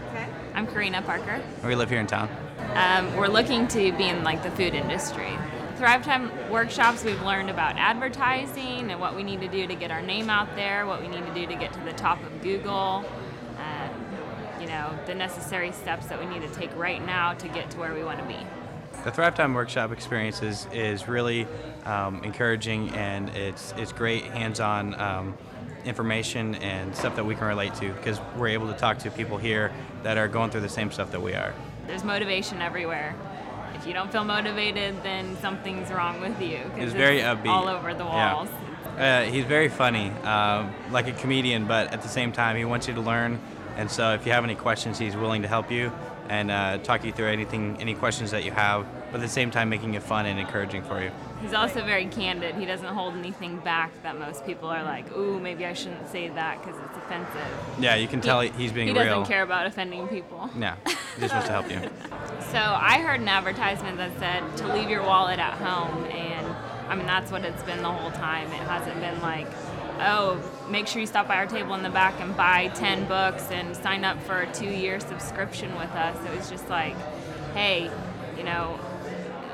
I'm 0.53 0.67
Karina 0.67 1.01
Parker. 1.01 1.41
We 1.65 1.73
live 1.73 1.89
here 1.89 1.99
in 1.99 2.05
town. 2.05 2.29
Um, 2.75 3.15
we're 3.15 3.29
looking 3.29 3.67
to 3.69 3.91
be 3.93 4.07
in 4.07 4.23
like 4.23 4.43
the 4.43 4.51
food 4.51 4.75
industry. 4.75 5.35
Thrive 5.75 6.03
Time 6.03 6.29
workshops, 6.51 7.03
we've 7.03 7.19
learned 7.23 7.49
about 7.49 7.75
advertising 7.75 8.91
and 8.91 8.99
what 8.99 9.15
we 9.15 9.23
need 9.23 9.41
to 9.41 9.47
do 9.47 9.65
to 9.65 9.73
get 9.73 9.89
our 9.89 10.03
name 10.03 10.29
out 10.29 10.55
there, 10.55 10.85
what 10.85 11.01
we 11.01 11.07
need 11.07 11.25
to 11.25 11.33
do 11.33 11.47
to 11.47 11.55
get 11.55 11.73
to 11.73 11.79
the 11.79 11.93
top 11.93 12.21
of 12.21 12.43
Google, 12.43 13.03
um, 13.57 14.61
you 14.61 14.67
know, 14.67 14.95
the 15.07 15.15
necessary 15.15 15.71
steps 15.71 16.05
that 16.05 16.19
we 16.19 16.27
need 16.27 16.47
to 16.47 16.53
take 16.53 16.69
right 16.77 17.03
now 17.03 17.33
to 17.33 17.47
get 17.47 17.71
to 17.71 17.79
where 17.79 17.95
we 17.95 18.03
want 18.03 18.19
to 18.19 18.25
be. 18.25 18.37
The 19.03 19.09
Thrive 19.09 19.33
Time 19.33 19.55
workshop 19.55 19.91
experience 19.91 20.43
is, 20.43 20.67
is 20.71 21.07
really 21.07 21.47
um, 21.85 22.23
encouraging 22.23 22.91
and 22.91 23.29
it's, 23.29 23.73
it's 23.77 23.93
great 23.93 24.25
hands 24.25 24.59
on 24.59 24.93
um, 25.01 25.35
information 25.85 26.55
and 26.55 26.95
stuff 26.95 27.15
that 27.15 27.25
we 27.25 27.35
can 27.35 27.47
relate 27.47 27.73
to 27.75 27.91
because 27.93 28.19
we're 28.37 28.49
able 28.49 28.67
to 28.67 28.77
talk 28.77 28.99
to 28.99 29.11
people 29.11 29.37
here 29.37 29.71
that 30.03 30.17
are 30.17 30.27
going 30.27 30.51
through 30.51 30.61
the 30.61 30.69
same 30.69 30.91
stuff 30.91 31.11
that 31.11 31.21
we 31.21 31.33
are. 31.33 31.53
There's 31.87 32.03
motivation 32.03 32.61
everywhere. 32.61 33.15
If 33.75 33.87
you 33.87 33.93
don't 33.93 34.11
feel 34.11 34.25
motivated, 34.25 35.01
then 35.03 35.37
something's 35.41 35.89
wrong 35.89 36.19
with 36.19 36.41
you. 36.41 36.59
He's 36.75 36.93
very 36.93 37.19
it's 37.19 37.27
upbeat. 37.27 37.47
All 37.47 37.67
over 37.67 37.93
the 37.93 38.03
Yeah. 38.03 38.33
walls. 38.33 38.49
Uh, 38.97 39.21
he's 39.23 39.45
very 39.45 39.69
funny, 39.69 40.11
um, 40.25 40.73
like 40.91 41.07
a 41.07 41.13
comedian, 41.13 41.65
but 41.65 41.93
at 41.93 42.01
the 42.01 42.09
same 42.09 42.33
time, 42.33 42.57
he 42.57 42.65
wants 42.65 42.87
you 42.87 42.93
to 42.95 43.01
learn. 43.01 43.39
And 43.77 43.89
so, 43.89 44.13
if 44.13 44.25
you 44.25 44.33
have 44.33 44.43
any 44.43 44.55
questions, 44.55 44.97
he's 44.99 45.15
willing 45.15 45.41
to 45.43 45.47
help 45.47 45.71
you 45.71 45.93
and 46.27 46.51
uh, 46.51 46.79
talk 46.79 47.05
you 47.05 47.13
through 47.13 47.27
anything, 47.27 47.77
any 47.79 47.93
questions 47.93 48.31
that 48.31 48.43
you 48.43 48.51
have, 48.51 48.85
but 49.11 49.15
at 49.15 49.21
the 49.21 49.29
same 49.29 49.49
time, 49.51 49.69
making 49.69 49.93
it 49.93 50.03
fun 50.03 50.25
and 50.25 50.37
encouraging 50.37 50.83
for 50.83 51.01
you. 51.01 51.11
He's 51.41 51.53
also 51.53 51.85
very 51.85 52.05
candid. 52.07 52.55
He 52.55 52.65
doesn't 52.65 52.87
hold 52.87 53.15
anything 53.15 53.57
back 53.59 53.91
that 54.03 54.19
most 54.19 54.45
people 54.45 54.67
are 54.67 54.83
like, 54.83 55.09
ooh, 55.15 55.39
maybe 55.39 55.65
I 55.65 55.73
shouldn't 55.73 56.09
say 56.09 56.27
that 56.27 56.61
because 56.61 56.77
it's 56.85 56.97
offensive. 56.97 57.47
Yeah, 57.79 57.95
you 57.95 58.07
can 58.09 58.19
tell 58.19 58.41
he- 58.41 58.49
he's 58.49 58.73
being 58.73 58.87
he 58.87 58.93
real. 58.93 59.03
doesn't 59.05 59.25
care 59.25 59.43
about 59.43 59.65
offending 59.65 60.07
people. 60.09 60.49
Yeah, 60.57 60.75
he 60.85 61.21
just 61.21 61.33
wants 61.33 61.47
to 61.47 61.53
help 61.53 61.71
you. 61.71 61.81
So 62.49 62.57
I 62.57 62.99
heard 63.01 63.21
an 63.21 63.27
advertisement 63.27 63.97
that 63.97 64.17
said 64.17 64.57
to 64.57 64.73
leave 64.73 64.89
your 64.89 65.03
wallet 65.03 65.37
at 65.37 65.53
home, 65.59 66.03
and 66.05 66.47
I 66.89 66.95
mean 66.95 67.05
that's 67.05 67.31
what 67.31 67.45
it's 67.45 67.61
been 67.61 67.83
the 67.83 67.91
whole 67.91 68.09
time. 68.09 68.47
It 68.47 68.55
hasn't 68.67 68.99
been 68.99 69.21
like, 69.21 69.45
oh, 69.99 70.41
make 70.67 70.87
sure 70.87 70.99
you 70.99 71.05
stop 71.05 71.27
by 71.27 71.35
our 71.35 71.45
table 71.45 71.75
in 71.75 71.83
the 71.83 71.91
back 71.91 72.19
and 72.19 72.35
buy 72.35 72.69
10 72.69 73.05
books 73.07 73.51
and 73.51 73.75
sign 73.77 74.03
up 74.03 74.19
for 74.23 74.39
a 74.41 74.51
two-year 74.51 74.99
subscription 74.99 75.75
with 75.77 75.91
us. 75.91 76.17
It 76.25 76.35
was 76.35 76.49
just 76.49 76.67
like, 76.69 76.95
hey, 77.53 77.91
you 78.35 78.43
know, 78.43 78.79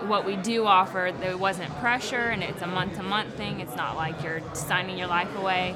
what 0.05 0.25
we 0.25 0.35
do 0.37 0.65
offer, 0.65 1.11
there 1.19 1.37
wasn't 1.37 1.69
pressure, 1.77 2.29
and 2.29 2.43
it's 2.43 2.61
a 2.61 2.67
month-to-month 2.67 3.35
thing. 3.35 3.59
It's 3.59 3.75
not 3.75 3.95
like 3.95 4.23
you're 4.23 4.41
signing 4.53 4.97
your 4.97 5.07
life 5.07 5.35
away. 5.37 5.75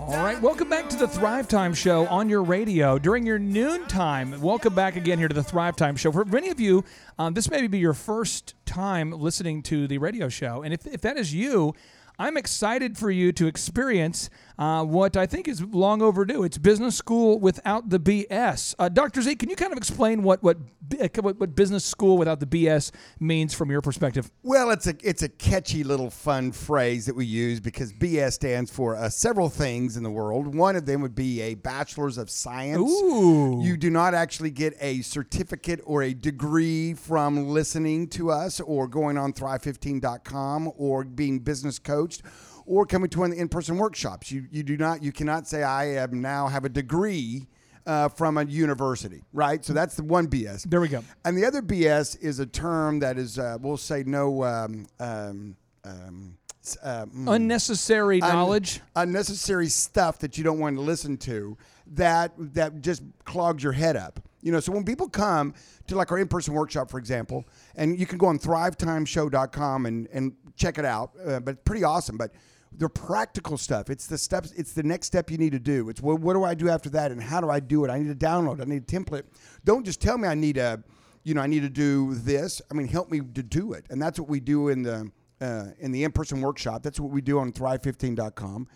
All 0.00 0.24
right, 0.24 0.40
welcome 0.40 0.70
back 0.70 0.88
to 0.88 0.96
the 0.96 1.08
Thrive 1.08 1.48
Time 1.48 1.74
Show 1.74 2.06
on 2.06 2.30
your 2.30 2.42
radio 2.42 2.98
during 2.98 3.26
your 3.26 3.38
noon 3.38 3.86
time. 3.88 4.40
Welcome 4.40 4.74
back 4.74 4.96
again 4.96 5.18
here 5.18 5.28
to 5.28 5.34
the 5.34 5.42
Thrive 5.42 5.76
Time 5.76 5.96
Show. 5.96 6.12
For 6.12 6.24
many 6.24 6.48
of 6.48 6.58
you, 6.58 6.82
um, 7.18 7.34
this 7.34 7.50
may 7.50 7.66
be 7.66 7.78
your 7.78 7.92
first 7.92 8.54
time 8.64 9.10
listening 9.10 9.62
to 9.64 9.86
the 9.86 9.98
radio 9.98 10.30
show, 10.30 10.62
and 10.62 10.72
if, 10.72 10.86
if 10.86 11.02
that 11.02 11.18
is 11.18 11.34
you, 11.34 11.74
I'm 12.20 12.36
excited 12.36 12.98
for 12.98 13.12
you 13.12 13.30
to 13.34 13.46
experience 13.46 14.28
uh, 14.58 14.84
what 14.84 15.16
I 15.16 15.26
think 15.26 15.46
is 15.46 15.62
long 15.62 16.02
overdue. 16.02 16.42
It's 16.42 16.58
business 16.58 16.96
school 16.96 17.38
without 17.38 17.90
the 17.90 18.00
BS. 18.00 18.74
Uh, 18.78 18.88
Dr. 18.88 19.22
Z, 19.22 19.36
can 19.36 19.48
you 19.48 19.56
kind 19.56 19.72
of 19.72 19.78
explain 19.78 20.22
what 20.22 20.42
what, 20.42 20.56
uh, 21.00 21.08
what 21.20 21.38
what 21.38 21.54
business 21.54 21.84
school 21.84 22.18
without 22.18 22.40
the 22.40 22.46
BS 22.46 22.90
means 23.20 23.54
from 23.54 23.70
your 23.70 23.80
perspective? 23.80 24.30
Well, 24.42 24.70
it's 24.70 24.86
a 24.86 24.94
it's 25.02 25.22
a 25.22 25.28
catchy 25.28 25.84
little 25.84 26.10
fun 26.10 26.50
phrase 26.50 27.06
that 27.06 27.14
we 27.14 27.24
use 27.24 27.60
because 27.60 27.92
BS 27.92 28.32
stands 28.32 28.70
for 28.70 28.96
uh, 28.96 29.08
several 29.08 29.48
things 29.48 29.96
in 29.96 30.02
the 30.02 30.10
world. 30.10 30.54
One 30.54 30.74
of 30.74 30.86
them 30.86 31.02
would 31.02 31.14
be 31.14 31.40
a 31.40 31.54
bachelor's 31.54 32.18
of 32.18 32.28
science. 32.28 32.90
Ooh. 32.90 33.60
You 33.62 33.76
do 33.76 33.90
not 33.90 34.14
actually 34.14 34.50
get 34.50 34.76
a 34.80 35.02
certificate 35.02 35.80
or 35.84 36.02
a 36.02 36.14
degree 36.14 36.94
from 36.94 37.48
listening 37.48 38.08
to 38.08 38.30
us 38.32 38.60
or 38.60 38.88
going 38.88 39.16
on 39.16 39.32
thrive15.com 39.32 40.72
or 40.76 41.04
being 41.04 41.38
business 41.38 41.78
coached 41.78 42.22
or 42.68 42.86
coming 42.86 43.08
to 43.10 43.20
one 43.20 43.30
of 43.30 43.36
the 43.36 43.42
in-person 43.42 43.76
workshops. 43.78 44.30
You 44.30 44.46
you 44.50 44.62
do 44.62 44.76
not 44.76 45.02
you 45.02 45.10
cannot 45.12 45.48
say 45.48 45.62
I 45.62 45.96
am 45.96 46.20
now 46.20 46.46
have 46.48 46.64
a 46.64 46.68
degree 46.68 47.46
uh, 47.86 48.08
from 48.08 48.36
a 48.36 48.44
university, 48.44 49.22
right? 49.32 49.64
So 49.64 49.72
that's 49.72 49.96
the 49.96 50.02
one 50.04 50.28
BS. 50.28 50.64
There 50.68 50.80
we 50.80 50.88
go. 50.88 51.02
And 51.24 51.36
the 51.36 51.46
other 51.46 51.62
BS 51.62 52.20
is 52.20 52.38
a 52.38 52.44
term 52.46 52.98
that 53.00 53.16
is, 53.16 53.38
uh, 53.38 53.56
we'll 53.60 53.78
say, 53.78 54.04
no. 54.06 54.44
Um, 54.44 54.86
um, 55.00 55.56
um, 55.84 56.36
uh, 56.82 57.06
mm, 57.06 57.34
Unnecessary 57.34 58.20
un- 58.20 58.28
knowledge. 58.28 58.80
unnecessary 58.94 59.68
stuff 59.68 60.18
that 60.18 60.36
you 60.36 60.44
don't 60.44 60.58
want 60.58 60.76
to 60.76 60.82
listen 60.82 61.16
to, 61.16 61.56
that 61.86 62.32
that 62.36 62.82
just 62.82 63.02
clogs 63.24 63.62
your 63.62 63.72
head 63.72 63.96
up. 63.96 64.20
You 64.42 64.52
know, 64.52 64.60
so 64.60 64.72
when 64.72 64.84
people 64.84 65.08
come 65.08 65.54
to 65.86 65.96
like 65.96 66.12
our 66.12 66.18
in-person 66.18 66.52
workshop, 66.52 66.90
for 66.90 66.98
example, 66.98 67.46
and 67.74 67.98
you 67.98 68.04
can 68.04 68.18
go 68.18 68.26
on 68.26 68.38
thrivetimeshow.com 68.38 69.86
and 69.86 70.08
and 70.12 70.34
check 70.56 70.76
it 70.76 70.84
out, 70.84 71.12
uh, 71.26 71.40
but 71.40 71.52
it's 71.52 71.62
pretty 71.64 71.84
awesome. 71.84 72.18
But 72.18 72.32
they're 72.72 72.88
practical 72.88 73.56
stuff. 73.56 73.90
It's 73.90 74.06
the 74.06 74.18
steps. 74.18 74.52
It's 74.56 74.72
the 74.72 74.82
next 74.82 75.06
step 75.06 75.30
you 75.30 75.38
need 75.38 75.52
to 75.52 75.58
do. 75.58 75.88
It's 75.88 76.00
what, 76.00 76.20
what 76.20 76.34
do 76.34 76.44
I 76.44 76.54
do 76.54 76.68
after 76.68 76.90
that, 76.90 77.10
and 77.10 77.22
how 77.22 77.40
do 77.40 77.50
I 77.50 77.60
do 77.60 77.84
it? 77.84 77.90
I 77.90 77.98
need 77.98 78.08
to 78.08 78.26
download. 78.26 78.60
I 78.60 78.64
need 78.64 78.82
a 78.82 78.86
template. 78.86 79.24
Don't 79.64 79.84
just 79.84 80.00
tell 80.00 80.18
me 80.18 80.28
I 80.28 80.34
need 80.34 80.58
a, 80.58 80.82
you 81.24 81.34
know, 81.34 81.40
I 81.40 81.46
need 81.46 81.60
to 81.60 81.68
do 81.68 82.14
this. 82.14 82.60
I 82.70 82.74
mean, 82.74 82.88
help 82.88 83.10
me 83.10 83.20
to 83.20 83.42
do 83.42 83.72
it, 83.72 83.86
and 83.90 84.00
that's 84.00 84.18
what 84.18 84.28
we 84.28 84.40
do 84.40 84.68
in 84.68 84.82
the 84.82 85.10
uh, 85.40 85.66
in 85.78 85.92
the 85.92 86.04
in-person 86.04 86.40
workshop. 86.40 86.82
That's 86.82 87.00
what 87.00 87.10
we 87.10 87.20
do 87.20 87.38
on 87.38 87.52
Thrive15.com, 87.52 88.68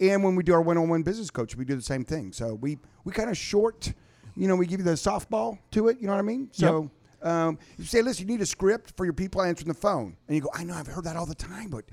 and 0.00 0.24
when 0.24 0.36
we 0.36 0.42
do 0.42 0.52
our 0.52 0.62
one-on-one 0.62 1.02
business 1.02 1.30
coach, 1.30 1.56
we 1.56 1.64
do 1.64 1.74
the 1.74 1.82
same 1.82 2.04
thing. 2.04 2.32
So 2.32 2.54
we 2.54 2.78
we 3.04 3.12
kind 3.12 3.30
of 3.30 3.36
short, 3.36 3.92
you 4.36 4.48
know, 4.48 4.56
we 4.56 4.66
give 4.66 4.80
you 4.80 4.84
the 4.84 4.92
softball 4.92 5.58
to 5.72 5.88
it. 5.88 5.98
You 6.00 6.06
know 6.06 6.12
what 6.12 6.20
I 6.20 6.22
mean? 6.22 6.50
So. 6.52 6.90
Um, 7.20 7.58
you 7.76 7.84
say, 7.84 8.00
listen, 8.00 8.28
you 8.28 8.32
need 8.32 8.42
a 8.42 8.46
script 8.46 8.92
for 8.96 9.04
your 9.04 9.12
people 9.12 9.42
answering 9.42 9.66
the 9.66 9.74
phone, 9.74 10.16
and 10.28 10.36
you 10.36 10.40
go, 10.40 10.50
I 10.54 10.62
know, 10.62 10.74
I've 10.74 10.86
heard 10.86 11.02
that 11.02 11.16
all 11.16 11.26
the 11.26 11.34
time, 11.34 11.68
but 11.68 11.84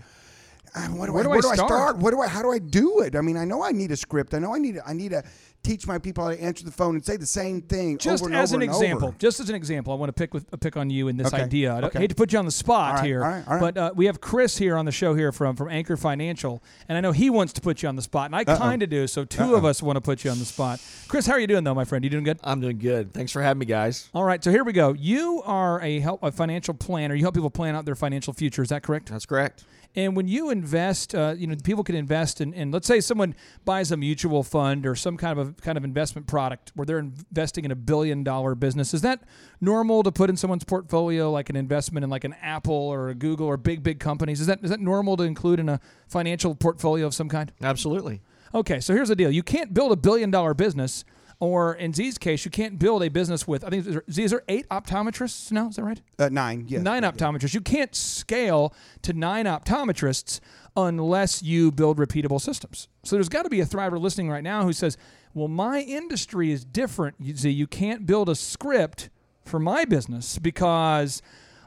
uh, 0.75 0.87
what 0.89 1.05
do 1.07 1.13
Where 1.13 1.21
I, 1.21 1.23
do 1.23 1.31
I 1.31 1.41
do 1.41 1.47
I 1.49 1.55
start? 1.55 1.69
start? 1.69 1.97
What 1.97 2.11
do 2.11 2.21
I? 2.21 2.27
How 2.27 2.41
do 2.41 2.51
I 2.51 2.59
do 2.59 2.99
it? 3.01 3.15
I 3.15 3.21
mean, 3.21 3.37
I 3.37 3.45
know 3.45 3.63
I 3.63 3.71
need 3.71 3.91
a 3.91 3.95
script. 3.95 4.33
I 4.33 4.39
know 4.39 4.53
I 4.53 4.59
need. 4.59 4.79
I 4.85 4.93
need 4.93 5.09
to 5.11 5.23
teach 5.65 5.87
my 5.87 5.97
people 5.97 6.23
how 6.23 6.29
to 6.31 6.41
answer 6.41 6.63
the 6.63 6.71
phone 6.71 6.95
and 6.95 7.03
say 7.03 7.17
the 7.17 7.25
same 7.25 7.61
thing 7.61 7.97
Just 7.97 8.23
over 8.23 8.31
and 8.31 8.39
as 8.41 8.53
over 8.53 8.61
an 8.63 8.69
and 8.69 8.75
example, 8.81 9.07
over. 9.09 9.17
just 9.17 9.39
as 9.39 9.49
an 9.49 9.55
example, 9.55 9.91
I 9.93 9.95
want 9.95 10.09
to 10.09 10.13
pick 10.13 10.33
with 10.33 10.45
uh, 10.53 10.57
pick 10.57 10.77
on 10.77 10.89
you 10.89 11.07
in 11.07 11.17
this 11.17 11.27
Okay, 11.33 11.41
idea. 11.43 11.73
I 11.73 11.81
don't- 11.81 11.89
okay. 11.89 11.99
hate 11.99 12.09
to 12.09 12.15
put 12.15 12.31
you 12.33 12.39
on 12.39 12.45
the 12.45 12.51
spot 12.51 12.89
All 12.91 12.95
right, 12.97 13.05
here, 13.05 13.23
all 13.23 13.29
right, 13.31 13.47
all 13.47 13.53
right. 13.55 13.61
but 13.61 13.77
uh, 13.77 13.91
we 13.95 14.05
have 14.05 14.21
Chris 14.21 14.57
here 14.57 14.77
on 14.77 14.85
the 14.85 14.91
show 14.91 15.13
here 15.15 15.31
from 15.31 15.55
from 15.55 15.69
Anchor 15.69 15.97
Financial, 15.97 16.61
and 16.87 16.97
I 16.97 17.01
know 17.01 17.11
he 17.11 17.29
wants 17.29 17.53
to 17.53 17.61
put 17.61 17.81
you 17.81 17.89
on 17.89 17.95
the 17.95 18.01
spot, 18.01 18.27
and 18.27 18.35
I 18.35 18.43
kind 18.43 18.83
of 18.83 18.89
do. 18.89 19.07
So 19.07 19.25
2 19.25 19.55
of 19.55 19.65
us 19.65 19.81
want 19.81 19.97
to 19.97 20.01
put 20.01 20.23
you 20.23 20.31
on 20.31 20.39
the 20.39 20.45
spot. 20.45 20.79
Chris, 21.07 21.25
how 21.25 21.33
are 21.33 21.39
you 21.39 21.47
doing 21.47 21.63
though, 21.63 21.73
my 21.75 21.85
friend? 21.85 22.03
You 22.03 22.09
doing 22.09 22.23
good? 22.23 22.39
I'm 22.43 22.61
doing 22.61 22.77
good. 22.77 23.13
Thanks 23.13 23.31
for 23.31 23.41
having 23.41 23.59
me, 23.59 23.65
guys. 23.65 24.09
All 24.13 24.23
right, 24.23 24.43
so 24.43 24.51
here 24.51 24.63
we 24.63 24.73
go. 24.73 24.93
You 24.93 25.41
are 25.45 25.81
a 25.81 25.99
help 25.99 26.21
a 26.23 26.31
financial 26.31 26.73
planner. 26.73 27.15
You 27.15 27.23
help 27.23 27.33
people 27.35 27.49
plan 27.49 27.75
out 27.75 27.85
their 27.85 27.95
financial 27.95 28.33
future. 28.33 28.61
Is 28.61 28.69
that 28.69 28.83
correct? 28.83 29.09
That's 29.09 29.25
correct. 29.25 29.63
And 29.97 30.13
when 30.13 30.27
you 30.27 30.49
invest, 30.49 31.15
uh, 31.15 31.35
you 31.37 31.47
know, 31.47 31.55
people 31.63 31.81
can 31.81 31.95
invest 31.95 32.41
in, 32.41 32.53
in, 32.53 32.69
let's 32.69 32.85
say 32.85 32.99
someone 32.99 33.33
buys 33.63 33.93
a 33.93 33.97
mutual 33.97 34.43
fund 34.43 34.85
or 34.85 34.93
some 34.93 35.15
kind 35.15 35.39
of 35.39 35.47
a 35.47 35.54
kind 35.61 35.77
of 35.77 35.83
investment 35.83 36.27
product 36.27 36.71
where 36.75 36.85
they're 36.85 36.99
investing 36.99 37.65
in 37.65 37.71
a 37.71 37.75
billion 37.75 38.23
dollar 38.23 38.55
business. 38.55 38.93
Is 38.93 39.01
that 39.01 39.21
normal 39.61 40.03
to 40.03 40.11
put 40.11 40.29
in 40.29 40.37
someone's 40.37 40.63
portfolio, 40.63 41.31
like 41.31 41.49
an 41.49 41.55
investment 41.55 42.03
in 42.03 42.09
like 42.09 42.23
an 42.23 42.35
Apple 42.41 42.73
or 42.75 43.09
a 43.09 43.15
Google 43.15 43.47
or 43.47 43.57
big 43.57 43.83
big 43.83 43.99
companies? 43.99 44.41
Is 44.41 44.47
that 44.47 44.63
is 44.63 44.69
that 44.69 44.79
normal 44.79 45.17
to 45.17 45.23
include 45.23 45.59
in 45.59 45.69
a 45.69 45.79
financial 46.07 46.55
portfolio 46.55 47.05
of 47.05 47.13
some 47.13 47.29
kind? 47.29 47.51
Absolutely. 47.61 48.21
Okay, 48.53 48.79
so 48.79 48.93
here's 48.93 49.09
the 49.09 49.15
deal: 49.15 49.31
you 49.31 49.43
can't 49.43 49.73
build 49.73 49.91
a 49.91 49.95
billion 49.97 50.31
dollar 50.31 50.53
business. 50.53 51.03
Or 51.41 51.73
in 51.75 51.91
Z's 51.91 52.17
case, 52.17 52.45
you 52.45 52.49
can't 52.49 52.79
build 52.79 53.03
a 53.03 53.09
business 53.09 53.45
with. 53.45 53.65
I 53.65 53.69
think 53.69 53.85
is 53.85 53.93
there- 53.93 54.03
Z, 54.09 54.23
is 54.23 54.31
there 54.31 54.43
eight 54.47 54.69
optometrists 54.69 55.51
now? 55.51 55.67
Is 55.67 55.75
that 55.75 55.83
right? 55.83 56.01
Uh, 56.17 56.29
nine, 56.29 56.63
yes. 56.69 56.81
Nine 56.81 57.03
optometrists. 57.03 57.53
You 57.53 57.59
can't 57.59 57.93
scale 57.93 58.73
to 59.01 59.11
nine 59.11 59.43
optometrists 59.45 60.39
unless 60.77 61.43
you 61.43 61.73
build 61.73 61.97
repeatable 61.97 62.39
systems. 62.39 62.87
So 63.03 63.17
there's 63.17 63.27
got 63.27 63.43
to 63.43 63.49
be 63.49 63.59
a 63.59 63.65
thriver 63.65 63.99
listening 63.99 64.29
right 64.29 64.43
now 64.43 64.63
who 64.63 64.71
says, 64.71 64.97
"Well, 65.35 65.47
my 65.49 65.81
industry 65.81 66.51
is 66.51 66.65
different. 66.65 67.17
You 67.19 67.35
see, 67.35 67.51
you 67.51 67.67
can't 67.67 68.07
build 68.07 68.29
a 68.29 68.35
script 68.35 69.09
for 69.43 69.59
my 69.59 69.85
business 69.85 70.39
because 70.39 71.21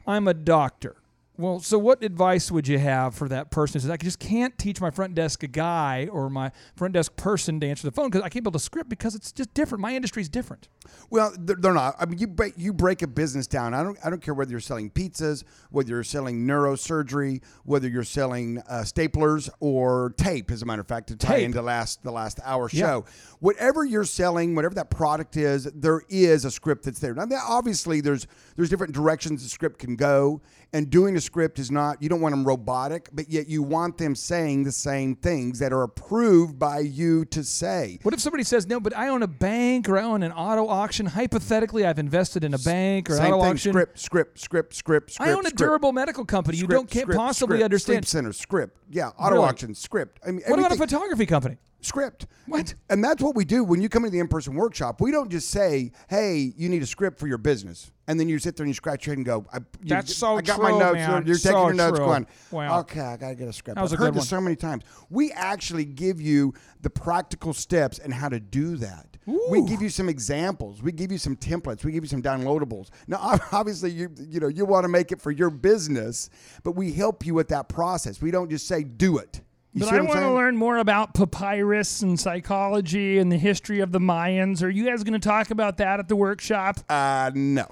I'm 0.06 0.26
a 0.26 0.34
doctor." 0.34 0.96
Well, 1.38 1.60
so 1.60 1.78
what 1.78 2.02
advice 2.02 2.50
would 2.50 2.66
you 2.66 2.80
have 2.80 3.14
for 3.14 3.28
that 3.28 3.52
person 3.52 3.74
who 3.74 3.82
says, 3.82 3.90
I 3.90 3.96
just 3.96 4.18
can't 4.18 4.58
teach 4.58 4.80
my 4.80 4.90
front 4.90 5.14
desk 5.14 5.44
guy 5.52 6.08
or 6.10 6.28
my 6.28 6.50
front 6.74 6.94
desk 6.94 7.14
person 7.14 7.60
to 7.60 7.66
answer 7.68 7.86
the 7.86 7.92
phone 7.92 8.10
because 8.10 8.22
I 8.22 8.28
can't 8.28 8.42
build 8.42 8.56
a 8.56 8.58
script 8.58 8.90
because 8.90 9.14
it's 9.14 9.30
just 9.30 9.54
different. 9.54 9.80
My 9.80 9.94
industry 9.94 10.20
is 10.20 10.28
different. 10.28 10.66
Well, 11.10 11.32
they're, 11.38 11.72
not. 11.72 11.94
I 12.00 12.06
mean, 12.06 12.18
you 12.18 12.26
break 12.26 12.54
you 12.56 12.72
break 12.72 13.02
a 13.02 13.06
business 13.06 13.46
down. 13.46 13.72
I 13.72 13.84
don't 13.84 13.96
I 14.04 14.10
don't 14.10 14.20
care 14.20 14.34
whether 14.34 14.50
you're 14.50 14.58
selling 14.58 14.90
pizzas, 14.90 15.44
whether 15.70 15.90
you're 15.90 16.02
selling 16.02 16.44
neurosurgery, 16.44 17.42
whether 17.64 17.88
you're 17.88 18.02
selling 18.04 18.58
uh, 18.68 18.82
staplers 18.84 19.48
or 19.60 20.14
tape. 20.16 20.50
As 20.50 20.62
a 20.62 20.66
matter 20.66 20.80
of 20.80 20.88
fact, 20.88 21.08
to 21.08 21.16
tie 21.16 21.36
Tape. 21.36 21.44
into 21.44 21.62
last 21.62 22.02
the 22.02 22.10
last 22.10 22.40
hour 22.44 22.68
Yeah. 22.72 22.80
show, 22.80 23.04
whatever 23.38 23.84
you're 23.84 24.04
selling, 24.04 24.54
whatever 24.54 24.74
that 24.74 24.90
product 24.90 25.36
is, 25.36 25.64
there 25.74 26.02
is 26.08 26.44
a 26.44 26.50
script 26.50 26.84
that's 26.84 26.98
there. 26.98 27.14
Now, 27.14 27.26
obviously, 27.46 28.00
there's 28.00 28.26
there's 28.56 28.70
different 28.70 28.92
directions 28.94 29.42
the 29.44 29.48
script 29.48 29.78
can 29.78 29.94
go, 29.94 30.40
and 30.72 30.90
doing 30.90 31.16
a 31.16 31.20
script 31.20 31.58
is 31.58 31.70
not. 31.70 32.02
You 32.02 32.08
don't 32.08 32.20
want 32.20 32.32
them 32.34 32.44
robotic, 32.44 33.08
but 33.12 33.28
yet 33.30 33.48
you 33.48 33.62
want 33.62 33.96
them 33.98 34.14
saying 34.14 34.64
the 34.64 34.72
same 34.72 35.14
things 35.16 35.58
that 35.60 35.72
are 35.72 35.82
approved 35.82 36.58
by 36.58 36.80
you 36.80 37.24
to 37.26 37.42
say. 37.42 37.98
What 38.02 38.12
if 38.14 38.20
somebody 38.20 38.44
says, 38.44 38.66
no, 38.66 38.78
but 38.80 38.96
I 38.96 39.08
own 39.08 39.22
a 39.22 39.26
bank 39.28 39.88
or 39.88 39.98
I 39.98 40.02
own 40.02 40.22
an 40.22 40.32
auto 40.32 40.68
auction? 40.68 41.06
Hypothetically, 41.06 41.86
I've 41.86 41.98
invested 41.98 42.44
in 42.44 42.54
a 42.54 42.58
bank 42.58 43.08
or 43.10 43.16
Same 43.16 43.32
auto 43.32 43.42
thing. 43.42 43.50
auction. 43.52 43.72
Script, 43.72 43.98
script, 43.98 44.38
script, 44.38 44.74
script, 44.74 45.10
script. 45.12 45.28
I 45.28 45.32
own 45.32 45.40
a 45.40 45.48
script. 45.48 45.56
durable 45.58 45.92
medical 45.92 46.24
company. 46.24 46.58
you 46.58 46.66
don't 46.66 46.88
can't 46.90 47.04
script, 47.04 47.18
possibly 47.18 47.56
script, 47.58 47.64
understand. 47.64 48.06
Sleep 48.06 48.22
center 48.24 48.32
script. 48.32 48.76
Yeah, 48.90 49.08
auto 49.18 49.36
Really? 49.36 49.48
auction 49.48 49.74
script. 49.74 50.20
I 50.26 50.30
mean, 50.32 50.42
What 50.46 50.58
about 50.58 50.72
a 50.72 50.76
photography 50.76 51.26
company? 51.26 51.56
Script. 51.80 52.26
What? 52.46 52.74
And 52.90 53.04
that's 53.04 53.22
what 53.22 53.36
we 53.36 53.44
do 53.44 53.62
when 53.62 53.80
you 53.80 53.88
come 53.88 54.04
into 54.04 54.12
the 54.12 54.18
in-person 54.20 54.54
workshop. 54.54 55.00
We 55.00 55.10
don't 55.12 55.30
just 55.30 55.50
say, 55.50 55.92
"Hey, 56.08 56.52
you 56.56 56.68
need 56.68 56.82
a 56.82 56.86
script 56.86 57.18
for 57.20 57.28
your 57.28 57.38
business," 57.38 57.92
and 58.08 58.18
then 58.18 58.28
you 58.28 58.38
sit 58.40 58.56
there 58.56 58.64
and 58.64 58.70
you 58.70 58.74
scratch 58.74 59.06
your 59.06 59.12
head 59.12 59.18
and 59.18 59.24
go, 59.26 59.46
I, 59.52 59.58
you- 59.58 59.62
That's 59.84 60.14
so 60.16 60.36
I 60.38 60.42
got 60.42 60.60
my 60.60 60.70
notes. 60.72 60.94
man. 60.94 61.24
You're 61.26 61.36
taking 61.36 61.52
So 61.52 61.64
your 61.66 61.74
notes, 61.74 61.98
true. 61.98 62.06
going, 62.06 62.26
Wow. 62.50 62.80
"Okay, 62.80 63.00
I 63.00 63.16
gotta 63.16 63.36
get 63.36 63.46
a 63.48 63.52
script." 63.52 63.76
That 63.76 63.82
was 63.82 63.92
I've 63.92 64.00
a 64.00 64.04
heard 64.04 64.14
this 64.14 64.22
one. 64.22 64.26
so 64.26 64.40
many 64.40 64.56
times. 64.56 64.82
We 65.08 65.30
actually 65.32 65.84
give 65.84 66.20
you 66.20 66.52
the 66.82 66.90
practical 66.90 67.52
steps 67.52 67.98
and 68.00 68.12
how 68.12 68.28
to 68.28 68.40
do 68.40 68.76
that. 68.78 69.06
We 69.50 69.60
give 69.66 69.82
you 69.82 69.90
some 69.90 70.08
examples. 70.08 70.82
We 70.82 70.90
give 70.90 71.12
you 71.12 71.18
some 71.18 71.36
templates. 71.36 71.84
We 71.84 71.92
give 71.92 72.02
you 72.02 72.08
some 72.08 72.22
downloadables. 72.22 72.88
Now, 73.06 73.38
obviously, 73.52 73.90
you 73.92 74.08
you 74.18 74.40
know 74.40 74.48
you 74.48 74.64
want 74.64 74.84
to 74.84 74.88
make 74.88 75.12
it 75.12 75.20
for 75.20 75.30
your 75.30 75.50
business, 75.50 76.30
but 76.64 76.72
we 76.72 76.92
help 76.92 77.24
you 77.26 77.34
with 77.34 77.48
that 77.48 77.68
process. 77.68 78.20
We 78.22 78.30
don't 78.30 78.50
just 78.50 78.66
say 78.66 78.82
do 78.82 79.18
it. 79.18 79.42
You 79.72 79.80
But 79.80 79.94
I 79.94 80.00
want 80.00 80.20
to 80.20 80.32
learn 80.32 80.56
more 80.56 80.78
about 80.78 81.14
papyrus 81.14 82.00
and 82.02 82.18
psychology 82.18 83.18
and 83.18 83.30
the 83.30 83.36
history 83.36 83.80
of 83.80 83.92
the 83.92 83.98
Mayans. 83.98 84.62
Are 84.62 84.70
you 84.70 84.86
guys 84.86 85.04
going 85.04 85.18
to 85.18 85.28
talk 85.28 85.50
about 85.50 85.76
that 85.76 86.00
at 86.00 86.08
the 86.08 86.16
workshop? 86.16 86.78
Uh, 86.88 87.30
no. 87.34 87.66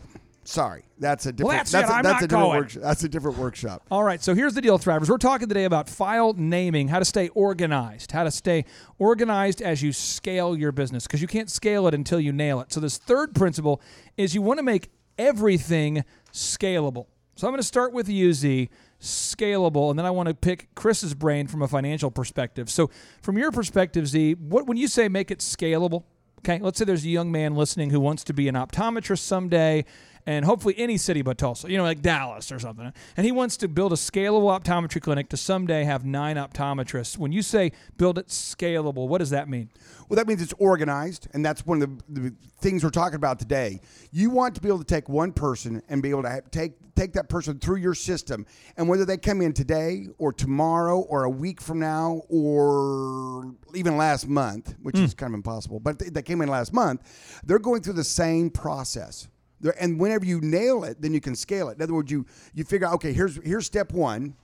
Sorry, 0.45 0.85
that's 0.99 1.27
a 1.27 1.33
different. 1.33 1.59
that's 1.59 1.73
that's 1.73 1.91
it. 1.91 1.99
a, 1.99 2.03
that's 2.05 2.23
a 2.23 2.29
different 2.29 2.49
workshop. 2.51 2.83
That's 2.83 3.03
a 3.03 3.09
different 3.09 3.39
workshop. 3.39 3.83
All 3.91 4.05
right, 4.05 4.23
so 4.23 4.33
here's 4.33 4.55
the 4.55 4.61
deal, 4.61 4.79
Thrivers. 4.79 5.09
We're 5.11 5.19
talking 5.19 5.49
today 5.49 5.65
about 5.65 5.89
file 5.89 6.35
naming, 6.35 6.87
how 6.87 7.01
to 7.01 7.05
stay 7.05 7.29
organized, 7.31 8.13
how 8.13 8.23
to 8.23 8.31
stay 8.31 8.65
organized 8.99 9.61
as 9.61 9.83
you 9.83 9.93
scale 9.93 10.57
your 10.57 10.71
business, 10.71 11.05
because 11.05 11.21
you 11.21 11.27
can't 11.27 11.51
scale 11.51 11.89
it 11.89 11.95
until 11.95 12.21
you 12.21 12.33
nail 12.33 12.61
it. 12.61 12.73
So, 12.73 12.79
this 12.79 12.97
third 12.97 13.35
principle 13.35 13.81
is 14.17 14.37
you 14.37 14.43
want 14.43 14.59
to 14.59 14.63
make 14.63 14.91
everything 15.19 16.05
scalable. 16.33 17.07
So, 17.35 17.49
I'm 17.49 17.53
going 17.53 17.61
to 17.61 17.67
start 17.67 17.93
with 17.93 18.09
you, 18.09 18.33
Z, 18.33 18.71
scalable, 19.09 19.91
and 19.91 19.99
then 19.99 20.07
I 20.07 20.11
want 20.11 20.29
to 20.29 20.35
pick 20.35 20.75
Chris's 20.75 21.15
brain 21.15 21.47
from 21.47 21.63
a 21.63 21.69
financial 21.69 22.11
perspective. 22.11 22.71
So, 22.71 22.91
from 23.23 23.39
your 23.39 23.53
perspective, 23.53 24.07
Z, 24.09 24.35
what 24.35 24.67
when 24.67 24.77
you 24.77 24.89
say 24.89 25.09
make 25.09 25.31
it 25.31 25.39
scalable, 25.39 26.05
okay, 26.41 26.59
let's 26.63 26.79
say 26.79 26.85
there's 26.85 27.05
a 27.05 27.09
young 27.09 27.33
man 27.33 27.55
listening 27.55 27.91
who 27.91 28.01
wants 28.01 28.25
to 28.25 28.33
be 28.33 28.49
an 28.49 28.55
optometrist 28.55 29.21
someday 29.21 29.85
and 30.27 30.45
hopefully 30.45 30.75
any 30.77 30.97
city 30.97 31.23
but 31.23 31.39
Tulsa, 31.39 31.71
you 31.71 31.79
know, 31.79 31.85
like 31.85 32.03
Dallas 32.03 32.51
or 32.51 32.59
something. 32.59 32.93
And 33.17 33.25
he 33.25 33.33
wants 33.33 33.57
to 33.59 33.69
build 33.69 33.93
a 33.93 33.97
scalable 33.97 34.59
optometry 34.59 35.01
clinic 35.01 35.29
to 35.31 35.37
someday 35.37 35.85
have 35.85 36.05
nine 36.05 36.37
optometrists. 36.37 37.17
When 37.17 37.33
you 37.33 37.43
say 37.43 37.73
build 37.97 38.19
it 38.19 38.29
scalable, 38.29 39.09
what 39.09 39.19
does 39.19 39.31
that 39.31 39.49
mean? 39.49 39.71
Well, 40.09 40.17
that 40.17 40.27
means 40.27 40.43
it's 40.43 40.55
organized, 40.59 41.29
and 41.33 41.45
that's 41.45 41.67
one 41.67 41.83
of 41.83 41.99
the, 42.09 42.21
the 42.21 42.35
things 42.59 42.85
we're 42.85 42.91
talking 42.91 43.17
about 43.17 43.39
today. 43.39 43.81
You 44.13 44.31
want 44.31 44.55
to 44.57 44.61
be 44.61 44.69
able 44.69 44.79
to 44.79 44.85
take 44.85 45.09
one 45.09 45.33
person 45.33 45.83
and 45.89 46.03
be 46.03 46.11
able 46.11 46.23
to 46.23 46.31
have, 46.31 46.51
take 46.51 46.73
take 46.97 47.13
that 47.13 47.29
person 47.29 47.59
through 47.59 47.77
your 47.77 47.95
system, 47.95 48.47
and 48.77 48.89
whether 48.89 49.05
they 49.05 49.19
come 49.19 49.43
in 49.43 49.53
today 49.53 50.07
or 50.19 50.33
tomorrow 50.33 51.01
or 51.01 51.25
a 51.25 51.31
week 51.31 51.61
from 51.61 51.79
now 51.79 52.23
or 52.31 53.55
even 53.75 53.97
last 53.99 54.27
month, 54.27 54.75
which 54.83 54.97
hmm. 54.97 55.05
is 55.05 55.13
kind 55.13 55.33
of 55.33 55.35
impossible, 55.35 55.79
but 55.79 55.99
they 55.99 56.23
came 56.23 56.41
in 56.41 56.49
last 56.49 56.73
month, 56.73 57.43
they're 57.45 57.59
going 57.59 57.83
through 57.83 57.93
the 57.93 58.05
same 58.05 58.49
process. 58.49 59.29
And 59.81 59.99
whenever 59.99 60.25
you 60.25 60.41
nail 60.41 60.85
it, 60.85 61.01
then 61.01 61.15
you 61.15 61.21
can 61.21 61.35
scale 61.35 61.69
it. 61.69 61.77
In 61.77 61.83
other 61.83 61.95
words, 61.95 62.11
you 62.11 62.27
you 62.55 62.65
figure 62.65 62.87
out 62.87 62.95
okay, 62.95 63.13
here's 63.13 63.37
here's 63.45 63.67
step 63.67 63.93
one 63.93 64.35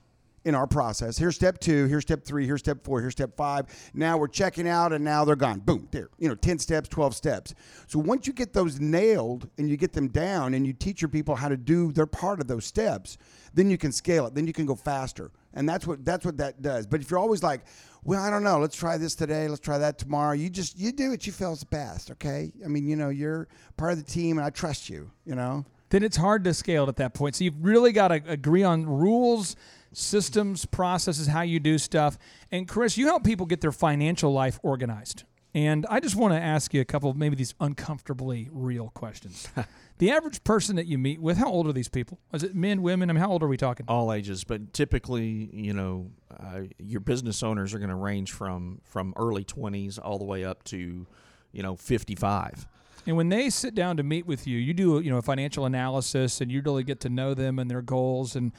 in 0.45 0.55
our 0.55 0.67
process. 0.67 1.17
Here's 1.17 1.35
step 1.35 1.59
two, 1.59 1.85
here's 1.85 2.03
step 2.03 2.23
three, 2.23 2.45
here's 2.45 2.59
step 2.59 2.83
four, 2.83 3.01
here's 3.01 3.13
step 3.13 3.35
five. 3.35 3.65
Now 3.93 4.17
we're 4.17 4.27
checking 4.27 4.67
out 4.67 4.91
and 4.91 5.03
now 5.03 5.23
they're 5.25 5.35
gone. 5.35 5.59
Boom, 5.59 5.87
there. 5.91 6.09
You 6.19 6.29
know, 6.29 6.35
10 6.35 6.59
steps, 6.59 6.89
12 6.89 7.15
steps. 7.15 7.53
So 7.87 7.99
once 7.99 8.27
you 8.27 8.33
get 8.33 8.53
those 8.53 8.79
nailed 8.79 9.49
and 9.57 9.69
you 9.69 9.77
get 9.77 9.93
them 9.93 10.09
down 10.09 10.53
and 10.53 10.67
you 10.67 10.73
teach 10.73 11.01
your 11.01 11.09
people 11.09 11.35
how 11.35 11.47
to 11.47 11.57
do 11.57 11.91
their 11.91 12.05
part 12.05 12.41
of 12.41 12.47
those 12.47 12.65
steps, 12.65 13.17
then 13.53 13.69
you 13.69 13.77
can 13.77 13.91
scale 13.91 14.27
it. 14.27 14.35
Then 14.35 14.47
you 14.47 14.53
can 14.53 14.65
go 14.65 14.75
faster. 14.75 15.31
And 15.53 15.67
that's 15.69 15.85
what 15.85 16.03
that's 16.03 16.25
what 16.25 16.37
that 16.37 16.61
does. 16.61 16.87
But 16.87 17.01
if 17.01 17.11
you're 17.11 17.19
always 17.19 17.43
like, 17.43 17.61
well, 18.03 18.21
I 18.21 18.29
don't 18.29 18.43
know, 18.43 18.59
let's 18.59 18.75
try 18.75 18.97
this 18.97 19.15
today, 19.15 19.47
let's 19.47 19.61
try 19.61 19.77
that 19.77 19.97
tomorrow. 19.97 20.33
You 20.33 20.49
just 20.49 20.77
you 20.77 20.91
do 20.91 21.11
what 21.11 21.25
you 21.25 21.33
feel 21.33 21.53
is 21.53 21.63
best, 21.63 22.11
okay? 22.11 22.51
I 22.63 22.67
mean, 22.67 22.87
you 22.87 22.95
know, 22.95 23.09
you're 23.09 23.47
part 23.77 23.93
of 23.93 23.97
the 23.97 24.11
team 24.11 24.37
and 24.37 24.45
I 24.45 24.49
trust 24.49 24.89
you, 24.89 25.11
you 25.25 25.35
know? 25.35 25.65
Then 25.89 26.03
it's 26.03 26.17
hard 26.17 26.43
to 26.45 26.53
scale 26.55 26.89
at 26.89 26.95
that 26.95 27.13
point. 27.13 27.35
So 27.35 27.43
you've 27.43 27.63
really 27.63 27.91
got 27.91 28.07
to 28.07 28.15
agree 28.27 28.63
on 28.63 28.85
rules, 28.87 29.55
systems, 29.91 30.65
processes, 30.65 31.27
how 31.27 31.41
you 31.41 31.59
do 31.59 31.77
stuff. 31.77 32.17
And 32.51 32.67
Chris, 32.67 32.97
you 32.97 33.05
help 33.05 33.23
people 33.23 33.45
get 33.45 33.61
their 33.61 33.71
financial 33.71 34.33
life 34.33 34.59
organized. 34.63 35.23
And 35.55 35.85
I 35.87 35.99
just 35.99 36.15
want 36.15 36.33
to 36.33 36.39
ask 36.39 36.73
you 36.73 36.81
a 36.81 36.85
couple 36.85 37.11
of 37.11 37.15
maybe 37.15 37.35
these 37.35 37.53
uncomfortably 37.59 38.49
real 38.51 38.89
questions. 38.89 39.47
the 39.99 40.09
average 40.09 40.43
person 40.43 40.75
that 40.77 40.87
you 40.87 40.97
meet 40.97 41.21
with, 41.21 41.37
how 41.37 41.47
old 41.47 41.67
are 41.67 41.73
these 41.73 41.89
people? 41.89 42.17
Is 42.33 42.41
it 42.41 42.55
men, 42.55 42.81
women? 42.81 43.09
I 43.09 43.13
mean, 43.13 43.21
how 43.21 43.29
old 43.29 43.43
are 43.43 43.47
we 43.47 43.57
talking? 43.57 43.85
All 43.87 44.11
ages, 44.11 44.43
but 44.43 44.73
typically, 44.73 45.49
you 45.53 45.73
know, 45.73 46.09
uh, 46.31 46.61
your 46.79 47.01
business 47.01 47.43
owners 47.43 47.73
are 47.75 47.77
going 47.77 47.89
to 47.89 47.95
range 47.95 48.31
from 48.31 48.81
from 48.83 49.13
early 49.15 49.45
20s 49.45 49.99
all 50.01 50.17
the 50.17 50.25
way 50.25 50.43
up 50.43 50.63
to, 50.65 51.05
you 51.51 51.63
know, 51.63 51.75
55. 51.75 52.67
And 53.05 53.17
when 53.17 53.29
they 53.29 53.49
sit 53.49 53.75
down 53.75 53.97
to 53.97 54.03
meet 54.03 54.25
with 54.25 54.47
you, 54.47 54.57
you 54.57 54.73
do 54.73 55.01
you 55.01 55.11
know 55.11 55.17
a 55.17 55.21
financial 55.21 55.65
analysis, 55.65 56.41
and 56.41 56.51
you 56.51 56.61
really 56.63 56.83
get 56.83 56.99
to 57.01 57.09
know 57.09 57.33
them 57.33 57.59
and 57.59 57.69
their 57.69 57.81
goals. 57.81 58.35
And 58.35 58.53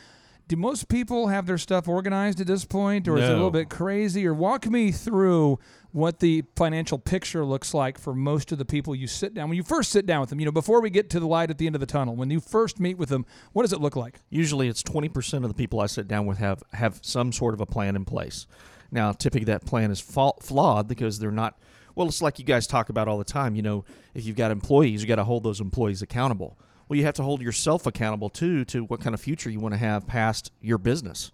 do 0.46 0.56
most 0.56 0.88
people 0.88 1.28
have 1.28 1.46
their 1.46 1.56
stuff 1.58 1.88
organized 1.88 2.40
at 2.40 2.46
this 2.46 2.64
point, 2.64 3.08
or 3.08 3.16
is 3.16 3.24
it 3.24 3.32
a 3.32 3.34
little 3.34 3.50
bit 3.50 3.70
crazy? 3.70 4.26
Or 4.26 4.34
walk 4.34 4.66
me 4.66 4.92
through 4.92 5.58
what 5.92 6.18
the 6.20 6.44
financial 6.54 6.98
picture 6.98 7.44
looks 7.44 7.72
like 7.72 7.98
for 7.98 8.14
most 8.14 8.52
of 8.52 8.58
the 8.58 8.64
people 8.64 8.94
you 8.94 9.06
sit 9.06 9.32
down 9.32 9.48
when 9.48 9.56
you 9.56 9.62
first 9.62 9.90
sit 9.90 10.04
down 10.04 10.20
with 10.20 10.28
them. 10.28 10.40
You 10.40 10.46
know, 10.46 10.52
before 10.52 10.82
we 10.82 10.90
get 10.90 11.08
to 11.10 11.20
the 11.20 11.26
light 11.26 11.50
at 11.50 11.56
the 11.58 11.66
end 11.66 11.76
of 11.76 11.80
the 11.80 11.86
tunnel, 11.86 12.14
when 12.14 12.30
you 12.30 12.40
first 12.40 12.78
meet 12.78 12.98
with 12.98 13.08
them, 13.08 13.24
what 13.52 13.62
does 13.62 13.72
it 13.72 13.80
look 13.80 13.96
like? 13.96 14.20
Usually, 14.28 14.68
it's 14.68 14.82
20% 14.82 15.44
of 15.44 15.48
the 15.48 15.54
people 15.54 15.80
I 15.80 15.86
sit 15.86 16.08
down 16.08 16.26
with 16.26 16.38
have 16.38 16.62
have 16.72 16.98
some 17.02 17.32
sort 17.32 17.54
of 17.54 17.60
a 17.60 17.66
plan 17.66 17.96
in 17.96 18.04
place. 18.04 18.46
Now, 18.90 19.12
typically, 19.12 19.46
that 19.46 19.64
plan 19.64 19.90
is 19.90 20.00
fa- 20.00 20.32
flawed 20.40 20.88
because 20.88 21.18
they're 21.20 21.30
not. 21.30 21.58
Well, 21.94 22.08
it's 22.08 22.20
like 22.20 22.38
you 22.38 22.44
guys 22.44 22.66
talk 22.66 22.88
about 22.90 23.08
all 23.08 23.18
the 23.18 23.24
time. 23.24 23.54
You 23.54 23.62
know, 23.62 23.84
if 24.14 24.26
you've 24.26 24.36
got 24.36 24.50
employees, 24.50 25.00
you 25.00 25.08
got 25.08 25.16
to 25.16 25.24
hold 25.24 25.42
those 25.42 25.60
employees 25.60 26.02
accountable. 26.02 26.58
Well, 26.88 26.96
you 26.96 27.04
have 27.04 27.14
to 27.14 27.22
hold 27.22 27.42
yourself 27.42 27.86
accountable 27.86 28.30
too 28.30 28.64
to 28.66 28.84
what 28.84 29.00
kind 29.00 29.14
of 29.14 29.20
future 29.20 29.50
you 29.50 29.60
want 29.60 29.74
to 29.74 29.78
have 29.78 30.06
past 30.06 30.52
your 30.60 30.78
business. 30.78 31.32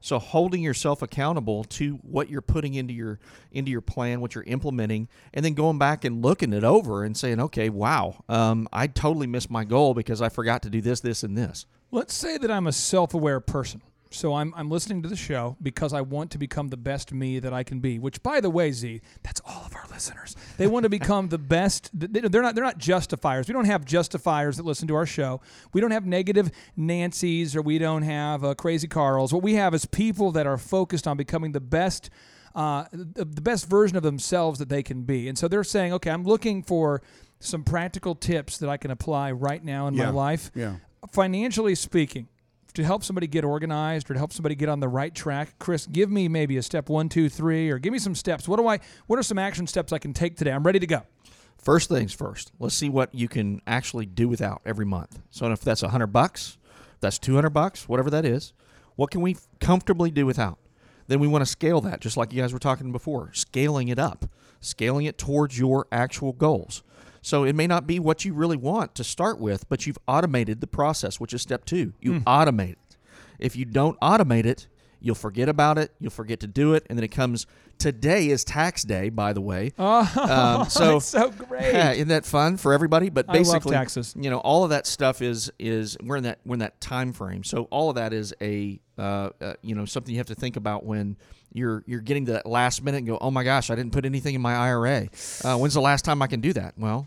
So 0.00 0.18
holding 0.18 0.62
yourself 0.62 1.02
accountable 1.02 1.64
to 1.64 1.94
what 2.02 2.30
you're 2.30 2.40
putting 2.40 2.74
into 2.74 2.94
your 2.94 3.18
into 3.50 3.70
your 3.70 3.80
plan, 3.80 4.20
what 4.20 4.34
you're 4.34 4.44
implementing, 4.44 5.08
and 5.34 5.44
then 5.44 5.54
going 5.54 5.78
back 5.78 6.04
and 6.04 6.22
looking 6.22 6.52
it 6.52 6.62
over 6.64 7.02
and 7.02 7.16
saying, 7.16 7.40
okay, 7.40 7.68
wow, 7.68 8.22
um, 8.28 8.68
I 8.72 8.86
totally 8.86 9.26
missed 9.26 9.50
my 9.50 9.64
goal 9.64 9.94
because 9.94 10.22
I 10.22 10.28
forgot 10.28 10.62
to 10.62 10.70
do 10.70 10.80
this, 10.80 11.00
this, 11.00 11.22
and 11.24 11.36
this. 11.36 11.66
Let's 11.90 12.14
say 12.14 12.38
that 12.38 12.50
I'm 12.50 12.66
a 12.66 12.72
self-aware 12.72 13.40
person. 13.40 13.82
So 14.10 14.34
I'm, 14.34 14.54
I'm 14.56 14.70
listening 14.70 15.02
to 15.02 15.08
the 15.08 15.16
show 15.16 15.56
because 15.62 15.92
I 15.92 16.00
want 16.00 16.30
to 16.30 16.38
become 16.38 16.68
the 16.68 16.76
best 16.78 17.12
me 17.12 17.38
that 17.40 17.52
I 17.52 17.62
can 17.62 17.80
be. 17.80 17.98
Which, 17.98 18.22
by 18.22 18.40
the 18.40 18.48
way, 18.48 18.72
Z, 18.72 19.02
that's 19.22 19.40
all 19.44 19.64
of 19.66 19.74
our 19.76 19.84
listeners. 19.90 20.34
They 20.56 20.66
want 20.66 20.84
to 20.84 20.88
become 20.88 21.28
the 21.28 21.36
best. 21.38 21.90
they- 21.92 22.20
They're 22.20 22.40
not. 22.42 22.54
They're 22.54 22.64
not 22.64 22.78
justifiers. 22.78 23.48
We 23.48 23.52
don't 23.54 23.66
have 23.66 23.84
justifiers 23.84 24.56
that 24.56 24.64
listen 24.64 24.88
to 24.88 24.94
our 24.94 25.04
show. 25.06 25.40
We 25.74 25.80
don't 25.82 25.90
have 25.90 26.06
negative 26.06 26.50
Nancys 26.78 27.54
or 27.54 27.60
we 27.62 27.78
don't 27.78 28.02
have 28.02 28.44
uh, 28.44 28.54
crazy 28.54 28.88
Carls. 28.88 29.32
What 29.32 29.42
we 29.42 29.54
have 29.54 29.74
is 29.74 29.84
people 29.84 30.32
that 30.32 30.46
are 30.46 30.56
focused 30.58 31.06
on 31.06 31.16
becoming 31.16 31.52
the 31.52 31.60
best. 31.60 32.08
Uh, 32.54 32.84
the, 32.92 33.24
the 33.26 33.42
best 33.42 33.68
version 33.68 33.96
of 33.96 34.02
themselves 34.02 34.58
that 34.58 34.68
they 34.68 34.82
can 34.82 35.02
be. 35.02 35.28
And 35.28 35.36
so 35.38 35.46
they're 35.48 35.62
saying, 35.62 35.92
okay, 35.92 36.10
I'm 36.10 36.24
looking 36.24 36.62
for 36.62 37.02
some 37.38 37.62
practical 37.62 38.14
tips 38.16 38.58
that 38.58 38.68
I 38.70 38.78
can 38.78 38.90
apply 38.90 39.30
right 39.32 39.62
now 39.62 39.86
in 39.86 39.94
my 39.94 40.08
life 40.08 40.50
Yeah. 40.56 40.76
financially 41.12 41.76
speaking, 41.76 42.26
to 42.74 42.84
help 42.84 43.02
somebody 43.02 43.26
get 43.26 43.44
organized 43.44 44.10
or 44.10 44.14
to 44.14 44.18
help 44.18 44.32
somebody 44.32 44.54
get 44.54 44.68
on 44.68 44.80
the 44.80 44.88
right 44.88 45.14
track, 45.14 45.54
Chris, 45.58 45.86
give 45.86 46.10
me 46.10 46.28
maybe 46.28 46.56
a 46.56 46.62
step 46.62 46.88
one, 46.88 47.08
two, 47.08 47.28
three, 47.28 47.70
or 47.70 47.78
give 47.78 47.92
me 47.92 47.98
some 47.98 48.14
steps. 48.14 48.46
What 48.46 48.56
do 48.58 48.66
I? 48.66 48.78
What 49.06 49.18
are 49.18 49.22
some 49.22 49.38
action 49.38 49.66
steps 49.66 49.92
I 49.92 49.98
can 49.98 50.12
take 50.12 50.36
today? 50.36 50.52
I'm 50.52 50.64
ready 50.64 50.78
to 50.78 50.86
go. 50.86 51.02
First 51.56 51.88
things 51.88 52.12
first. 52.12 52.52
Let's 52.58 52.74
see 52.74 52.88
what 52.88 53.14
you 53.14 53.28
can 53.28 53.60
actually 53.66 54.06
do 54.06 54.28
without 54.28 54.62
every 54.64 54.86
month. 54.86 55.18
So 55.30 55.50
if 55.50 55.60
that's 55.60 55.80
hundred 55.80 56.08
bucks, 56.08 56.56
that's 57.00 57.18
two 57.18 57.34
hundred 57.34 57.50
bucks, 57.50 57.88
whatever 57.88 58.10
that 58.10 58.24
is, 58.24 58.52
what 58.96 59.10
can 59.10 59.22
we 59.22 59.36
comfortably 59.60 60.10
do 60.10 60.24
without? 60.24 60.58
Then 61.08 61.20
we 61.20 61.26
want 61.26 61.42
to 61.42 61.46
scale 61.46 61.80
that, 61.80 62.00
just 62.00 62.16
like 62.16 62.32
you 62.32 62.42
guys 62.42 62.52
were 62.52 62.58
talking 62.58 62.92
before, 62.92 63.32
scaling 63.32 63.88
it 63.88 63.98
up, 63.98 64.26
scaling 64.60 65.06
it 65.06 65.16
towards 65.16 65.58
your 65.58 65.86
actual 65.90 66.32
goals. 66.32 66.82
So 67.28 67.44
it 67.44 67.54
may 67.54 67.66
not 67.66 67.86
be 67.86 67.98
what 67.98 68.24
you 68.24 68.32
really 68.32 68.56
want 68.56 68.94
to 68.94 69.04
start 69.04 69.38
with, 69.38 69.68
but 69.68 69.86
you've 69.86 69.98
automated 70.08 70.62
the 70.62 70.66
process, 70.66 71.20
which 71.20 71.34
is 71.34 71.42
step 71.42 71.66
two. 71.66 71.92
You 72.00 72.20
automate 72.20 72.72
it. 72.72 72.96
If 73.38 73.54
you 73.54 73.66
don't 73.66 74.00
automate 74.00 74.46
it, 74.46 74.66
you'll 74.98 75.14
forget 75.14 75.46
about 75.46 75.76
it. 75.76 75.92
You'll 76.00 76.10
forget 76.10 76.40
to 76.40 76.46
do 76.46 76.72
it, 76.72 76.86
and 76.88 76.98
then 76.98 77.04
it 77.04 77.10
comes. 77.10 77.46
Today 77.76 78.30
is 78.30 78.44
tax 78.44 78.82
day, 78.82 79.10
by 79.10 79.34
the 79.34 79.42
way. 79.42 79.74
Oh, 79.78 80.64
so 80.70 80.96
it's 80.96 81.06
so 81.06 81.28
great. 81.28 81.74
Yeah, 81.74 81.92
isn't 81.92 82.08
that 82.08 82.24
fun 82.24 82.56
for 82.56 82.72
everybody? 82.72 83.10
But 83.10 83.26
basically, 83.26 83.72
taxes. 83.72 84.14
You 84.18 84.30
know, 84.30 84.38
all 84.38 84.64
of 84.64 84.70
that 84.70 84.86
stuff 84.86 85.20
is 85.20 85.52
is 85.58 85.98
we're 86.02 86.16
in 86.16 86.22
that 86.24 86.38
we're 86.46 86.54
in 86.54 86.60
that 86.60 86.80
time 86.80 87.12
frame. 87.12 87.44
So 87.44 87.64
all 87.64 87.90
of 87.90 87.96
that 87.96 88.14
is 88.14 88.32
a 88.40 88.80
uh, 88.96 89.30
uh, 89.38 89.52
you 89.60 89.74
know 89.74 89.84
something 89.84 90.14
you 90.14 90.18
have 90.18 90.28
to 90.28 90.34
think 90.34 90.56
about 90.56 90.86
when 90.86 91.18
you're 91.52 91.84
you're 91.86 92.00
getting 92.00 92.24
to 92.24 92.32
that 92.32 92.46
last 92.46 92.82
minute 92.82 92.98
and 92.98 93.06
go, 93.06 93.18
oh 93.20 93.30
my 93.30 93.44
gosh, 93.44 93.68
I 93.68 93.74
didn't 93.74 93.92
put 93.92 94.06
anything 94.06 94.34
in 94.34 94.40
my 94.40 94.54
IRA. 94.54 95.08
Uh, 95.44 95.58
when's 95.58 95.74
the 95.74 95.82
last 95.82 96.06
time 96.06 96.22
I 96.22 96.26
can 96.26 96.40
do 96.40 96.54
that? 96.54 96.72
Well, 96.78 97.06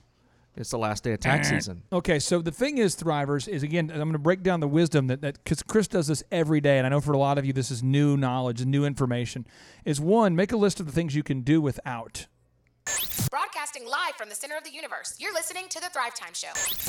it's 0.58 0.72
the 0.72 0.78
last 0.78 1.04
day 1.04 1.14
of 1.14 1.20
tax 1.20 1.50
season. 1.50 1.84
Okay, 1.94 2.20
so 2.20 2.42
the 2.42 2.52
thing 2.52 2.78
is, 2.78 2.96
Thrivers, 2.96 3.48
is 3.48 3.64
again, 3.64 3.90
I'm 3.90 3.98
going 3.98 4.12
to 4.14 4.20
break 4.20 4.44
down 4.44 4.60
the 4.60 4.68
wisdom 4.68 5.08
that 5.08 5.22
that 5.22 5.44
because 5.44 5.64
Chris 5.64 5.88
does 5.88 6.08
this 6.08 6.24
every 6.32 6.60
day, 6.60 6.78
and 6.78 6.86
I 6.86 6.90
know 6.90 7.00
for 7.00 7.14
a 7.14 7.18
lot 7.18 7.38
of 7.38 7.46
you 7.46 7.54
this 7.54 7.72
is 7.72 7.82
new 7.82 8.18
knowledge 8.18 8.62
and 8.62 8.70
new 8.70 8.86
information. 8.86 9.48
Is 9.86 10.02
one, 10.02 10.36
make 10.36 10.52
a 10.52 10.58
list 10.58 10.80
of 10.80 10.86
the 10.86 10.92
things 10.92 11.16
you 11.16 11.24
can 11.24 11.42
do 11.42 11.62
without. 11.62 12.28
Broadcasting 13.62 13.88
live 13.88 14.16
from 14.18 14.28
the 14.28 14.34
center 14.34 14.58
of 14.58 14.64
the 14.64 14.72
universe, 14.72 15.16
you're 15.20 15.34
listening 15.36 15.66
to 15.70 15.80
the 15.80 15.88
Thrive 15.90 16.16
Time 16.16 16.34
Show. 16.34 16.48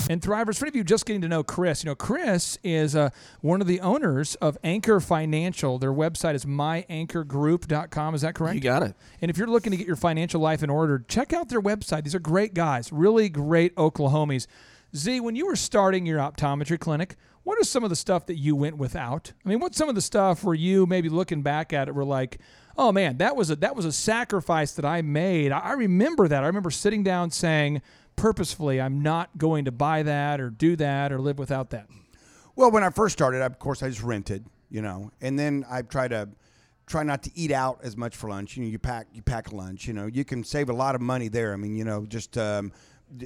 And 0.09 0.23
Thrivers, 0.23 0.57
for 0.57 0.65
any 0.65 0.71
of 0.71 0.77
you 0.77 0.85
just 0.85 1.05
getting 1.05 1.21
to 1.21 1.29
know 1.29 1.43
Chris, 1.43 1.85
you 1.85 1.91
know, 1.91 1.95
Chris 1.95 2.57
is 2.65 2.97
uh, 2.97 3.11
one 3.43 3.61
of 3.61 3.67
the 3.67 3.79
owners 3.81 4.37
of 4.37 4.57
Anchor 4.65 4.99
Financial. 4.99 5.79
Their 5.79 5.93
website 5.93 6.35
is 6.35 6.47
myanchorgroup.com. 6.47 8.15
Is 8.15 8.23
that 8.23 8.35
correct? 8.35 8.55
You 8.55 8.63
got 8.63 8.83
it. 8.85 8.95
And 9.21 9.31
if 9.31 9.37
you're 9.37 9.49
looking 9.49 9.73
to 9.73 9.77
get 9.77 9.87
your 9.87 9.97
financial 9.97 10.41
life 10.41 10.63
in 10.63 10.71
order, 10.71 11.05
check 11.09 11.35
out 11.35 11.51
their 11.51 11.61
website. 11.61 12.05
These 12.05 12.15
are 12.15 12.21
great 12.21 12.55
guys, 12.55 12.91
really 12.91 13.29
great 13.29 13.75
Oklahomies. 13.77 14.47
Z, 14.97 15.21
when 15.21 15.37
you 15.37 15.45
were 15.45 15.57
starting 15.57 16.07
your 16.07 16.21
optometry 16.21 16.81
clinic, 16.81 17.17
what 17.43 17.59
are 17.59 17.65
some 17.65 17.85
of 17.85 17.91
the 17.91 17.97
stuff 17.97 18.25
that 18.27 18.37
you 18.37 18.57
went 18.57 18.79
without? 18.79 19.35
I 19.45 19.49
mean, 19.51 19.61
what's 19.61 19.77
some 19.77 19.91
of 19.91 19.95
the 19.95 20.01
stuff 20.01 20.43
where 20.43 20.55
you 20.55 20.87
maybe 20.87 21.11
looking 21.11 21.43
back 21.43 21.75
at 21.75 21.89
it 21.89 21.95
were 21.95 22.05
like, 22.05 22.39
oh 22.77 22.93
man, 22.93 23.19
that 23.19 23.37
was 23.37 23.51
a 23.51 23.57
that 23.57 23.77
was 23.77 23.85
a 23.85 23.93
sacrifice 23.93 24.73
that 24.73 24.85
I 24.85 25.03
made. 25.03 25.53
I, 25.53 25.73
remember 25.73 26.29
that. 26.29 26.43
I 26.43 26.47
remember 26.47 26.71
sitting 26.71 27.03
down 27.03 27.31
saying 27.31 27.83
purposefully, 28.17 28.81
I'm 28.81 29.03
not 29.03 29.37
going 29.39 29.65
to 29.65 29.73
buy 29.73 30.03
that 30.03 30.41
or 30.41 30.51
do 30.51 30.77
that 30.77 31.13
or 31.13 31.19
live 31.21 31.39
without 31.39 31.71
that. 31.71 31.89
Well, 32.55 32.71
when 32.71 32.85
I 32.85 32.91
first 32.91 33.15
started, 33.15 33.43
of 33.43 33.59
course, 33.59 33.83
I 33.83 33.89
just 33.89 34.03
rented, 34.03 34.45
you 34.71 34.83
know, 34.83 35.11
and 35.21 35.39
then 35.39 35.65
I 35.71 35.83
try 35.83 36.09
to 36.09 36.29
try 36.87 37.03
not 37.03 37.23
to 37.23 37.31
eat 37.35 37.51
out 37.51 37.81
as 37.83 37.97
much 37.97 38.17
for 38.17 38.29
lunch. 38.29 38.57
You 38.57 38.65
know, 38.65 38.69
you 38.69 38.79
pack 38.79 39.07
you 39.13 39.23
pack 39.23 39.53
lunch. 39.53 39.87
You 39.87 39.95
know, 39.95 40.07
you 40.07 40.25
can 40.25 40.45
save 40.45 40.69
a 40.69 40.75
lot 40.75 40.95
of 40.95 41.01
money 41.01 41.29
there. 41.29 41.53
I 41.53 41.57
mean, 41.57 41.75
you 41.75 41.85
know, 41.85 42.05
just 42.07 42.37
um, 42.37 42.73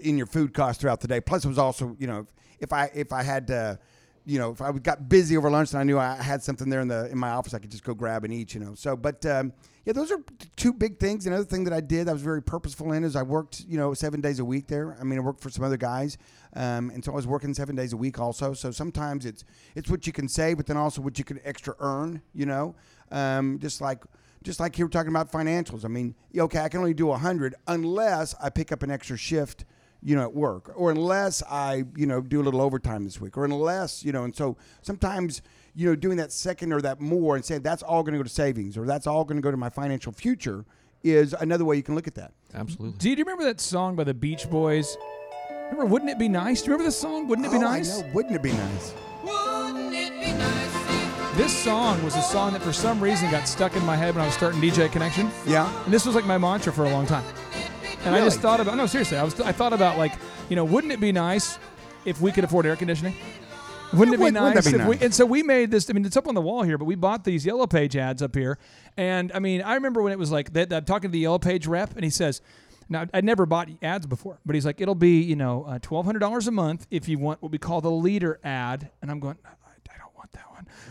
in 0.02 0.16
your 0.16 0.26
food 0.26 0.54
costs 0.54 0.80
throughout 0.80 1.00
the 1.00 1.08
day. 1.08 1.20
Plus, 1.20 1.44
it 1.44 1.48
was 1.48 1.58
also, 1.58 1.96
you 1.98 2.06
know, 2.06 2.26
if 2.60 2.72
I 2.72 2.90
if 2.94 3.12
I 3.12 3.22
had 3.22 3.46
to 3.48 3.78
you 4.26 4.40
know, 4.40 4.50
if 4.50 4.60
I 4.60 4.72
got 4.72 5.08
busy 5.08 5.36
over 5.36 5.48
lunch 5.48 5.70
and 5.70 5.78
I 5.78 5.84
knew 5.84 5.98
I 5.98 6.16
had 6.16 6.42
something 6.42 6.68
there 6.68 6.80
in 6.80 6.88
the 6.88 7.08
in 7.10 7.16
my 7.16 7.30
office, 7.30 7.54
I 7.54 7.60
could 7.60 7.70
just 7.70 7.84
go 7.84 7.94
grab 7.94 8.24
and 8.24 8.32
eat. 8.34 8.54
You 8.54 8.60
know, 8.60 8.74
so 8.74 8.96
but 8.96 9.24
um, 9.24 9.52
yeah, 9.84 9.92
those 9.92 10.10
are 10.10 10.18
two 10.56 10.72
big 10.72 10.98
things. 10.98 11.26
Another 11.26 11.44
thing 11.44 11.62
that 11.64 11.72
I 11.72 11.80
did, 11.80 12.08
I 12.08 12.12
was 12.12 12.22
very 12.22 12.42
purposeful 12.42 12.92
in, 12.92 13.04
is 13.04 13.14
I 13.14 13.22
worked, 13.22 13.64
you 13.68 13.78
know, 13.78 13.94
seven 13.94 14.20
days 14.20 14.40
a 14.40 14.44
week 14.44 14.66
there. 14.66 14.96
I 15.00 15.04
mean, 15.04 15.20
I 15.20 15.22
worked 15.22 15.40
for 15.40 15.48
some 15.48 15.64
other 15.64 15.76
guys, 15.76 16.18
um, 16.54 16.90
and 16.90 17.04
so 17.04 17.12
I 17.12 17.14
was 17.14 17.26
working 17.26 17.54
seven 17.54 17.76
days 17.76 17.92
a 17.92 17.96
week 17.96 18.18
also. 18.18 18.52
So 18.52 18.72
sometimes 18.72 19.24
it's 19.24 19.44
it's 19.76 19.88
what 19.88 20.08
you 20.08 20.12
can 20.12 20.28
say, 20.28 20.54
but 20.54 20.66
then 20.66 20.76
also 20.76 21.00
what 21.00 21.18
you 21.18 21.24
can 21.24 21.38
extra 21.44 21.76
earn. 21.78 22.20
You 22.34 22.46
know, 22.46 22.74
um, 23.12 23.60
just 23.60 23.80
like 23.80 24.02
just 24.42 24.58
like 24.58 24.76
you 24.76 24.84
were 24.84 24.90
talking 24.90 25.10
about 25.10 25.30
financials. 25.30 25.84
I 25.84 25.88
mean, 25.88 26.16
okay, 26.36 26.58
I 26.58 26.68
can 26.68 26.80
only 26.80 26.94
do 26.94 27.12
hundred 27.12 27.54
unless 27.68 28.34
I 28.42 28.50
pick 28.50 28.72
up 28.72 28.82
an 28.82 28.90
extra 28.90 29.16
shift 29.16 29.64
you 30.06 30.14
know, 30.14 30.22
at 30.22 30.32
work, 30.32 30.70
or 30.76 30.92
unless 30.92 31.42
I, 31.50 31.82
you 31.96 32.06
know, 32.06 32.20
do 32.20 32.40
a 32.40 32.44
little 32.44 32.60
overtime 32.60 33.02
this 33.02 33.20
week, 33.20 33.36
or 33.36 33.44
unless, 33.44 34.04
you 34.04 34.12
know, 34.12 34.22
and 34.22 34.34
so 34.36 34.56
sometimes, 34.82 35.42
you 35.74 35.88
know, 35.88 35.96
doing 35.96 36.16
that 36.18 36.30
second 36.30 36.72
or 36.72 36.80
that 36.82 37.00
more 37.00 37.34
and 37.34 37.44
saying 37.44 37.62
that's 37.62 37.82
all 37.82 38.04
going 38.04 38.12
to 38.12 38.18
go 38.18 38.22
to 38.22 38.28
savings 38.28 38.78
or 38.78 38.86
that's 38.86 39.08
all 39.08 39.24
going 39.24 39.36
to 39.36 39.42
go 39.42 39.50
to 39.50 39.56
my 39.56 39.68
financial 39.68 40.12
future 40.12 40.64
is 41.02 41.32
another 41.40 41.64
way 41.64 41.74
you 41.74 41.82
can 41.82 41.96
look 41.96 42.06
at 42.06 42.14
that. 42.14 42.32
Absolutely. 42.54 42.96
Do 42.98 43.10
you 43.10 43.16
remember 43.16 43.42
that 43.44 43.60
song 43.60 43.96
by 43.96 44.04
the 44.04 44.14
Beach 44.14 44.48
Boys? 44.48 44.96
Remember, 45.72 45.86
wouldn't 45.86 46.10
it 46.12 46.20
be 46.20 46.28
nice? 46.28 46.62
Do 46.62 46.66
you 46.66 46.72
remember 46.74 46.88
this 46.88 46.98
song? 47.00 47.26
Wouldn't 47.26 47.48
it 47.48 47.50
be 47.50 47.56
Oh, 47.58 47.66
I 47.66 47.78
nice? 47.78 47.98
know. 48.00 48.06
Wouldn't 48.14 48.34
it 48.36 48.42
be 48.44 48.52
nice? 48.52 48.94
This 51.36 51.52
song 51.52 52.02
was 52.04 52.14
a 52.16 52.22
song 52.22 52.52
that 52.54 52.62
for 52.62 52.72
some 52.72 52.98
reason 53.00 53.28
got 53.30 53.46
stuck 53.46 53.74
in 53.76 53.84
my 53.84 53.96
head 53.96 54.14
when 54.14 54.22
I 54.22 54.26
was 54.26 54.34
starting 54.34 54.60
DJ 54.60 54.90
Connection. 54.90 55.30
Yeah. 55.46 55.70
And 55.84 55.92
this 55.92 56.06
was 56.06 56.14
like 56.14 56.24
my 56.24 56.38
mantra 56.38 56.72
for 56.72 56.84
a 56.86 56.90
long 56.90 57.06
time. 57.06 57.24
And 58.06 58.14
I 58.14 58.20
just 58.24 58.40
thought 58.40 58.60
about 58.60 58.76
no 58.76 58.86
seriously, 58.86 59.18
I 59.18 59.24
was 59.24 59.38
I 59.40 59.52
thought 59.52 59.72
about 59.72 59.98
like, 59.98 60.12
you 60.48 60.56
know, 60.56 60.64
wouldn't 60.64 60.92
it 60.92 61.00
be 61.00 61.12
nice 61.12 61.58
if 62.04 62.20
we 62.20 62.30
could 62.32 62.44
afford 62.44 62.66
air 62.66 62.76
conditioning? 62.76 63.14
Wouldn't 63.92 64.14
it 64.14 64.18
be 64.18 64.24
would- 64.24 64.34
wouldn't 64.34 64.54
nice 64.54 64.64
that 64.64 64.76
be 64.76 64.80
if 64.80 64.86
we 64.88 65.04
and 65.04 65.14
so 65.14 65.24
we 65.26 65.42
made 65.42 65.70
this 65.70 65.88
I 65.90 65.92
mean 65.92 66.04
it's 66.04 66.16
up 66.16 66.28
on 66.28 66.34
the 66.34 66.40
wall 66.40 66.62
here, 66.62 66.78
but 66.78 66.84
we 66.84 66.94
bought 66.94 67.24
these 67.24 67.44
yellow 67.44 67.66
page 67.66 67.96
ads 67.96 68.22
up 68.22 68.34
here. 68.34 68.58
And 68.96 69.30
I 69.32 69.38
mean, 69.38 69.62
I 69.62 69.74
remember 69.74 70.02
when 70.02 70.12
it 70.12 70.18
was 70.18 70.30
like 70.32 70.52
that 70.54 70.72
I'm 70.72 70.84
talking 70.84 71.10
to 71.10 71.12
the 71.12 71.18
yellow 71.20 71.38
page 71.38 71.66
rep 71.66 71.94
and 71.94 72.04
he 72.04 72.10
says 72.10 72.40
now 72.88 73.06
I'd 73.12 73.24
never 73.24 73.46
bought 73.46 73.68
ads 73.82 74.06
before, 74.06 74.38
but 74.46 74.54
he's 74.54 74.64
like, 74.64 74.80
it'll 74.80 74.94
be, 74.94 75.20
you 75.20 75.34
know, 75.36 75.64
uh, 75.64 75.78
twelve 75.80 76.06
hundred 76.06 76.20
dollars 76.20 76.46
a 76.46 76.52
month 76.52 76.86
if 76.90 77.08
you 77.08 77.18
want 77.18 77.42
what 77.42 77.50
we 77.50 77.58
call 77.58 77.80
the 77.80 77.90
leader 77.90 78.38
ad. 78.44 78.90
And 79.02 79.10
I'm 79.10 79.18
going, 79.18 79.36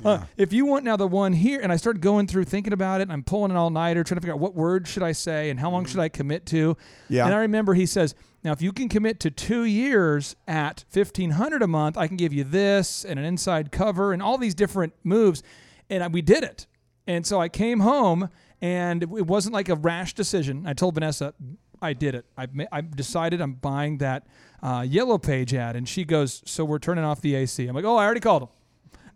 uh, 0.03 0.25
if 0.37 0.51
you 0.51 0.65
want 0.65 0.83
now 0.83 0.97
the 0.97 1.07
one 1.07 1.33
here, 1.33 1.59
and 1.61 1.71
I 1.71 1.75
started 1.75 2.01
going 2.01 2.27
through 2.27 2.45
thinking 2.45 2.73
about 2.73 3.01
it, 3.01 3.03
and 3.03 3.13
I'm 3.13 3.23
pulling 3.23 3.51
an 3.51 3.57
all 3.57 3.69
nighter, 3.69 4.03
trying 4.03 4.17
to 4.17 4.21
figure 4.21 4.33
out 4.33 4.39
what 4.39 4.55
word 4.55 4.87
should 4.87 5.03
I 5.03 5.11
say 5.11 5.49
and 5.49 5.59
how 5.59 5.69
long 5.69 5.85
should 5.85 5.99
I 5.99 6.09
commit 6.09 6.45
to. 6.47 6.75
Yeah. 7.09 7.25
And 7.25 7.33
I 7.33 7.37
remember 7.39 7.73
he 7.73 7.85
says, 7.85 8.15
now 8.43 8.51
if 8.51 8.61
you 8.61 8.71
can 8.71 8.89
commit 8.89 9.19
to 9.21 9.31
two 9.31 9.63
years 9.63 10.35
at 10.47 10.85
fifteen 10.89 11.31
hundred 11.31 11.61
a 11.61 11.67
month, 11.67 11.97
I 11.97 12.07
can 12.07 12.17
give 12.17 12.33
you 12.33 12.43
this 12.43 13.05
and 13.05 13.17
an 13.17 13.25
inside 13.25 13.71
cover 13.71 14.13
and 14.13 14.21
all 14.21 14.37
these 14.37 14.55
different 14.55 14.93
moves, 15.03 15.41
and 15.89 16.03
I, 16.03 16.07
we 16.07 16.21
did 16.21 16.43
it. 16.43 16.67
And 17.07 17.25
so 17.25 17.39
I 17.39 17.49
came 17.49 17.81
home, 17.81 18.29
and 18.61 19.03
it 19.03 19.27
wasn't 19.27 19.53
like 19.53 19.69
a 19.69 19.75
rash 19.75 20.13
decision. 20.13 20.65
I 20.67 20.73
told 20.73 20.95
Vanessa, 20.95 21.33
I 21.81 21.93
did 21.93 22.15
it. 22.15 22.25
I 22.37 22.47
ma- 22.51 22.65
I 22.71 22.81
decided 22.81 23.41
I'm 23.41 23.53
buying 23.53 23.99
that 23.99 24.25
uh, 24.63 24.83
yellow 24.87 25.17
page 25.17 25.53
ad, 25.53 25.75
and 25.75 25.87
she 25.87 26.03
goes, 26.03 26.41
so 26.45 26.65
we're 26.65 26.79
turning 26.79 27.03
off 27.03 27.21
the 27.21 27.35
AC. 27.35 27.67
I'm 27.67 27.75
like, 27.75 27.85
oh, 27.85 27.97
I 27.97 28.05
already 28.05 28.21
called 28.21 28.43
him. 28.43 28.49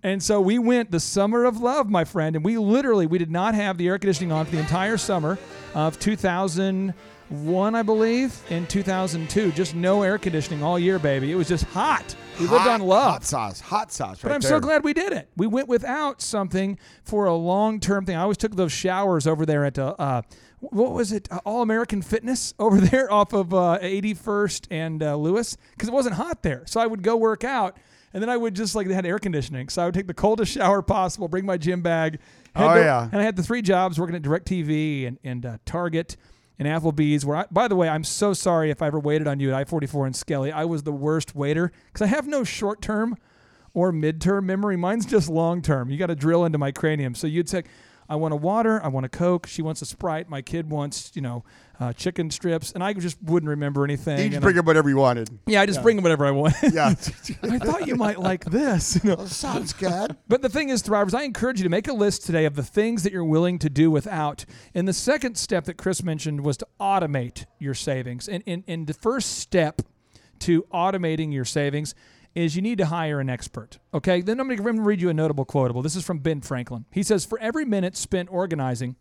And 0.01 0.23
so 0.23 0.39
we 0.39 0.57
went 0.59 0.91
the 0.91 0.99
summer 0.99 1.43
of 1.43 1.59
love, 1.59 1.89
my 1.89 2.05
friend, 2.05 2.35
and 2.35 2.45
we 2.45 2.57
literally 2.57 3.05
we 3.05 3.17
did 3.17 3.31
not 3.31 3.53
have 3.53 3.77
the 3.77 3.87
air 3.87 3.99
conditioning 3.99 4.31
on 4.31 4.45
for 4.45 4.51
the 4.51 4.59
entire 4.59 4.95
summer 4.97 5.37
of 5.75 5.99
2001, 5.99 7.75
I 7.75 7.83
believe, 7.83 8.41
and 8.49 8.69
2002. 8.69 9.51
Just 9.51 9.75
no 9.75 10.03
air 10.03 10.17
conditioning 10.17 10.63
all 10.63 10.79
year, 10.79 10.99
baby. 10.99 11.31
It 11.31 11.35
was 11.35 11.49
just 11.49 11.65
hot. 11.65 12.15
We 12.39 12.47
lived 12.47 12.67
on 12.67 12.79
love. 12.79 13.11
Hot 13.11 13.25
sauce. 13.25 13.59
Hot 13.59 13.91
sauce. 13.91 14.21
But 14.21 14.31
I'm 14.31 14.39
there. 14.39 14.49
so 14.49 14.59
glad 14.61 14.85
we 14.85 14.93
did 14.93 15.11
it. 15.11 15.27
We 15.35 15.47
went 15.47 15.67
without 15.67 16.21
something 16.21 16.79
for 17.03 17.25
a 17.25 17.35
long 17.35 17.81
term 17.81 18.05
thing. 18.05 18.15
I 18.15 18.21
always 18.21 18.37
took 18.37 18.55
those 18.55 18.71
showers 18.71 19.27
over 19.27 19.45
there 19.45 19.65
at 19.65 19.77
uh, 19.77 19.95
uh, 19.99 20.21
what 20.61 20.93
was 20.93 21.11
it? 21.11 21.27
Uh, 21.29 21.39
All 21.43 21.61
American 21.61 22.01
Fitness 22.01 22.53
over 22.59 22.77
there 22.79 23.11
off 23.11 23.33
of 23.33 23.53
uh, 23.53 23.79
81st 23.81 24.67
and 24.71 25.03
uh, 25.03 25.17
Lewis 25.17 25.57
because 25.71 25.89
it 25.89 25.93
wasn't 25.93 26.15
hot 26.15 26.41
there. 26.41 26.63
So 26.67 26.79
I 26.79 26.87
would 26.87 27.03
go 27.03 27.17
work 27.17 27.43
out. 27.43 27.77
And 28.13 28.21
then 28.23 28.29
I 28.29 28.37
would 28.37 28.55
just 28.55 28.73
like 28.75 28.87
they 28.87 28.93
had 28.93 29.05
air 29.05 29.19
conditioning, 29.19 29.69
so 29.69 29.81
I 29.83 29.85
would 29.85 29.93
take 29.93 30.07
the 30.07 30.13
coldest 30.13 30.51
shower 30.55 30.81
possible, 30.81 31.27
bring 31.27 31.45
my 31.45 31.57
gym 31.57 31.81
bag. 31.81 32.19
Oh, 32.55 32.73
to- 32.73 32.79
yeah. 32.79 33.07
and 33.11 33.21
I 33.21 33.23
had 33.23 33.35
the 33.35 33.43
three 33.43 33.61
jobs 33.61 33.99
working 33.99 34.15
at 34.15 34.21
DirecTV 34.23 35.07
and 35.07 35.19
and 35.23 35.45
uh, 35.45 35.57
Target 35.65 36.17
and 36.57 36.67
Applebee's. 36.67 37.25
Where 37.25 37.37
I, 37.37 37.45
by 37.51 37.67
the 37.67 37.75
way, 37.75 37.87
I'm 37.87 38.03
so 38.03 38.33
sorry 38.33 38.71
if 38.71 38.81
I 38.81 38.87
ever 38.87 38.99
waited 38.99 39.27
on 39.27 39.39
you 39.39 39.49
at 39.49 39.55
I-44 39.55 40.07
in 40.07 40.13
Skelly. 40.13 40.51
I 40.51 40.65
was 40.65 40.83
the 40.83 40.91
worst 40.91 41.35
waiter 41.35 41.71
because 41.87 42.01
I 42.01 42.07
have 42.07 42.27
no 42.27 42.43
short 42.43 42.81
term 42.81 43.15
or 43.75 43.91
mid-term 43.91 44.47
memory. 44.47 44.75
Mine's 44.75 45.05
just 45.05 45.29
long-term. 45.29 45.91
You 45.91 45.97
got 45.99 46.07
to 46.07 46.15
drill 46.15 46.43
into 46.45 46.57
my 46.57 46.71
cranium. 46.71 47.13
So 47.13 47.27
you'd 47.27 47.47
say, 47.47 47.63
I 48.09 48.15
want 48.15 48.33
a 48.33 48.37
water, 48.37 48.83
I 48.83 48.87
want 48.87 49.05
a 49.05 49.09
Coke. 49.09 49.45
She 49.45 49.61
wants 49.61 49.83
a 49.83 49.85
Sprite. 49.85 50.27
My 50.27 50.41
kid 50.41 50.69
wants, 50.69 51.11
you 51.13 51.21
know, 51.21 51.43
uh, 51.79 51.93
chicken 51.93 52.31
strips, 52.31 52.71
and 52.71 52.83
I 52.83 52.91
just 52.93 53.21
wouldn't 53.21 53.49
remember 53.49 53.85
anything. 53.85 54.19
You 54.19 54.29
just 54.29 54.41
bring 54.41 54.57
I- 54.57 54.59
up 54.59 54.65
whatever 54.65 54.89
you 54.89 54.97
wanted. 54.97 55.29
yeah, 55.45 55.61
I 55.61 55.67
just 55.67 55.81
bring 55.83 55.95
them 55.95 56.03
whatever 56.03 56.25
I 56.25 56.31
want. 56.31 56.55
Yeah. 56.73 56.87
I 57.43 57.59
thought 57.59 57.87
you 57.87 57.95
might 57.95 58.19
like 58.19 58.45
this. 58.45 58.99
You 59.03 59.15
know? 59.15 59.25
Sounds 59.25 59.73
good. 59.73 60.17
But 60.27 60.41
the 60.41 60.49
thing 60.49 60.69
is, 60.69 60.81
Thrivers, 60.81 61.13
I 61.13 61.23
encourage 61.23 61.59
you 61.59 61.63
to 61.63 61.69
make 61.69 61.87
a 61.87 61.93
list 61.93 62.25
today 62.25 62.45
of 62.45 62.55
the 62.55 62.63
things 62.63 63.03
that 63.03 63.13
you're 63.13 63.23
willing 63.23 63.59
to 63.59 63.69
do 63.69 63.91
without. 63.91 64.43
And 64.73 64.87
the 64.87 64.93
second 64.93 65.37
step 65.37 65.65
that 65.65 65.77
Chris 65.77 66.03
mentioned 66.03 66.41
was 66.41 66.57
to 66.57 66.67
automate 66.81 67.45
your 67.59 67.75
savings. 67.75 68.27
And, 68.27 68.43
and, 68.47 68.63
and 68.67 68.87
the 68.87 68.93
first 68.93 69.37
step 69.37 69.83
to 70.39 70.63
automating 70.73 71.31
your 71.31 71.45
savings 71.45 71.93
is 72.35 72.55
you 72.55 72.61
need 72.61 72.77
to 72.77 72.85
hire 72.85 73.19
an 73.19 73.29
expert. 73.29 73.79
Okay, 73.93 74.21
then 74.21 74.39
I'm 74.39 74.47
going 74.47 74.57
to 74.57 74.81
read 74.81 75.01
you 75.01 75.09
a 75.09 75.13
notable 75.13 75.45
quotable. 75.45 75.81
This 75.81 75.95
is 75.95 76.05
from 76.05 76.19
Ben 76.19 76.41
Franklin. 76.41 76.85
He 76.91 77.03
says, 77.03 77.25
For 77.25 77.39
every 77.39 77.65
minute 77.65 77.97
spent 77.97 78.29
organizing, 78.31 78.95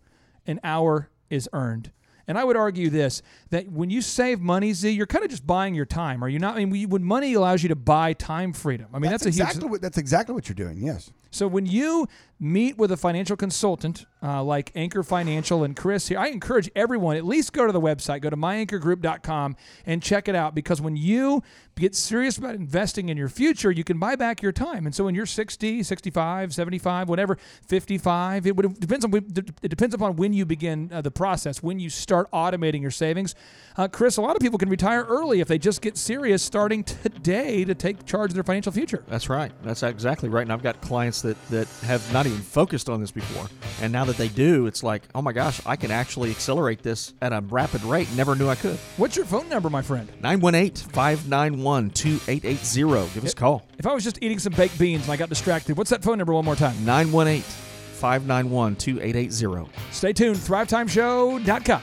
an 0.46 0.60
hour 0.64 1.10
is 1.30 1.48
earned. 1.52 1.92
And 2.26 2.38
I 2.38 2.44
would 2.44 2.56
argue 2.56 2.90
this 2.90 3.22
that 3.50 3.72
when 3.72 3.88
you 3.88 4.02
save 4.02 4.38
money, 4.38 4.74
Z, 4.74 4.90
you're 4.90 5.06
kind 5.06 5.24
of 5.24 5.30
just 5.30 5.46
buying 5.46 5.74
your 5.74 5.86
time. 5.86 6.22
Are 6.22 6.28
you 6.28 6.38
not? 6.38 6.56
I 6.58 6.64
mean, 6.66 6.90
when 6.90 7.02
money 7.02 7.32
allows 7.32 7.62
you 7.62 7.70
to 7.70 7.76
buy 7.76 8.12
time 8.12 8.52
freedom, 8.52 8.88
I 8.92 8.98
mean, 8.98 9.10
that's, 9.10 9.24
a 9.24 9.30
huge. 9.30 9.40
exactly 9.40 9.68
what, 9.68 9.80
that's 9.80 9.96
exactly 9.96 10.34
what 10.34 10.46
you're 10.46 10.54
doing. 10.54 10.76
Yes. 10.76 11.10
So 11.30 11.46
when 11.46 11.66
you 11.66 12.08
meet 12.40 12.78
with 12.78 12.92
a 12.92 12.96
financial 12.96 13.36
consultant 13.36 14.06
uh, 14.22 14.42
like 14.42 14.70
Anchor 14.74 15.02
Financial 15.02 15.64
and 15.64 15.76
Chris 15.76 16.08
here, 16.08 16.18
I 16.18 16.28
encourage 16.28 16.70
everyone 16.74 17.16
at 17.16 17.24
least 17.24 17.52
go 17.52 17.66
to 17.66 17.72
the 17.72 17.80
website, 17.80 18.22
go 18.22 18.30
to 18.30 18.36
myanchorgroup.com 18.36 19.56
and 19.86 20.02
check 20.02 20.28
it 20.28 20.34
out 20.34 20.54
because 20.54 20.80
when 20.80 20.96
you 20.96 21.42
get 21.76 21.94
serious 21.94 22.38
about 22.38 22.54
investing 22.54 23.08
in 23.08 23.16
your 23.16 23.28
future, 23.28 23.70
you 23.70 23.84
can 23.84 23.98
buy 23.98 24.16
back 24.16 24.42
your 24.42 24.52
time. 24.52 24.86
And 24.86 24.94
so 24.94 25.04
when 25.04 25.14
you're 25.14 25.26
60, 25.26 25.82
65, 25.82 26.54
75, 26.54 27.08
whatever, 27.08 27.38
55, 27.66 28.46
it 28.46 28.56
would 28.56 28.64
it 28.66 28.80
depends 28.80 29.04
on 29.04 29.14
it 29.14 29.68
depends 29.68 29.94
upon 29.94 30.16
when 30.16 30.32
you 30.32 30.44
begin 30.44 30.90
uh, 30.92 31.00
the 31.00 31.10
process, 31.10 31.62
when 31.62 31.78
you 31.78 31.90
start 31.90 32.30
automating 32.32 32.82
your 32.82 32.90
savings. 32.90 33.34
Uh, 33.76 33.86
Chris, 33.86 34.16
a 34.16 34.22
lot 34.22 34.34
of 34.34 34.42
people 34.42 34.58
can 34.58 34.68
retire 34.68 35.04
early 35.04 35.40
if 35.40 35.48
they 35.48 35.58
just 35.58 35.80
get 35.80 35.96
serious 35.96 36.42
starting 36.42 36.82
today 36.82 37.64
to 37.64 37.74
take 37.74 38.04
charge 38.04 38.30
of 38.30 38.34
their 38.34 38.44
financial 38.44 38.72
future. 38.72 39.04
That's 39.06 39.28
right. 39.28 39.52
That's 39.62 39.82
exactly 39.82 40.28
right. 40.28 40.42
And 40.42 40.52
I've 40.52 40.62
got 40.62 40.80
clients 40.80 41.17
that, 41.22 41.42
that 41.48 41.68
have 41.84 42.12
not 42.12 42.26
even 42.26 42.38
focused 42.40 42.88
on 42.88 43.00
this 43.00 43.10
before. 43.10 43.46
And 43.82 43.92
now 43.92 44.04
that 44.04 44.16
they 44.16 44.28
do, 44.28 44.66
it's 44.66 44.82
like, 44.82 45.02
oh 45.14 45.22
my 45.22 45.32
gosh, 45.32 45.60
I 45.66 45.76
can 45.76 45.90
actually 45.90 46.30
accelerate 46.30 46.82
this 46.82 47.14
at 47.22 47.32
a 47.32 47.40
rapid 47.40 47.82
rate. 47.84 48.08
Never 48.16 48.34
knew 48.34 48.48
I 48.48 48.54
could. 48.54 48.76
What's 48.96 49.16
your 49.16 49.26
phone 49.26 49.48
number, 49.48 49.70
my 49.70 49.82
friend? 49.82 50.08
918 50.20 50.90
591 50.90 51.90
2880. 51.90 53.14
Give 53.14 53.24
us 53.24 53.32
a 53.32 53.36
call. 53.36 53.66
If 53.78 53.86
I 53.86 53.94
was 53.94 54.04
just 54.04 54.22
eating 54.22 54.38
some 54.38 54.52
baked 54.52 54.78
beans 54.78 55.04
and 55.04 55.12
I 55.12 55.16
got 55.16 55.28
distracted, 55.28 55.76
what's 55.76 55.90
that 55.90 56.02
phone 56.02 56.18
number 56.18 56.32
one 56.32 56.44
more 56.44 56.56
time? 56.56 56.76
918 56.84 57.42
591 57.42 58.76
2880. 58.76 59.70
Stay 59.90 60.12
tuned. 60.12 60.36
ThriveTimeShow.com. 60.36 61.82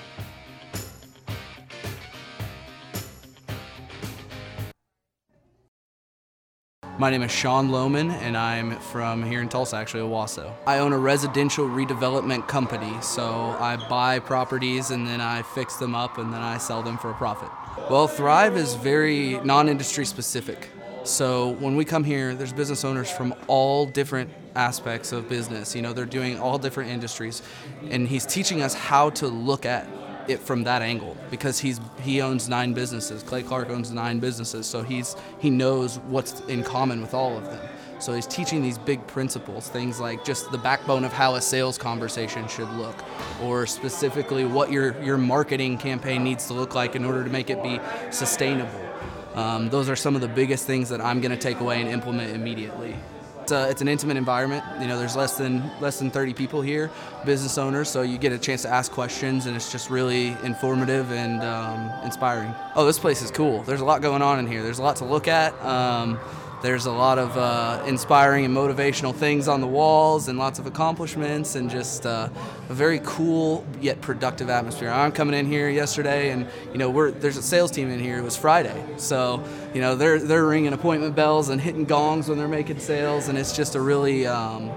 My 6.98 7.10
name 7.10 7.24
is 7.24 7.32
Sean 7.32 7.72
Lohman, 7.72 8.10
and 8.22 8.38
I'm 8.38 8.80
from 8.80 9.22
here 9.22 9.41
in 9.41 9.50
Tulsa, 9.50 9.76
actually, 9.76 10.04
Owasso. 10.04 10.54
I 10.66 10.80
own 10.80 10.93
a 10.93 10.98
residential 10.98 11.68
redevelopment 11.68 12.48
company, 12.48 12.93
so 13.02 13.54
I 13.60 13.76
buy 13.89 14.20
properties 14.20 14.91
and 14.91 15.06
then 15.06 15.20
I 15.20 15.41
fix 15.41 15.76
them 15.76 15.93
up 15.93 16.18
and 16.20 16.32
then 16.32 16.41
I 16.41 16.58
sell 16.58 16.82
them 16.82 16.98
for 16.98 17.12
a 17.12 17.14
profit. 17.14 17.50
Well, 17.89 18.08
Thrive 18.08 18.56
is 18.56 18.76
very 18.76 19.41
non 19.41 19.68
industry 19.68 20.06
specific. 20.06 20.70
So 21.04 21.50
when 21.60 21.76
we 21.76 21.84
come 21.84 22.06
here, 22.06 22.34
there's 22.34 22.54
business 22.54 22.86
owners 22.86 23.12
from 23.12 23.36
all 23.48 23.86
different 23.86 24.30
aspects 24.56 25.12
of 25.12 25.28
business. 25.28 25.76
You 25.76 25.82
know, 25.82 25.91
they're 25.91 26.06
doing 26.06 26.39
all 26.39 26.58
different 26.58 26.91
industries, 26.91 27.41
and 27.89 28.08
he's 28.08 28.26
teaching 28.26 28.62
us 28.62 28.74
how 28.74 29.10
to 29.12 29.28
look 29.28 29.66
at 29.66 29.86
it 30.28 30.40
from 30.40 30.64
that 30.64 30.82
angle 30.82 31.16
because 31.30 31.60
he's 31.60 31.80
he 32.02 32.22
owns 32.22 32.50
nine 32.50 32.74
businesses. 32.74 33.24
Clay 33.24 33.44
Clark 33.44 33.70
owns 33.70 33.92
nine 33.92 34.20
businesses, 34.20 34.66
so 34.66 34.82
he's 34.82 35.16
he 35.40 35.50
knows 35.50 36.00
what's 36.08 36.40
in 36.42 36.64
common 36.64 37.02
with 37.02 37.14
all 37.14 37.38
of 37.38 37.46
them. 37.46 37.68
So 38.00 38.14
he's 38.14 38.28
teaching 38.28 38.62
these 38.62 38.78
big 38.78 39.06
principles, 39.08 39.70
things 39.70 40.00
like 40.00 40.26
just 40.26 40.52
the 40.52 40.58
backbone 40.58 41.06
of 41.06 41.14
how 41.14 41.36
a 41.36 41.42
sales 41.42 41.78
conversation 41.78 42.48
should 42.48 42.70
look, 42.72 42.96
or 43.42 43.66
specifically 43.66 44.46
what 44.46 44.72
your 44.72 45.02
your 45.02 45.18
marketing 45.18 45.78
campaign 45.78 46.24
needs 46.24 46.48
to 46.48 46.54
look 46.54 46.76
like 46.76 46.96
in 46.96 47.06
order 47.06 47.24
to 47.24 47.30
make 47.30 47.50
it 47.50 47.64
be 47.64 47.80
sustainable. 48.12 48.82
Um, 49.36 49.70
those 49.70 49.90
are 49.90 49.96
some 49.96 50.16
of 50.16 50.22
the 50.22 50.30
biggest 50.30 50.66
things 50.66 50.90
that 50.90 51.02
I'm 51.02 51.20
going 51.20 51.32
to 51.32 51.38
take 51.38 51.60
away 51.60 51.82
and 51.82 51.90
implement 51.90 52.34
immediately. 52.34 52.96
It's, 53.46 53.52
a, 53.52 53.70
it's 53.70 53.82
an 53.84 53.88
intimate 53.88 54.18
environment. 54.18 54.64
You 54.82 54.88
know, 54.88 54.98
there's 54.98 55.16
less 55.16 55.38
than 55.38 55.70
less 55.80 56.00
than 56.00 56.10
30 56.10 56.34
people 56.34 56.64
here, 56.64 56.89
business 57.26 57.60
owners, 57.60 57.88
so 57.88 58.02
you 58.02 58.18
get 58.18 58.32
a 58.32 58.39
chance 58.39 58.64
to 58.64 58.70
ask 58.70 58.91
questions, 58.91 59.46
and 59.46 59.56
it's 59.56 59.72
just 59.72 59.91
really 59.91 60.30
informative 60.41 61.12
and 61.12 61.43
um, 61.43 61.91
inspiring. 62.04 62.56
Oh, 62.76 62.88
this 62.88 62.98
place 62.98 63.22
is 63.22 63.30
cool. 63.30 63.62
There's 63.62 63.82
a 63.82 63.86
lot 63.86 64.02
going 64.02 64.24
on 64.24 64.39
in 64.39 64.48
here. 64.48 64.64
There's 64.64 64.80
a 64.80 64.82
lot 64.82 64.96
to 64.96 65.06
look 65.06 65.28
at. 65.28 65.54
Um, 65.64 66.20
there's 66.62 66.86
a 66.86 66.91
lot 66.91 67.20
of 67.20 67.38
uh, 67.38 67.84
inspiring 67.86 68.45
and 68.45 68.56
motivational 68.56 69.14
things 69.14 69.47
on 69.47 69.62
the 69.62 69.68
walls, 69.68 70.28
and 70.28 70.39
lots 70.39 70.60
of 70.60 70.66
accomplishments, 70.66 71.56
and 71.56 71.70
just 71.70 72.06
uh, 72.06 72.30
a 72.70 72.74
very 72.74 72.99
cool 73.03 73.66
yet 73.82 74.01
productive 74.01 74.49
atmosphere. 74.49 74.89
I'm 74.89 75.12
coming 75.12 75.38
in 75.38 75.45
here 75.45 75.70
yesterday, 75.70 76.32
and 76.32 76.47
you 76.72 76.78
know, 76.78 76.89
we're 76.89 77.12
there's 77.12 77.38
a 77.38 77.43
sales 77.43 77.72
team 77.72 77.89
in 77.89 77.99
here. 77.99 78.18
It 78.18 78.24
was 78.24 78.38
Friday, 78.38 78.84
so 78.97 79.43
you 79.74 79.82
know 79.82 79.95
they're 79.95 80.20
they're 80.20 80.45
ringing 80.45 80.74
appointment 80.74 81.16
bells 81.16 81.49
and 81.49 81.62
hitting 81.62 81.86
gongs 81.86 82.30
when 82.30 82.38
they're 82.38 82.47
making 82.47 82.80
sales, 82.80 83.28
and 83.28 83.38
it's 83.38 83.56
just 83.56 83.76
a 83.76 83.82
really 83.82 84.26
um, 84.26 84.72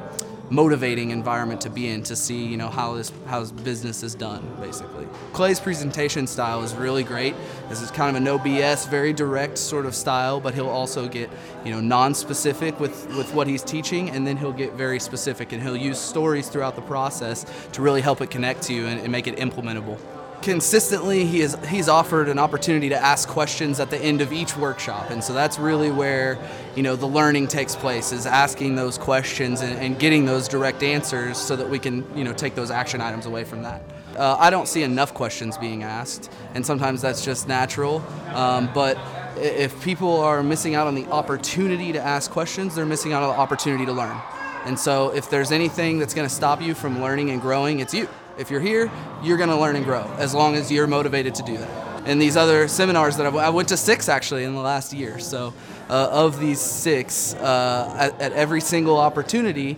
motivating 0.51 1.11
environment 1.11 1.61
to 1.61 1.71
be 1.71 1.89
in 1.89 2.03
to 2.03 2.17
see 2.17 2.45
you 2.45 2.57
know 2.57 2.69
how 2.69 2.95
this 2.95 3.13
how 3.27 3.45
business 3.45 4.03
is 4.03 4.15
done 4.15 4.47
basically. 4.61 5.07
Clay's 5.33 5.61
presentation 5.61 6.27
style 6.27 6.63
is 6.63 6.75
really 6.75 7.05
great. 7.05 7.35
This 7.69 7.83
is 7.83 7.91
kind 7.91 8.17
of 8.17 8.23
a 8.23 8.25
no 8.25 8.39
bs 8.39 8.89
very 8.89 9.13
direct 9.13 9.59
sort 9.59 9.87
of 9.87 9.95
style 9.95 10.41
but 10.41 10.55
he'll 10.55 10.69
also 10.69 11.09
get 11.09 11.31
you 11.65 11.71
know 11.71 11.81
non-specific 11.81 12.79
with 12.81 13.07
with 13.17 13.33
what 13.35 13.47
he's 13.47 13.63
teaching 13.63 14.11
and 14.11 14.27
then 14.27 14.37
he'll 14.37 14.53
get 14.53 14.73
very 14.75 14.99
specific 14.99 15.53
and 15.53 15.63
he'll 15.63 15.77
use 15.77 15.99
stories 15.99 16.49
throughout 16.49 16.77
the 16.77 16.83
process 16.83 17.45
to 17.73 17.83
really 17.83 18.01
help 18.01 18.21
it 18.21 18.31
connect 18.31 18.63
to 18.63 18.75
you 18.75 18.87
and, 18.87 19.01
and 19.01 19.13
make 19.13 19.27
it 19.27 19.37
implementable 19.37 19.99
consistently 20.43 21.25
he 21.25 21.41
is 21.41 21.57
he's 21.69 21.89
offered 21.89 22.29
an 22.29 22.39
opportunity 22.39 22.89
to 22.89 22.97
ask 22.97 23.29
questions 23.29 23.81
at 23.81 23.91
the 23.91 23.99
end 23.99 24.21
of 24.21 24.33
each 24.33 24.57
workshop. 24.57 25.11
And 25.11 25.23
so 25.23 25.33
that's 25.33 25.59
really 25.59 25.91
where 25.91 26.39
you 26.77 26.83
know 26.83 26.97
the 26.97 27.07
learning 27.07 27.49
takes 27.49 27.75
place 27.75 28.13
is 28.13 28.27
asking 28.27 28.77
those 28.77 28.99
questions 28.99 29.61
and, 29.61 29.79
and 29.79 29.99
getting 29.99 30.25
those 30.25 30.49
direct 30.49 30.83
answers 30.83 31.37
so 31.37 31.57
that 31.57 31.69
we 31.69 31.79
can 31.79 32.07
you 32.17 32.25
know 32.25 32.33
take 32.33 32.55
those 32.55 32.71
action 32.71 33.01
items 33.01 33.27
away 33.27 33.45
from 33.45 33.63
that. 33.63 33.83
Uh, 34.17 34.37
i 34.41 34.51
don't 34.51 34.67
see 34.67 34.83
enough 34.83 35.15
questions 35.15 35.57
being 35.59 35.85
asked 35.85 36.29
and 36.55 36.65
sometimes 36.65 37.01
that's 37.01 37.25
just 37.25 37.49
natural. 37.49 38.03
Um, 38.35 38.69
but 38.75 38.99
if 39.37 39.81
people 39.83 40.21
are 40.21 40.43
missing 40.43 40.75
out 40.75 40.87
on 40.87 40.95
the 40.95 41.07
opportunity 41.07 41.93
to 41.93 42.01
ask 42.01 42.31
questions 42.31 42.75
they're 42.75 42.87
missing 42.87 43.13
out 43.13 43.23
on 43.23 43.29
the 43.29 43.39
opportunity 43.39 43.87
to 43.87 43.93
learn. 43.93 44.17
And 44.65 44.79
so 44.79 45.11
if 45.15 45.31
there's 45.31 45.53
anything 45.53 45.99
that's 45.99 46.15
going 46.15 46.29
to 46.29 46.35
stop 46.35 46.61
you 46.61 46.75
from 46.75 47.01
learning 47.01 47.31
and 47.31 47.41
growing 47.41 47.81
it's 47.81 47.95
you 47.95 48.09
if 48.39 48.51
you're 48.51 48.61
here, 48.61 48.91
you're 49.23 49.37
going 49.37 49.49
to 49.49 49.57
learn 49.57 49.77
and 49.77 49.85
grow 49.85 50.05
as 50.19 50.35
long 50.35 50.55
as 50.55 50.71
you're 50.71 50.87
motivated 50.87 51.35
to 51.37 51.43
do 51.43 51.57
that. 51.57 51.89
And 52.07 52.23
these 52.23 52.37
other 52.37 52.69
seminars 52.69 53.17
that 53.17 53.27
I've, 53.27 53.37
I 53.37 53.51
went 53.51 53.69
to 53.69 53.77
six 53.77 54.09
actually 54.09 54.45
in 54.45 54.55
the 54.55 54.61
last 54.61 54.93
year. 54.93 55.19
So, 55.19 55.53
uh, 55.91 56.09
of 56.11 56.39
these 56.39 56.61
six, 56.61 57.35
uh, 57.35 57.95
at, 57.99 58.21
at 58.21 58.33
every 58.33 58.61
single 58.61 58.99
opportunity, 58.99 59.77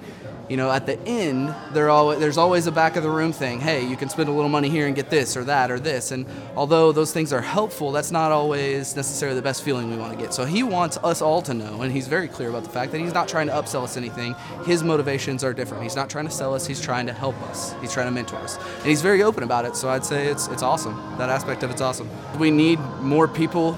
you 0.51 0.57
know, 0.57 0.69
at 0.69 0.85
the 0.85 0.99
end, 1.07 1.55
there's 1.73 2.37
always 2.37 2.67
a 2.67 2.73
back 2.73 2.97
of 2.97 3.05
the 3.05 3.09
room 3.09 3.33
thing. 3.33 3.61
Hey, 3.61 3.87
you 3.87 3.97
can 3.97 4.09
spend 4.09 4.29
a 4.29 4.33
little 4.33 4.49
money 4.49 4.69
here 4.69 4.89
and 4.89 4.97
get 4.97 5.09
this 5.09 5.37
or 5.37 5.45
that 5.45 5.71
or 5.71 5.79
this. 5.79 6.11
And 6.11 6.27
although 6.57 6.91
those 6.91 7.13
things 7.13 7.33
are 7.33 7.41
helpful, 7.41 7.93
that's 7.93 8.11
not 8.11 8.33
always 8.33 8.97
necessarily 8.97 9.37
the 9.37 9.43
best 9.43 9.63
feeling 9.63 9.89
we 9.89 9.97
want 9.97 10.13
to 10.13 10.19
get. 10.19 10.35
So 10.35 10.45
he 10.45 10.65
wants 10.65 10.97
us 11.05 11.23
all 11.23 11.41
to 11.43 11.55
know, 11.55 11.83
and 11.83 11.93
he's 11.93 12.09
very 12.09 12.27
clear 12.27 12.49
about 12.49 12.65
the 12.65 12.69
fact 12.69 12.91
that 12.91 12.99
he's 12.99 13.15
not 13.15 13.29
trying 13.29 13.47
to 13.47 13.53
upsell 13.53 13.85
us 13.85 13.97
anything. 13.97 14.35
His 14.67 14.83
motivations 14.83 15.45
are 15.45 15.55
different. 15.55 15.85
He's 15.85 15.95
not 15.95 16.11
trying 16.11 16.27
to 16.27 16.33
sell 16.33 16.53
us. 16.53 16.67
He's 16.67 16.81
trying 16.81 17.07
to 17.07 17.13
help 17.13 17.41
us. 17.43 17.73
He's 17.81 17.93
trying 17.93 18.07
to 18.09 18.13
mentor 18.13 18.39
us, 18.39 18.57
and 18.79 18.87
he's 18.87 19.03
very 19.03 19.23
open 19.23 19.45
about 19.45 19.65
it. 19.65 19.77
So 19.77 19.89
I'd 19.89 20.05
say 20.05 20.27
it's 20.27 20.49
it's 20.49 20.65
awesome. 20.65 20.97
That 21.17 21.31
aspect 21.31 21.63
of 21.63 21.71
it's 21.71 21.81
awesome. 21.81 22.11
We 22.41 22.51
need 22.51 22.81
more 23.01 23.29
people 23.29 23.75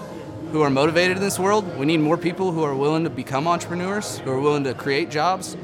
who 0.53 0.63
are 0.63 0.71
motivated 0.71 1.19
in 1.19 1.23
this 1.23 1.39
world. 1.39 1.77
We 1.77 1.85
need 1.85 2.01
more 2.01 2.17
people 2.17 2.51
who 2.51 2.63
are 2.63 2.75
willing 2.75 3.05
to 3.05 3.11
become 3.11 3.47
entrepreneurs, 3.47 4.21
who 4.21 4.31
are 4.31 4.41
willing 4.41 4.65
to 4.65 4.73
create 4.73 5.11
jobs. 5.11 5.55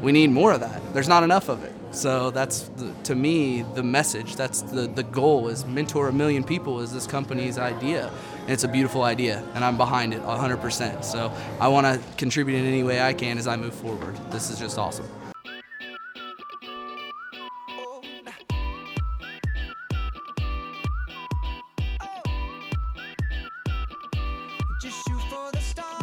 We 0.00 0.12
need 0.12 0.30
more 0.30 0.52
of 0.52 0.60
that. 0.60 0.80
There's 0.92 1.08
not 1.08 1.22
enough 1.22 1.48
of 1.48 1.64
it. 1.64 1.72
So 1.92 2.30
that's 2.30 2.68
the, 2.76 2.92
to 3.04 3.14
me 3.14 3.62
the 3.62 3.82
message. 3.82 4.36
That's 4.36 4.60
the 4.60 4.86
the 4.86 5.02
goal 5.02 5.48
is 5.48 5.64
mentor 5.64 6.08
a 6.08 6.12
million 6.12 6.44
people 6.44 6.80
is 6.80 6.92
this 6.92 7.06
company's 7.06 7.58
idea. 7.58 8.10
And 8.42 8.50
it's 8.50 8.64
a 8.64 8.68
beautiful 8.68 9.02
idea 9.02 9.42
and 9.54 9.64
I'm 9.64 9.76
behind 9.76 10.12
it 10.12 10.22
100%. 10.22 11.04
So 11.04 11.32
I 11.60 11.68
want 11.68 11.86
to 11.86 12.00
contribute 12.16 12.58
in 12.58 12.66
any 12.66 12.82
way 12.82 13.00
I 13.00 13.14
can 13.14 13.38
as 13.38 13.46
I 13.46 13.56
move 13.56 13.74
forward. 13.74 14.16
This 14.30 14.50
is 14.50 14.58
just 14.58 14.78
awesome. 14.78 15.08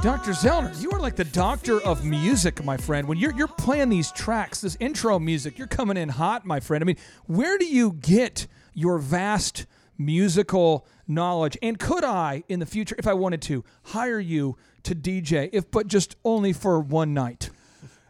Dr. 0.03 0.31
Zoellner, 0.31 0.81
you 0.81 0.91
are 0.91 0.99
like 0.99 1.15
the 1.15 1.23
doctor 1.23 1.81
of 1.81 2.03
music, 2.03 2.61
my 2.65 2.75
friend. 2.75 3.07
When 3.07 3.17
you're 3.17 3.34
you're 3.38 3.47
playing 3.47 3.88
these 3.88 4.11
tracks, 4.11 4.59
this 4.59 4.75
intro 4.81 5.17
music, 5.17 5.57
you're 5.57 5.65
coming 5.65 5.95
in 5.95 6.09
hot, 6.09 6.45
my 6.45 6.59
friend. 6.59 6.84
I 6.84 6.85
mean, 6.85 6.97
where 7.25 7.57
do 7.57 7.63
you 7.63 7.93
get 7.93 8.47
your 8.73 8.97
vast 8.97 9.65
musical 9.97 10.85
knowledge? 11.07 11.57
And 11.61 11.80
could 11.80 12.03
I, 12.03 12.43
in 12.49 12.59
the 12.59 12.65
future, 12.65 12.97
if 12.99 13.07
I 13.07 13.13
wanted 13.13 13.41
to, 13.43 13.63
hire 13.84 14.19
you 14.19 14.57
to 14.84 14.93
DJ, 14.93 15.49
if 15.53 15.71
but 15.71 15.88
just 15.88 16.17
only 16.25 16.51
for 16.51 16.81
one 16.81 17.13
night? 17.13 17.49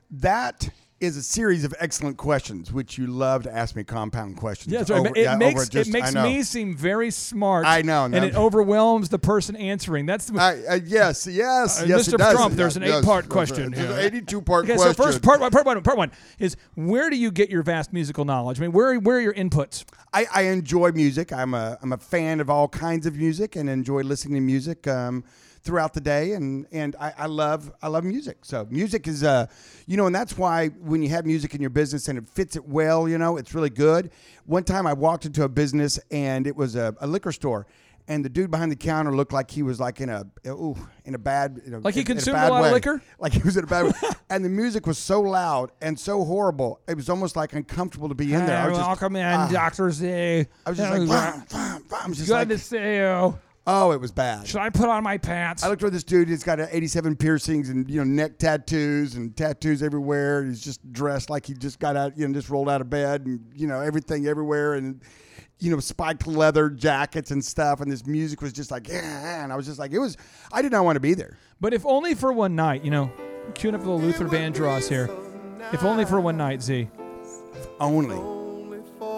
That 0.10 0.72
is 1.04 1.18
a 1.18 1.24
series 1.24 1.64
of 1.64 1.74
excellent 1.80 2.18
questions, 2.18 2.72
which 2.72 2.98
you 2.98 3.08
love 3.08 3.44
to 3.44 3.54
ask 3.54 3.76
me 3.76 3.84
compound 3.84 4.38
questions. 4.38 4.72
Yeah, 4.72 4.80
that's 4.80 4.90
right. 4.92 5.00
over- 5.02 5.10
it 5.10 5.24
yeah, 5.24 5.36
makes 5.36 5.68
just- 5.68 5.90
it 5.90 5.92
makes 5.92 6.14
me 6.14 6.44
seem 6.44 6.76
very 6.76 7.12
smart. 7.12 7.66
I 7.66 7.82
know, 7.82 8.06
and 8.06 8.16
it 8.16 8.36
overwhelms 8.36 9.10
the 9.10 9.20
person 9.20 9.56
answering. 9.56 10.06
That's 10.06 10.26
the, 10.28 10.40
uh, 10.40 10.80
yes, 10.86 11.28
yes, 11.28 11.82
Uh, 11.82 11.86
yes, 11.88 12.08
Mr. 12.08 12.14
it 12.14 12.18
does. 12.18 12.34
Trump. 12.36 12.56
There's 12.56 12.78
an 12.78 12.84
Yes, 12.84 13.00
eight-part 13.00 13.26
yes, 13.26 13.32
question. 13.32 13.72
there's 13.72 13.88
here. 14.02 14.22
82-part 14.22 14.66
okay, 14.66 14.76
question. 14.76 14.96
So 14.96 15.04
first, 15.04 15.22
part 15.22 15.40
part 15.52 15.66
one, 15.66 15.82
part 15.82 15.98
one 15.98 16.12
is 16.40 16.56
where 16.76 17.10
do 17.10 17.16
you 17.18 17.32
get 17.32 17.50
your 17.50 17.64
vast 17.64 17.92
musical 17.94 18.26
knowledge? 18.26 18.60
I 18.60 18.62
mean, 18.62 18.72
where 18.72 18.98
where 19.00 19.18
are 19.18 19.22
your 19.22 19.34
inputs? 19.34 19.84
I, 20.14 20.26
I 20.34 20.42
enjoy 20.44 20.92
music. 20.92 21.34
I'm 21.34 21.54
a 21.54 21.78
I'm 21.82 21.92
a 21.92 21.98
fan 21.98 22.40
of 22.40 22.50
all 22.50 22.68
kinds 22.68 23.06
of 23.06 23.16
music 23.18 23.56
and 23.56 23.70
enjoy 23.70 24.02
listening 24.04 24.36
to 24.36 24.42
music 24.42 24.88
um, 24.88 25.24
throughout 25.64 25.94
the 25.94 26.02
day. 26.02 26.34
And 26.34 26.66
and 26.72 26.96
I, 27.00 27.14
I 27.18 27.26
love 27.28 27.72
I 27.82 27.88
love 27.88 28.04
music. 28.04 28.40
So 28.44 28.68
music 28.70 29.08
is 29.08 29.24
uh 29.24 29.48
you 29.88 29.98
know, 29.98 30.06
and 30.06 30.16
that's 30.16 30.38
why 30.38 30.68
when 30.68 31.02
you 31.02 31.10
have 31.10 31.26
music 31.26 31.56
in 31.56 31.62
your 31.62 31.70
business 31.70 32.08
and 32.08 32.18
it 32.18 32.28
fits 32.30 32.56
it 32.56 32.68
well, 32.68 33.08
you 33.08 33.18
know, 33.18 33.38
it's 33.38 33.54
really 33.54 33.70
good. 33.70 34.12
One 34.46 34.64
time 34.64 34.86
I 34.86 34.94
walked 34.94 35.26
into 35.26 35.44
a 35.44 35.50
business 35.50 36.00
and 36.12 36.46
it 36.48 36.56
was 36.56 36.76
a, 36.76 36.96
a 37.00 37.08
liquor 37.08 37.32
store. 37.32 37.66
And 38.06 38.26
the 38.26 38.28
dude 38.28 38.52
behind 38.52 38.70
the 38.70 38.76
counter 38.76 39.16
looked 39.16 39.32
like 39.32 39.50
he 39.50 39.64
was 39.64 39.80
like 39.80 40.02
in 40.02 40.10
a 40.10 40.26
ooh, 40.48 40.76
in 41.06 41.16
a 41.16 41.18
bad 41.18 41.62
you 41.64 41.72
know, 41.72 41.80
Like 41.82 41.94
he 41.94 42.02
in- 42.02 42.08
in 42.08 42.16
consumed 42.18 42.36
a 42.36 42.42
bad 42.42 42.50
lot 42.50 42.66
of 42.66 42.74
liquor? 42.74 43.02
like 43.20 43.32
he 43.32 43.42
was 43.42 43.56
in 43.56 43.64
a 43.64 43.68
bad 43.68 43.86
way. 43.86 43.92
and 44.30 44.44
the 44.44 44.50
music 44.50 44.86
was 44.86 44.98
so 44.98 45.22
loud 45.22 45.72
and 45.82 45.98
so 45.98 46.26
horrible. 46.26 46.82
It 46.86 46.98
was 46.98 47.08
almost 47.10 47.38
like 47.38 47.54
uncomfortable 47.54 48.10
to 48.10 48.16
be 48.16 48.34
in 48.34 48.46
there. 48.46 48.58
I 48.58 48.68
was 48.68 48.78
just, 48.78 48.88
welcome 48.90 49.16
in, 49.16 49.24
ah. 49.26 49.48
Doctor 49.50 49.90
Z. 49.90 50.06
I 50.10 50.70
was 50.70 50.78
just 50.78 50.92
like, 50.92 51.08
"Bam, 51.08 51.46
bam, 51.50 51.84
bam." 51.90 52.00
I 52.04 52.08
was 52.10 52.18
just 52.18 52.28
Good 52.28 52.34
like, 52.34 52.48
to 52.50 52.58
see 52.58 52.96
you. 52.98 53.40
Oh, 53.68 53.92
it 53.92 54.00
was 54.02 54.12
bad. 54.12 54.48
Should 54.48 54.62
I 54.62 54.70
put 54.70 54.90
on 54.90 55.04
my 55.04 55.18
pants? 55.18 55.64
I 55.64 55.70
looked 55.70 55.84
at 55.84 55.92
this 55.92 56.04
dude. 56.04 56.30
He's 56.30 56.44
got 56.44 56.60
uh, 56.60 56.68
87 56.70 57.16
piercings 57.16 57.70
and 57.70 57.90
you 57.90 57.98
know 57.98 58.04
neck 58.04 58.38
tattoos 58.38 59.16
and 59.16 59.36
tattoos 59.36 59.84
everywhere. 59.84 60.46
He's 60.46 60.64
just 60.64 60.92
dressed 60.92 61.30
like 61.30 61.46
he 61.46 61.54
just 61.54 61.80
got 61.80 61.96
out, 61.96 62.18
you 62.18 62.28
know, 62.28 62.34
just 62.34 62.50
rolled 62.50 62.70
out 62.70 62.82
of 62.82 62.90
bed 62.90 63.26
and 63.26 63.40
you 63.54 63.68
know 63.68 63.80
everything 63.80 64.28
everywhere 64.28 64.74
and 64.74 65.02
you 65.60 65.72
know 65.72 65.80
spiked 65.80 66.28
leather 66.28 66.70
jackets 66.70 67.32
and 67.32 67.44
stuff. 67.44 67.82
And 67.82 67.92
this 67.92 68.06
music 68.06 68.42
was 68.42 68.54
just 68.54 68.72
like, 68.72 68.88
yeah. 68.88 69.44
And 69.44 69.52
I 69.52 69.56
was 69.56 69.66
just 69.66 69.80
like, 69.80 69.92
it 69.92 70.00
was. 70.00 70.18
I 70.52 70.62
did 70.62 70.72
not 70.72 70.86
want 70.86 70.96
to 70.96 71.02
be 71.02 71.14
there. 71.14 71.38
But 71.60 71.74
if 71.74 71.86
only 71.86 72.16
for 72.16 72.34
one 72.34 72.56
night, 72.56 72.84
you 72.84 72.92
know, 72.92 73.12
queuing 73.54 73.76
up 73.76 73.84
the 73.84 73.92
Luther 73.92 74.26
Vandross 74.26 74.90
here. 74.90 75.10
If 75.72 75.84
only 75.84 76.06
for 76.06 76.20
one 76.20 76.38
night, 76.38 76.62
Z. 76.62 76.90
If 77.56 77.68
only. 77.80 78.33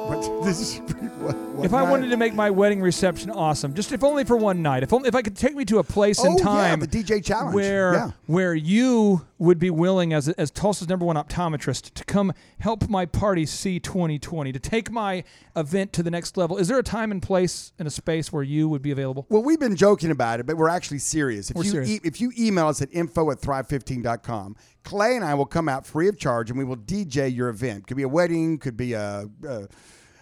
But 0.07 0.43
this 0.43 0.59
is 0.75 0.79
pretty, 0.87 1.07
what, 1.17 1.35
what 1.35 1.65
if 1.65 1.73
I 1.73 1.83
night? 1.83 1.89
wanted 1.91 2.09
to 2.09 2.17
make 2.17 2.33
my 2.35 2.49
wedding 2.51 2.81
reception 2.81 3.31
awesome, 3.31 3.73
just 3.73 3.91
if 3.91 4.03
only 4.03 4.23
for 4.23 4.37
one 4.37 4.61
night, 4.61 4.83
if 4.83 4.93
only 4.93 5.07
if 5.07 5.15
I 5.15 5.21
could 5.21 5.35
take 5.35 5.55
me 5.55 5.65
to 5.65 5.79
a 5.79 5.83
place 5.83 6.19
Oh, 6.21 6.35
yeah, 6.37 6.43
time, 6.43 6.79
the 6.79 6.87
DJ 6.87 7.23
challenge. 7.23 7.55
where 7.55 7.93
Yeah. 7.93 8.11
where 8.27 8.53
you 8.53 9.25
would 9.39 9.57
be 9.59 9.69
willing 9.69 10.13
as 10.13 10.29
as 10.29 10.51
Tulsa's 10.51 10.87
number 10.87 11.05
one 11.05 11.15
optometrist 11.15 11.93
to 11.95 12.03
come 12.05 12.33
help 12.59 12.87
my 12.87 13.05
party 13.05 13.45
see 13.45 13.79
2020, 13.79 14.51
to 14.51 14.59
take 14.59 14.91
my 14.91 15.23
event 15.55 15.91
to 15.93 16.03
the 16.03 16.11
next 16.11 16.37
level. 16.37 16.57
Is 16.57 16.67
there 16.67 16.77
a 16.79 16.83
time 16.83 17.11
and 17.11 17.21
place 17.21 17.71
and 17.79 17.87
a 17.87 17.91
space 17.91 18.31
where 18.31 18.43
you 18.43 18.69
would 18.69 18.81
be 18.83 18.91
available? 18.91 19.25
Well, 19.29 19.43
we've 19.43 19.59
been 19.59 19.75
joking 19.75 20.11
about 20.11 20.39
it, 20.39 20.45
but 20.45 20.57
we're 20.57 20.69
actually 20.69 20.99
serious. 20.99 21.49
If 21.49 21.55
We're 21.57 21.63
you 21.63 21.71
serious. 21.71 21.89
E- 21.89 21.99
if 22.03 22.21
you 22.21 22.31
email 22.37 22.67
us 22.67 22.81
at 22.81 22.89
info 22.93 23.31
at 23.31 23.39
thrive15.com, 23.39 24.55
Clay 24.83 25.15
and 25.15 25.25
I 25.25 25.33
will 25.33 25.45
come 25.47 25.67
out 25.67 25.85
free 25.85 26.07
of 26.07 26.17
charge 26.17 26.49
and 26.51 26.57
we 26.59 26.63
will 26.65 26.77
DJ 26.77 27.33
your 27.33 27.49
event. 27.49 27.87
Could 27.87 27.97
be 27.97 28.03
a 28.03 28.07
wedding, 28.09 28.57
could 28.59 28.77
be 28.77 28.93
a 28.93 29.25
a, 29.47 29.67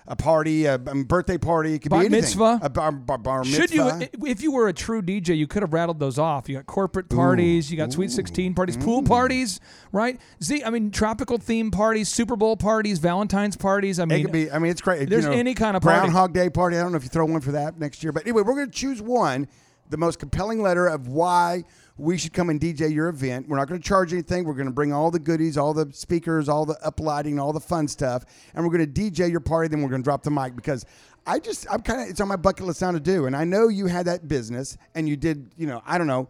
a 0.08 0.16
party, 0.16 0.66
a, 0.66 0.76
um, 0.76 1.04
birthday 1.06 1.38
party, 1.38 1.76
it 1.76 1.80
could 1.82 1.90
Bar 1.92 2.02
be 2.02 2.06
anything. 2.08 2.22
mitzvah? 2.22 2.60
A 2.62 2.70
bar, 2.70 2.92
bar, 2.92 3.18
bar 3.18 3.44
Should 3.46 3.72
you, 3.72 3.90
if 4.26 4.42
you 4.42 4.52
were 4.52 4.68
a 4.68 4.74
true 4.74 5.02
DJ, 5.02 5.38
you 5.38 5.48
could 5.48 5.64
have 5.64 5.72
rattled 5.74 6.00
those 6.00 6.20
off. 6.20 6.50
You 6.50 6.56
got 6.58 6.66
corporate 6.66 7.10
parties, 7.10 7.72
you 7.72 7.78
got 7.78 7.94
Sweet 7.94 8.12
16 8.12 8.54
parties, 8.54 8.76
pool 8.78 9.02
Mm. 9.02 9.08
parties, 9.08 9.60
right? 9.92 10.20
Z, 10.44 10.64
I 10.64 10.70
mean, 10.70 10.92
tropical 10.92 11.38
theme 11.38 11.72
parties, 11.72 12.10
Super 12.10 12.36
Bowl 12.36 12.58
parties, 12.58 13.00
Valentine's 13.00 13.56
parties. 13.56 14.00
I 14.00 14.06
mean, 14.06 14.20
it 14.20 14.24
could 14.24 14.34
be. 14.34 14.52
I 14.52 14.60
mean, 14.60 14.72
it's 14.72 14.82
great. 14.82 15.10
There's 15.10 15.24
you 15.24 15.32
know, 15.32 15.38
any 15.38 15.54
kind 15.54 15.78
of 15.78 15.84
party. 15.84 16.00
Groundhog 16.00 16.34
Day 16.34 16.50
party. 16.50 16.78
I 16.78 16.82
don't 16.82 16.92
know 16.92 16.98
if 16.98 17.04
you 17.04 17.10
throw 17.10 17.26
one 17.26 17.42
for 17.42 17.54
that 17.54 17.80
next 17.80 18.04
year, 18.04 18.12
but 18.12 18.24
anyway, 18.24 18.42
we're 18.42 18.56
going 18.56 18.68
to 18.70 18.72
choose 18.78 19.02
one. 19.02 19.48
The 19.90 19.98
most 19.98 20.18
compelling 20.20 20.62
letter 20.62 20.88
of 20.88 21.08
why 21.08 21.66
we 21.98 22.18
should 22.18 22.34
come 22.34 22.50
and 22.50 22.60
DJ 22.60 22.92
your 22.94 23.10
event. 23.10 23.48
We're 23.48 23.58
not 23.58 23.68
going 23.68 23.80
to 23.80 23.88
charge 23.88 24.14
anything. 24.14 24.46
We're 24.46 24.54
going 24.54 24.68
to 24.68 24.74
bring 24.74 24.92
all 24.92 25.12
the 25.12 25.20
goodies, 25.20 25.58
all 25.58 25.74
the 25.74 25.92
speakers, 25.94 26.50
all 26.50 26.66
the 26.66 26.78
uplighting, 26.86 27.40
all 27.40 27.54
the 27.54 27.60
fun 27.60 27.88
stuff, 27.88 28.26
and 28.54 28.66
we're 28.66 28.76
going 28.76 28.92
to 28.92 29.02
DJ 29.02 29.30
your 29.30 29.40
party. 29.40 29.68
Then 29.68 29.82
we're 29.82 29.90
going 29.90 30.02
to 30.02 30.06
drop 30.06 30.24
the 30.24 30.32
mic 30.32 30.56
because 30.56 30.86
I 31.26 31.40
just 31.40 31.68
I'm 31.72 31.82
kind 31.82 32.02
of 32.02 32.10
it's 32.10 32.20
on 32.20 32.28
my 32.28 32.36
bucket 32.36 32.66
list 32.66 32.82
now 32.82 32.92
to 32.92 33.00
do. 33.00 33.26
And 33.26 33.36
I 33.36 33.44
know 33.44 33.68
you 33.68 33.86
had 33.88 34.08
that 34.08 34.28
business 34.28 34.78
and 34.96 35.08
you 35.08 35.16
did 35.16 35.52
you 35.58 35.68
know 35.68 35.82
I 35.86 35.98
don't 35.98 36.08
know 36.08 36.30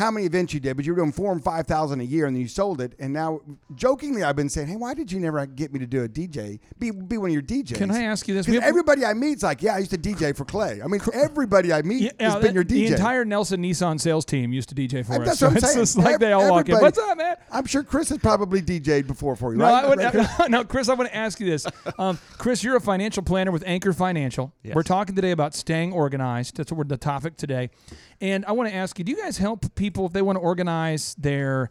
how 0.00 0.10
many 0.10 0.26
events 0.26 0.52
you 0.52 0.58
did, 0.60 0.76
but 0.76 0.84
you 0.84 0.92
were 0.92 0.98
doing 0.98 1.12
four 1.12 1.30
and 1.32 1.42
five 1.44 1.66
thousand 1.66 2.00
a 2.00 2.04
year, 2.04 2.26
and 2.26 2.34
then 2.34 2.40
you 2.42 2.48
sold 2.48 2.80
it. 2.80 2.94
And 2.98 3.12
now, 3.12 3.40
jokingly, 3.76 4.22
I've 4.24 4.34
been 4.34 4.48
saying, 4.48 4.66
"Hey, 4.68 4.76
why 4.76 4.94
did 4.94 5.12
you 5.12 5.20
never 5.20 5.44
get 5.46 5.72
me 5.72 5.78
to 5.78 5.86
do 5.86 6.02
a 6.02 6.08
DJ? 6.08 6.58
Be 6.78 6.90
be 6.90 7.18
one 7.18 7.30
of 7.30 7.32
your 7.34 7.42
DJs." 7.42 7.76
Can 7.76 7.90
I 7.90 8.02
ask 8.04 8.26
you 8.26 8.34
this? 8.34 8.46
Because 8.46 8.60
have- 8.62 8.68
everybody 8.68 9.04
I 9.04 9.14
meet's 9.14 9.42
like, 9.42 9.62
"Yeah, 9.62 9.74
I 9.74 9.78
used 9.78 9.92
to 9.92 9.98
DJ 9.98 10.34
for 10.36 10.44
Clay." 10.44 10.80
I 10.82 10.86
mean, 10.88 11.00
everybody 11.12 11.72
I 11.72 11.82
meet 11.82 12.02
Yeah, 12.02 12.10
has 12.32 12.34
been 12.36 12.42
that- 12.42 12.54
your 12.54 12.64
The 12.64 12.86
entire 12.86 13.24
Nelson 13.24 13.62
Nissan 13.62 14.00
sales 14.00 14.24
team 14.24 14.52
used 14.52 14.68
to 14.70 14.74
DJ 14.74 15.04
for 15.04 15.12
And 15.12 15.22
us. 15.22 15.28
that's 15.28 15.38
So 15.40 15.46
what 15.46 15.52
I'm 15.52 15.56
it's 15.58 15.66
saying. 15.72 15.82
just 15.82 15.98
like 15.98 16.18
they 16.18 16.32
all 16.32 16.50
walk 16.50 16.68
in. 16.68 16.78
What's 16.80 16.98
up, 16.98 17.18
man? 17.18 17.36
I'm 17.52 17.66
sure 17.66 17.82
Chris 17.82 18.08
has 18.08 18.18
probably 18.18 18.62
DJ'd 18.62 19.06
before 19.06 19.36
for 19.36 19.52
you, 19.52 19.58
No, 19.58 19.64
right? 19.64 19.84
I 19.84 19.88
would, 19.88 19.98
Right? 19.98 20.30
no, 20.50 20.64
Chris, 20.64 20.88
I 20.88 20.94
want 20.94 21.10
to 21.10 21.16
ask 21.16 21.38
you 21.40 21.46
this. 21.46 21.66
Um, 21.98 22.18
Chris, 22.38 22.64
you're 22.64 22.76
a 22.76 22.80
financial 22.80 23.22
planner 23.22 23.50
with 23.50 23.64
Anchor 23.66 23.92
Financial. 23.92 24.52
Yes. 24.62 24.74
We're 24.74 24.82
talking 24.82 25.14
today 25.14 25.32
about 25.32 25.54
staying 25.54 25.92
organized. 25.92 26.56
That's 26.56 26.72
what 26.72 26.78
we're 26.78 26.84
the 26.84 26.96
topic 26.96 27.36
today. 27.36 27.68
And 28.20 28.44
I 28.44 28.52
want 28.52 28.68
to 28.68 28.74
ask 28.74 28.98
you, 28.98 29.04
do 29.04 29.12
you 29.12 29.18
guys 29.18 29.38
help 29.38 29.74
people 29.74 30.06
if 30.06 30.12
they 30.12 30.22
want 30.22 30.36
to 30.36 30.40
organize 30.40 31.14
their 31.18 31.70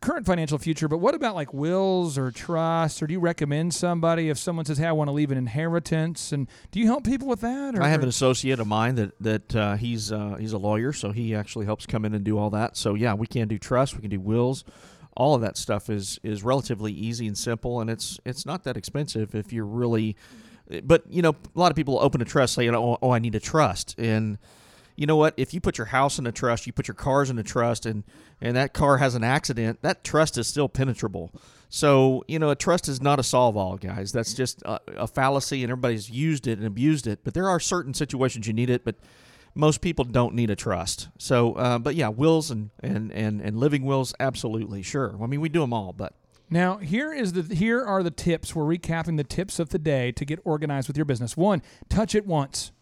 current 0.00 0.26
financial 0.26 0.58
future, 0.58 0.88
but 0.88 0.98
what 0.98 1.14
about 1.14 1.34
like 1.34 1.52
wills 1.52 2.16
or 2.16 2.30
trusts, 2.30 3.02
or 3.02 3.06
do 3.06 3.12
you 3.12 3.20
recommend 3.20 3.74
somebody 3.74 4.28
if 4.28 4.38
someone 4.38 4.64
says, 4.64 4.78
"Hey, 4.78 4.86
I 4.86 4.92
want 4.92 5.08
to 5.08 5.12
leave 5.12 5.30
an 5.30 5.38
inheritance"? 5.38 6.32
And 6.32 6.48
do 6.70 6.80
you 6.80 6.86
help 6.86 7.04
people 7.04 7.28
with 7.28 7.40
that? 7.40 7.76
Or, 7.76 7.82
I 7.82 7.88
have 7.88 8.02
an 8.02 8.08
associate 8.08 8.60
of 8.60 8.66
mine 8.66 8.94
that 8.96 9.12
that 9.20 9.56
uh, 9.56 9.76
he's 9.76 10.12
uh, 10.12 10.36
he's 10.38 10.52
a 10.52 10.58
lawyer, 10.58 10.92
so 10.92 11.12
he 11.12 11.34
actually 11.34 11.66
helps 11.66 11.86
come 11.86 12.04
in 12.04 12.14
and 12.14 12.24
do 12.24 12.38
all 12.38 12.50
that. 12.50 12.76
So 12.76 12.94
yeah, 12.94 13.14
we 13.14 13.26
can 13.26 13.48
do 13.48 13.58
trusts, 13.58 13.96
we 13.96 14.02
can 14.02 14.10
do 14.10 14.20
wills. 14.20 14.64
All 15.16 15.34
of 15.34 15.40
that 15.40 15.56
stuff 15.56 15.90
is 15.90 16.20
is 16.22 16.42
relatively 16.44 16.92
easy 16.92 17.26
and 17.26 17.36
simple, 17.36 17.80
and 17.80 17.90
it's 17.90 18.20
it's 18.24 18.46
not 18.46 18.64
that 18.64 18.76
expensive 18.76 19.34
if 19.34 19.52
you're 19.52 19.66
really. 19.66 20.16
But 20.84 21.04
you 21.10 21.22
know, 21.22 21.30
a 21.30 21.58
lot 21.58 21.72
of 21.72 21.76
people 21.76 21.98
open 21.98 22.20
a 22.20 22.24
trust 22.24 22.54
saying, 22.54 22.74
"Oh, 22.74 22.98
oh 23.02 23.10
I 23.10 23.18
need 23.18 23.34
a 23.34 23.40
trust," 23.40 23.96
and 23.98 24.38
you 24.98 25.06
know 25.06 25.14
what? 25.14 25.32
If 25.36 25.54
you 25.54 25.60
put 25.60 25.78
your 25.78 25.86
house 25.86 26.18
in 26.18 26.26
a 26.26 26.32
trust, 26.32 26.66
you 26.66 26.72
put 26.72 26.88
your 26.88 26.94
cars 26.96 27.30
in 27.30 27.38
a 27.38 27.44
trust, 27.44 27.86
and 27.86 28.02
and 28.40 28.56
that 28.56 28.72
car 28.72 28.98
has 28.98 29.14
an 29.14 29.22
accident, 29.22 29.80
that 29.82 30.02
trust 30.02 30.36
is 30.36 30.48
still 30.48 30.68
penetrable. 30.68 31.30
So 31.68 32.24
you 32.26 32.40
know, 32.40 32.50
a 32.50 32.56
trust 32.56 32.88
is 32.88 33.00
not 33.00 33.20
a 33.20 33.22
solve 33.22 33.56
all, 33.56 33.76
guys. 33.76 34.10
That's 34.10 34.34
just 34.34 34.60
a, 34.62 34.80
a 34.96 35.06
fallacy, 35.06 35.62
and 35.62 35.70
everybody's 35.70 36.10
used 36.10 36.48
it 36.48 36.58
and 36.58 36.66
abused 36.66 37.06
it. 37.06 37.20
But 37.22 37.34
there 37.34 37.48
are 37.48 37.60
certain 37.60 37.94
situations 37.94 38.48
you 38.48 38.52
need 38.52 38.70
it, 38.70 38.84
but 38.84 38.96
most 39.54 39.82
people 39.82 40.04
don't 40.04 40.34
need 40.34 40.50
a 40.50 40.56
trust. 40.56 41.08
So, 41.16 41.52
uh, 41.52 41.78
but 41.78 41.94
yeah, 41.94 42.08
wills 42.08 42.50
and, 42.50 42.70
and 42.80 43.12
and 43.12 43.40
and 43.40 43.56
living 43.56 43.84
wills, 43.84 44.14
absolutely, 44.18 44.82
sure. 44.82 45.16
I 45.22 45.26
mean, 45.26 45.40
we 45.40 45.48
do 45.48 45.60
them 45.60 45.72
all, 45.72 45.92
but 45.92 46.14
Now, 46.50 46.78
here 46.78 47.12
is 47.12 47.34
the 47.34 47.54
here 47.54 47.84
are 47.84 48.02
the 48.02 48.10
tips. 48.10 48.52
We're 48.52 48.64
recapping 48.64 49.16
the 49.16 49.22
tips 49.22 49.60
of 49.60 49.68
the 49.68 49.78
day 49.78 50.10
to 50.10 50.24
get 50.24 50.40
organized 50.44 50.88
with 50.88 50.96
your 50.96 51.06
business. 51.06 51.36
One, 51.36 51.62
touch 51.88 52.16
it 52.16 52.26
once. 52.26 52.72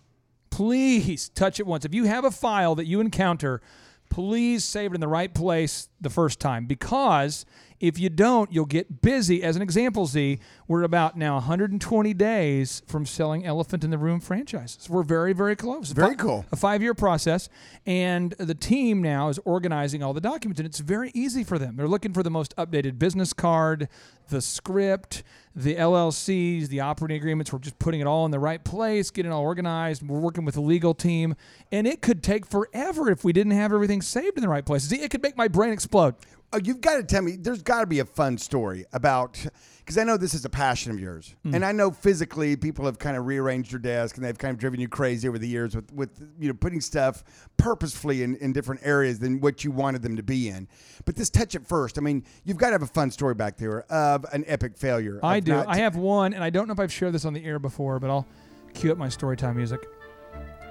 Please 0.57 1.29
touch 1.29 1.61
it 1.61 1.67
once. 1.67 1.85
If 1.85 1.93
you 1.93 2.05
have 2.05 2.25
a 2.25 2.31
file 2.31 2.75
that 2.77 2.87
you 2.87 2.99
encounter, 2.99 3.61
please 4.09 4.65
save 4.65 4.93
it 4.93 4.95
in 4.95 5.03
the 5.03 5.07
right 5.07 5.35
place 5.35 5.91
the 6.01 6.09
first 6.09 6.41
time 6.41 6.65
because 6.65 7.45
if 7.81 7.99
you 7.99 8.09
don't, 8.09 8.51
you'll 8.53 8.65
get 8.65 9.03
busy. 9.03 9.43
As 9.43 9.57
an 9.57 9.63
example, 9.63 10.07
Z, 10.07 10.39
we're 10.67 10.83
about 10.83 11.17
now 11.17 11.35
120 11.35 12.15
days 12.15 12.83
from 12.87 13.05
selling 13.05 13.45
Elephant 13.45 13.85
in 13.85 13.91
the 13.91 13.99
Room 13.99 14.21
franchises. 14.21 14.89
We're 14.89 15.03
very, 15.03 15.33
very 15.33 15.57
close. 15.57 15.91
Very 15.91 16.17
cool. 16.17 16.45
A 16.53 16.57
five 16.57 16.83
year 16.83 16.95
process. 16.95 17.49
And 17.85 18.33
the 18.33 18.55
team 18.55 19.03
now 19.03 19.29
is 19.29 19.39
organizing 19.45 20.03
all 20.03 20.13
the 20.13 20.21
documents, 20.21 20.59
and 20.61 20.67
it's 20.67 20.81
very 20.81 21.11
easy 21.15 21.45
for 21.45 21.59
them. 21.59 21.77
They're 21.77 21.89
looking 21.89 22.13
for 22.13 22.23
the 22.23 22.31
most 22.31 22.57
updated 22.57 22.99
business 22.99 23.33
card, 23.33 23.89
the 24.29 24.41
script, 24.41 25.23
the 25.55 25.77
LLCs, 25.77 26.69
the 26.69 26.81
operating 26.81 27.17
agreements. 27.17 27.53
We're 27.53 27.59
just 27.59 27.79
putting 27.79 28.01
it 28.01 28.07
all 28.07 28.25
in 28.25 28.31
the 28.31 28.39
right 28.39 28.63
place, 28.63 29.11
getting 29.11 29.31
it 29.31 29.35
all 29.35 29.43
organized. 29.43 30.07
We're 30.07 30.19
working 30.19 30.45
with 30.45 30.55
the 30.55 30.61
legal 30.61 30.95
team. 30.95 31.35
And 31.73 31.87
it 31.87 32.03
could 32.03 32.23
take 32.23 32.47
forever 32.47 33.11
if 33.11 33.25
we 33.25 33.33
didn't 33.33 33.53
have 33.53 33.73
everything 33.73 34.03
saved 34.03 34.37
in 34.37 34.43
the 34.43 34.49
right 34.49 34.65
places. 34.65 34.93
It 34.93 35.11
could 35.11 35.23
make 35.23 35.37
my 35.37 35.49
brain 35.49 35.73
explode. 35.73 36.15
Oh, 36.57 36.61
you've 36.65 36.81
got 36.81 36.97
to 36.97 37.03
tell 37.03 37.21
me. 37.21 37.37
There's 37.37 37.63
got 37.63 37.81
to 37.81 37.87
be 37.87 37.99
a 37.99 38.05
fun 38.07 38.39
story 38.39 38.87
about 38.95 39.39
because 39.81 39.99
I 39.99 40.05
know 40.05 40.17
this 40.17 40.33
is 40.33 40.47
a 40.47 40.49
passion 40.49 40.91
of 40.91 40.99
yours, 40.99 41.35
Mm. 41.45 41.55
and 41.57 41.65
I 41.67 41.73
know 41.73 41.91
physically 41.91 42.57
people 42.57 42.87
have 42.87 42.99
kind 42.99 43.15
of 43.15 43.27
rearranged 43.27 43.71
your 43.71 43.79
desk 43.79 44.17
and 44.17 44.25
they've 44.25 44.39
kind 44.39 44.53
of 44.55 44.59
driven 44.59 44.81
you 44.81 44.89
crazy 44.89 45.29
over 45.29 45.39
the 45.39 45.47
years 45.47 45.77
with 45.77 45.93
with 45.93 46.11
you 46.39 46.49
know 46.49 46.55
putting 46.55 46.81
stuff 46.81 47.23
purposefully 47.59 48.23
in, 48.23 48.37
in 48.37 48.55
different 48.55 48.81
areas 48.85 49.19
than 49.19 49.39
what 49.41 49.65
you 49.65 49.71
wanted 49.71 50.01
them 50.01 50.17
to 50.17 50.23
be 50.23 50.49
in. 50.49 50.67
But 51.05 51.15
this 51.17 51.29
touch 51.29 51.55
it 51.55 51.67
first. 51.67 51.99
I 51.99 52.01
mean, 52.01 52.25
you've 52.45 52.57
got 52.57 52.69
to 52.69 52.73
have 52.73 52.83
a 52.83 52.87
fun 52.87 53.11
story 53.11 53.35
back 53.35 53.59
there 53.59 53.83
of 53.93 54.25
an 54.33 54.43
epic 54.47 54.79
failure. 54.79 55.21
I 55.23 55.41
do. 55.41 55.63
I 55.69 55.77
have 55.77 55.97
one, 55.97 56.33
and 56.33 56.43
I 56.43 56.49
don't 56.49 56.69
know 56.69 56.73
if 56.73 56.81
I've 56.81 56.93
shared 56.93 57.13
this 57.13 57.27
on 57.27 57.35
the 57.35 57.45
air 57.45 57.59
before, 57.59 58.01
but 58.01 58.09
I'll 58.09 58.27
cue 58.73 58.91
up 58.93 58.97
my 58.99 59.11
story 59.11 59.37
time 59.37 59.57
music. 59.59 59.87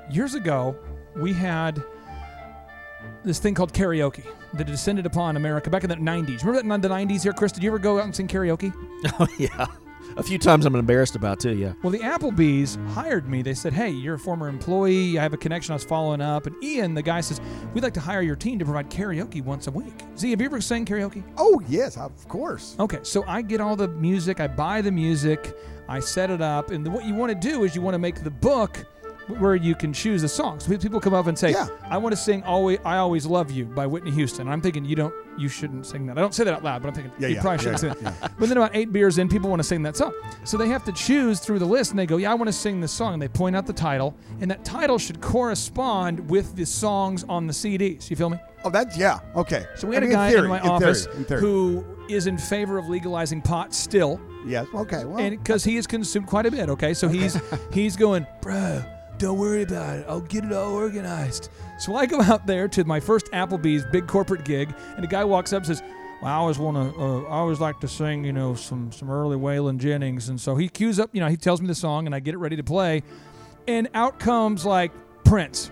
Years 0.09 0.33
ago, 0.33 0.75
we 1.15 1.31
had 1.31 1.83
this 3.23 3.40
thing 3.40 3.53
called 3.53 3.73
karaoke 3.73 4.26
that 4.53 4.68
descended 4.68 5.06
upon 5.06 5.36
America 5.36 5.69
back 5.69 5.84
in 5.84 5.90
the 5.90 5.95
90s. 5.95 6.44
Remember 6.44 6.53
that 6.53 6.64
in 6.64 6.82
the 6.82 6.90
90s 6.90 7.23
here, 7.23 7.34
Chris? 7.34 7.52
Did 7.52 7.64
you 7.64 7.69
ever 7.69 7.80
go 7.80 7.98
out 7.98 8.06
and 8.06 8.15
sing 8.15 8.27
karaoke? 8.27 8.73
oh 9.19 9.27
yeah, 9.38 9.68
a 10.18 10.23
few 10.23 10.38
times 10.38 10.65
I'm 10.65 10.76
embarrassed 10.76 11.15
about 11.15 11.40
too. 11.40 11.56
Yeah. 11.56 11.73
Well, 11.84 11.91
the 11.91 11.99
Applebee's 11.99 12.77
hired 12.94 13.27
me. 13.27 13.41
They 13.41 13.53
said, 13.53 13.73
"Hey, 13.73 13.90
you're 13.90 14.15
a 14.15 14.19
former 14.19 14.48
employee. 14.48 15.19
I 15.19 15.23
have 15.23 15.34
a 15.34 15.38
connection. 15.38 15.73
I 15.73 15.76
was 15.76 15.84
following 15.84 16.22
up." 16.22 16.48
And 16.48 16.56
Ian, 16.64 16.94
the 16.94 17.02
guy, 17.02 17.22
says, 17.22 17.41
"We'd 17.73 17.84
like 17.84 17.94
to 17.95 17.99
hire 17.99 18.22
your 18.22 18.36
team 18.36 18.60
to 18.60 18.65
provide 18.65 18.90
karaoke 18.90 19.44
once 19.44 19.68
a 19.68 19.72
week." 19.72 19.94
Z, 20.18 20.30
have 20.30 20.40
you 20.40 20.45
ever 20.45 20.61
sang 20.61 20.86
karaoke? 20.86 21.23
Oh 21.38 21.61
yes, 21.68 21.98
of 21.98 22.27
course. 22.27 22.76
Okay, 22.80 22.99
so 23.03 23.23
I 23.27 23.41
get 23.41 23.60
all 23.60 23.76
the 23.76 23.90
music. 23.90 24.40
I 24.40 24.48
buy 24.48 24.82
the 24.82 24.91
music. 24.91 25.53
I 25.88 25.99
set 25.99 26.30
it 26.30 26.41
up, 26.41 26.72
and 26.72 26.88
what 26.88 27.06
you 27.06 27.14
want 27.14 27.30
to 27.30 27.48
do 27.48 27.64
is 27.64 27.76
you 27.76 27.82
want 27.82 27.94
to 27.94 27.99
make 27.99 28.23
the 28.23 28.32
book 28.32 28.86
where 29.39 29.56
you 29.56 29.76
can 29.76 29.91
choose 29.93 30.22
the 30.22 30.27
songs. 30.27 30.65
So 30.65 30.77
people 30.77 30.99
come 30.99 31.14
up 31.14 31.27
and 31.27 31.38
say, 31.38 31.52
Yeah. 31.52 31.68
"I 31.89 31.97
want 31.97 32.14
to 32.14 32.18
sing 32.22 32.43
always, 32.43 32.80
I 32.85 32.97
always 32.97 33.26
love 33.26 33.52
you" 33.52 33.65
by 33.65 33.85
Whitney 33.88 34.11
Houston. 34.11 34.41
And 34.41 34.52
I'm 34.52 34.61
thinking 34.61 34.85
you 34.85 34.95
don't, 34.95 35.14
you 35.38 35.49
shouldn't 35.49 35.85
sing 35.85 36.06
that. 36.06 36.18
I 36.18 36.22
don't 36.22 36.34
say 36.34 36.43
that 36.43 36.53
out 36.53 36.64
loud, 36.64 36.81
but 36.81 36.89
I'm 36.89 36.93
thinking 36.93 37.11
Yeah, 37.19 37.27
you 37.30 37.35
yeah, 37.35 37.41
probably 37.41 37.57
shouldn't 37.60 37.80
sing 37.80 37.93
that. 38.02 38.31
But 38.38 38.47
then 38.49 38.57
about 38.57 38.72
eight 38.76 38.91
beers 38.93 39.18
in, 39.18 39.27
people 39.27 39.49
want 39.49 39.60
to 39.61 39.68
sing 39.68 39.81
that 39.84 39.95
song. 39.97 40.14
So 40.43 40.57
they 40.57 40.68
have 40.69 40.84
to 40.85 40.91
choose 40.91 41.39
through 41.39 41.60
the 41.60 41.65
list, 41.65 41.91
and 41.91 41.99
they 41.99 42.06
go, 42.06 42.18
"Yeah, 42.18 42.31
I 42.31 42.35
want 42.35 42.47
to 42.47 42.53
sing 42.53 42.81
this 42.81 42.91
song." 42.91 43.14
And 43.14 43.22
they 43.22 43.27
point 43.27 43.56
out 43.56 43.65
the 43.65 43.73
title, 43.73 44.15
and 44.41 44.49
that 44.52 44.64
title 44.64 44.97
should 44.97 45.22
correspond 45.22 46.30
with 46.30 46.56
the 46.56 46.65
songs 46.65 47.23
on 47.27 47.47
the 47.47 47.53
CDs. 47.53 48.10
You 48.10 48.15
feel 48.15 48.30
me? 48.30 48.38
Oh, 48.64 48.69
that's 48.69 48.97
yeah. 48.97 49.19
Okay. 49.35 49.65
So 49.76 49.88
we 49.88 49.95
had 49.95 50.03
I 50.03 50.07
a 50.07 50.10
mean, 50.10 50.18
guy 50.18 50.30
theory, 50.31 50.43
in 50.43 50.49
my 50.49 50.60
theory, 50.60 50.72
office 50.72 51.06
in 51.07 51.23
theory. 51.26 51.39
who 51.41 51.85
is 52.10 52.27
in 52.27 52.38
favor 52.38 52.77
of 52.77 52.88
legalizing 52.89 53.41
pot 53.41 53.73
still. 53.73 54.19
Yes. 54.45 54.68
Okay. 54.73 55.06
Well, 55.06 55.19
and 55.19 55.38
because 55.38 55.64
he 55.64 55.76
has 55.76 55.88
consumed 55.88 56.27
quite 56.27 56.45
a 56.45 56.52
bit. 56.52 56.69
Okay, 56.69 56.93
so 56.93 57.07
he's 57.07 57.38
he's 57.73 57.95
going, 57.95 58.26
bro. 58.41 58.84
Don't 59.17 59.39
worry 59.39 59.63
about 59.63 59.99
it. 59.99 60.05
I'll 60.07 60.21
get 60.21 60.43
it 60.43 60.51
all 60.51 60.73
organized. 60.73 61.49
So 61.79 61.95
I 61.95 62.05
go 62.05 62.21
out 62.21 62.45
there 62.45 62.67
to 62.69 62.83
my 62.83 62.99
first 62.99 63.27
Applebee's 63.27 63.85
big 63.91 64.07
corporate 64.07 64.43
gig, 64.45 64.73
and 64.95 65.05
a 65.05 65.07
guy 65.07 65.23
walks 65.23 65.53
up 65.53 65.59
and 65.59 65.67
says, 65.67 65.83
well, 66.21 66.31
I 66.31 66.35
always 66.37 66.57
want 66.57 66.75
to. 66.77 66.99
Uh, 66.99 67.21
I 67.23 67.37
always 67.37 67.59
like 67.59 67.79
to 67.81 67.87
sing, 67.87 68.23
you 68.23 68.33
know, 68.33 68.55
some 68.55 68.91
some 68.91 69.09
early 69.09 69.37
Waylon 69.37 69.77
Jennings, 69.77 70.29
and 70.29 70.39
so 70.39 70.55
he 70.55 70.69
cues 70.69 70.99
up. 70.99 71.09
You 71.13 71.21
know, 71.21 71.27
he 71.27 71.37
tells 71.37 71.61
me 71.61 71.67
the 71.67 71.75
song, 71.75 72.05
and 72.05 72.15
I 72.15 72.19
get 72.19 72.33
it 72.33 72.37
ready 72.37 72.55
to 72.55 72.63
play, 72.63 73.03
and 73.67 73.89
out 73.93 74.19
comes 74.19 74.65
like 74.65 74.91
Prince. 75.23 75.71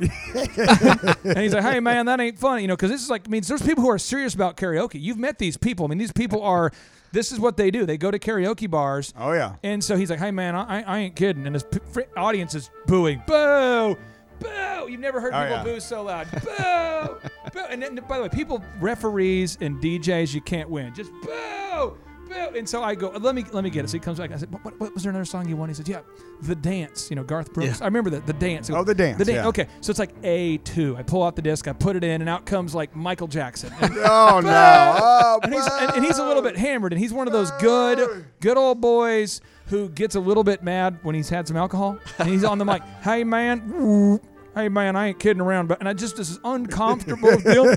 and 0.00 1.38
he's 1.38 1.54
like, 1.54 1.64
"Hey 1.64 1.80
man, 1.80 2.06
that 2.06 2.20
ain't 2.20 2.38
funny," 2.38 2.62
you 2.62 2.68
know, 2.68 2.76
because 2.76 2.90
this 2.90 3.02
is 3.02 3.10
like 3.10 3.28
means 3.28 3.48
there's 3.48 3.62
people 3.62 3.82
who 3.82 3.90
are 3.90 3.98
serious 3.98 4.34
about 4.34 4.56
karaoke. 4.56 5.00
You've 5.00 5.18
met 5.18 5.38
these 5.38 5.56
people. 5.56 5.86
I 5.86 5.88
mean, 5.88 5.98
these 5.98 6.12
people 6.12 6.42
are. 6.42 6.72
This 7.12 7.32
is 7.32 7.40
what 7.40 7.56
they 7.56 7.70
do. 7.70 7.86
They 7.86 7.96
go 7.96 8.10
to 8.10 8.18
karaoke 8.18 8.70
bars. 8.70 9.12
Oh 9.18 9.32
yeah. 9.32 9.56
And 9.62 9.82
so 9.82 9.96
he's 9.96 10.10
like, 10.10 10.18
"Hey 10.18 10.30
man, 10.30 10.54
I, 10.54 10.82
I 10.82 10.98
ain't 10.98 11.16
kidding." 11.16 11.46
And 11.46 11.54
his 11.54 11.64
p- 11.64 11.78
fr- 11.92 12.00
audience 12.16 12.54
is 12.54 12.70
booing, 12.86 13.22
"Boo, 13.26 13.96
boo!" 14.40 14.88
You've 14.88 15.00
never 15.00 15.20
heard 15.20 15.32
Oh, 15.34 15.40
people 15.42 15.56
yeah. 15.56 15.64
boo 15.64 15.80
so 15.80 16.02
loud, 16.02 16.28
"Boo, 16.32 17.28
boo!" 17.52 17.64
And 17.70 17.82
then, 17.82 17.94
by 18.08 18.16
the 18.18 18.22
way, 18.24 18.28
people, 18.28 18.62
referees 18.80 19.56
and 19.60 19.82
DJs, 19.82 20.34
you 20.34 20.40
can't 20.40 20.68
win. 20.70 20.94
Just 20.94 21.10
boo, 21.22 21.28
boo. 21.72 21.98
And 22.32 22.68
so 22.68 22.82
I 22.82 22.94
go, 22.94 23.10
"Let 23.10 23.34
me 23.34 23.44
let 23.52 23.64
me 23.64 23.70
get 23.70 23.84
it." 23.84 23.88
So 23.88 23.94
he 23.94 24.00
comes 24.00 24.18
back. 24.18 24.32
I 24.32 24.36
said, 24.36 24.52
"What, 24.52 24.64
what, 24.64 24.80
what 24.80 24.94
was 24.94 25.02
there 25.02 25.10
another 25.10 25.24
song 25.24 25.48
you 25.48 25.56
wanted?" 25.56 25.72
He 25.76 25.82
said, 25.82 25.88
"Yeah, 25.88 26.00
the 26.42 26.54
dance." 26.54 27.10
You 27.10 27.16
know, 27.16 27.22
Garth 27.24 27.52
Brooks. 27.52 27.78
Yeah. 27.78 27.84
I 27.84 27.86
remember 27.86 28.10
that 28.10 28.26
the 28.26 28.32
dance. 28.32 28.70
Oh, 28.70 28.84
The 28.84 28.94
Dance, 28.94 29.18
The 29.18 29.24
dance. 29.24 29.36
yeah. 29.36 29.46
Okay, 29.48 29.66
so 29.80 29.90
it's 29.90 29.98
like 29.98 30.10
A 30.22 30.58
two. 30.58 30.96
I 30.96 31.02
pull 31.02 31.22
out 31.22 31.36
the 31.36 31.42
disc, 31.42 31.68
I 31.68 31.72
put 31.72 31.96
it 31.96 32.04
in, 32.04 32.20
and 32.20 32.28
out 32.28 32.46
comes 32.46 32.74
like 32.74 32.94
Michael 32.96 33.28
Jackson. 33.28 33.72
And- 33.80 33.94
Oh 33.98 34.40
no. 34.40 34.96
Oh, 35.00 35.40
and 35.42 35.52
he's, 35.54 35.66
and, 35.66 35.92
and 35.96 36.04
he's 36.04 36.18
a 36.18 36.24
little 36.26 36.42
bit 36.42 36.56
hammered, 36.56 36.92
and 36.92 37.00
he's 37.00 37.12
one 37.12 37.26
of 37.26 37.32
those 37.32 37.50
good, 37.60 38.24
good 38.40 38.56
old 38.56 38.80
boys 38.80 39.40
who 39.66 39.88
gets 39.90 40.14
a 40.14 40.20
little 40.20 40.42
bit 40.44 40.62
mad 40.62 40.98
when 41.02 41.14
he's 41.14 41.28
had 41.28 41.46
some 41.46 41.56
alcohol, 41.56 41.98
and 42.18 42.28
he's 42.28 42.44
on 42.44 42.58
the 42.58 42.64
mic. 42.64 42.82
Hey 43.02 43.22
man, 43.24 44.18
hey 44.54 44.68
man, 44.68 44.96
I 44.96 45.08
ain't 45.08 45.18
kidding 45.20 45.40
around, 45.40 45.66
but 45.68 45.78
and 45.80 45.88
I 45.88 45.92
just 45.92 46.16
this 46.16 46.30
is 46.30 46.38
uncomfortable 46.44 47.36
deal, 47.38 47.74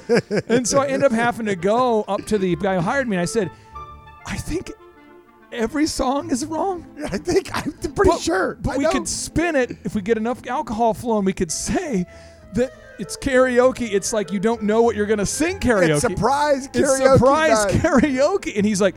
and 0.47 0.67
so 0.67 0.79
I 0.79 0.87
end 0.87 1.03
up 1.03 1.11
having 1.11 1.45
to 1.47 1.55
go 1.55 2.03
up 2.07 2.25
to 2.27 2.37
the 2.37 2.55
guy 2.55 2.75
who 2.75 2.81
hired 2.81 3.07
me, 3.07 3.15
and 3.17 3.21
I 3.21 3.25
said, 3.25 3.51
I 4.25 4.37
think 4.37 4.71
every 5.51 5.85
song 5.87 6.31
is 6.31 6.45
wrong. 6.45 6.85
I 7.11 7.17
think 7.17 7.49
I'm 7.53 7.71
pretty 7.73 8.11
But- 8.11 8.21
sure. 8.21 8.57
But 8.61 8.71
I 8.75 8.77
we 8.77 8.83
know. 8.85 8.91
could 8.91 9.07
spin 9.07 9.55
it 9.55 9.77
if 9.83 9.95
we 9.95 10.01
get 10.01 10.17
enough 10.17 10.45
alcohol 10.47 10.93
flowing. 10.93 11.25
We 11.25 11.33
could 11.33 11.51
say 11.51 12.05
that 12.53 12.71
it's 12.99 13.17
karaoke. 13.17 13.91
It's 13.93 14.13
like 14.13 14.31
you 14.31 14.39
don't 14.39 14.63
know 14.63 14.81
what 14.81 14.95
you're 14.95 15.05
going 15.07 15.19
to 15.19 15.25
sing 15.25 15.59
karaoke. 15.59 15.89
It's 15.89 16.01
surprise 16.01 16.67
It's 16.67 16.77
karaoke 16.79 17.13
surprise 17.17 17.65
night. 17.65 17.81
karaoke. 17.81 18.55
And 18.55 18.65
he's 18.65 18.81
like, 18.81 18.95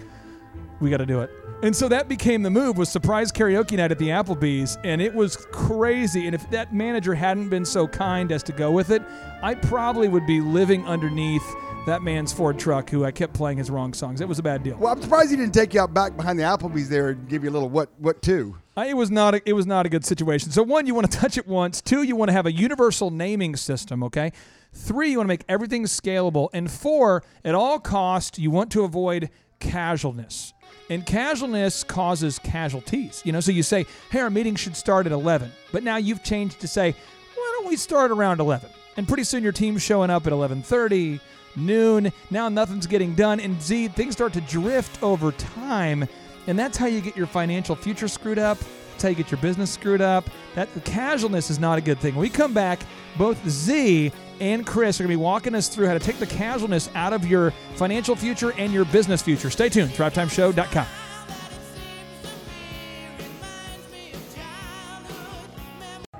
we 0.81 0.91
got 0.91 0.99
to 0.99 1.07
do 1.07 1.21
it. 1.21 1.31
And 1.63 1.75
so 1.75 1.89
that 1.89 2.09
became 2.09 2.43
the 2.43 2.51
move 2.51 2.77
was 2.77 2.91
surprise 2.91 3.33
karaoke 3.33 3.77
night 3.79 3.91
at 3.91 3.99
the 3.99 4.09
Applebee's, 4.09 4.77
and 4.85 5.01
it 5.01 5.15
was 5.15 5.37
crazy. 5.51 6.27
And 6.27 6.35
if 6.35 6.51
that 6.51 6.75
manager 6.75 7.15
hadn't 7.15 7.49
been 7.49 7.65
so 7.65 7.87
kind 7.89 8.31
as 8.33 8.43
to 8.43 8.53
go 8.53 8.71
with 8.71 8.91
it, 8.91 9.01
I 9.43 9.55
probably 9.55 10.09
would 10.09 10.27
be 10.27 10.41
living 10.43 10.85
underneath 10.87 11.45
that 11.87 12.03
man's 12.03 12.33
Ford 12.33 12.59
truck 12.59 12.89
who 12.89 13.05
I 13.05 13.11
kept 13.11 13.35
playing 13.35 13.59
his 13.59 13.71
wrong 13.71 13.93
songs. 13.93 14.21
It 14.21 14.29
was 14.29 14.39
a 14.39 14.43
bad 14.43 14.63
deal. 14.63 14.77
Well, 14.77 14.93
I'm 14.93 15.03
surprised 15.03 15.31
he 15.31 15.37
didn't 15.37 15.53
take 15.55 15.75
you 15.75 15.81
out 15.81 15.93
back 15.93 16.17
behind 16.17 16.39
the 16.39 16.45
Applebee's 16.45 16.89
there 16.89 17.11
and 17.11 17.29
give 17.29 17.45
you 17.45 17.51
a 17.51 17.53
little 17.53 17.69
what 17.69 17.91
what 17.99 18.23
two. 18.23 18.57
Uh, 18.77 18.87
It 18.89 18.95
was 18.97 19.11
not 19.11 19.35
a, 19.35 19.43
it 19.49 19.53
was 19.53 19.67
not 19.67 19.87
a 19.87 19.89
good 19.89 20.05
situation. 20.05 20.51
So 20.51 20.63
one, 20.63 20.87
you 20.87 20.95
want 20.95 21.11
to 21.11 21.19
touch 21.19 21.37
it 21.37 21.47
once. 21.47 21.81
Two, 21.81 22.03
you 22.03 22.17
want 22.17 22.31
to 22.31 22.33
have 22.33 22.47
a 22.47 22.53
universal 22.53 23.11
naming 23.11 23.55
system. 23.57 24.03
Okay. 24.05 24.33
Three, 24.73 25.11
you 25.11 25.19
want 25.19 25.27
to 25.27 25.29
make 25.29 25.45
everything 25.49 25.85
scalable. 25.85 26.49
And 26.53 26.69
four, 26.71 27.23
at 27.45 27.55
all 27.55 27.79
cost, 27.79 28.39
you 28.39 28.51
want 28.51 28.73
to 28.73 28.83
avoid 28.83 29.31
casualness. 29.61 30.53
And 30.91 31.07
casualness 31.07 31.85
causes 31.85 32.39
casualties. 32.41 33.23
You 33.25 33.33
know, 33.33 33.41
so 33.41 33.53
you 33.53 33.63
say, 33.63 33.87
hey, 34.11 34.21
our 34.21 34.31
meeting 34.31 34.57
should 34.57 34.77
start 34.77 35.07
at 35.07 35.13
11. 35.13 35.53
But 35.71 35.85
now 35.85 35.97
you've 35.97 36.23
changed 36.25 36.61
to 36.61 36.69
say, 36.69 36.95
why 37.37 37.57
don't 37.59 37.69
we 37.69 37.77
start 37.77 38.11
around 38.11 38.41
11? 38.41 38.69
And 38.97 39.07
pretty 39.09 39.25
soon 39.25 39.43
your 39.43 39.53
team's 39.53 39.83
showing 39.83 40.11
up 40.11 40.27
at 40.27 40.33
11:30, 40.33 41.19
noon. 41.57 42.13
Now 42.31 42.49
nothing's 42.49 42.87
getting 42.87 43.15
done, 43.15 43.41
and 43.41 43.61
Z 43.61 43.89
things 43.89 44.15
start 44.15 44.33
to 44.35 44.41
drift 44.43 45.03
over 45.03 45.33
time, 45.33 46.07
and 46.47 46.59
that's 46.59 46.77
how 46.77 46.87
you 46.87 47.01
get 47.01 47.17
your 47.17 47.27
financial 47.27 47.77
future 47.77 48.09
screwed 48.09 48.39
up. 48.39 48.59
That's 48.93 49.03
how 49.03 49.09
you 49.09 49.15
get 49.17 49.31
your 49.31 49.41
business 49.41 49.71
screwed 49.71 50.01
up. 50.01 50.25
That 50.55 50.69
casualness 50.85 51.51
is 51.51 51.59
not 51.59 51.79
a 51.79 51.81
good 51.81 51.99
thing. 51.99 52.15
When 52.15 52.23
we 52.23 52.31
come 52.31 52.55
back, 52.55 52.81
both 53.19 53.49
Z 53.49 54.13
and 54.41 54.67
Chris 54.67 55.01
are 55.01 55.05
going 55.05 55.13
to 55.13 55.19
be 55.19 55.23
walking 55.23 55.55
us 55.55 55.69
through 55.69 55.87
how 55.87 55.95
to 55.95 56.01
take 56.01 56.19
the 56.19 56.27
casualness 56.27 56.91
out 56.95 57.13
of 57.13 57.27
your 57.27 57.53
financial 57.77 58.15
future 58.15 58.53
and 58.59 58.73
your 58.73 58.85
business 58.87 59.23
future. 59.23 59.51
Stay 59.51 59.69
tuned. 59.69 59.91
ThriveTimeShow.com. 59.91 60.87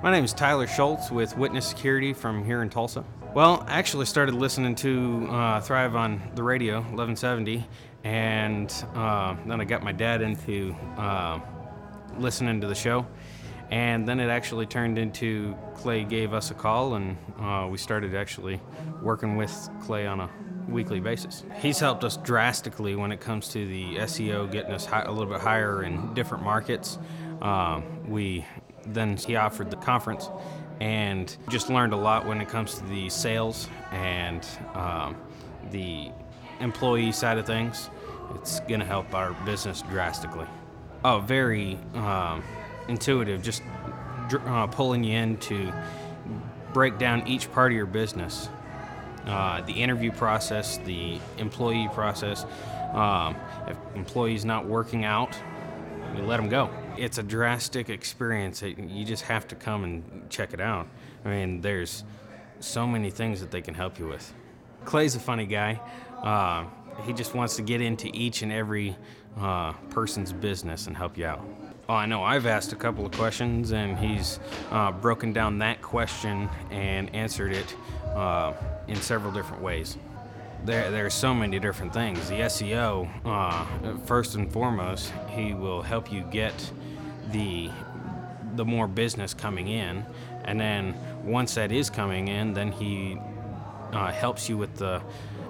My 0.03 0.11
name 0.11 0.23
is 0.23 0.33
Tyler 0.33 0.67
Schultz 0.67 1.09
with 1.09 1.35
Witness 1.35 1.65
Security 1.65 2.13
from 2.13 2.45
here 2.45 2.61
in 2.61 2.69
Tulsa. 2.69 3.03
Well, 3.35 3.65
I 3.67 3.79
actually 3.79 4.05
started 4.05 4.33
listening 4.33 4.75
to 4.75 5.27
uh, 5.29 5.59
Thrive 5.59 5.93
on 5.93 6.21
the 6.35 6.41
radio, 6.41 6.75
1170, 6.75 7.67
and 8.05 8.73
uh, 8.93 9.35
then 9.45 9.59
I 9.59 9.65
got 9.65 9.83
my 9.83 9.91
dad 9.91 10.21
into 10.21 10.73
uh, 10.95 11.41
listening 12.17 12.61
to 12.61 12.67
the 12.67 12.75
show. 12.75 13.05
And 13.69 14.07
then 14.07 14.21
it 14.21 14.29
actually 14.29 14.67
turned 14.67 14.97
into 14.97 15.53
Clay 15.73 16.05
gave 16.05 16.33
us 16.33 16.51
a 16.51 16.53
call, 16.53 16.95
and 16.95 17.17
uh, 17.37 17.67
we 17.69 17.77
started 17.77 18.15
actually 18.15 18.61
working 19.01 19.35
with 19.35 19.69
Clay 19.81 20.07
on 20.07 20.21
a 20.21 20.29
weekly 20.69 21.01
basis. 21.01 21.43
He's 21.59 21.77
helped 21.77 22.05
us 22.05 22.15
drastically 22.15 22.95
when 22.95 23.11
it 23.11 23.19
comes 23.19 23.49
to 23.49 23.67
the 23.67 23.97
SEO, 23.97 24.49
getting 24.49 24.71
us 24.71 24.85
hi- 24.85 25.01
a 25.01 25.11
little 25.11 25.33
bit 25.33 25.41
higher 25.41 25.83
in 25.83 26.13
different 26.13 26.45
markets. 26.45 26.99
Um, 27.41 28.07
we 28.07 28.45
then 28.87 29.17
he 29.17 29.35
offered 29.35 29.71
the 29.71 29.77
conference, 29.77 30.29
and 30.79 31.35
just 31.49 31.69
learned 31.69 31.93
a 31.93 31.97
lot 31.97 32.25
when 32.25 32.41
it 32.41 32.49
comes 32.49 32.75
to 32.75 32.85
the 32.85 33.09
sales 33.09 33.69
and 33.91 34.45
um, 34.73 35.15
the 35.71 36.11
employee 36.59 37.11
side 37.11 37.37
of 37.37 37.45
things. 37.45 37.89
It's 38.35 38.59
going 38.61 38.79
to 38.79 38.85
help 38.85 39.13
our 39.13 39.33
business 39.45 39.81
drastically. 39.83 40.47
Oh, 41.03 41.19
very 41.19 41.77
um, 41.93 42.43
intuitive, 42.87 43.43
just 43.43 43.61
uh, 44.45 44.67
pulling 44.67 45.03
you 45.03 45.17
in 45.17 45.37
to 45.37 45.71
break 46.73 46.97
down 46.97 47.27
each 47.27 47.51
part 47.51 47.71
of 47.71 47.75
your 47.75 47.85
business. 47.85 48.49
Uh, 49.25 49.61
the 49.61 49.73
interview 49.73 50.11
process, 50.11 50.77
the 50.79 51.19
employee 51.37 51.89
process. 51.93 52.45
Um, 52.93 53.35
if 53.67 53.77
employee's 53.95 54.45
not 54.45 54.65
working 54.65 55.03
out, 55.03 55.37
we 56.15 56.21
let 56.21 56.37
them 56.37 56.49
go. 56.49 56.69
It's 56.97 57.17
a 57.17 57.23
drastic 57.23 57.89
experience. 57.89 58.61
You 58.61 59.05
just 59.05 59.23
have 59.23 59.47
to 59.49 59.55
come 59.55 59.83
and 59.83 60.29
check 60.29 60.53
it 60.53 60.61
out. 60.61 60.87
I 61.23 61.29
mean, 61.29 61.61
there's 61.61 62.03
so 62.59 62.87
many 62.87 63.09
things 63.09 63.41
that 63.41 63.51
they 63.51 63.61
can 63.61 63.73
help 63.73 63.99
you 63.99 64.07
with. 64.07 64.33
Clay's 64.85 65.15
a 65.15 65.19
funny 65.19 65.45
guy. 65.45 65.81
Uh, 66.21 66.65
he 67.03 67.13
just 67.13 67.33
wants 67.35 67.55
to 67.57 67.61
get 67.61 67.81
into 67.81 68.09
each 68.13 68.41
and 68.41 68.51
every 68.51 68.95
uh, 69.37 69.73
person's 69.89 70.31
business 70.31 70.87
and 70.87 70.95
help 70.95 71.17
you 71.17 71.25
out. 71.25 71.45
Oh, 71.87 71.93
I 71.93 72.05
know 72.05 72.23
I've 72.23 72.47
asked 72.47 72.73
a 72.73 72.75
couple 72.75 73.05
of 73.05 73.11
questions, 73.11 73.71
and 73.71 73.97
he's 73.97 74.39
uh, 74.71 74.91
broken 74.91 75.33
down 75.33 75.59
that 75.59 75.81
question 75.81 76.49
and 76.71 77.13
answered 77.13 77.51
it 77.51 77.75
uh, 78.15 78.53
in 78.87 78.95
several 78.95 79.31
different 79.31 79.61
ways. 79.61 79.97
There, 80.63 80.89
there 80.89 81.05
are 81.05 81.11
so 81.11 81.31
many 81.31 81.59
different 81.59 81.93
things. 81.93 82.27
The 82.27 82.39
SEO, 82.39 83.07
uh, 83.23 83.97
first 84.05 84.33
and 84.33 84.51
foremost, 84.51 85.13
he 85.29 85.53
will 85.53 85.83
help 85.83 86.11
you 86.11 86.21
get 86.21 86.71
the 87.35 87.69
the 88.55 88.65
more 88.65 88.87
business 88.87 89.33
coming 89.33 89.67
in, 89.67 90.05
and 90.45 90.59
then 90.59 90.95
once 91.25 91.55
that 91.55 91.71
is 91.71 91.89
coming 91.89 92.29
in, 92.29 92.53
then 92.53 92.71
he 92.71 93.17
uh, 93.91 94.11
helps 94.11 94.47
you 94.47 94.57
with 94.57 94.75
the 94.77 95.01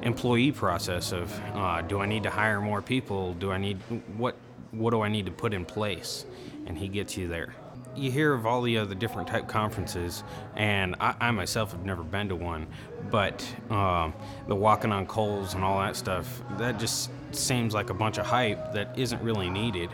employee 0.01 0.51
process 0.51 1.11
of 1.11 1.31
uh, 1.53 1.81
do 1.81 1.99
I 1.99 2.07
need 2.07 2.23
to 2.23 2.29
hire 2.29 2.59
more 2.61 2.81
people? 2.81 3.33
Do 3.35 3.51
I 3.51 3.57
need 3.57 3.77
what 4.17 4.35
what 4.71 4.91
do 4.91 5.01
I 5.01 5.09
need 5.09 5.25
to 5.27 5.31
put 5.31 5.53
in 5.53 5.65
place? 5.65 6.25
And 6.65 6.77
he 6.77 6.87
gets 6.87 7.15
you 7.15 7.27
there. 7.27 7.53
You 7.95 8.11
hear 8.11 8.33
of 8.33 8.45
all 8.45 8.61
the 8.61 8.77
other 8.77 8.95
different 8.95 9.29
type 9.29 9.47
conferences, 9.47 10.23
and 10.55 10.95
I, 10.99 11.15
I 11.21 11.31
myself 11.31 11.71
have 11.71 11.85
never 11.85 12.03
been 12.03 12.27
to 12.29 12.35
one, 12.35 12.67
but 13.09 13.47
um, 13.69 14.13
the 14.47 14.55
walking 14.55 14.91
on 14.91 15.05
coals 15.05 15.53
and 15.53 15.63
all 15.63 15.79
that 15.79 15.95
stuff 15.95 16.41
that 16.57 16.79
just 16.79 17.09
seems 17.31 17.73
like 17.73 17.89
a 17.89 17.93
bunch 17.93 18.17
of 18.17 18.25
hype 18.25 18.73
that 18.73 18.97
isn't 18.97 19.21
really 19.21 19.49
needed. 19.49 19.89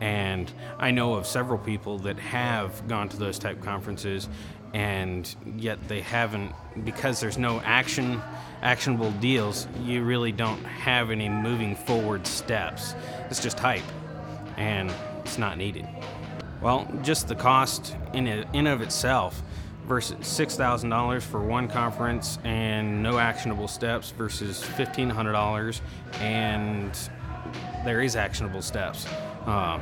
And 0.00 0.50
I 0.78 0.90
know 0.90 1.14
of 1.14 1.26
several 1.26 1.58
people 1.58 1.98
that 2.00 2.18
have 2.18 2.86
gone 2.86 3.08
to 3.08 3.16
those 3.16 3.38
type 3.38 3.60
conferences, 3.60 4.28
and 4.74 5.34
yet 5.56 5.88
they 5.88 6.00
haven't 6.00 6.52
because 6.84 7.20
there's 7.20 7.38
no 7.38 7.60
action, 7.60 8.22
actionable 8.62 9.10
deals. 9.12 9.66
You 9.82 10.04
really 10.04 10.30
don't 10.30 10.62
have 10.64 11.10
any 11.10 11.28
moving 11.28 11.74
forward 11.74 12.26
steps. 12.26 12.94
It's 13.30 13.42
just 13.42 13.58
hype, 13.58 13.82
and 14.56 14.92
it's 15.24 15.38
not 15.38 15.58
needed. 15.58 15.86
Well, 16.60 16.88
just 17.02 17.28
the 17.28 17.34
cost 17.34 17.96
in 18.12 18.26
in 18.26 18.66
of 18.66 18.82
itself 18.82 19.42
versus 19.86 20.26
six 20.26 20.54
thousand 20.54 20.90
dollars 20.90 21.24
for 21.24 21.40
one 21.40 21.66
conference 21.66 22.38
and 22.44 23.02
no 23.02 23.18
actionable 23.18 23.68
steps 23.68 24.10
versus 24.10 24.62
fifteen 24.62 25.08
hundred 25.08 25.32
dollars 25.32 25.80
and 26.20 26.96
there 27.84 28.02
is 28.02 28.16
actionable 28.16 28.60
steps. 28.60 29.06
Uh, 29.48 29.80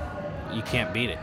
you 0.55 0.63
can't 0.63 0.95
beat 0.95 1.11
it. 1.11 1.19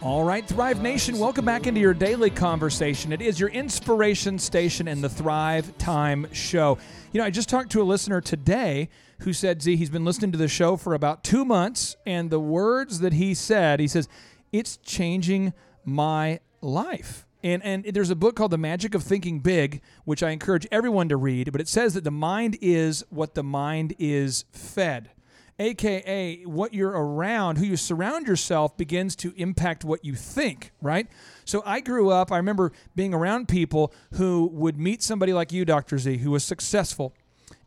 All 0.00 0.24
right, 0.24 0.46
Thrive 0.48 0.80
Nation, 0.80 1.18
welcome 1.18 1.44
back 1.44 1.66
into 1.66 1.78
your 1.78 1.92
daily 1.92 2.30
conversation. 2.30 3.12
It 3.12 3.20
is 3.20 3.38
your 3.38 3.50
inspiration 3.50 4.38
station 4.38 4.88
and 4.88 5.04
the 5.04 5.10
Thrive 5.10 5.76
Time 5.76 6.26
Show. 6.32 6.78
You 7.12 7.20
know, 7.20 7.26
I 7.26 7.30
just 7.30 7.50
talked 7.50 7.70
to 7.72 7.82
a 7.82 7.84
listener 7.84 8.22
today 8.22 8.88
who 9.20 9.34
said, 9.34 9.60
Z, 9.60 9.76
he's 9.76 9.90
been 9.90 10.06
listening 10.06 10.32
to 10.32 10.38
the 10.38 10.48
show 10.48 10.78
for 10.78 10.94
about 10.94 11.22
two 11.22 11.44
months, 11.44 11.96
and 12.06 12.30
the 12.30 12.40
words 12.40 13.00
that 13.00 13.12
he 13.12 13.34
said, 13.34 13.78
he 13.80 13.88
says, 13.88 14.08
it's 14.52 14.78
changing 14.78 15.52
my 15.84 16.40
life. 16.62 17.25
And, 17.42 17.62
and 17.64 17.84
there's 17.84 18.10
a 18.10 18.16
book 18.16 18.34
called 18.34 18.50
The 18.50 18.58
Magic 18.58 18.94
of 18.94 19.02
Thinking 19.02 19.40
Big, 19.40 19.82
which 20.04 20.22
I 20.22 20.30
encourage 20.30 20.66
everyone 20.72 21.08
to 21.10 21.16
read, 21.16 21.52
but 21.52 21.60
it 21.60 21.68
says 21.68 21.94
that 21.94 22.04
the 22.04 22.10
mind 22.10 22.56
is 22.60 23.04
what 23.10 23.34
the 23.34 23.42
mind 23.42 23.94
is 23.98 24.44
fed 24.52 25.10
aka 25.58 26.42
what 26.44 26.74
you're 26.74 26.90
around, 26.90 27.56
who 27.56 27.64
you 27.64 27.76
surround 27.76 28.26
yourself 28.26 28.76
begins 28.76 29.16
to 29.16 29.32
impact 29.36 29.84
what 29.84 30.04
you 30.04 30.14
think, 30.14 30.72
right? 30.80 31.06
So 31.44 31.62
I 31.64 31.80
grew 31.80 32.10
up, 32.10 32.30
I 32.30 32.36
remember 32.36 32.72
being 32.94 33.14
around 33.14 33.48
people 33.48 33.92
who 34.14 34.50
would 34.52 34.78
meet 34.78 35.02
somebody 35.02 35.32
like 35.32 35.52
you, 35.52 35.64
Dr. 35.64 35.98
Z, 35.98 36.18
who 36.18 36.30
was 36.30 36.44
successful. 36.44 37.14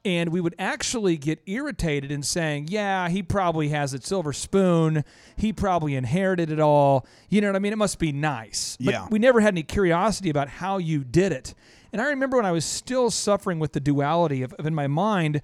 And 0.06 0.30
we 0.32 0.40
would 0.40 0.56
actually 0.58 1.18
get 1.18 1.42
irritated 1.46 2.10
and 2.12 2.26
saying, 2.26 2.68
Yeah, 2.70 3.10
he 3.10 3.22
probably 3.22 3.70
has 3.70 3.94
a 3.94 4.02
silver 4.02 4.32
spoon. 4.32 5.04
He 5.36 5.52
probably 5.52 5.96
inherited 5.96 6.50
it 6.52 6.60
all. 6.60 7.06
You 7.30 7.42
know 7.42 7.48
what 7.50 7.58
I 7.58 7.60
mean? 7.60 7.74
It 7.74 7.78
must 7.78 8.00
be 8.00 8.12
nice. 8.14 8.78
But 8.80 8.94
Yeah. 8.94 9.08
we 9.12 9.20
never 9.20 9.42
had 9.42 9.54
any 9.54 9.64
curiosity 9.64 10.30
about 10.30 10.48
how 10.48 10.78
you 10.78 11.04
did 11.04 11.32
it. 11.34 11.54
And 11.92 12.02
I 12.02 12.06
remember 12.10 12.38
when 12.38 12.46
I 12.46 12.52
was 12.54 12.64
still 12.64 13.12
suffering 13.12 13.60
with 13.60 13.74
the 13.74 13.80
duality 13.82 14.42
of, 14.42 14.54
of 14.54 14.66
in 14.66 14.74
my 14.74 14.88
mind, 14.88 15.42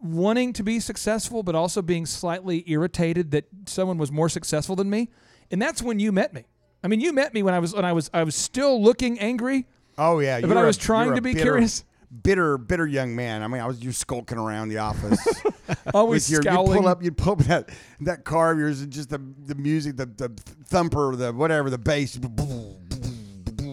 wanting 0.00 0.52
to 0.54 0.62
be 0.62 0.80
successful, 0.80 1.42
but 1.42 1.54
also 1.54 1.82
being 1.82 2.06
slightly 2.06 2.64
irritated 2.66 3.30
that 3.32 3.44
someone 3.66 3.98
was 3.98 4.10
more 4.12 4.28
successful 4.28 4.76
than 4.76 4.88
me. 4.88 5.08
And 5.50 5.60
that's 5.60 5.82
when 5.82 5.98
you 5.98 6.12
met 6.12 6.32
me. 6.32 6.44
I 6.82 6.88
mean, 6.88 7.00
you 7.00 7.12
met 7.12 7.32
me 7.34 7.42
when 7.42 7.54
I 7.54 7.58
was 7.58 7.74
when 7.74 7.84
I 7.84 7.92
was 7.92 8.10
I 8.14 8.22
was 8.24 8.34
still 8.34 8.82
looking 8.82 9.18
angry. 9.18 9.66
Oh 9.96 10.18
yeah, 10.20 10.40
but 10.40 10.56
I 10.56 10.64
was 10.64 10.76
a- 10.76 10.80
trying 10.80 11.14
to 11.14 11.22
be 11.22 11.32
bitter- 11.32 11.42
curious. 11.44 11.84
Bitter, 12.22 12.58
bitter 12.58 12.86
young 12.86 13.14
man. 13.16 13.42
I 13.42 13.48
mean, 13.48 13.60
I 13.60 13.66
was 13.66 13.82
you 13.82 13.92
skulking 13.92 14.38
around 14.38 14.68
the 14.68 14.78
office. 14.78 15.20
Always 15.94 16.30
your, 16.30 16.42
You'd 16.42 16.54
pull 16.54 16.86
up, 16.88 17.02
you'd 17.02 17.16
pull 17.16 17.32
up 17.34 17.38
that 17.44 17.70
that 18.00 18.24
car 18.24 18.52
of 18.52 18.58
yours, 18.58 18.82
and 18.82 18.92
just 18.92 19.10
the 19.10 19.18
the 19.46 19.54
music, 19.54 19.96
the 19.96 20.06
the 20.06 20.28
thumper, 20.66 21.16
the 21.16 21.32
whatever, 21.32 21.70
the 21.70 21.78
bass, 21.78 22.18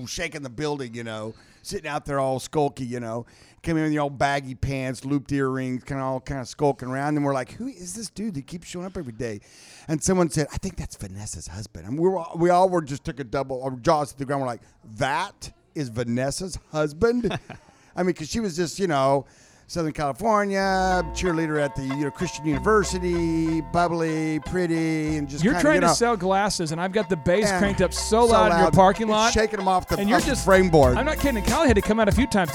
shaking 0.07 0.41
the 0.41 0.49
building. 0.49 0.93
You 0.93 1.03
know, 1.03 1.33
sitting 1.61 1.89
out 1.89 2.05
there 2.05 2.19
all 2.19 2.39
skulky. 2.39 2.87
You 2.87 2.99
know, 2.99 3.25
come 3.63 3.77
in 3.77 3.83
with 3.83 3.93
your 3.93 4.03
old 4.03 4.17
baggy 4.17 4.55
pants, 4.55 5.05
looped 5.05 5.31
earrings, 5.31 5.83
kind 5.83 5.99
of 6.01 6.07
all 6.07 6.19
kind 6.19 6.41
of 6.41 6.47
skulking 6.47 6.89
around. 6.89 7.15
And 7.17 7.25
we're 7.25 7.33
like, 7.33 7.51
who 7.53 7.67
is 7.67 7.93
this 7.93 8.09
dude 8.09 8.33
that 8.35 8.47
keeps 8.47 8.67
showing 8.67 8.85
up 8.85 8.97
every 8.97 9.13
day? 9.13 9.41
And 9.87 10.01
someone 10.01 10.29
said, 10.29 10.47
I 10.53 10.57
think 10.57 10.77
that's 10.77 10.95
Vanessa's 10.95 11.47
husband. 11.47 11.87
And 11.87 11.99
we 11.99 12.07
were 12.07 12.17
all- 12.19 12.37
we 12.37 12.49
all 12.49 12.69
were 12.69 12.81
just 12.81 13.03
took 13.03 13.19
a 13.19 13.23
double, 13.23 13.63
our 13.63 13.71
jaws 13.71 14.11
to 14.13 14.17
the 14.17 14.25
ground. 14.25 14.41
We're 14.41 14.47
like, 14.47 14.61
that 14.97 15.51
is 15.75 15.89
Vanessa's 15.89 16.57
husband. 16.71 17.37
I 17.95 18.03
mean, 18.03 18.07
because 18.07 18.29
she 18.29 18.39
was 18.39 18.55
just, 18.55 18.79
you 18.79 18.87
know, 18.87 19.25
Southern 19.67 19.93
California 19.93 21.01
cheerleader 21.13 21.61
at 21.61 21.73
the 21.77 21.83
you 21.83 22.03
know 22.03 22.11
Christian 22.11 22.45
University, 22.45 23.61
bubbly, 23.61 24.39
pretty, 24.41 25.15
and 25.15 25.29
just 25.29 25.45
You're 25.45 25.53
kinda, 25.53 25.63
trying 25.63 25.75
you 25.81 25.87
to 25.87 25.95
sell 25.95 26.17
glasses, 26.17 26.73
and 26.73 26.81
I've 26.81 26.91
got 26.91 27.07
the 27.09 27.15
bass 27.15 27.49
cranked 27.57 27.81
up 27.81 27.93
so, 27.93 28.27
So 28.27 28.33
loud, 28.33 28.51
in 28.51 28.59
your 28.59 28.71
parking 28.71 29.07
lot, 29.07 29.31
shaking 29.31 29.61
'em 29.61 29.69
off 29.69 29.87
the- 29.87 29.97
and 29.97 30.09
you're 30.09 30.17
off 30.17 30.25
just 30.25 30.43
frame 30.43 30.69
board. 30.69 30.97
I'm 30.97 31.05
not 31.05 31.19
kidding. 31.19 31.41
Callie 31.45 31.67
had 31.67 31.75
to 31.77 31.81
come 31.81 32.01
out 32.01 32.09
a 32.09 32.11
few 32.11 32.27
times. 32.27 32.51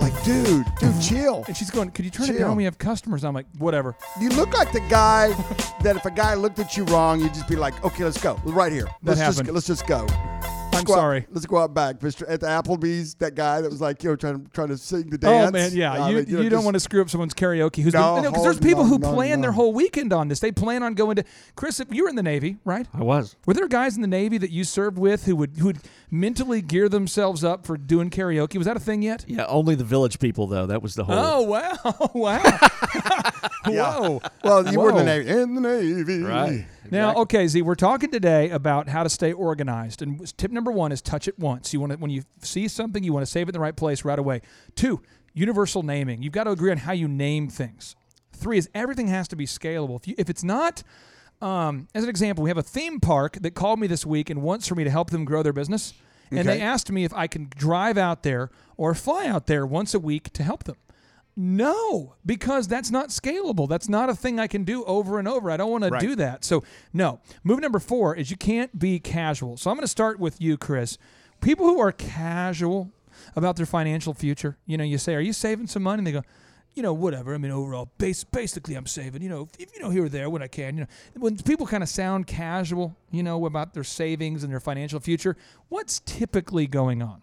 like, 0.00 0.24
dude, 0.24 0.66
dude, 0.80 1.00
chill. 1.00 1.44
And 1.46 1.56
she's 1.56 1.70
going, 1.70 1.90
"Could 1.92 2.04
you 2.04 2.10
turn 2.10 2.28
it 2.28 2.38
down? 2.38 2.56
We 2.56 2.64
have 2.64 2.76
customers." 2.76 3.24
I'm 3.24 3.32
like, 3.34 3.46
"Whatever." 3.58 3.94
You 4.20 4.28
look 4.30 4.52
like 4.52 4.70
the 4.72 4.80
guy 4.90 5.28
that 5.82 5.96
if 5.96 6.04
a 6.04 6.10
guy 6.10 6.34
looked 6.34 6.58
at 6.58 6.76
you 6.76 6.84
wrong, 6.84 7.20
you'd 7.20 7.32
just 7.32 7.48
be 7.48 7.56
like, 7.56 7.82
"Okay, 7.84 8.04
let's 8.04 8.20
go, 8.20 8.38
right 8.44 8.70
here. 8.72 8.88
Let's 9.02 9.20
just 9.20 9.46
let's 9.46 9.66
just 9.66 9.86
go." 9.86 10.06
Let's 10.82 10.90
I'm 10.90 10.94
go 10.94 11.00
out- 11.00 11.02
sorry. 11.04 11.26
let's 11.30 11.46
go 11.46 11.58
out 11.58 11.74
back, 11.74 12.02
Mister. 12.02 12.28
At 12.28 12.40
the 12.40 12.46
Applebee's, 12.46 13.14
that 13.16 13.34
guy 13.34 13.60
that 13.60 13.70
was 13.70 13.80
like, 13.80 14.02
you 14.02 14.10
know, 14.10 14.16
trying 14.16 14.44
to 14.44 14.50
trying 14.50 14.68
to 14.68 14.76
sing 14.78 15.08
the 15.10 15.18
dance. 15.18 15.48
Oh 15.48 15.50
man, 15.52 15.70
yeah. 15.74 15.92
I 15.92 16.10
you 16.10 16.16
mean, 16.16 16.26
you, 16.28 16.36
know, 16.36 16.42
don't 16.44 16.50
just- 16.50 16.64
want 16.64 16.74
to 16.74 16.80
screw 16.80 17.00
up 17.02 17.10
someone's 17.10 17.34
karaoke. 17.34 17.82
Who's 17.82 17.94
No, 17.94 18.20
because 18.22 18.42
there's 18.42 18.58
people 18.60 18.84
no, 18.84 18.90
who 18.90 18.98
no, 18.98 19.12
plan 19.14 19.38
no. 19.38 19.42
their 19.42 19.52
whole 19.52 19.72
weekend 19.72 20.12
on 20.12 20.28
this. 20.28 20.40
They 20.40 20.52
plan 20.52 20.82
on 20.82 20.94
going 20.94 21.16
to 21.16 21.24
Chris. 21.56 21.80
If 21.80 21.92
you 21.94 22.04
were 22.04 22.08
in 22.08 22.16
the 22.16 22.22
Navy, 22.22 22.56
right? 22.64 22.86
I 22.92 23.02
was. 23.02 23.36
Were 23.46 23.54
there 23.54 23.68
guys 23.68 23.96
in 23.96 24.02
the 24.02 24.08
Navy 24.08 24.38
that 24.38 24.50
you 24.50 24.64
served 24.64 24.98
with 24.98 25.24
who 25.26 25.36
would 25.36 25.56
who 25.58 25.66
would 25.66 25.78
mentally 26.10 26.60
gear 26.62 26.88
themselves 26.88 27.42
up 27.44 27.66
for 27.66 27.76
doing 27.76 28.10
karaoke? 28.10 28.56
Was 28.56 28.66
that 28.66 28.76
a 28.76 28.80
thing 28.80 29.02
yet? 29.02 29.24
Yeah, 29.28 29.44
only 29.46 29.74
the 29.74 29.84
village 29.84 30.18
people 30.18 30.46
though. 30.46 30.66
That 30.66 30.82
was 30.82 30.94
the 30.94 31.04
whole. 31.04 31.16
Oh 31.18 31.42
wow, 31.42 32.10
wow. 32.14 32.40
Whoa. 33.66 34.20
Well, 34.44 34.72
you 34.72 34.80
were 34.80 34.90
in 34.90 34.96
the 34.96 35.04
Navy. 35.04 35.28
In 35.30 35.54
the 35.54 35.60
Navy, 35.60 36.22
Right. 36.22 36.66
Now, 36.90 37.14
okay, 37.22 37.46
Z, 37.46 37.62
we're 37.62 37.74
talking 37.74 38.10
today 38.10 38.50
about 38.50 38.88
how 38.88 39.02
to 39.02 39.08
stay 39.08 39.32
organized. 39.32 40.02
And 40.02 40.36
tip 40.36 40.50
number 40.50 40.72
one 40.72 40.92
is 40.92 41.00
touch 41.00 41.28
it 41.28 41.38
once. 41.38 41.72
You 41.72 41.80
want 41.80 41.92
to 41.92 41.98
when 41.98 42.10
you 42.10 42.22
see 42.40 42.66
something, 42.68 43.04
you 43.04 43.12
want 43.12 43.24
to 43.24 43.30
save 43.30 43.46
it 43.46 43.50
in 43.50 43.52
the 43.52 43.60
right 43.60 43.76
place 43.76 44.04
right 44.04 44.18
away. 44.18 44.40
Two, 44.74 45.00
universal 45.32 45.82
naming. 45.82 46.22
You've 46.22 46.32
got 46.32 46.44
to 46.44 46.50
agree 46.50 46.70
on 46.70 46.78
how 46.78 46.92
you 46.92 47.08
name 47.08 47.48
things. 47.48 47.94
Three 48.32 48.58
is 48.58 48.68
everything 48.74 49.06
has 49.08 49.28
to 49.28 49.36
be 49.36 49.46
scalable. 49.46 49.96
If 50.00 50.08
you, 50.08 50.14
if 50.18 50.28
it's 50.28 50.42
not, 50.42 50.82
um, 51.40 51.88
as 51.94 52.02
an 52.02 52.10
example, 52.10 52.42
we 52.44 52.50
have 52.50 52.58
a 52.58 52.62
theme 52.62 52.98
park 53.00 53.38
that 53.40 53.52
called 53.52 53.78
me 53.78 53.86
this 53.86 54.04
week 54.04 54.30
and 54.30 54.42
wants 54.42 54.66
for 54.66 54.74
me 54.74 54.84
to 54.84 54.90
help 54.90 55.10
them 55.10 55.24
grow 55.24 55.42
their 55.42 55.52
business. 55.52 55.94
And 56.30 56.40
Okay. 56.40 56.58
they 56.58 56.60
asked 56.62 56.90
me 56.90 57.04
if 57.04 57.12
I 57.14 57.26
can 57.26 57.48
drive 57.54 57.98
out 57.98 58.22
there 58.22 58.50
or 58.76 58.94
fly 58.94 59.26
out 59.26 59.46
there 59.46 59.66
once 59.66 59.92
a 59.94 59.98
week 60.00 60.32
to 60.32 60.42
help 60.42 60.64
them. 60.64 60.76
No, 61.34 62.14
because 62.26 62.68
that's 62.68 62.90
not 62.90 63.08
scalable. 63.08 63.68
That's 63.68 63.88
not 63.88 64.10
a 64.10 64.14
thing 64.14 64.38
I 64.38 64.46
can 64.46 64.64
do 64.64 64.84
over 64.84 65.18
and 65.18 65.26
over. 65.26 65.50
I 65.50 65.56
don't 65.56 65.70
want 65.70 65.84
to 65.84 65.98
do 65.98 66.14
that. 66.16 66.44
So, 66.44 66.62
no. 66.92 67.20
Move 67.42 67.60
number 67.60 67.78
four 67.78 68.14
is 68.14 68.30
you 68.30 68.36
can't 68.36 68.78
be 68.78 68.98
casual. 68.98 69.56
So, 69.56 69.70
I'm 69.70 69.76
going 69.76 69.84
to 69.84 69.88
start 69.88 70.18
with 70.18 70.40
you, 70.40 70.58
Chris. 70.58 70.98
People 71.40 71.66
who 71.66 71.80
are 71.80 71.90
casual 71.90 72.90
about 73.34 73.56
their 73.56 73.66
financial 73.66 74.12
future, 74.12 74.58
you 74.66 74.76
know, 74.76 74.84
you 74.84 74.98
say, 74.98 75.14
Are 75.14 75.20
you 75.20 75.32
saving 75.32 75.68
some 75.68 75.82
money? 75.82 76.00
And 76.00 76.06
they 76.06 76.12
go, 76.12 76.22
you 76.74 76.82
know, 76.82 76.92
whatever. 76.92 77.34
I 77.34 77.38
mean, 77.38 77.50
overall, 77.50 77.90
base, 77.98 78.24
basically, 78.24 78.74
I'm 78.74 78.86
saving. 78.86 79.22
You 79.22 79.28
know, 79.28 79.48
if, 79.58 79.74
you 79.74 79.80
know, 79.80 79.90
here 79.90 80.04
or 80.04 80.08
there 80.08 80.30
when 80.30 80.42
I 80.42 80.48
can. 80.48 80.76
You 80.76 80.80
know, 80.82 80.88
when 81.18 81.36
people 81.38 81.66
kind 81.66 81.82
of 81.82 81.88
sound 81.88 82.26
casual, 82.26 82.96
you 83.10 83.22
know, 83.22 83.44
about 83.46 83.74
their 83.74 83.84
savings 83.84 84.42
and 84.42 84.52
their 84.52 84.60
financial 84.60 85.00
future, 85.00 85.36
what's 85.68 86.00
typically 86.00 86.66
going 86.66 87.02
on? 87.02 87.22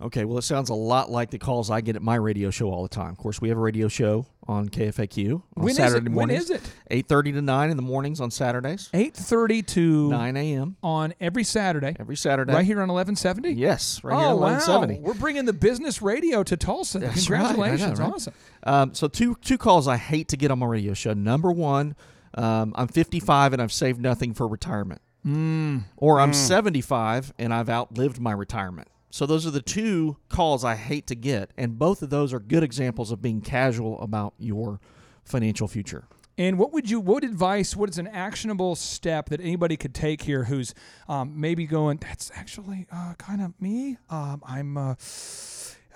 Okay, 0.00 0.24
well, 0.24 0.38
it 0.38 0.42
sounds 0.42 0.70
a 0.70 0.74
lot 0.74 1.10
like 1.10 1.30
the 1.30 1.38
calls 1.38 1.70
I 1.70 1.80
get 1.80 1.94
at 1.96 2.02
my 2.02 2.16
radio 2.16 2.50
show 2.50 2.68
all 2.70 2.82
the 2.82 2.88
time. 2.88 3.10
Of 3.12 3.16
course, 3.18 3.40
we 3.40 3.48
have 3.48 3.56
a 3.56 3.60
radio 3.60 3.86
show 3.88 4.26
on 4.46 4.68
KFAQ 4.68 5.34
on 5.34 5.42
When 5.54 5.70
is 5.70 5.76
Saturday 5.76 6.06
it? 6.06 6.10
Mornings. 6.12 6.44
is 6.44 6.50
it? 6.50 6.62
Eight 6.90 7.06
thirty 7.06 7.30
to 7.32 7.40
nine 7.40 7.70
in 7.70 7.76
the 7.76 7.82
mornings 7.82 8.20
on 8.20 8.30
Saturdays. 8.30 8.90
8:30 8.92 9.66
to 9.68 10.08
9 10.10 10.36
a.m. 10.36 10.76
on 10.82 11.14
every 11.20 11.44
Saturday. 11.44 11.94
Every 11.98 12.16
Saturday. 12.16 12.52
Right 12.52 12.66
here 12.66 12.78
on 12.82 12.88
1170? 12.88 13.52
Yes, 13.52 14.02
right 14.02 14.14
oh, 14.14 14.18
here 14.18 14.26
on 14.30 14.34
wow. 14.40 14.40
1170. 14.56 15.00
We're 15.00 15.14
bringing 15.14 15.44
the 15.44 15.52
business 15.52 16.02
radio 16.02 16.42
to 16.42 16.56
Tulsa. 16.56 16.98
That's 16.98 17.30
right, 17.30 17.40
know, 17.40 17.46
Congratulations. 17.54 18.00
right? 18.00 18.12
Awesome. 18.12 18.34
Um, 18.64 18.94
so 18.94 19.06
two 19.08 19.36
two 19.42 19.56
calls 19.58 19.86
I 19.86 19.96
hate 19.96 20.28
to 20.28 20.36
get 20.36 20.50
on 20.50 20.58
my 20.58 20.66
radio 20.66 20.92
show. 20.94 21.14
Number 21.14 21.52
one, 21.52 21.94
um, 22.34 22.72
I'm 22.76 22.88
55 22.88 23.52
and 23.52 23.62
I've 23.62 23.72
saved 23.72 24.00
nothing 24.00 24.34
for 24.34 24.48
retirement, 24.48 25.00
Mm. 25.24 25.84
or 25.96 26.18
I'm 26.20 26.32
Mm. 26.32 26.34
75 26.34 27.32
and 27.38 27.54
I've 27.54 27.70
outlived 27.70 28.20
my 28.20 28.32
retirement. 28.32 28.88
So 29.14 29.26
those 29.26 29.46
are 29.46 29.52
the 29.52 29.62
two 29.62 30.16
calls 30.28 30.64
I 30.64 30.74
hate 30.74 31.06
to 31.06 31.14
get, 31.14 31.52
and 31.56 31.78
both 31.78 32.02
of 32.02 32.10
those 32.10 32.32
are 32.32 32.40
good 32.40 32.64
examples 32.64 33.12
of 33.12 33.22
being 33.22 33.42
casual 33.42 34.00
about 34.00 34.34
your 34.40 34.80
financial 35.22 35.68
future. 35.68 36.08
And 36.36 36.58
what 36.58 36.72
would 36.72 36.90
you, 36.90 36.98
what 36.98 37.22
advice, 37.22 37.76
what 37.76 37.88
is 37.88 37.98
an 37.98 38.08
actionable 38.08 38.74
step 38.74 39.28
that 39.28 39.40
anybody 39.40 39.76
could 39.76 39.94
take 39.94 40.22
here 40.22 40.42
who's 40.42 40.74
um, 41.08 41.40
maybe 41.40 41.64
going, 41.64 41.98
that's 41.98 42.32
actually 42.34 42.88
uh, 42.90 43.14
kind 43.16 43.40
of 43.40 43.52
me? 43.62 43.98
Um, 44.10 44.42
I'm, 44.44 44.76
uh, 44.76 44.94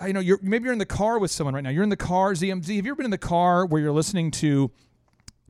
I 0.00 0.12
know 0.12 0.20
you're, 0.20 0.38
maybe 0.40 0.66
you're 0.66 0.72
in 0.72 0.78
the 0.78 0.86
car 0.86 1.18
with 1.18 1.32
someone 1.32 1.54
right 1.54 1.64
now. 1.64 1.70
You're 1.70 1.82
in 1.82 1.88
the 1.88 1.96
car, 1.96 2.34
ZMZ. 2.34 2.76
Have 2.76 2.86
you 2.86 2.92
ever 2.92 2.94
been 2.94 3.04
in 3.04 3.10
the 3.10 3.18
car 3.18 3.66
where 3.66 3.82
you're 3.82 3.90
listening 3.90 4.30
to 4.30 4.70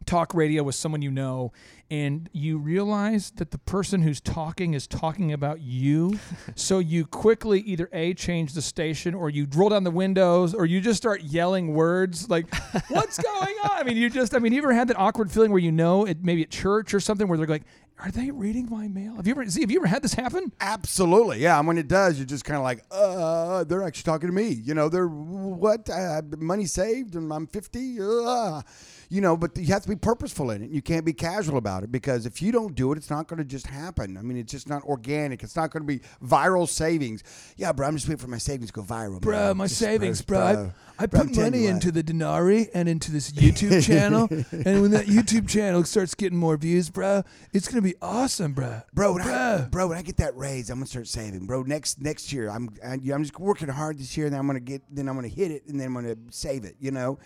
talk 0.09 0.33
radio 0.33 0.63
with 0.63 0.75
someone 0.75 1.03
you 1.03 1.11
know 1.11 1.53
and 1.91 2.31
you 2.33 2.57
realize 2.59 3.31
that 3.33 3.51
the 3.51 3.59
person 3.59 4.01
who's 4.03 4.21
talking 4.21 4.73
is 4.73 4.87
talking 4.87 5.33
about 5.33 5.61
you 5.61 6.19
so 6.55 6.79
you 6.79 7.05
quickly 7.05 7.61
either 7.61 7.91
a 7.93 8.15
change 8.15 8.55
the 8.55 8.63
station 8.63 9.15
or 9.15 9.29
you 9.29 9.47
roll 9.55 9.69
down 9.69 9.85
the 9.85 9.91
windows 9.91 10.55
or 10.55 10.65
you 10.65 10.81
just 10.81 10.97
start 10.97 11.23
yelling 11.23 11.75
words 11.75 12.31
like 12.31 12.53
what's 12.89 13.19
going 13.19 13.57
on 13.65 13.71
i 13.73 13.83
mean 13.83 13.97
you 13.99 14.09
just 14.09 14.35
i 14.35 14.39
mean 14.39 14.53
you 14.53 14.59
ever 14.59 14.73
had 14.73 14.89
that 14.89 14.99
awkward 14.99 15.31
feeling 15.31 15.51
where 15.51 15.61
you 15.61 15.73
know 15.73 16.07
it 16.07 16.25
maybe 16.25 16.43
at 16.43 16.51
church 16.51 16.95
or 16.95 17.01
something 17.01 17.29
where 17.29 17.37
they're 17.37 17.47
like 17.47 17.65
are 17.99 18.11
they 18.13 18.31
reading 18.31 18.69
my 18.71 18.89
mail 18.89 19.17
have 19.17 19.27
you 19.27 19.33
ever 19.33 19.45
see 19.51 19.61
have 19.61 19.71
you 19.71 19.79
ever 19.79 19.89
had 19.89 20.03
this 20.03 20.15
happen 20.15 20.51
Absolutely, 20.61 21.41
yeah. 21.41 21.59
And 21.59 21.67
when 21.67 21.79
it 21.79 21.89
does, 21.89 22.19
you're 22.19 22.27
just 22.27 22.45
kind 22.45 22.57
of 22.57 22.63
like, 22.63 22.85
uh, 22.91 23.65
they're 23.65 23.83
actually 23.83 24.05
talking 24.05 24.29
to 24.29 24.35
me. 24.35 24.49
You 24.49 24.75
know, 24.75 24.89
they're 24.89 25.09
what 25.09 25.89
uh, 25.91 26.23
money 26.39 26.67
saved, 26.67 27.15
and 27.15 27.33
I'm 27.33 27.47
50. 27.47 27.99
Uh, 28.01 28.63
you 29.09 29.21
know, 29.21 29.37
but 29.37 29.57
you 29.57 29.67
have 29.67 29.83
to 29.83 29.89
be 29.89 29.97
purposeful 29.97 30.51
in 30.51 30.63
it. 30.63 30.71
You 30.71 30.83
can't 30.83 31.05
be 31.05 31.13
casual 31.13 31.57
about 31.57 31.83
it 31.83 31.91
because 31.93 32.27
if 32.27 32.43
you 32.43 32.53
don't 32.53 32.75
do 32.75 32.93
it, 32.93 32.99
it's 32.99 33.11
not 33.11 33.27
going 33.29 33.39
to 33.39 33.45
just 33.45 33.67
happen. 33.67 34.17
I 34.17 34.23
mean, 34.23 34.37
it's 34.37 34.53
just 34.53 34.69
not 34.69 34.83
organic. 34.85 35.43
It's 35.43 35.57
not 35.57 35.71
going 35.71 35.83
to 35.83 35.87
be 35.87 36.01
viral 36.23 36.69
savings. 36.69 37.23
Yeah, 37.57 37.73
bro, 37.73 37.87
I'm 37.87 37.95
just 37.97 38.07
waiting 38.09 38.19
for 38.19 38.29
my 38.29 38.39
savings 38.39 38.69
to 38.71 38.73
go 38.75 38.83
viral. 38.83 39.21
Bro, 39.21 39.39
man. 39.39 39.57
my 39.57 39.67
Just, 39.67 39.79
savings, 39.81 40.23
bro. 40.23 40.73
I, 40.99 41.03
I 41.03 41.07
Bro, 41.07 41.21
put 41.27 41.37
money 41.37 41.67
into 41.67 41.93
the 41.93 42.03
Denari 42.03 42.69
and 42.75 42.89
into 42.89 43.13
this 43.13 43.31
YouTube 43.31 43.83
channel. 43.87 44.27
and 44.31 44.83
when 44.83 44.91
that 44.91 45.07
YouTube 45.07 45.49
channel 45.49 45.85
starts 45.85 46.15
getting 46.15 46.39
more 46.39 46.57
views, 46.57 46.91
bro, 46.91 47.23
it's 47.53 47.69
going 47.69 47.77
to 47.83 47.89
be 47.89 47.95
awesome, 48.03 48.53
bro. 48.53 48.83
Bro, 48.93 49.13
when 49.15 49.23
I, 49.23 49.27
Bro. 49.27 49.67
bro, 49.71 49.87
when 49.89 49.99
I 49.99 50.03
get 50.03 50.17
that 50.19 50.37
raise, 50.37 50.71
I'm 50.71 50.79
gonna 50.79 50.87
start 50.87 51.07
saving. 51.07 51.47
Bro, 51.47 51.63
next 51.63 52.01
next 52.01 52.33
year, 52.33 52.51
I'm 52.51 52.69
I, 52.85 52.95
I'm 52.95 53.23
just 53.23 53.39
working 53.39 53.69
hard 53.69 53.99
this 53.99 54.17
year, 54.17 54.27
and 54.27 54.33
then 54.35 54.41
I'm 54.41 54.47
gonna 54.47 54.61
get, 54.61 54.83
then 54.91 55.09
I'm 55.09 55.15
gonna 55.15 55.29
hit 55.29 55.51
it, 55.51 55.67
and 55.67 55.79
then 55.79 55.87
I'm 55.89 55.95
gonna 55.95 56.17
save 56.31 56.65
it. 56.65 56.77
You 56.81 56.91
know, 56.91 57.19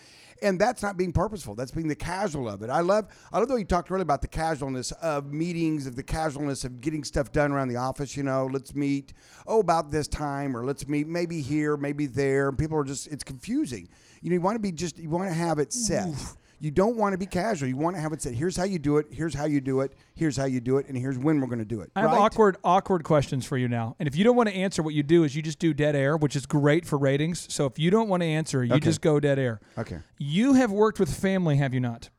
and 0.43 0.59
that's 0.59 0.83
not 0.83 0.97
being 0.97 1.13
purposeful. 1.13 1.55
That's 1.55 1.71
being 1.71 1.89
the 1.89 1.95
casual 1.95 2.49
of 2.49 2.63
it. 2.63 2.71
I 2.71 2.81
love, 2.81 3.07
I 3.33 3.39
love 3.39 3.49
the 3.49 3.55
way 3.55 3.61
you 3.61 3.67
talked 3.67 3.91
earlier 3.91 4.03
about 4.03 4.23
the 4.23 4.29
casualness 4.29 4.93
of 4.93 5.33
meetings, 5.33 5.87
of 5.87 5.97
the 5.97 6.03
casualness 6.03 6.65
of 6.65 6.81
getting 6.81 7.05
stuff 7.05 7.33
done 7.33 7.53
around 7.53 7.69
the 7.69 7.77
office. 7.77 8.17
You 8.17 8.23
know, 8.23 8.47
let's 8.53 8.75
meet, 8.75 9.13
oh, 9.47 9.61
about 9.61 9.91
this 9.91 10.09
time, 10.09 10.57
or 10.57 10.65
let's 10.65 10.89
meet 10.89 11.07
maybe 11.07 11.41
here, 11.41 11.77
maybe 11.77 12.07
there. 12.07 12.49
And 12.49 12.59
people 12.59 12.77
are 12.79 12.85
just, 12.85 13.07
it's 13.09 13.25
confusing. 13.25 13.89
You 14.21 14.31
know, 14.31 14.35
you 14.35 14.41
want 14.41 14.57
to 14.57 14.61
be 14.61 14.73
just, 14.73 14.99
you 14.99 15.09
want 15.09 15.29
to 15.29 15.35
have 15.35 15.59
it 15.59 15.73
set. 15.73 16.09
You 16.63 16.71
don't 16.71 16.97
want 16.97 17.13
to 17.13 17.19
be 17.19 17.27
casual. 17.27 17.69
You 17.69 17.77
want 17.77 17.97
to 17.97 18.01
have 18.01 18.13
it 18.13 18.23
said, 18.23 18.35
here's 18.35 18.57
how 18.57 18.63
you 18.63 18.79
do 18.79 18.99
it, 18.99 19.07
here's 19.11 19.35
how 19.35 19.47
you 19.47 19.61
do 19.61 19.81
it, 19.81 19.95
here's 20.15 20.37
how 20.37 20.45
you 20.45 20.61
do 20.61 20.77
it, 20.77 20.87
and 20.87 20.97
here's 20.97 21.19
when 21.19 21.41
we're 21.41 21.49
going 21.49 21.59
to 21.59 21.65
do 21.65 21.81
it. 21.81 21.91
I 21.97 22.03
have 22.03 22.13
awkward, 22.13 22.57
awkward 22.63 23.03
questions 23.03 23.45
for 23.45 23.57
you 23.57 23.67
now. 23.67 23.97
And 23.99 24.07
if 24.07 24.15
you 24.15 24.23
don't 24.23 24.37
want 24.37 24.49
to 24.49 24.55
answer, 24.55 24.81
what 24.81 24.95
you 24.95 25.03
do 25.03 25.25
is 25.25 25.35
you 25.35 25.43
just 25.43 25.59
do 25.59 25.75
dead 25.75 25.97
air, 25.97 26.17
which 26.17 26.37
is 26.37 26.47
great 26.47 26.87
for 26.87 26.99
ratings. 26.99 27.53
So 27.53 27.67
if 27.67 27.81
you 27.81 27.91
don't 27.91 28.09
want 28.09 28.23
to 28.23 28.29
answer, 28.29 28.63
you 28.63 28.75
Okay. 28.75 28.85
just 28.85 29.01
go 29.01 29.19
dead 29.19 29.41
air. 29.41 29.61
Okay. 29.77 29.99
You 30.19 30.53
have 30.55 30.71
worked 30.71 31.01
with 31.01 31.13
family, 31.13 31.57
have 31.57 31.75
you 31.75 31.81
not? 31.81 32.11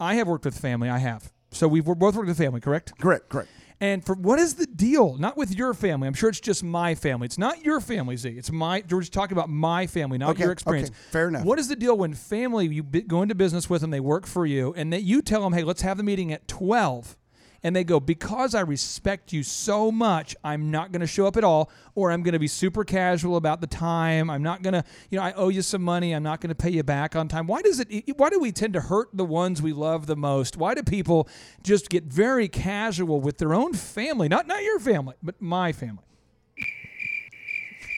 I 0.00 0.14
have 0.16 0.26
worked 0.26 0.44
with 0.44 0.58
family. 0.58 0.88
I 0.88 0.98
have. 0.98 1.32
So 1.52 1.68
we've 1.68 1.84
both 1.84 2.16
worked 2.16 2.26
with 2.26 2.36
family, 2.38 2.60
correct? 2.60 2.98
Correct, 3.00 3.28
correct. 3.28 3.48
And 3.80 4.04
for 4.04 4.14
what 4.14 4.38
is 4.38 4.54
the 4.54 4.66
deal? 4.66 5.16
Not 5.18 5.36
with 5.36 5.54
your 5.54 5.72
family. 5.72 6.08
I'm 6.08 6.14
sure 6.14 6.28
it's 6.28 6.40
just 6.40 6.64
my 6.64 6.94
family. 6.96 7.26
It's 7.26 7.38
not 7.38 7.64
your 7.64 7.80
family, 7.80 8.16
Z. 8.16 8.30
It's 8.30 8.50
my. 8.50 8.82
We're 8.90 9.00
just 9.00 9.12
talking 9.12 9.36
about 9.36 9.48
my 9.48 9.86
family, 9.86 10.18
not 10.18 10.30
Okay, 10.30 10.42
your 10.44 10.52
experience. 10.52 10.88
okay, 10.90 10.98
fair 11.10 11.28
enough. 11.28 11.44
What 11.44 11.58
is 11.60 11.68
the 11.68 11.76
deal 11.76 11.96
when 11.96 12.12
family 12.14 12.66
you 12.66 12.82
go 12.82 13.22
into 13.22 13.34
business 13.36 13.70
with 13.70 13.80
them, 13.82 13.90
they 13.90 14.00
work 14.00 14.26
for 14.26 14.44
you, 14.46 14.74
and 14.76 14.92
that 14.92 15.02
you 15.02 15.22
tell 15.22 15.42
them, 15.42 15.52
hey, 15.52 15.62
let's 15.62 15.82
have 15.82 15.96
the 15.96 16.02
meeting 16.02 16.32
at 16.32 16.48
12, 16.48 17.16
and 17.62 17.74
they 17.74 17.84
go, 17.84 18.00
Because 18.00 18.54
I 18.54 18.60
respect 18.60 19.32
you 19.32 19.42
so 19.42 19.90
much, 19.90 20.36
I'm 20.44 20.70
not 20.70 20.92
going 20.92 21.00
to 21.00 21.06
show 21.06 21.26
up 21.26 21.36
at 21.36 21.44
all, 21.44 21.70
or 21.94 22.10
I'm 22.10 22.22
going 22.22 22.32
to 22.32 22.38
be 22.38 22.46
super 22.46 22.84
casual 22.84 23.36
about 23.36 23.60
the 23.60 23.66
time. 23.66 24.30
I'm 24.30 24.42
not 24.42 24.62
going 24.62 24.74
to, 24.74 24.84
you 25.10 25.18
know, 25.18 25.24
I 25.24 25.32
owe 25.32 25.48
you 25.48 25.62
some 25.62 25.82
money. 25.82 26.12
I'm 26.12 26.22
not 26.22 26.40
going 26.40 26.48
to 26.50 26.54
pay 26.54 26.70
you 26.70 26.82
back 26.82 27.16
on 27.16 27.28
time. 27.28 27.46
Why 27.46 27.62
does 27.62 27.80
it, 27.80 28.16
why 28.16 28.30
do 28.30 28.38
we 28.38 28.52
tend 28.52 28.74
to 28.74 28.80
hurt 28.80 29.08
the 29.12 29.24
ones 29.24 29.60
we 29.60 29.72
love 29.72 30.06
the 30.06 30.16
most? 30.16 30.56
Why 30.56 30.74
do 30.74 30.82
people 30.82 31.28
just 31.62 31.90
get 31.90 32.04
very 32.04 32.48
casual 32.48 33.20
with 33.20 33.38
their 33.38 33.54
own 33.54 33.74
family? 33.74 34.28
Not, 34.28 34.46
not 34.46 34.62
your 34.62 34.78
family, 34.78 35.14
but 35.22 35.40
my 35.40 35.72
family. 35.72 36.04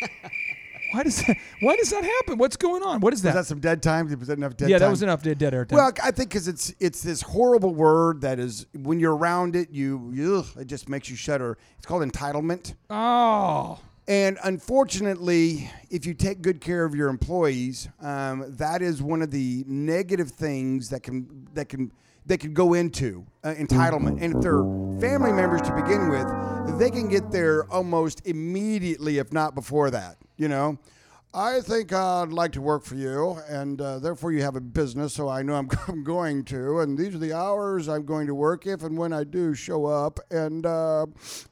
Why 0.93 1.03
does 1.05 1.23
that, 1.25 1.37
why 1.61 1.77
does 1.77 1.91
that 1.91 2.05
happen? 2.05 2.39
What's 2.39 2.57
going 2.57 2.83
on? 2.83 3.01
What 3.01 3.13
is 3.13 3.23
that 3.23 3.47
some 3.47 3.61
dead 3.61 3.83
time? 3.83 4.09
Was 4.19 4.29
that 4.29 4.39
enough 4.39 4.57
dead 4.57 4.71
yeah, 4.71 4.79
time? 4.79 4.87
that 4.87 4.91
was 4.91 5.03
enough 5.03 5.23
dead, 5.23 5.39
dead 5.39 5.55
air 5.55 5.65
time. 5.65 5.77
Well, 5.77 5.93
I 6.03 6.11
think 6.11 6.31
because 6.31 6.49
it's 6.49 6.75
it's 6.81 7.03
this 7.03 7.23
horrible 7.23 7.75
word 7.75 8.21
that 8.23 8.39
is 8.39 8.67
when 8.75 8.99
you're 9.01 9.17
around 9.17 9.57
it, 9.57 9.71
you 9.71 10.37
ugh, 10.39 10.61
it 10.61 10.67
just 10.67 10.89
makes 10.89 11.09
you 11.09 11.17
shudder. 11.17 11.59
It's 11.79 11.87
called 11.87 12.03
entitlement. 12.03 12.75
oh, 12.91 13.79
And 14.09 14.39
unfortunately, 14.45 15.71
if 15.91 16.07
you 16.07 16.15
take 16.15 16.43
good 16.43 16.61
care 16.61 16.85
of 16.85 16.95
your 16.95 17.09
employees, 17.09 17.89
um, 18.01 18.45
that 18.57 18.83
is 18.83 19.03
one 19.03 19.23
of 19.23 19.31
the 19.31 19.65
negative 19.69 20.31
things 20.31 20.89
that 20.89 21.03
can 21.03 21.47
that 21.55 21.69
can 21.69 21.93
they 22.27 22.37
can 22.37 22.53
go 22.53 22.75
into 22.75 23.27
uh, 23.45 23.55
entitlement. 23.55 24.23
And 24.23 24.37
if 24.37 24.43
they're 24.43 24.63
family 25.01 25.33
members 25.33 25.63
to 25.63 25.75
begin 25.75 26.09
with, 26.09 26.79
they 26.79 26.91
can 26.91 27.09
get 27.09 27.31
there 27.31 27.65
almost 27.73 28.27
immediately, 28.27 29.19
if 29.19 29.33
not 29.33 29.55
before 29.55 29.91
that. 29.91 30.17
You 30.37 30.49
know. 30.49 30.79
I 31.33 31.61
think 31.61 31.93
I'd 31.93 32.33
like 32.33 32.51
to 32.53 32.61
work 32.61 32.83
for 32.83 32.97
you, 32.97 33.39
and 33.49 33.81
uh, 33.81 34.01
therefore 34.01 34.33
you 34.33 34.43
have 34.43 34.57
a 34.57 34.61
business, 34.61 35.15
so 35.15 35.29
I 35.29 35.43
know 35.43 35.55
I'm, 35.55 35.71
I'm 35.89 36.03
going 36.03 36.45
to, 36.47 36.81
and 36.81 36.99
these 36.99 37.15
are 37.15 37.19
the 37.19 37.33
hours 37.33 37.89
I'm 37.89 38.05
going 38.05 38.27
to 38.27 38.35
work 38.35 38.67
if 38.67 38.83
and 38.83 38.99
when 38.99 39.13
I 39.13 39.23
do 39.23 39.55
show 39.55 39.87
up, 39.87 40.19
and 40.33 40.67
uh, 40.67 41.07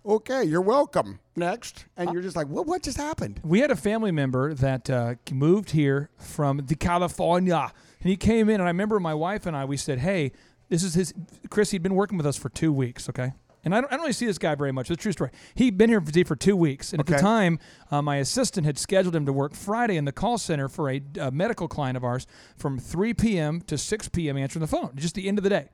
okay, 0.05 0.43
you're 0.43 0.63
welcome. 0.63 1.21
Next, 1.37 1.85
and 1.97 2.13
you're 2.13 2.23
just 2.23 2.35
like, 2.35 2.49
what? 2.49 2.67
What 2.67 2.83
just 2.83 2.97
happened? 2.97 3.41
We 3.45 3.61
had 3.61 3.71
a 3.71 3.77
family 3.77 4.11
member 4.11 4.53
that 4.55 4.91
uh, 4.91 5.15
moved 5.31 5.71
here 5.71 6.11
from 6.17 6.63
the 6.67 6.75
California, 6.75 7.73
and 8.01 8.11
he 8.11 8.17
came 8.17 8.49
in, 8.49 8.57
and 8.57 8.65
I 8.65 8.71
remember 8.71 8.99
my 8.99 9.15
wife 9.15 9.47
and 9.47 9.57
I. 9.57 9.65
We 9.65 9.77
said, 9.77 10.01
"Hey, 10.01 10.33
this 10.69 10.83
is 10.83 10.95
his 10.95 11.15
Chris. 11.51 11.71
He'd 11.71 11.83
been 11.83 11.95
working 11.95 12.17
with 12.17 12.27
us 12.27 12.37
for 12.37 12.49
two 12.49 12.73
weeks, 12.73 13.09
okay." 13.09 13.33
And 13.65 13.75
I 13.75 13.81
don't, 13.81 13.93
I 13.93 13.97
don't 13.97 14.03
really 14.03 14.13
see 14.13 14.27
this 14.27 14.39
guy 14.39 14.55
very 14.55 14.73
much. 14.73 14.89
It's 14.89 15.01
a 15.01 15.03
true 15.03 15.13
story. 15.13 15.31
He'd 15.57 15.77
been 15.77 15.91
here 15.91 16.01
for, 16.01 16.25
for 16.25 16.37
two 16.37 16.57
weeks, 16.57 16.93
and 16.93 17.01
at 17.01 17.07
the 17.07 17.17
time, 17.19 17.59
uh, 17.91 18.01
my 18.01 18.17
assistant 18.17 18.65
had 18.65 18.79
scheduled 18.79 19.17
him 19.17 19.27
to 19.27 19.33
work 19.33 19.53
Friday 19.53 19.97
in 19.97 20.05
the 20.05 20.13
call 20.13 20.39
center 20.39 20.69
for 20.69 20.89
a, 20.89 21.03
uh 21.21 21.31
medical 21.33 21.67
client 21.69 21.97
of 21.97 22.05
ours 22.05 22.27
from 22.57 22.79
3 22.79 23.15
p.m. 23.15 23.61
to 23.63 23.77
6 23.77 24.09
p.m. 24.11 24.37
answering 24.39 24.61
the 24.61 24.69
phone, 24.69 24.93
just 24.95 25.17
the 25.17 25.29
end 25.29 25.39
of 25.39 25.45
the 25.45 25.51
day. 25.51 25.69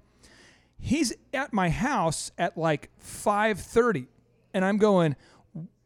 He's 0.79 1.13
at 1.33 1.53
my 1.53 1.69
house 1.71 2.33
at 2.39 2.57
like 2.57 2.91
5:30, 3.01 4.07
and 4.55 4.65
I'm 4.65 4.79
going, 4.79 5.15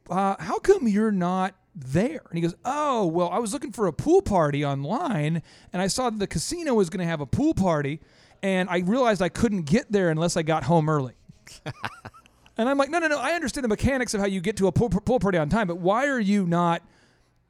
uh, 0.08 0.36
"How 0.38 0.58
come 0.60 0.88
you're 0.88 1.12
not 1.12 1.54
there?" 1.74 2.22
And 2.30 2.38
he 2.38 2.40
goes, 2.40 2.54
"Oh, 2.64 3.06
well, 3.06 3.28
I 3.28 3.38
was 3.38 3.52
looking 3.52 3.72
for 3.72 3.86
a 3.86 3.92
pool 3.92 4.22
party 4.22 4.64
online, 4.64 5.42
and 5.72 5.82
I 5.82 5.88
saw 5.88 6.10
that 6.10 6.18
the 6.18 6.26
casino 6.26 6.74
was 6.74 6.90
going 6.90 7.00
to 7.00 7.10
have 7.10 7.20
a 7.20 7.26
pool 7.26 7.54
party, 7.54 8.00
and 8.42 8.68
I 8.68 8.78
realized 8.78 9.22
I 9.22 9.28
couldn't 9.28 9.62
get 9.62 9.90
there 9.90 10.10
unless 10.10 10.36
I 10.36 10.42
got 10.42 10.64
home 10.64 10.88
early." 10.88 11.14
and 12.56 12.68
I'm 12.68 12.78
like, 12.78 12.90
"No, 12.90 12.98
no, 12.98 13.08
no. 13.08 13.18
I 13.18 13.32
understand 13.32 13.64
the 13.64 13.68
mechanics 13.68 14.14
of 14.14 14.20
how 14.20 14.26
you 14.26 14.40
get 14.40 14.56
to 14.58 14.66
a 14.66 14.72
pool, 14.72 14.88
pool 14.90 15.18
party 15.20 15.38
on 15.38 15.48
time, 15.48 15.66
but 15.66 15.78
why 15.78 16.06
are 16.06 16.20
you 16.20 16.46
not 16.46 16.82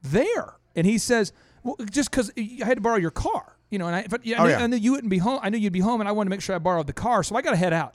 there?" 0.03 0.55
And 0.77 0.87
he 0.87 0.99
says, 0.99 1.33
"Well, 1.63 1.77
just 1.91 2.11
because 2.11 2.31
I 2.37 2.65
had 2.65 2.77
to 2.77 2.81
borrow 2.81 2.97
your 2.97 3.11
car." 3.11 3.57
You 3.71 3.79
know, 3.79 3.87
and 3.87 3.95
I, 3.97 4.07
but 4.09 4.25
yeah, 4.25 4.41
I, 4.41 4.41
Oh, 4.41 4.45
knew, 4.47 4.51
yeah. 4.53 4.63
I 4.63 4.67
knew 4.67 4.77
you 4.77 4.93
wouldn't 4.93 5.11
be 5.11 5.19
home. 5.19 5.41
I 5.43 5.51
knew 5.51 5.59
you'd 5.59 5.73
be 5.73 5.81
home, 5.81 6.01
and 6.01 6.09
I 6.09 6.13
wanted 6.13 6.29
to 6.29 6.31
make 6.31 6.41
sure 6.41 6.55
I 6.55 6.59
borrowed 6.59 6.87
the 6.87 6.95
car, 6.95 7.23
so 7.23 7.37
I 7.37 7.43
got 7.43 7.51
to 7.51 7.57
head 7.57 7.73
out. 7.75 7.95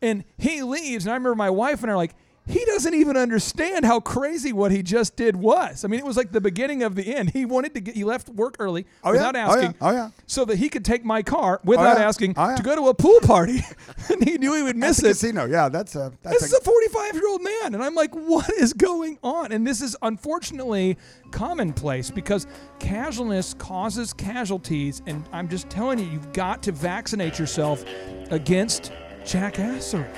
And 0.00 0.24
he 0.38 0.62
leaves, 0.62 1.04
and 1.04 1.10
I 1.12 1.14
remember 1.16 1.34
my 1.34 1.50
wife 1.50 1.82
and 1.82 1.90
I 1.90 1.94
are 1.94 1.96
like, 1.96 2.14
he 2.50 2.64
doesn't 2.64 2.94
even 2.94 3.16
understand 3.16 3.84
how 3.84 4.00
crazy 4.00 4.52
what 4.52 4.72
he 4.72 4.82
just 4.82 5.16
did 5.16 5.36
was. 5.36 5.84
I 5.84 5.88
mean, 5.88 6.00
it 6.00 6.06
was 6.06 6.16
like 6.16 6.32
the 6.32 6.40
beginning 6.40 6.82
of 6.82 6.94
the 6.96 7.14
end. 7.14 7.30
He 7.30 7.44
wanted 7.44 7.74
to 7.74 7.80
get, 7.80 7.94
he 7.94 8.04
left 8.04 8.28
work 8.28 8.56
early 8.58 8.86
Oh, 9.04 9.12
yeah. 9.12 9.28
without 9.28 9.36
Oh, 9.36 9.38
yeah. 9.38 9.46
asking, 9.48 9.74
Oh, 9.80 9.90
yeah. 9.92 10.10
so 10.26 10.44
that 10.44 10.56
he 10.56 10.68
could 10.68 10.84
take 10.84 11.04
my 11.04 11.22
car 11.22 11.60
without 11.64 11.96
oh, 11.96 12.00
yeah. 12.00 12.08
asking 12.08 12.34
Oh, 12.36 12.56
to 12.56 12.62
go 12.62 12.74
to 12.74 12.88
a 12.88 12.94
pool 12.94 13.20
party. 13.20 13.60
and 14.10 14.22
he 14.28 14.36
knew 14.38 14.54
he 14.54 14.62
would 14.62 14.76
miss 14.76 14.98
it. 15.00 15.08
casino, 15.08 15.44
yeah, 15.46 15.68
that's 15.68 15.94
a 15.94 16.12
that's 16.22 16.40
This 16.42 16.52
a, 16.52 16.56
is 16.56 16.60
a 16.60 16.64
45 16.64 17.14
year 17.14 17.28
old 17.28 17.42
man. 17.42 17.74
And 17.74 17.82
I'm 17.82 17.94
like, 17.94 18.14
what 18.14 18.50
is 18.54 18.72
going 18.72 19.18
on? 19.22 19.52
And 19.52 19.66
this 19.66 19.80
is 19.80 19.96
unfortunately 20.02 20.98
commonplace 21.30 22.10
because 22.10 22.46
casualness 22.78 23.54
causes 23.54 24.12
casualties. 24.12 25.02
And 25.06 25.24
I'm 25.32 25.48
just 25.48 25.70
telling 25.70 25.98
you, 25.98 26.06
you've 26.06 26.32
got 26.32 26.62
to 26.64 26.72
vaccinate 26.72 27.38
yourself 27.38 27.84
against 28.30 28.92
jackassery. 29.24 30.08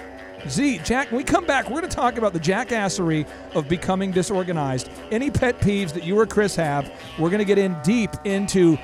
Z, 0.49 0.79
Jack, 0.79 1.11
when 1.11 1.19
we 1.19 1.25
come 1.25 1.47
back, 1.47 1.67
we're 1.71 1.79
going 1.79 1.89
to 1.89 1.97
talk 1.97 2.19
about 2.19 2.33
the 2.33 2.41
jackassery 2.41 3.27
of 3.55 3.69
becoming 3.69 4.11
disorganized. 4.11 4.91
Any 5.11 5.31
pet 5.31 5.61
peeves 5.61 5.93
that 5.93 6.05
you 6.05 6.19
or 6.19 6.27
Chris 6.27 6.57
have, 6.57 6.93
we're 7.19 7.31
going 7.31 7.39
to 7.39 7.45
get 7.45 7.59
in 7.59 7.77
deep 7.85 8.11
into 8.25 8.77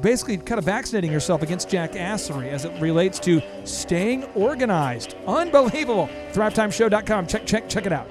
basically 0.00 0.36
kind 0.36 0.58
of 0.58 0.64
vaccinating 0.64 1.12
yourself 1.12 1.42
against 1.42 1.68
jackassery 1.68 2.48
as 2.48 2.64
it 2.64 2.80
relates 2.80 3.18
to 3.20 3.40
staying 3.64 4.24
organized. 4.34 5.14
Unbelievable. 5.26 6.08
ThriveTimeShow.com. 6.32 7.26
Check, 7.26 7.46
check, 7.46 7.68
check 7.68 7.86
it 7.86 7.92
out. 7.92 8.08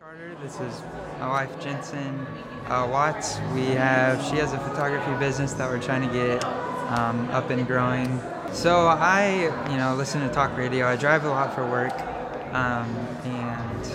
Carter. 0.00 0.36
This 0.42 0.60
is 0.60 0.82
my 1.20 1.28
wife 1.28 1.60
Jensen 1.60 2.26
uh, 2.68 2.88
Watts. 2.90 3.38
We 3.54 3.66
have 3.74 4.22
she 4.24 4.36
has 4.36 4.52
a 4.52 4.58
photography 4.58 5.12
business 5.18 5.52
that 5.54 5.68
we're 5.68 5.82
trying 5.82 6.06
to 6.06 6.12
get 6.12 6.44
um, 6.90 7.28
up 7.30 7.50
and 7.50 7.66
growing. 7.66 8.20
So 8.52 8.86
I, 8.86 9.44
you 9.70 9.76
know, 9.76 9.94
listen 9.96 10.20
to 10.26 10.32
talk 10.32 10.56
radio. 10.56 10.86
I 10.86 10.96
drive 10.96 11.24
a 11.24 11.28
lot 11.28 11.54
for 11.54 11.68
work, 11.68 11.92
um, 12.54 12.88
and 13.24 13.86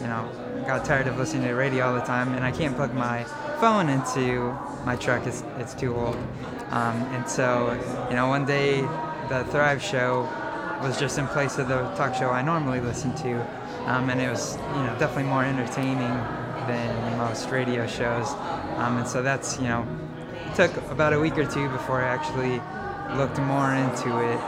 you 0.00 0.06
know, 0.06 0.28
got 0.66 0.84
tired 0.84 1.06
of 1.06 1.16
listening 1.16 1.46
to 1.48 1.54
radio 1.54 1.86
all 1.86 1.94
the 1.94 2.00
time, 2.00 2.34
and 2.34 2.44
I 2.44 2.50
can't 2.50 2.74
plug 2.74 2.94
my 2.94 3.24
phone 3.60 3.88
into 3.88 4.56
my 4.84 4.96
truck. 4.96 5.26
It's 5.26 5.42
it's 5.58 5.74
too 5.74 5.94
old. 5.94 6.16
Um, 6.70 6.96
and 7.14 7.28
so, 7.28 7.72
you 8.10 8.16
know, 8.16 8.26
one 8.26 8.44
day 8.44 8.80
the 9.28 9.44
Thrive 9.50 9.80
Show 9.80 10.28
was 10.82 10.98
just 10.98 11.18
in 11.18 11.26
place 11.28 11.58
of 11.58 11.68
the 11.68 11.82
talk 11.94 12.14
show 12.14 12.30
I 12.30 12.42
normally 12.42 12.80
listen 12.80 13.14
to, 13.16 13.34
um, 13.86 14.10
and 14.10 14.20
it 14.20 14.28
was 14.28 14.56
you 14.56 14.82
know 14.82 14.96
definitely 14.98 15.30
more 15.30 15.44
entertaining 15.44 16.12
than 16.66 17.18
most 17.18 17.50
radio 17.50 17.86
shows. 17.86 18.32
Um, 18.76 18.98
and 18.98 19.08
so 19.08 19.22
that's 19.22 19.58
you 19.58 19.68
know 19.68 19.86
took 20.54 20.76
about 20.90 21.12
a 21.12 21.18
week 21.18 21.36
or 21.36 21.46
two 21.46 21.68
before 21.70 22.00
I 22.00 22.08
actually 22.08 22.60
looked 23.16 23.38
more 23.38 23.74
into 23.74 24.18
it. 24.20 24.38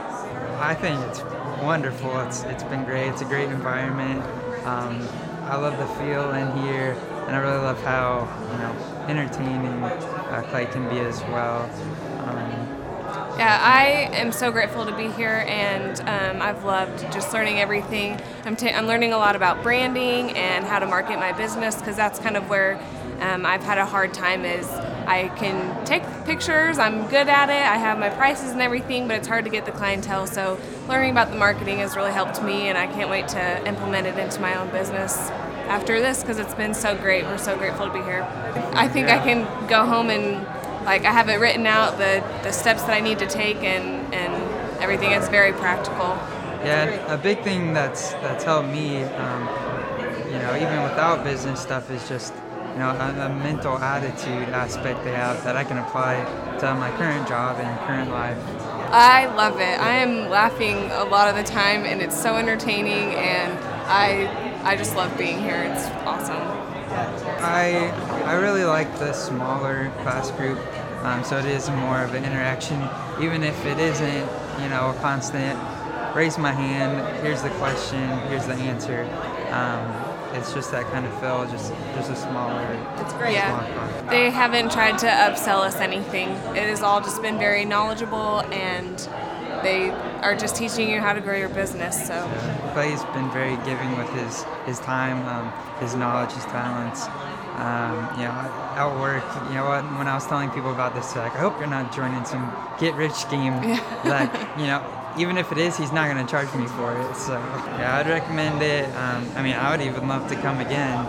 I 0.59 0.73
think 0.73 0.99
it's 1.07 1.21
wonderful. 1.61 2.19
It's 2.21 2.43
it's 2.43 2.63
been 2.63 2.83
great. 2.83 3.09
It's 3.09 3.21
a 3.21 3.25
great 3.25 3.49
environment. 3.49 4.23
Um, 4.65 5.07
I 5.43 5.55
love 5.55 5.77
the 5.77 5.87
feel 5.95 6.31
in 6.31 6.51
here, 6.63 6.91
and 7.27 7.35
I 7.35 7.39
really 7.39 7.63
love 7.63 7.81
how 7.83 8.27
you 8.51 8.57
know 8.59 9.05
entertaining 9.07 9.83
uh, 9.83 10.45
Clay 10.49 10.65
can 10.65 10.87
be 10.89 10.99
as 10.99 11.21
well. 11.23 11.69
Yeah, 13.37 13.59
I 13.61 14.09
am 14.17 14.31
so 14.31 14.51
grateful 14.51 14.83
to 14.85 14.95
be 14.97 15.09
here, 15.11 15.45
and 15.47 15.99
um, 16.09 16.41
I've 16.41 16.63
loved 16.63 17.01
just 17.13 17.33
learning 17.33 17.59
everything. 17.59 18.19
I'm, 18.45 18.55
ta- 18.55 18.73
I'm 18.73 18.87
learning 18.87 19.13
a 19.13 19.17
lot 19.17 19.35
about 19.35 19.61
branding 19.61 20.31
and 20.31 20.65
how 20.65 20.79
to 20.79 20.87
market 20.87 21.19
my 21.19 21.33
business 21.33 21.75
because 21.75 21.95
that's 21.95 22.17
kind 22.17 22.35
of 22.35 22.49
where 22.49 22.79
um, 23.19 23.45
I've 23.45 23.61
had 23.61 23.77
a 23.77 23.85
hard 23.85 24.11
time. 24.11 24.43
Is 24.43 24.67
I 24.71 25.27
can 25.37 25.85
take 25.85 26.01
pictures, 26.25 26.79
I'm 26.79 27.07
good 27.09 27.27
at 27.27 27.49
it, 27.49 27.61
I 27.61 27.77
have 27.77 27.99
my 27.99 28.09
prices 28.09 28.53
and 28.53 28.61
everything, 28.61 29.07
but 29.07 29.17
it's 29.17 29.27
hard 29.27 29.45
to 29.45 29.51
get 29.51 29.65
the 29.67 29.71
clientele. 29.71 30.25
So 30.25 30.59
learning 30.89 31.11
about 31.11 31.29
the 31.29 31.37
marketing 31.37 31.77
has 31.77 31.95
really 31.95 32.13
helped 32.13 32.41
me, 32.41 32.69
and 32.69 32.77
I 32.77 32.87
can't 32.87 33.09
wait 33.09 33.27
to 33.29 33.67
implement 33.67 34.07
it 34.07 34.17
into 34.17 34.41
my 34.41 34.55
own 34.59 34.71
business 34.71 35.15
after 35.69 35.99
this 35.99 36.21
because 36.21 36.39
it's 36.39 36.55
been 36.55 36.73
so 36.73 36.97
great. 36.97 37.23
We're 37.25 37.37
so 37.37 37.55
grateful 37.55 37.85
to 37.85 37.93
be 37.93 37.99
here. 37.99 38.23
I 38.73 38.87
think 38.87 39.09
I 39.09 39.19
can 39.19 39.45
go 39.67 39.85
home 39.85 40.09
and 40.09 40.43
like 40.87 41.03
I 41.03 41.11
have 41.11 41.27
it 41.27 41.35
written 41.35 41.67
out 41.67 41.97
the, 41.97 42.23
the 42.43 42.51
steps 42.53 42.83
that 42.83 42.91
I 42.91 43.01
need 43.01 43.19
to 43.19 43.27
take 43.27 43.57
and, 43.57 44.13
and 44.13 44.81
everything. 44.81 45.11
It's 45.11 45.27
very 45.27 45.51
practical. 45.51 46.17
Yeah, 46.63 47.13
a 47.13 47.17
big 47.17 47.43
thing 47.43 47.73
that's 47.73 48.13
that's 48.23 48.45
helped 48.45 48.69
me, 48.69 49.03
um, 49.03 49.41
you 50.27 50.39
know, 50.39 50.55
even 50.55 50.81
without 50.83 51.25
business 51.25 51.61
stuff, 51.61 51.91
is 51.91 52.07
just 52.07 52.33
you 52.71 52.79
know 52.79 52.89
a, 52.89 53.25
a 53.25 53.29
mental 53.29 53.77
attitude 53.77 54.49
aspect 54.49 55.03
they 55.03 55.11
have 55.11 55.43
that 55.43 55.57
I 55.57 55.65
can 55.65 55.77
apply 55.77 56.23
to 56.59 56.73
my 56.75 56.89
current 56.91 57.27
job 57.27 57.57
and 57.59 57.79
current 57.85 58.09
life. 58.09 58.37
I 58.89 59.25
love 59.35 59.59
it. 59.59 59.79
I 59.79 59.97
am 59.97 60.29
laughing 60.29 60.89
a 60.91 61.03
lot 61.03 61.27
of 61.27 61.35
the 61.35 61.43
time 61.43 61.83
and 61.83 62.01
it's 62.01 62.19
so 62.19 62.37
entertaining 62.37 63.13
and 63.15 63.51
I 63.87 64.61
I 64.63 64.77
just 64.77 64.95
love 64.95 65.15
being 65.17 65.39
here. 65.39 65.63
It's 65.63 65.85
awesome. 66.07 66.67
I 67.39 67.91
I 68.25 68.33
really 68.33 68.63
like 68.63 68.91
the 68.99 69.13
smaller 69.13 69.91
class 70.01 70.31
group, 70.31 70.59
um, 71.03 71.23
so 71.23 71.37
it 71.37 71.45
is 71.45 71.69
more 71.69 72.01
of 72.01 72.13
an 72.13 72.25
interaction, 72.25 72.81
even 73.21 73.43
if 73.43 73.65
it 73.65 73.79
isn't, 73.79 74.29
you 74.61 74.69
know, 74.69 74.89
a 74.89 74.97
constant. 75.01 75.59
Raise 76.15 76.37
my 76.37 76.51
hand. 76.51 77.17
Here's 77.23 77.43
the 77.43 77.49
question. 77.51 78.09
Here's 78.29 78.47
the 78.47 78.53
answer. 78.53 79.03
Um, 79.51 80.07
it's 80.33 80.53
just 80.53 80.71
that 80.71 80.85
kind 80.91 81.05
of 81.05 81.19
feel, 81.19 81.47
just 81.49 81.71
just 81.95 82.11
a 82.11 82.15
smaller. 82.15 82.65
It's 82.97 83.13
great. 83.13 83.33
Yeah. 83.33 84.07
They 84.09 84.29
haven't 84.29 84.71
tried 84.71 84.97
to 84.99 85.07
upsell 85.07 85.59
us 85.59 85.75
anything. 85.75 86.29
It 86.55 86.69
has 86.69 86.81
all 86.81 87.01
just 87.01 87.21
been 87.21 87.37
very 87.37 87.65
knowledgeable 87.65 88.41
and 88.51 88.97
they 89.63 89.89
are 90.21 90.35
just 90.35 90.55
teaching 90.55 90.89
you 90.89 90.99
how 90.99 91.13
to 91.13 91.21
grow 91.21 91.35
your 91.35 91.49
business. 91.49 92.07
So 92.07 92.29
Clay's 92.73 93.03
been 93.05 93.29
very 93.31 93.55
giving 93.65 93.97
with 93.97 94.09
his 94.09 94.43
his 94.65 94.79
time, 94.79 95.25
um, 95.27 95.51
his 95.79 95.95
knowledge, 95.95 96.31
his 96.31 96.45
talents. 96.45 97.07
Um, 97.57 97.95
you 98.17 98.23
know, 98.23 98.37
at 98.77 98.99
work, 98.99 99.25
you 99.49 99.55
know 99.55 99.65
what? 99.65 99.83
When 99.97 100.07
I 100.07 100.13
was 100.13 100.27
telling 100.27 100.51
people 100.51 100.71
about 100.71 100.93
this, 100.93 101.15
like, 101.15 101.33
I 101.35 101.39
hope 101.39 101.57
you're 101.59 101.67
not 101.67 101.91
joining 101.91 102.23
some 102.23 102.53
get-rich 102.79 103.13
scheme. 103.13 103.53
like, 104.05 104.31
you 104.57 104.67
know, 104.67 104.85
even 105.17 105.37
if 105.37 105.51
it 105.51 105.57
is, 105.57 105.75
he's 105.75 105.91
not 105.91 106.07
going 106.07 106.23
to 106.23 106.29
charge 106.29 106.53
me 106.53 106.67
for 106.67 106.93
it. 106.93 107.15
So, 107.15 107.33
yeah, 107.33 107.97
I'd 107.97 108.07
recommend 108.07 108.61
it. 108.61 108.85
Um, 108.95 109.25
I 109.35 109.41
mean, 109.41 109.55
I 109.55 109.71
would 109.71 109.81
even 109.81 110.07
love 110.07 110.29
to 110.29 110.35
come 110.35 110.59
again. 110.59 111.05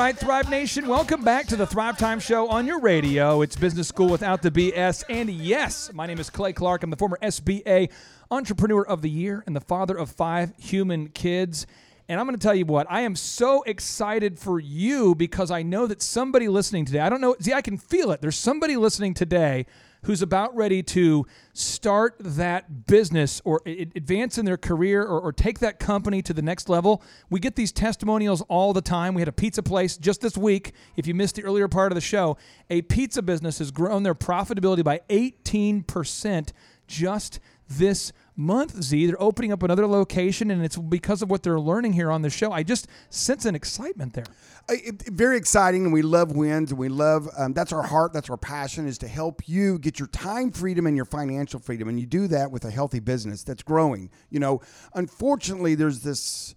Right, 0.00 0.16
Thrive 0.16 0.48
Nation, 0.48 0.88
welcome 0.88 1.22
back 1.22 1.46
to 1.46 1.56
the 1.56 1.66
Thrive 1.66 1.98
Time 1.98 2.20
Show 2.20 2.48
on 2.48 2.66
your 2.66 2.80
radio. 2.80 3.42
It's 3.42 3.54
Business 3.54 3.86
School 3.86 4.08
Without 4.08 4.40
the 4.40 4.50
BS. 4.50 5.04
And 5.10 5.28
yes, 5.28 5.92
my 5.92 6.06
name 6.06 6.18
is 6.18 6.30
Clay 6.30 6.54
Clark. 6.54 6.82
I'm 6.82 6.88
the 6.88 6.96
former 6.96 7.18
SBA 7.20 7.90
Entrepreneur 8.30 8.82
of 8.86 9.02
the 9.02 9.10
Year 9.10 9.44
and 9.46 9.54
the 9.54 9.60
father 9.60 9.94
of 9.98 10.10
five 10.10 10.54
human 10.56 11.08
kids. 11.08 11.66
And 12.08 12.18
I'm 12.18 12.24
going 12.24 12.38
to 12.38 12.42
tell 12.42 12.54
you 12.54 12.64
what, 12.64 12.86
I 12.88 13.02
am 13.02 13.14
so 13.14 13.62
excited 13.64 14.38
for 14.38 14.58
you 14.58 15.14
because 15.14 15.50
I 15.50 15.62
know 15.62 15.86
that 15.86 16.00
somebody 16.00 16.48
listening 16.48 16.86
today, 16.86 17.00
I 17.00 17.10
don't 17.10 17.20
know, 17.20 17.36
see, 17.38 17.52
I 17.52 17.60
can 17.60 17.76
feel 17.76 18.10
it. 18.10 18.22
There's 18.22 18.36
somebody 18.36 18.76
listening 18.76 19.12
today 19.12 19.66
who's 20.02 20.22
about 20.22 20.54
ready 20.54 20.82
to 20.82 21.26
start 21.52 22.16
that 22.20 22.86
business 22.86 23.40
or 23.44 23.60
advance 23.66 24.38
in 24.38 24.44
their 24.44 24.56
career 24.56 25.02
or, 25.02 25.20
or 25.20 25.32
take 25.32 25.58
that 25.58 25.78
company 25.78 26.22
to 26.22 26.32
the 26.32 26.42
next 26.42 26.68
level. 26.68 27.02
We 27.28 27.40
get 27.40 27.56
these 27.56 27.72
testimonials 27.72 28.42
all 28.42 28.72
the 28.72 28.80
time. 28.80 29.14
We 29.14 29.20
had 29.20 29.28
a 29.28 29.32
pizza 29.32 29.62
place 29.62 29.96
just 29.96 30.20
this 30.20 30.36
week. 30.36 30.72
If 30.96 31.06
you 31.06 31.14
missed 31.14 31.36
the 31.36 31.44
earlier 31.44 31.68
part 31.68 31.92
of 31.92 31.94
the 31.94 32.00
show, 32.00 32.36
a 32.70 32.82
pizza 32.82 33.22
business 33.22 33.58
has 33.58 33.70
grown 33.70 34.02
their 34.02 34.14
profitability 34.14 34.84
by 34.84 35.00
18% 35.08 36.52
just 36.86 37.38
this 37.70 38.12
month, 38.36 38.82
Z. 38.82 39.06
They're 39.06 39.22
opening 39.22 39.52
up 39.52 39.62
another 39.62 39.86
location, 39.86 40.50
and 40.50 40.64
it's 40.64 40.76
because 40.76 41.22
of 41.22 41.30
what 41.30 41.42
they're 41.42 41.60
learning 41.60 41.92
here 41.92 42.10
on 42.10 42.22
the 42.22 42.30
show. 42.30 42.52
I 42.52 42.62
just 42.62 42.88
sense 43.10 43.44
an 43.44 43.54
excitement 43.54 44.14
there. 44.14 44.24
It- 44.68 45.08
very 45.10 45.36
exciting, 45.36 45.84
and 45.84 45.92
we 45.92 46.02
love 46.02 46.32
wins, 46.32 46.70
and 46.70 46.78
we 46.78 46.88
love 46.88 47.28
um, 47.38 47.52
that's 47.52 47.72
our 47.72 47.82
heart, 47.82 48.12
that's 48.12 48.28
our 48.30 48.36
passion, 48.36 48.86
is 48.86 48.98
to 48.98 49.08
help 49.08 49.48
you 49.48 49.78
get 49.78 49.98
your 49.98 50.08
time 50.08 50.50
freedom 50.50 50.86
and 50.86 50.96
your 50.96 51.04
financial 51.04 51.60
freedom, 51.60 51.88
and 51.88 51.98
you 52.00 52.06
do 52.06 52.26
that 52.28 52.50
with 52.50 52.64
a 52.64 52.70
healthy 52.70 53.00
business 53.00 53.42
that's 53.42 53.62
growing. 53.62 54.10
You 54.30 54.40
know, 54.40 54.60
unfortunately, 54.94 55.74
there's 55.74 56.00
this. 56.00 56.54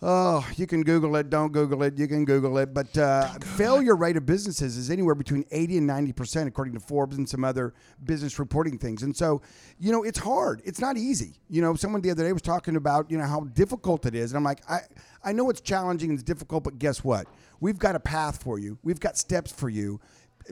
Oh, 0.00 0.48
you 0.54 0.68
can 0.68 0.82
Google 0.82 1.16
it. 1.16 1.28
Don't 1.28 1.52
Google 1.52 1.82
it. 1.82 1.98
You 1.98 2.06
can 2.06 2.24
Google 2.24 2.56
it. 2.58 2.72
But 2.72 2.96
uh, 2.96 3.26
failure 3.40 3.96
rate 3.96 4.16
of 4.16 4.24
businesses 4.24 4.76
is 4.76 4.90
anywhere 4.90 5.16
between 5.16 5.44
80 5.50 5.78
and 5.78 5.86
90 5.88 6.12
percent, 6.12 6.48
according 6.48 6.74
to 6.74 6.80
Forbes 6.80 7.16
and 7.16 7.28
some 7.28 7.44
other 7.44 7.74
business 8.04 8.38
reporting 8.38 8.78
things. 8.78 9.02
And 9.02 9.16
so, 9.16 9.42
you 9.80 9.90
know, 9.90 10.04
it's 10.04 10.20
hard. 10.20 10.62
It's 10.64 10.80
not 10.80 10.96
easy. 10.96 11.40
You 11.50 11.62
know, 11.62 11.74
someone 11.74 12.00
the 12.00 12.12
other 12.12 12.22
day 12.22 12.32
was 12.32 12.42
talking 12.42 12.76
about, 12.76 13.10
you 13.10 13.18
know, 13.18 13.26
how 13.26 13.40
difficult 13.40 14.06
it 14.06 14.14
is. 14.14 14.30
And 14.30 14.36
I'm 14.36 14.44
like, 14.44 14.62
I, 14.70 14.80
I 15.24 15.32
know 15.32 15.50
it's 15.50 15.60
challenging 15.60 16.10
and 16.10 16.18
it's 16.18 16.24
difficult, 16.24 16.62
but 16.62 16.78
guess 16.78 17.02
what? 17.02 17.26
We've 17.58 17.78
got 17.78 17.96
a 17.96 18.00
path 18.00 18.40
for 18.40 18.60
you. 18.60 18.78
We've 18.84 19.00
got 19.00 19.18
steps 19.18 19.50
for 19.50 19.68
you. 19.68 20.00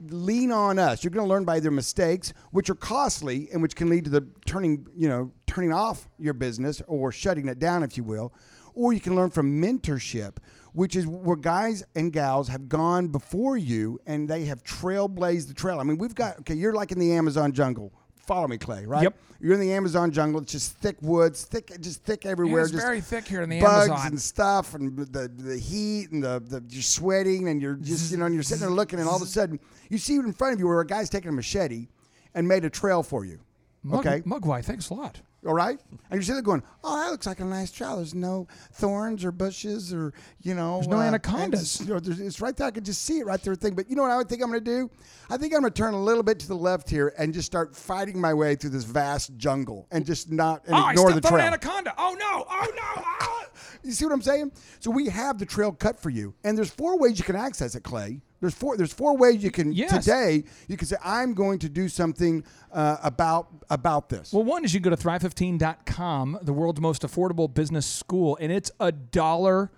Lean 0.09 0.51
on 0.51 0.77
us. 0.77 1.05
You're 1.05 1.11
going 1.11 1.25
to 1.25 1.29
learn 1.29 1.45
by 1.45 1.61
their 1.61 1.71
mistakes, 1.71 2.33
which 2.51 2.69
are 2.69 2.75
costly 2.75 3.47
and 3.53 3.61
which 3.61 3.77
can 3.77 3.89
lead 3.89 4.03
to 4.03 4.09
the 4.09 4.27
turning, 4.45 4.85
you 4.95 5.07
know, 5.07 5.31
turning 5.47 5.71
off 5.71 6.09
your 6.19 6.33
business 6.33 6.81
or 6.85 7.13
shutting 7.13 7.47
it 7.47 7.59
down, 7.59 7.81
if 7.81 7.95
you 7.95 8.03
will. 8.03 8.33
Or 8.77 8.93
you 8.93 8.99
can 8.99 9.15
learn 9.15 9.31
from 9.31 9.59
mentorship, 9.59 10.37
which 10.73 10.95
is 10.95 11.07
where 11.07 11.35
guys 11.35 11.83
and 11.95 12.13
gals 12.13 12.47
have 12.49 12.69
gone 12.69 13.07
before 13.07 13.57
you 13.57 13.99
and 14.05 14.29
they 14.29 14.45
have 14.45 14.63
trailblazed 14.63 15.47
the 15.47 15.55
trail. 15.55 15.79
I 15.79 15.83
mean, 15.83 15.97
we've 15.97 16.13
got 16.13 16.37
okay. 16.41 16.53
You're 16.53 16.73
like 16.73 16.91
in 16.91 16.99
the 16.99 17.11
Amazon 17.13 17.53
jungle. 17.53 17.91
Follow 18.27 18.47
me, 18.47 18.59
Clay. 18.59 18.85
Right? 18.85 19.01
Yep. 19.01 19.17
You're 19.39 19.55
in 19.55 19.59
the 19.59 19.73
Amazon 19.73 20.11
jungle. 20.11 20.41
It's 20.41 20.51
just 20.51 20.77
thick 20.77 20.97
woods, 21.01 21.45
thick, 21.45 21.71
just 21.81 22.03
thick 22.03 22.27
everywhere. 22.27 22.61
it's 22.61 22.71
just 22.71 22.83
very 22.83 23.01
thick 23.01 23.27
here 23.27 23.41
in 23.41 23.49
the 23.49 23.61
bugs 23.61 23.89
Amazon. 23.89 24.07
and 24.07 24.21
stuff, 24.21 24.75
and 24.75 24.95
the 24.95 25.27
the 25.27 25.57
heat 25.57 26.11
and 26.11 26.23
the, 26.23 26.39
the 26.45 26.63
you're 26.69 26.83
sweating 26.83 27.49
and 27.49 27.59
you're 27.59 27.75
just 27.75 28.11
you 28.11 28.17
know 28.17 28.25
and 28.25 28.35
you're 28.35 28.43
sitting 28.43 28.61
there 28.61 28.69
looking, 28.69 28.99
and 28.99 29.09
all 29.09 29.15
of 29.15 29.23
a 29.23 29.25
sudden 29.25 29.59
you 29.89 29.97
see 29.97 30.17
in 30.17 30.33
front 30.33 30.53
of 30.53 30.59
you 30.59 30.67
where 30.67 30.81
a 30.81 30.85
guy's 30.85 31.09
taking 31.09 31.29
a 31.29 31.33
machete 31.33 31.87
and 32.35 32.47
made 32.47 32.63
a 32.63 32.69
trail 32.69 33.01
for 33.01 33.25
you. 33.25 33.39
Mug- 33.87 34.05
Okay. 34.05 34.21
Mugwai, 34.21 34.63
thanks 34.63 34.89
a 34.89 34.93
lot. 34.93 35.21
All 35.45 35.53
right, 35.53 35.79
and 35.91 35.99
you're 36.11 36.21
sitting 36.23 36.35
there 36.35 36.41
going, 36.41 36.63
"Oh, 36.83 36.97
that 36.97 37.11
looks 37.11 37.25
like 37.27 37.39
a 37.39 37.45
nice 37.45 37.71
trail. 37.71 37.97
There's 37.97 38.15
no 38.15 38.47
thorns 38.73 39.23
or 39.23 39.31
bushes 39.31 39.93
or 39.93 40.11
you 40.41 40.55
know, 40.55 40.77
There's 40.77 40.87
no 40.89 40.97
uh, 40.97 41.03
anacondas. 41.03 41.79
you 41.79 41.93
know, 41.93 41.99
it's 42.03 42.41
right 42.41 42.57
there. 42.57 42.67
I 42.67 42.71
could 42.71 42.83
just 42.83 43.03
see 43.03 43.19
it 43.19 43.25
right 43.25 43.41
there. 43.41 43.55
Thing, 43.55 43.75
but 43.75 43.87
you 43.89 43.95
know 43.95 44.01
what 44.01 44.11
I 44.11 44.17
would 44.17 44.27
think 44.27 44.41
I'm 44.41 44.49
going 44.49 44.63
to 44.63 44.69
do? 44.69 44.89
I 45.29 45.37
think 45.37 45.53
I'm 45.53 45.61
going 45.61 45.71
to 45.71 45.77
turn 45.77 45.93
a 45.93 46.03
little 46.03 46.23
bit 46.23 46.39
to 46.39 46.47
the 46.47 46.55
left 46.55 46.89
here 46.89 47.13
and 47.17 47.33
just 47.33 47.45
start 47.45 47.75
fighting 47.75 48.19
my 48.19 48.33
way 48.33 48.55
through 48.55 48.71
this 48.71 48.83
vast 48.83 49.37
jungle 49.37 49.87
and 49.91 50.05
just 50.05 50.31
not 50.31 50.65
and 50.65 50.75
oh, 50.75 50.79
I 50.79 50.89
ignore 50.91 51.11
the 51.11 51.17
stepped 51.19 51.25
on 51.27 51.31
trail. 51.33 51.41
an 51.47 51.53
anaconda. 51.53 51.93
Oh 51.97 52.15
no! 52.19 52.45
Oh 52.49 52.67
no! 52.75 53.03
Ah! 53.05 53.43
You 53.83 53.91
see 53.93 54.03
what 54.05 54.13
I'm 54.13 54.21
saying? 54.23 54.51
So 54.79 54.91
we 54.91 55.07
have 55.07 55.37
the 55.37 55.45
trail 55.45 55.71
cut 55.71 55.97
for 55.99 56.09
you, 56.09 56.33
and 56.43 56.57
there's 56.57 56.71
four 56.71 56.97
ways 56.99 57.19
you 57.19 57.23
can 57.23 57.37
access 57.37 57.73
it, 57.75 57.83
Clay. 57.83 58.19
There's 58.39 58.53
four. 58.53 58.77
There's 58.77 58.93
four 58.93 59.17
ways 59.17 59.43
you 59.43 59.49
can 59.51 59.71
Yes. 59.71 59.91
today. 60.05 60.43
You 60.67 60.77
can 60.77 60.87
say, 60.87 60.95
"I'm 61.03 61.33
going 61.33 61.59
to 61.59 61.69
do 61.69 61.89
something 61.89 62.43
uh, 62.71 62.97
about 63.03 63.47
about 63.69 64.09
this." 64.09 64.31
Well, 64.31 64.43
one 64.43 64.63
is 64.63 64.73
you 64.73 64.79
can 64.79 64.91
go 64.91 64.95
to 64.95 65.01
thrive15.com, 65.01 66.39
the 66.41 66.53
world's 66.53 66.79
most 66.81 67.01
affordable 67.01 67.51
business 67.51 67.85
school, 67.85 68.37
and 68.39 68.51
it's 68.51 68.71
a 68.79 68.91
dollar 68.91 69.71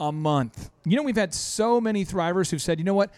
a 0.00 0.12
month. 0.12 0.70
You 0.84 0.96
know, 0.96 1.02
we've 1.02 1.16
had 1.16 1.32
so 1.34 1.80
many 1.80 2.04
Thrivers 2.04 2.50
who've 2.50 2.60
said, 2.62 2.78
you 2.78 2.84
know 2.84 2.94
what? 2.94 3.10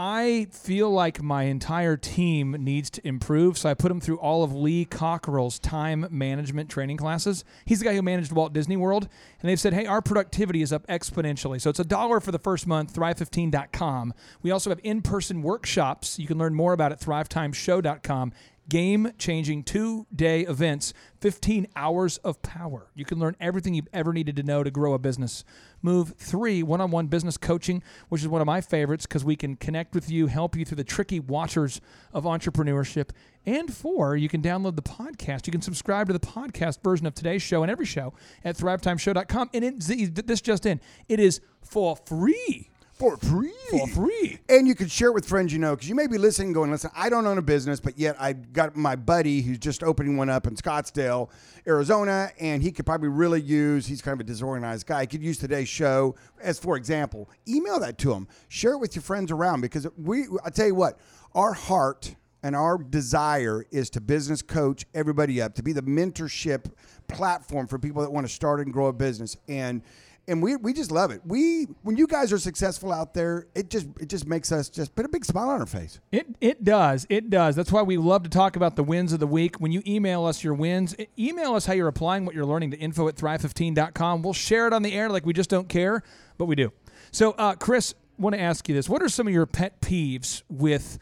I 0.00 0.46
feel 0.52 0.92
like 0.92 1.20
my 1.24 1.42
entire 1.42 1.96
team 1.96 2.52
needs 2.60 2.88
to 2.90 3.04
improve, 3.04 3.58
so 3.58 3.68
I 3.68 3.74
put 3.74 3.88
them 3.88 4.00
through 4.00 4.20
all 4.20 4.44
of 4.44 4.54
Lee 4.54 4.84
Cockerell's 4.84 5.58
time 5.58 6.06
management 6.08 6.70
training 6.70 6.98
classes. 6.98 7.44
He's 7.64 7.80
the 7.80 7.86
guy 7.86 7.96
who 7.96 8.02
managed 8.02 8.30
Walt 8.30 8.52
Disney 8.52 8.76
World, 8.76 9.08
and 9.40 9.50
they've 9.50 9.58
said, 9.58 9.74
"Hey, 9.74 9.86
our 9.86 10.00
productivity 10.00 10.62
is 10.62 10.72
up 10.72 10.86
exponentially." 10.86 11.60
So 11.60 11.68
it's 11.68 11.80
a 11.80 11.84
dollar 11.84 12.20
for 12.20 12.30
the 12.30 12.38
first 12.38 12.64
month. 12.64 12.94
Thrive15.com. 12.94 14.14
We 14.40 14.52
also 14.52 14.70
have 14.70 14.78
in-person 14.84 15.42
workshops. 15.42 16.16
You 16.16 16.28
can 16.28 16.38
learn 16.38 16.54
more 16.54 16.72
about 16.72 16.92
it. 16.92 16.98
at 16.98 17.00
ThriveTimeShow.com 17.00 18.32
game 18.68 19.12
changing 19.18 19.64
two 19.64 20.06
day 20.14 20.42
events, 20.42 20.92
15 21.20 21.66
hours 21.74 22.18
of 22.18 22.42
power. 22.42 22.90
You 22.94 23.04
can 23.04 23.18
learn 23.18 23.36
everything 23.40 23.74
you've 23.74 23.88
ever 23.92 24.12
needed 24.12 24.36
to 24.36 24.42
know 24.42 24.62
to 24.62 24.70
grow 24.70 24.94
a 24.94 24.98
business. 24.98 25.44
Move 25.80 26.14
three, 26.18 26.62
one 26.62 26.80
on 26.80 26.90
one 26.90 27.06
business 27.06 27.36
coaching, 27.36 27.82
which 28.08 28.22
is 28.22 28.28
one 28.28 28.40
of 28.40 28.46
my 28.46 28.60
favorites 28.60 29.06
because 29.06 29.24
we 29.24 29.36
can 29.36 29.56
connect 29.56 29.94
with 29.94 30.10
you, 30.10 30.26
help 30.26 30.56
you 30.56 30.64
through 30.64 30.76
the 30.76 30.84
tricky 30.84 31.20
waters 31.20 31.80
of 32.12 32.24
entrepreneurship. 32.24 33.10
And 33.46 33.72
four, 33.72 34.16
you 34.16 34.28
can 34.28 34.42
download 34.42 34.76
the 34.76 34.82
podcast. 34.82 35.46
You 35.46 35.52
can 35.52 35.62
subscribe 35.62 36.08
to 36.08 36.12
the 36.12 36.20
podcast 36.20 36.82
version 36.82 37.06
of 37.06 37.14
today's 37.14 37.42
show 37.42 37.62
and 37.62 37.70
every 37.70 37.86
show 37.86 38.12
at 38.44 38.56
thrivetimeshow.com. 38.56 39.50
And 39.54 39.64
it, 39.64 40.26
this 40.26 40.40
just 40.40 40.66
in, 40.66 40.80
it 41.08 41.20
is 41.20 41.40
for 41.62 41.96
free. 41.96 42.67
For 42.98 43.16
free. 43.16 43.52
For 43.70 43.86
free. 43.86 44.38
And 44.48 44.66
you 44.66 44.74
can 44.74 44.88
share 44.88 45.08
it 45.08 45.14
with 45.14 45.24
friends 45.26 45.52
you 45.52 45.58
know, 45.58 45.76
because 45.76 45.88
you 45.88 45.94
may 45.94 46.06
be 46.06 46.18
listening, 46.18 46.52
going, 46.52 46.70
"Listen, 46.70 46.90
I 46.96 47.08
don't 47.08 47.26
own 47.26 47.38
a 47.38 47.42
business, 47.42 47.78
but 47.78 47.98
yet 47.98 48.16
I 48.18 48.32
got 48.32 48.76
my 48.76 48.96
buddy 48.96 49.40
who's 49.40 49.58
just 49.58 49.84
opening 49.84 50.16
one 50.16 50.28
up 50.28 50.46
in 50.46 50.56
Scottsdale, 50.56 51.30
Arizona, 51.66 52.32
and 52.40 52.62
he 52.62 52.72
could 52.72 52.86
probably 52.86 53.08
really 53.08 53.40
use. 53.40 53.86
He's 53.86 54.02
kind 54.02 54.14
of 54.14 54.20
a 54.20 54.24
disorganized 54.28 54.86
guy. 54.86 55.02
He 55.02 55.06
could 55.06 55.22
use 55.22 55.38
today's 55.38 55.68
show 55.68 56.16
as, 56.40 56.58
for 56.58 56.76
example, 56.76 57.30
email 57.46 57.78
that 57.80 57.98
to 57.98 58.12
him, 58.12 58.26
share 58.48 58.72
it 58.72 58.78
with 58.78 58.96
your 58.96 59.02
friends 59.02 59.30
around, 59.30 59.60
because 59.60 59.86
we. 59.96 60.26
I 60.44 60.50
tell 60.50 60.66
you 60.66 60.74
what, 60.74 60.98
our 61.34 61.52
heart 61.52 62.16
and 62.42 62.56
our 62.56 62.78
desire 62.78 63.64
is 63.70 63.90
to 63.90 64.00
business 64.00 64.42
coach 64.42 64.86
everybody 64.94 65.40
up, 65.42 65.54
to 65.54 65.62
be 65.62 65.72
the 65.72 65.82
mentorship 65.82 66.66
platform 67.06 67.66
for 67.66 67.78
people 67.78 68.02
that 68.02 68.10
want 68.10 68.26
to 68.26 68.32
start 68.32 68.60
and 68.60 68.72
grow 68.72 68.86
a 68.86 68.92
business, 68.92 69.36
and 69.48 69.82
and 70.28 70.42
we, 70.42 70.56
we 70.56 70.72
just 70.72 70.92
love 70.92 71.10
it. 71.10 71.22
We 71.24 71.64
when 71.82 71.96
you 71.96 72.06
guys 72.06 72.32
are 72.32 72.38
successful 72.38 72.92
out 72.92 73.14
there, 73.14 73.46
it 73.54 73.70
just 73.70 73.88
it 73.98 74.08
just 74.08 74.26
makes 74.26 74.52
us 74.52 74.68
just 74.68 74.94
put 74.94 75.04
a 75.04 75.08
big 75.08 75.24
smile 75.24 75.48
on 75.48 75.60
our 75.60 75.66
face. 75.66 75.98
It 76.12 76.26
it 76.40 76.62
does. 76.62 77.06
It 77.08 77.30
does. 77.30 77.56
That's 77.56 77.72
why 77.72 77.82
we 77.82 77.96
love 77.96 78.22
to 78.24 78.30
talk 78.30 78.54
about 78.54 78.76
the 78.76 78.84
wins 78.84 79.12
of 79.12 79.20
the 79.20 79.26
week. 79.26 79.56
When 79.56 79.72
you 79.72 79.82
email 79.86 80.24
us 80.24 80.44
your 80.44 80.54
wins, 80.54 80.94
email 81.18 81.54
us 81.54 81.66
how 81.66 81.72
you're 81.72 81.88
applying 81.88 82.26
what 82.26 82.34
you're 82.34 82.46
learning 82.46 82.70
to 82.72 82.78
info 82.78 83.08
at 83.08 83.16
thrive15.com. 83.16 84.22
We'll 84.22 84.32
share 84.34 84.66
it 84.66 84.72
on 84.72 84.82
the 84.82 84.92
air 84.92 85.08
like 85.08 85.26
we 85.26 85.32
just 85.32 85.50
don't 85.50 85.68
care, 85.68 86.02
but 86.36 86.44
we 86.44 86.54
do. 86.54 86.72
So, 87.10 87.32
uh, 87.32 87.54
Chris, 87.54 87.94
want 88.18 88.34
to 88.34 88.40
ask 88.40 88.68
you 88.68 88.74
this. 88.74 88.88
What 88.88 89.02
are 89.02 89.08
some 89.08 89.26
of 89.26 89.32
your 89.32 89.46
pet 89.46 89.80
peeves 89.80 90.42
with 90.48 90.98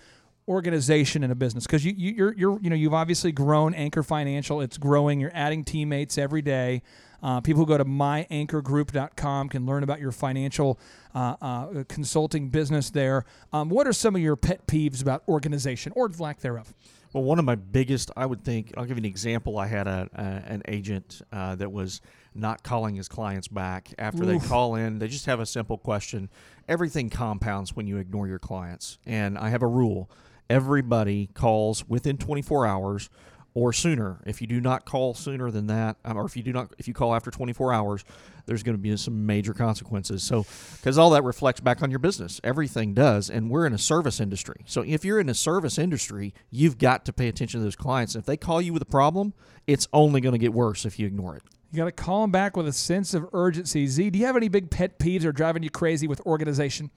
organization 0.48 1.24
in 1.24 1.30
a 1.30 1.34
business 1.34 1.66
because 1.66 1.84
you, 1.84 1.92
you 1.96 2.12
you're 2.12 2.34
you're 2.34 2.60
you 2.60 2.70
know 2.70 2.76
you've 2.76 2.94
obviously 2.94 3.32
grown 3.32 3.74
Anchor 3.74 4.02
Financial. 4.02 4.60
It's 4.60 4.78
growing. 4.78 5.20
You're 5.20 5.32
adding 5.34 5.64
teammates 5.64 6.18
every 6.18 6.42
day. 6.42 6.82
Uh, 7.22 7.40
people 7.40 7.62
who 7.62 7.66
go 7.66 7.78
to 7.78 7.84
myanchorgroup.com 7.84 9.48
can 9.48 9.66
learn 9.66 9.82
about 9.82 10.00
your 10.00 10.12
financial 10.12 10.78
uh, 11.14 11.36
uh, 11.40 11.84
consulting 11.88 12.48
business 12.48 12.90
there. 12.90 13.24
Um, 13.52 13.68
what 13.68 13.86
are 13.86 13.92
some 13.92 14.14
of 14.14 14.22
your 14.22 14.36
pet 14.36 14.66
peeves 14.66 15.02
about 15.02 15.22
organization 15.28 15.92
or 15.96 16.08
lack 16.18 16.40
thereof? 16.40 16.74
Well, 17.12 17.24
one 17.24 17.38
of 17.38 17.44
my 17.44 17.54
biggest, 17.54 18.10
I 18.16 18.26
would 18.26 18.44
think, 18.44 18.74
I'll 18.76 18.84
give 18.84 18.98
you 18.98 19.02
an 19.02 19.06
example. 19.06 19.58
I 19.58 19.66
had 19.66 19.86
a, 19.86 20.08
a 20.14 20.52
an 20.52 20.62
agent 20.68 21.22
uh, 21.32 21.54
that 21.54 21.72
was 21.72 22.02
not 22.34 22.62
calling 22.62 22.94
his 22.94 23.08
clients 23.08 23.48
back 23.48 23.94
after 23.98 24.22
Oof. 24.24 24.42
they 24.42 24.48
call 24.48 24.74
in. 24.74 24.98
They 24.98 25.08
just 25.08 25.24
have 25.26 25.40
a 25.40 25.46
simple 25.46 25.78
question. 25.78 26.28
Everything 26.68 27.08
compounds 27.08 27.74
when 27.74 27.86
you 27.86 27.96
ignore 27.96 28.28
your 28.28 28.38
clients, 28.38 28.98
and 29.06 29.38
I 29.38 29.48
have 29.48 29.62
a 29.62 29.66
rule: 29.66 30.10
everybody 30.50 31.28
calls 31.28 31.88
within 31.88 32.18
24 32.18 32.66
hours 32.66 33.08
or 33.56 33.72
sooner. 33.72 34.20
If 34.26 34.42
you 34.42 34.46
do 34.46 34.60
not 34.60 34.84
call 34.84 35.14
sooner 35.14 35.50
than 35.50 35.66
that, 35.68 35.96
um, 36.04 36.18
or 36.18 36.26
if 36.26 36.36
you 36.36 36.42
do 36.42 36.52
not, 36.52 36.74
if 36.76 36.86
you 36.86 36.92
call 36.92 37.14
after 37.14 37.30
24 37.30 37.72
hours, 37.72 38.04
there's 38.44 38.62
going 38.62 38.76
to 38.76 38.80
be 38.80 38.94
some 38.98 39.24
major 39.24 39.54
consequences. 39.54 40.22
So, 40.22 40.44
because 40.76 40.98
all 40.98 41.08
that 41.10 41.24
reflects 41.24 41.60
back 41.60 41.82
on 41.82 41.90
your 41.90 41.98
business, 41.98 42.38
everything 42.44 42.92
does, 42.92 43.30
and 43.30 43.48
we're 43.48 43.64
in 43.64 43.72
a 43.72 43.78
service 43.78 44.20
industry. 44.20 44.60
So, 44.66 44.82
if 44.82 45.06
you're 45.06 45.18
in 45.18 45.30
a 45.30 45.34
service 45.34 45.78
industry, 45.78 46.34
you've 46.50 46.76
got 46.76 47.06
to 47.06 47.14
pay 47.14 47.28
attention 47.28 47.60
to 47.60 47.64
those 47.64 47.76
clients. 47.76 48.14
If 48.14 48.26
they 48.26 48.36
call 48.36 48.60
you 48.60 48.74
with 48.74 48.82
a 48.82 48.86
problem, 48.86 49.32
it's 49.66 49.88
only 49.90 50.20
going 50.20 50.34
to 50.34 50.38
get 50.38 50.52
worse 50.52 50.84
if 50.84 50.98
you 50.98 51.06
ignore 51.06 51.34
it. 51.36 51.42
You 51.72 51.78
got 51.78 51.86
to 51.86 51.92
call 51.92 52.20
them 52.20 52.32
back 52.32 52.58
with 52.58 52.68
a 52.68 52.74
sense 52.74 53.14
of 53.14 53.26
urgency. 53.32 53.86
Z, 53.86 54.10
do 54.10 54.18
you 54.18 54.26
have 54.26 54.36
any 54.36 54.48
big 54.48 54.70
pet 54.70 54.98
peeves 54.98 55.24
or 55.24 55.32
driving 55.32 55.62
you 55.62 55.70
crazy 55.70 56.06
with 56.06 56.20
organization? 56.26 56.90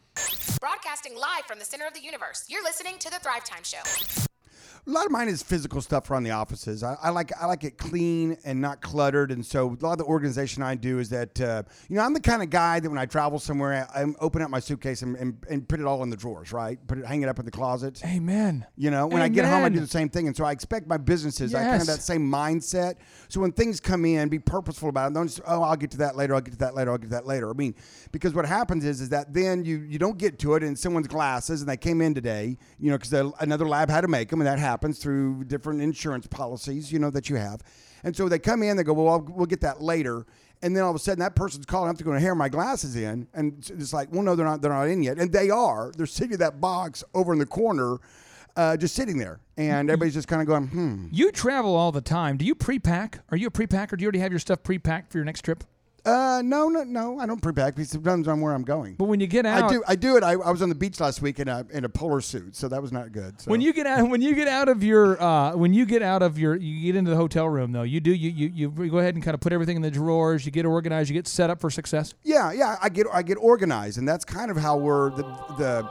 Broadcasting 0.59 1.15
live 1.15 1.45
from 1.47 1.59
the 1.59 1.65
center 1.65 1.87
of 1.87 1.93
the 1.93 2.01
universe. 2.01 2.43
You're 2.49 2.63
listening 2.63 2.97
to 2.99 3.09
the 3.09 3.19
Thrive 3.19 3.45
Time 3.45 3.63
Show. 3.63 4.27
A 4.89 4.91
lot 4.91 5.05
of 5.05 5.11
mine 5.11 5.27
is 5.27 5.43
physical 5.43 5.83
stuff 5.83 6.09
around 6.09 6.23
the 6.23 6.31
offices. 6.31 6.81
I, 6.81 6.97
I 6.99 7.09
like 7.11 7.31
I 7.39 7.45
like 7.45 7.63
it 7.63 7.77
clean 7.77 8.35
and 8.43 8.59
not 8.59 8.81
cluttered, 8.81 9.31
and 9.31 9.45
so 9.45 9.77
a 9.79 9.85
lot 9.85 9.91
of 9.91 9.99
the 9.99 10.05
organization 10.05 10.63
I 10.63 10.73
do 10.73 10.97
is 10.97 11.09
that 11.09 11.39
uh, 11.39 11.61
you 11.89 11.95
know 11.95 12.01
I'm 12.01 12.13
the 12.15 12.19
kind 12.19 12.41
of 12.41 12.49
guy 12.49 12.79
that 12.79 12.89
when 12.89 12.97
I 12.97 13.05
travel 13.05 13.37
somewhere, 13.37 13.87
I, 13.93 14.01
I 14.01 14.05
open 14.19 14.41
up 14.41 14.49
my 14.49 14.59
suitcase 14.59 15.03
and, 15.03 15.15
and, 15.17 15.37
and 15.47 15.69
put 15.69 15.79
it 15.79 15.85
all 15.85 16.01
in 16.01 16.09
the 16.09 16.17
drawers, 16.17 16.51
right? 16.51 16.79
Put 16.87 16.97
it, 16.97 17.05
hang 17.05 17.21
it 17.21 17.29
up 17.29 17.37
in 17.37 17.45
the 17.45 17.51
closet. 17.51 18.01
Amen. 18.03 18.65
You 18.77 18.89
know, 18.89 19.05
when 19.05 19.21
I 19.21 19.27
get 19.27 19.45
home, 19.45 19.63
I 19.63 19.69
do 19.69 19.79
the 19.79 19.85
same 19.85 20.09
thing, 20.09 20.25
and 20.25 20.35
so 20.35 20.43
I 20.43 20.53
expect 20.53 20.87
my 20.87 20.97
businesses. 20.97 21.51
Yes. 21.51 21.61
I 21.61 21.69
kind 21.69 21.81
of 21.81 21.87
that 21.87 22.01
same 22.01 22.27
mindset. 22.27 22.95
So 23.27 23.41
when 23.41 23.51
things 23.51 23.79
come 23.79 24.05
in, 24.05 24.27
be 24.27 24.39
purposeful 24.39 24.89
about 24.89 25.11
it. 25.11 25.13
Don't 25.13 25.27
just 25.27 25.41
oh 25.45 25.61
I'll 25.61 25.75
get 25.75 25.91
to 25.91 25.97
that 25.97 26.15
later. 26.15 26.33
I'll 26.33 26.41
get 26.41 26.53
to 26.53 26.59
that 26.59 26.73
later. 26.73 26.89
I'll 26.89 26.97
get 26.97 27.11
to 27.11 27.15
that 27.15 27.27
later. 27.27 27.51
I 27.51 27.53
mean, 27.53 27.75
because 28.11 28.33
what 28.33 28.47
happens 28.47 28.83
is 28.85 29.01
is 29.01 29.09
that 29.09 29.35
then 29.35 29.63
you 29.63 29.81
you 29.81 29.99
don't 29.99 30.17
get 30.17 30.39
to 30.39 30.55
it 30.55 30.63
in 30.63 30.75
someone's 30.75 31.07
glasses, 31.07 31.61
and 31.61 31.69
they 31.69 31.77
came 31.77 32.01
in 32.01 32.15
today, 32.15 32.57
you 32.79 32.89
know, 32.89 32.97
because 32.97 33.13
another 33.39 33.67
lab 33.67 33.91
had 33.91 34.01
to 34.01 34.07
make 34.07 34.29
them, 34.29 34.41
and 34.41 34.47
that 34.47 34.57
happens 34.79 34.97
through 34.99 35.43
different 35.43 35.81
insurance 35.81 36.25
policies, 36.25 36.89
you 36.89 36.99
know, 36.99 37.09
that 37.09 37.29
you 37.29 37.35
have. 37.35 37.61
And 38.05 38.15
so 38.15 38.29
they 38.29 38.39
come 38.39 38.63
in, 38.63 38.77
they 38.77 38.83
go, 38.83 38.93
well, 38.93 39.09
I'll, 39.09 39.19
we'll 39.21 39.45
get 39.45 39.59
that 39.59 39.81
later. 39.81 40.25
And 40.61 40.73
then 40.73 40.83
all 40.83 40.89
of 40.89 40.95
a 40.95 40.99
sudden, 40.99 41.19
that 41.19 41.35
person's 41.35 41.65
calling 41.65 41.89
up 41.89 41.97
to 41.97 42.03
go 42.05 42.13
to 42.13 42.19
hair 42.19 42.33
my 42.33 42.47
glasses 42.47 42.95
in, 42.95 43.27
and 43.33 43.53
it's- 43.59 43.69
it's 43.69 43.91
like, 43.93 44.07
well, 44.13 44.21
no, 44.21 44.35
they're 44.37 44.45
not. 44.45 44.61
They're 44.61 44.71
not 44.71 44.87
in 44.87 45.03
yet, 45.03 45.19
and 45.19 45.31
they 45.33 45.49
are. 45.49 45.91
They're 45.97 46.05
sitting 46.05 46.33
in 46.33 46.39
that 46.39 46.61
box 46.61 47.03
over 47.13 47.33
in 47.33 47.39
the 47.39 47.45
corner, 47.45 47.97
uh, 48.55 48.77
just 48.77 48.95
sitting 48.95 49.17
there, 49.17 49.39
and 49.57 49.89
everybody's 49.89 50.13
just 50.13 50.27
kind 50.29 50.41
of 50.41 50.47
going, 50.47 50.67
hmm. 50.67 51.07
You 51.11 51.31
travel 51.33 51.75
all 51.75 51.91
the 51.91 52.01
time. 52.01 52.37
Do 52.37 52.45
you 52.45 52.55
pre-pack? 52.55 53.19
Are 53.31 53.37
you 53.37 53.47
a 53.47 53.51
pre-packer? 53.51 53.97
Do 53.97 54.01
you 54.03 54.07
already 54.07 54.19
have 54.19 54.31
your 54.31 54.39
stuff 54.39 54.63
pre-packed 54.63 55.11
for 55.11 55.17
your 55.17 55.25
next 55.25 55.41
trip? 55.43 55.63
Uh, 56.09 56.41
no, 56.41 56.67
no, 56.69 56.83
no. 56.83 57.19
I 57.19 57.25
don't 57.25 57.41
pre-pack 57.41 57.75
because 57.75 57.93
it 57.93 57.97
depends 58.03 58.27
on 58.27 58.41
where 58.41 58.53
I'm 58.53 58.63
going. 58.63 58.95
But 58.95 59.05
when 59.05 59.19
you 59.19 59.27
get 59.27 59.45
out, 59.45 59.63
I 59.63 59.69
do. 59.69 59.83
I 59.87 59.95
do 59.95 60.17
it. 60.17 60.23
I, 60.23 60.31
I 60.33 60.51
was 60.51 60.61
on 60.61 60.69
the 60.69 60.75
beach 60.75 60.99
last 60.99 61.21
week 61.21 61.39
in 61.39 61.47
a 61.47 61.65
in 61.71 61.85
a 61.85 61.89
polar 61.89 62.21
suit, 62.21 62.55
so 62.55 62.67
that 62.67 62.81
was 62.81 62.91
not 62.91 63.11
good. 63.11 63.39
So. 63.41 63.51
When 63.51 63.61
you 63.61 63.73
get 63.73 63.85
out, 63.87 64.09
when 64.09 64.21
you 64.21 64.35
get 64.35 64.47
out 64.47 64.69
of 64.69 64.83
your, 64.83 65.21
uh, 65.21 65.55
when 65.55 65.73
you 65.73 65.85
get 65.85 66.01
out 66.01 66.21
of 66.21 66.37
your, 66.39 66.55
you 66.55 66.91
get 66.91 66.97
into 66.97 67.11
the 67.11 67.17
hotel 67.17 67.47
room 67.47 67.71
though. 67.71 67.83
You 67.83 67.99
do, 67.99 68.11
you, 68.11 68.29
you, 68.29 68.73
you 68.77 68.89
go 68.89 68.97
ahead 68.99 69.15
and 69.15 69.23
kind 69.23 69.35
of 69.35 69.41
put 69.41 69.53
everything 69.53 69.75
in 69.75 69.81
the 69.81 69.91
drawers. 69.91 70.45
You 70.45 70.51
get 70.51 70.65
organized. 70.65 71.09
You 71.09 71.13
get 71.13 71.27
set 71.27 71.49
up 71.49 71.59
for 71.61 71.69
success. 71.69 72.13
Yeah, 72.23 72.51
yeah. 72.51 72.77
I 72.81 72.89
get 72.89 73.07
I 73.13 73.21
get 73.21 73.35
organized, 73.35 73.97
and 73.97 74.07
that's 74.07 74.25
kind 74.25 74.51
of 74.51 74.57
how 74.57 74.77
we're 74.77 75.11
the 75.11 75.23
the 75.57 75.89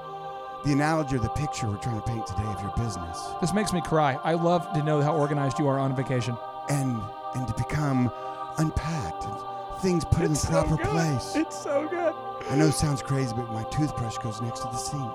the 0.64 0.72
analogy 0.72 1.14
or 1.14 1.20
the 1.20 1.28
picture 1.30 1.68
we're 1.68 1.76
trying 1.76 2.00
to 2.00 2.06
paint 2.06 2.26
today 2.26 2.42
of 2.42 2.60
your 2.60 2.72
business, 2.76 3.16
This 3.40 3.54
makes 3.54 3.72
me 3.72 3.80
cry. 3.80 4.18
I 4.24 4.32
love 4.34 4.72
to 4.74 4.82
know 4.82 5.00
how 5.00 5.16
organized 5.16 5.60
you 5.60 5.68
are 5.68 5.78
on 5.78 5.94
vacation. 5.94 6.36
and 6.68 7.00
and 7.36 7.46
to 7.46 7.54
become 7.54 8.10
unpacked 8.58 9.24
and 9.24 9.37
things 9.80 10.04
put 10.04 10.24
in 10.24 10.32
the 10.32 10.46
proper 10.50 10.76
place. 10.76 11.34
It's 11.34 11.62
so 11.62 11.88
good. 11.88 12.14
I 12.50 12.56
know 12.56 12.66
it 12.66 12.72
sounds 12.74 13.02
crazy, 13.02 13.32
but 13.36 13.52
my 13.52 13.64
toothbrush 13.64 14.18
goes 14.18 14.40
next 14.40 14.60
to 14.60 14.66
the 14.68 14.76
sink. 14.76 15.12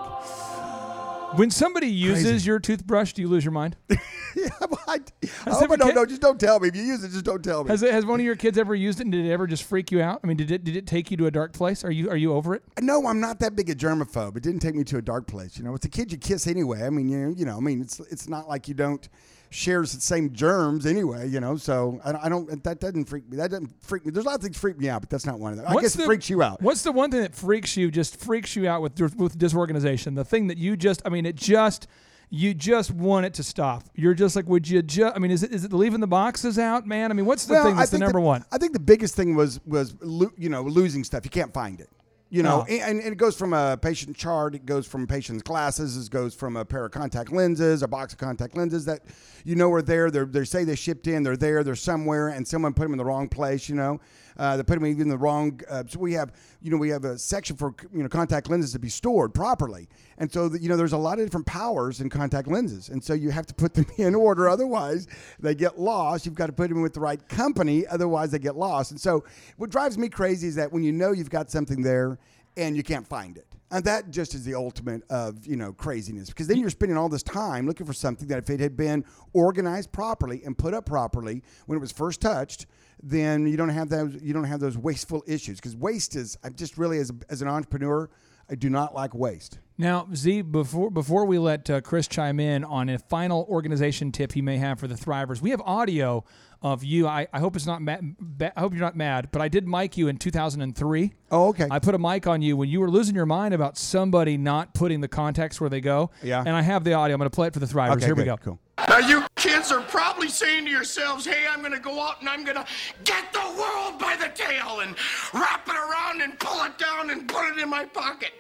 When 1.37 1.49
somebody 1.49 1.87
uses 1.87 2.23
Crazy. 2.25 2.47
your 2.47 2.59
toothbrush, 2.59 3.13
do 3.13 3.21
you 3.23 3.27
lose 3.27 3.43
your 3.43 3.53
mind? 3.53 3.75
yeah, 3.89 4.49
but 4.59 4.79
I, 4.87 4.99
I 5.47 5.49
hope 5.49 5.71
I 5.71 5.75
don't 5.77 5.87
kid- 5.87 5.95
know. 5.95 6.05
Just 6.05 6.21
don't 6.21 6.39
tell 6.39 6.59
me. 6.59 6.67
If 6.67 6.75
you 6.75 6.83
use 6.83 7.03
it, 7.03 7.09
just 7.09 7.25
don't 7.25 7.43
tell 7.43 7.63
me. 7.63 7.69
Has 7.69 7.81
it, 7.81 7.91
has 7.91 8.05
one 8.05 8.19
of 8.19 8.25
your 8.25 8.35
kids 8.35 8.55
ever 8.55 8.75
used 8.75 8.99
it, 8.99 9.03
and 9.07 9.11
did 9.11 9.25
it 9.25 9.31
ever 9.31 9.47
just 9.47 9.63
freak 9.63 9.91
you 9.91 9.99
out? 9.99 10.19
I 10.23 10.27
mean, 10.27 10.37
did 10.37 10.51
it 10.51 10.63
did 10.63 10.75
it 10.75 10.85
take 10.85 11.09
you 11.09 11.17
to 11.17 11.25
a 11.25 11.31
dark 11.31 11.53
place? 11.53 11.83
Are 11.83 11.91
you 11.91 12.09
are 12.11 12.15
you 12.15 12.33
over 12.33 12.53
it? 12.53 12.61
No, 12.79 13.07
I'm 13.07 13.19
not 13.19 13.39
that 13.39 13.55
big 13.55 13.69
a 13.71 13.75
germaphobe. 13.75 14.37
It 14.37 14.43
didn't 14.43 14.59
take 14.59 14.75
me 14.75 14.83
to 14.83 14.97
a 14.97 15.01
dark 15.01 15.25
place. 15.25 15.57
You 15.57 15.63
know, 15.63 15.73
it's 15.73 15.85
a 15.85 15.89
kid 15.89 16.11
you 16.11 16.19
kiss 16.19 16.45
anyway. 16.45 16.83
I 16.83 16.91
mean, 16.91 17.09
you 17.09 17.17
know, 17.17 17.33
you 17.35 17.45
know, 17.45 17.57
I 17.57 17.61
mean, 17.61 17.81
it's 17.81 17.99
it's 17.99 18.29
not 18.29 18.47
like 18.47 18.67
you 18.67 18.75
don't 18.75 19.09
share 19.53 19.81
the 19.81 19.87
same 19.87 20.33
germs 20.33 20.85
anyway. 20.85 21.29
You 21.29 21.39
know, 21.39 21.55
so 21.55 22.01
I, 22.03 22.25
I 22.25 22.29
don't. 22.29 22.63
That 22.63 22.79
doesn't 22.79 23.05
freak 23.05 23.29
me. 23.29 23.37
That 23.37 23.51
doesn't 23.51 23.71
freak 23.83 24.05
me. 24.05 24.11
There's 24.11 24.25
a 24.25 24.27
lot 24.29 24.35
of 24.35 24.41
things 24.41 24.57
freak 24.57 24.77
me 24.79 24.89
out, 24.89 25.01
but 25.01 25.09
that's 25.09 25.25
not 25.25 25.39
one 25.39 25.51
of 25.53 25.57
them. 25.57 25.67
I 25.67 25.73
What's 25.73 25.95
guess 25.95 26.03
it 26.03 26.05
freaks 26.05 26.29
you 26.29 26.41
out. 26.41 26.61
What's 26.61 26.81
the 26.81 26.91
one 26.91 27.11
thing 27.11 27.21
that 27.21 27.35
freaks 27.35 27.77
you? 27.77 27.91
Just 27.91 28.17
freaks 28.19 28.55
you 28.55 28.67
out 28.67 28.81
with 28.81 28.99
with 29.15 29.37
disorganization. 29.37 30.15
The 30.15 30.25
thing 30.25 30.47
that 30.47 30.57
you 30.57 30.75
just, 30.75 31.01
I 31.05 31.09
mean, 31.09 31.25
it 31.25 31.35
just. 31.35 31.87
You 32.35 32.55
just 32.55 32.89
want 32.89 33.27
it 33.27 33.35
to 33.35 33.43
stop. 33.43 33.83
You're 33.93 34.15
just 34.15 34.35
like, 34.35 34.47
would 34.47 34.67
you 34.67 34.81
just? 34.81 35.15
I 35.15 35.19
mean, 35.19 35.29
is 35.29 35.43
it 35.43 35.51
is 35.51 35.65
it 35.65 35.71
leaving 35.71 35.99
the 35.99 36.07
boxes 36.07 36.57
out, 36.57 36.87
man? 36.87 37.11
I 37.11 37.13
mean, 37.13 37.27
what's 37.27 37.45
the 37.45 37.53
Well, 37.53 37.63
thing 37.65 37.75
that's 37.75 37.91
the 37.91 37.99
number 37.99 38.19
one? 38.19 38.43
I 38.51 38.57
think 38.57 38.73
the 38.73 38.79
biggest 38.79 39.13
thing 39.13 39.35
was 39.35 39.59
was 39.67 39.93
lo- 40.01 40.31
you 40.35 40.49
know 40.49 40.63
losing 40.63 41.03
stuff. 41.03 41.25
You 41.25 41.29
can't 41.29 41.53
find 41.53 41.79
it. 41.79 41.89
You 42.31 42.41
know, 42.41 42.61
Oh. 42.67 42.73
and, 42.73 42.99
and 43.01 43.11
it 43.13 43.17
goes 43.17 43.37
from 43.37 43.53
a 43.53 43.77
patient 43.77 44.17
chart, 44.17 44.55
it 44.55 44.65
goes 44.65 44.87
from 44.87 45.05
patient's 45.05 45.43
glasses, 45.43 45.95
it 45.95 46.09
goes 46.11 46.33
from 46.33 46.57
a 46.57 46.65
pair 46.65 46.83
of 46.85 46.91
contact 46.91 47.31
lenses, 47.31 47.83
a 47.83 47.87
box 47.87 48.13
of 48.13 48.17
contact 48.19 48.57
lenses 48.57 48.85
that 48.85 49.01
you 49.43 49.55
know 49.55 49.71
are 49.71 49.81
there. 49.81 50.09
They're, 50.09 50.25
they 50.25 50.45
say 50.45 50.63
they 50.63 50.75
shipped 50.75 51.07
in, 51.07 51.23
they're 51.23 51.37
there, 51.37 51.63
they're 51.63 51.75
somewhere, 51.75 52.29
and 52.29 52.47
someone 52.47 52.73
put 52.73 52.83
them 52.83 52.93
in 52.93 52.97
the 52.97 53.05
wrong 53.05 53.27
place. 53.27 53.69
You 53.69 53.75
know, 53.75 54.01
uh, 54.37 54.57
they 54.57 54.63
put 54.63 54.75
them 54.79 54.85
in 54.85 55.09
the 55.09 55.17
wrong. 55.17 55.59
Uh, 55.69 55.83
so 55.87 55.99
we 55.99 56.13
have, 56.13 56.31
you 56.61 56.71
know, 56.71 56.77
we 56.77 56.89
have 56.89 57.05
a 57.05 57.17
section 57.17 57.55
for 57.55 57.73
you 57.93 58.03
know 58.03 58.09
contact 58.09 58.49
lenses 58.49 58.71
to 58.73 58.79
be 58.79 58.89
stored 58.89 59.33
properly, 59.33 59.87
and 60.17 60.31
so 60.31 60.49
that 60.49 60.61
you 60.61 60.69
know 60.69 60.77
there's 60.77 60.93
a 60.93 60.97
lot 60.97 61.19
of 61.19 61.25
different 61.25 61.45
powers 61.45 62.01
in 62.01 62.09
contact 62.09 62.47
lenses, 62.47 62.89
and 62.89 63.03
so 63.03 63.13
you 63.13 63.29
have 63.29 63.45
to 63.45 63.53
put 63.53 63.73
them 63.73 63.85
in 63.97 64.15
order, 64.15 64.49
otherwise 64.49 65.07
they 65.39 65.55
get 65.55 65.79
lost. 65.79 66.25
You've 66.25 66.35
got 66.35 66.47
to 66.47 66.53
put 66.53 66.69
them 66.69 66.81
with 66.81 66.93
the 66.93 66.99
right 66.99 67.27
company, 67.29 67.85
otherwise 67.87 68.31
they 68.31 68.39
get 68.39 68.55
lost. 68.55 68.91
And 68.91 68.99
so 68.99 69.23
what 69.57 69.69
drives 69.69 69.97
me 69.97 70.09
crazy 70.09 70.47
is 70.47 70.55
that 70.55 70.71
when 70.71 70.83
you 70.83 70.91
know 70.91 71.11
you've 71.11 71.29
got 71.29 71.51
something 71.51 71.81
there 71.81 72.17
and 72.57 72.75
you 72.75 72.83
can't 72.83 73.07
find 73.07 73.37
it. 73.37 73.47
And 73.73 73.83
that 73.85 74.11
just 74.11 74.35
is 74.35 74.45
the 74.45 74.53
ultimate 74.53 75.01
of 75.09 75.47
you 75.47 75.55
know 75.55 75.73
craziness 75.73 76.29
because 76.29 76.45
then 76.45 76.59
you're 76.59 76.69
spending 76.69 76.95
all 76.95 77.09
this 77.09 77.23
time 77.23 77.65
looking 77.65 77.87
for 77.87 77.93
something 77.93 78.27
that 78.27 78.37
if 78.37 78.51
it 78.51 78.59
had 78.59 78.77
been 78.77 79.03
organized 79.33 79.91
properly 79.91 80.43
and 80.45 80.55
put 80.55 80.75
up 80.75 80.85
properly 80.85 81.41
when 81.65 81.75
it 81.77 81.81
was 81.81 81.91
first 81.91 82.21
touched, 82.21 82.67
then 83.01 83.47
you 83.47 83.57
don't 83.57 83.69
have 83.69 83.89
those 83.89 84.21
you 84.21 84.31
don't 84.31 84.43
have 84.43 84.59
those 84.59 84.77
wasteful 84.77 85.23
issues 85.25 85.57
because 85.57 85.75
waste 85.75 86.15
is 86.15 86.37
I 86.43 86.49
just 86.49 86.77
really 86.77 86.99
as 86.99 87.11
as 87.31 87.41
an 87.41 87.47
entrepreneur 87.47 88.11
I 88.49 88.55
do 88.55 88.69
not 88.69 88.93
like 88.93 89.13
waste. 89.13 89.59
Now, 89.77 90.07
Z, 90.13 90.43
before 90.43 90.91
before 90.91 91.25
we 91.25 91.39
let 91.39 91.67
uh, 91.69 91.81
Chris 91.81 92.07
chime 92.07 92.39
in 92.39 92.63
on 92.63 92.89
a 92.89 92.99
final 92.99 93.45
organization 93.49 94.11
tip 94.11 94.33
he 94.33 94.41
may 94.41 94.57
have 94.57 94.79
for 94.79 94.87
the 94.87 94.95
Thrivers, 94.95 95.41
we 95.41 95.49
have 95.49 95.61
audio 95.61 96.23
of 96.61 96.83
you. 96.83 97.07
I, 97.07 97.27
I 97.33 97.39
hope 97.39 97.55
it's 97.55 97.65
not 97.65 97.81
ma- 97.81 97.97
ba- 98.01 98.53
I 98.55 98.59
hope 98.59 98.73
you're 98.73 98.81
not 98.81 98.95
mad, 98.95 99.29
but 99.31 99.41
I 99.41 99.47
did 99.47 99.67
mic 99.67 99.97
you 99.97 100.07
in 100.09 100.17
2003. 100.17 101.13
Oh, 101.31 101.47
okay. 101.49 101.67
I 101.71 101.79
put 101.79 101.95
a 101.95 101.97
mic 101.97 102.27
on 102.27 102.41
you 102.43 102.55
when 102.55 102.69
you 102.69 102.79
were 102.81 102.89
losing 102.89 103.15
your 103.15 103.25
mind 103.25 103.53
about 103.55 103.77
somebody 103.77 104.37
not 104.37 104.73
putting 104.75 105.01
the 105.01 105.07
context 105.07 105.59
where 105.59 105.69
they 105.71 105.81
go. 105.81 106.11
Yeah. 106.21 106.43
And 106.45 106.55
I 106.55 106.61
have 106.61 106.83
the 106.83 106.93
audio. 106.93 107.15
I'm 107.15 107.19
going 107.19 107.29
to 107.29 107.35
play 107.35 107.47
it 107.47 107.53
for 107.53 107.59
the 107.59 107.65
Thrivers. 107.65 107.93
Okay, 107.97 108.05
Here 108.05 108.15
we 108.15 108.23
go. 108.25 108.37
Cool. 108.37 108.59
Now, 108.77 108.97
you 108.97 109.25
kids 109.35 109.71
are 109.71 109.81
probably 109.81 110.29
saying 110.29 110.65
to 110.65 110.71
yourselves, 110.71 111.25
hey, 111.25 111.45
I'm 111.49 111.59
going 111.59 111.73
to 111.73 111.79
go 111.79 112.01
out 112.01 112.19
and 112.21 112.29
I'm 112.29 112.43
going 112.43 112.57
to 112.57 112.65
get 113.03 113.31
the 113.31 113.39
world 113.57 113.99
by 113.99 114.15
the 114.19 114.29
tail 114.33 114.81
and 114.81 114.95
wrap 115.33 115.67
it 115.67 115.75
around 115.75 116.21
and 116.21 116.37
pull 116.39 116.63
it 116.65 116.77
down 116.77 117.09
and 117.09 117.27
put 117.27 117.51
it 117.51 117.59
in 117.59 117.69
my 117.69 117.85
pocket. 117.85 118.31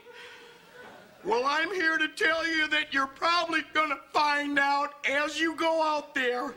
Well, 1.23 1.43
I'm 1.45 1.73
here 1.73 1.97
to 1.97 2.07
tell 2.09 2.45
you 2.45 2.67
that 2.67 2.93
you're 2.93 3.07
probably 3.07 3.61
going 3.73 3.89
to 3.89 3.99
find 4.11 4.59
out 4.59 5.05
as 5.05 5.39
you 5.39 5.55
go 5.55 5.81
out 5.81 6.13
there 6.13 6.53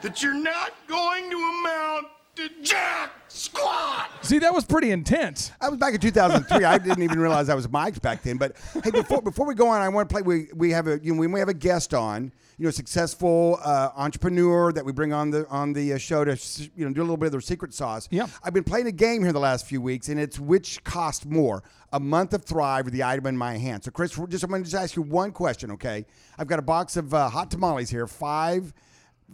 that 0.00 0.22
you're 0.22 0.34
not 0.34 0.72
going 0.88 1.30
to 1.30 1.36
amount 1.36 2.06
to 2.36 2.48
jack 2.62 3.10
squat. 3.28 4.08
See, 4.22 4.38
that 4.38 4.54
was 4.54 4.64
pretty 4.64 4.90
intense. 4.90 5.52
I 5.60 5.68
was 5.68 5.78
back 5.78 5.92
in 5.94 6.00
2003. 6.00 6.64
I 6.64 6.78
didn't 6.78 7.02
even 7.02 7.20
realize 7.20 7.48
I 7.48 7.54
was 7.54 7.68
Mike's 7.68 7.98
back 7.98 8.22
then. 8.22 8.38
But 8.38 8.56
hey, 8.82 8.90
before 8.90 9.20
before 9.20 9.46
we 9.46 9.54
go 9.54 9.68
on, 9.68 9.82
I 9.82 9.88
want 9.90 10.08
to 10.08 10.12
play. 10.14 10.22
We 10.22 10.48
we 10.54 10.70
have 10.70 10.86
a 10.86 10.98
you 11.02 11.14
know, 11.14 11.20
we 11.20 11.26
may 11.26 11.40
have 11.40 11.50
a 11.50 11.54
guest 11.54 11.92
on. 11.92 12.32
You 12.62 12.68
know, 12.68 12.70
successful 12.70 13.58
uh, 13.64 13.88
entrepreneur 13.96 14.72
that 14.72 14.84
we 14.84 14.92
bring 14.92 15.12
on 15.12 15.30
the 15.30 15.48
on 15.48 15.72
the 15.72 15.94
uh, 15.94 15.98
show 15.98 16.24
to 16.24 16.36
you 16.76 16.86
know 16.86 16.92
do 16.92 17.00
a 17.00 17.02
little 17.02 17.16
bit 17.16 17.26
of 17.26 17.32
their 17.32 17.40
secret 17.40 17.74
sauce. 17.74 18.06
Yeah. 18.12 18.28
I've 18.44 18.54
been 18.54 18.62
playing 18.62 18.86
a 18.86 18.92
game 18.92 19.24
here 19.24 19.32
the 19.32 19.40
last 19.40 19.66
few 19.66 19.80
weeks, 19.82 20.08
and 20.08 20.20
it's 20.20 20.38
which 20.38 20.84
cost 20.84 21.26
more, 21.26 21.64
a 21.92 21.98
month 21.98 22.32
of 22.34 22.44
Thrive 22.44 22.86
or 22.86 22.90
the 22.90 23.02
item 23.02 23.26
in 23.26 23.36
my 23.36 23.56
hand. 23.56 23.82
So, 23.82 23.90
Chris, 23.90 24.16
just 24.28 24.44
I'm 24.44 24.50
going 24.50 24.62
to 24.62 24.70
just 24.70 24.80
ask 24.80 24.94
you 24.94 25.02
one 25.02 25.32
question, 25.32 25.72
okay? 25.72 26.06
I've 26.38 26.46
got 26.46 26.60
a 26.60 26.62
box 26.62 26.96
of 26.96 27.12
uh, 27.12 27.28
hot 27.30 27.50
tamales 27.50 27.90
here, 27.90 28.06
five. 28.06 28.72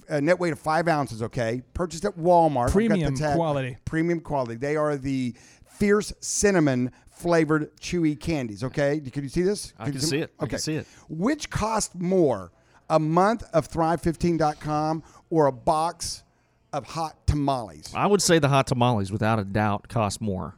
Uh, 0.08 0.20
net 0.20 0.38
weight 0.38 0.54
of 0.54 0.58
five 0.58 0.88
ounces, 0.88 1.22
okay? 1.22 1.60
Purchased 1.74 2.06
at 2.06 2.16
Walmart. 2.16 2.68
I've 2.68 2.72
got 2.72 2.78
the 2.78 2.86
Premium 2.88 3.14
tag- 3.14 3.36
quality. 3.36 3.76
Premium 3.84 4.20
quality. 4.20 4.54
They 4.54 4.76
are 4.76 4.96
the 4.96 5.34
fierce 5.68 6.14
cinnamon 6.20 6.92
flavored 7.10 7.76
chewy 7.78 8.18
candies, 8.18 8.64
okay? 8.64 9.00
Can 9.00 9.22
you 9.24 9.28
see 9.28 9.42
this? 9.42 9.74
I 9.78 9.84
you 9.86 9.92
can 9.92 10.00
see 10.00 10.18
it. 10.18 10.32
I 10.40 10.44
Okay. 10.44 10.50
can 10.50 10.58
see 10.60 10.76
it. 10.76 10.86
Which 11.10 11.50
cost 11.50 11.94
more, 11.94 12.52
a 12.90 12.98
month 12.98 13.44
of 13.52 13.68
Thrive15.com 13.68 15.02
or 15.30 15.46
a 15.46 15.52
box 15.52 16.22
of 16.72 16.86
hot 16.86 17.26
tamales? 17.26 17.92
I 17.94 18.06
would 18.06 18.22
say 18.22 18.38
the 18.38 18.48
hot 18.48 18.66
tamales, 18.66 19.10
without 19.10 19.38
a 19.38 19.44
doubt, 19.44 19.88
cost 19.88 20.20
more. 20.20 20.57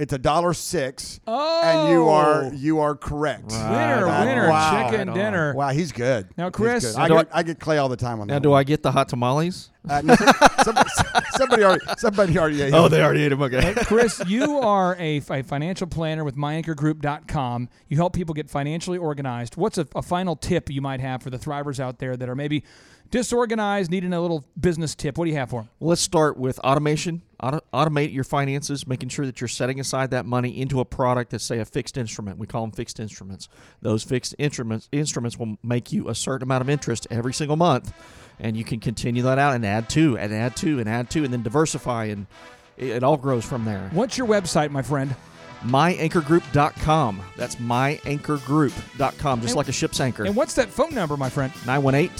It's 0.00 0.14
a 0.14 0.18
dollar 0.18 0.54
six, 0.54 1.20
and 1.26 1.90
you 1.92 2.08
are 2.08 2.44
Oh. 2.46 2.50
you 2.52 2.78
are 2.80 2.96
correct. 2.96 3.48
Winner, 3.52 4.06
That- 4.06 4.26
winner, 4.26 4.48
wow. 4.48 4.90
chicken 4.90 5.12
dinner. 5.12 5.54
Wow, 5.54 5.68
he's 5.68 5.92
good. 5.92 6.28
Now, 6.38 6.48
Chris- 6.48 6.86
good. 6.86 6.96
Now, 6.96 7.02
I, 7.04 7.08
get, 7.08 7.28
I- 7.34 7.38
I 7.38 7.42
get 7.42 7.60
Clay 7.60 7.76
all 7.76 7.90
the 7.90 7.96
time 7.98 8.18
on 8.20 8.26
that. 8.28 8.32
Now, 8.34 8.38
do 8.38 8.52
I 8.54 8.64
get 8.64 8.82
the 8.82 8.92
hot 8.92 9.10
tamales? 9.10 9.68
Uh, 9.88 10.00
no, 10.02 10.14
somebody, 10.64 10.90
somebody 11.36 11.64
already 11.64 11.84
somebody 11.98 12.38
already 12.38 12.62
ate 12.62 12.72
Oh, 12.74 12.86
it. 12.86 12.88
they 12.90 13.02
already 13.02 13.22
ate 13.24 13.28
them. 13.28 13.42
Okay. 13.42 13.74
Chris, 13.84 14.22
you 14.26 14.58
are 14.58 14.96
a, 14.98 15.18
a 15.30 15.42
financial 15.42 15.86
planner 15.86 16.24
with 16.24 16.36
myanchorgroup.com. 16.36 17.68
You 17.88 17.96
help 17.96 18.12
people 18.14 18.34
get 18.34 18.48
financially 18.50 18.98
organized. 18.98 19.56
What's 19.56 19.78
a, 19.78 19.86
a 19.94 20.02
final 20.02 20.36
tip 20.36 20.70
you 20.70 20.80
might 20.80 21.00
have 21.00 21.22
for 21.22 21.30
the 21.30 21.38
thrivers 21.38 21.80
out 21.80 21.98
there 21.98 22.16
that 22.16 22.28
are 22.28 22.34
maybe 22.36 22.64
disorganized, 23.10 23.90
needing 23.90 24.12
a 24.12 24.20
little 24.20 24.44
business 24.58 24.94
tip? 24.94 25.18
What 25.18 25.24
do 25.26 25.30
you 25.30 25.36
have 25.36 25.50
for 25.50 25.60
them? 25.62 25.68
Let's 25.80 26.00
start 26.00 26.36
with 26.36 26.58
automation. 26.60 27.22
Auto- 27.42 27.60
automate 27.72 28.12
your 28.12 28.24
finances, 28.24 28.86
making 28.86 29.08
sure 29.08 29.24
that 29.26 29.40
you're 29.40 29.48
setting 29.48 29.80
aside 29.80 30.10
that 30.10 30.26
money 30.26 30.60
into 30.60 30.80
a 30.80 30.84
product 30.84 31.30
that's, 31.30 31.44
say, 31.44 31.58
a 31.58 31.64
fixed 31.64 31.96
instrument. 31.96 32.38
We 32.38 32.46
call 32.46 32.62
them 32.62 32.72
fixed 32.72 33.00
instruments. 33.00 33.48
Those 33.80 34.02
fixed 34.02 34.34
instruments 34.38 34.88
instruments 34.92 35.38
will 35.38 35.56
make 35.62 35.92
you 35.92 36.08
a 36.08 36.14
certain 36.14 36.42
amount 36.44 36.60
of 36.62 36.68
interest 36.70 37.06
every 37.10 37.32
single 37.32 37.56
month, 37.56 37.92
and 38.38 38.56
you 38.56 38.64
can 38.64 38.78
continue 38.80 39.22
that 39.22 39.38
out 39.38 39.54
and 39.54 39.64
add 39.64 39.88
to 39.90 40.18
and 40.18 40.32
add 40.34 40.54
to 40.56 40.78
and 40.78 40.88
add 40.88 41.10
to, 41.10 41.24
and 41.24 41.32
then 41.32 41.42
diversify, 41.42 42.04
and 42.06 42.26
it, 42.76 42.88
it 42.90 43.02
all 43.02 43.16
grows 43.16 43.44
from 43.44 43.64
there. 43.64 43.88
What's 43.92 44.18
your 44.18 44.26
website, 44.26 44.70
my 44.70 44.82
friend? 44.82 45.14
MyAnchorGroup.com. 45.64 47.20
That's 47.36 47.56
MyAnchorGroup.com, 47.56 49.40
just 49.40 49.50
And- 49.52 49.56
like 49.56 49.68
a 49.68 49.72
ship's 49.72 50.00
anchor. 50.00 50.24
And 50.24 50.36
what's 50.36 50.54
that 50.54 50.68
phone 50.68 50.94
number, 50.94 51.16
my 51.16 51.28
friend? 51.30 51.52
918 51.66 52.10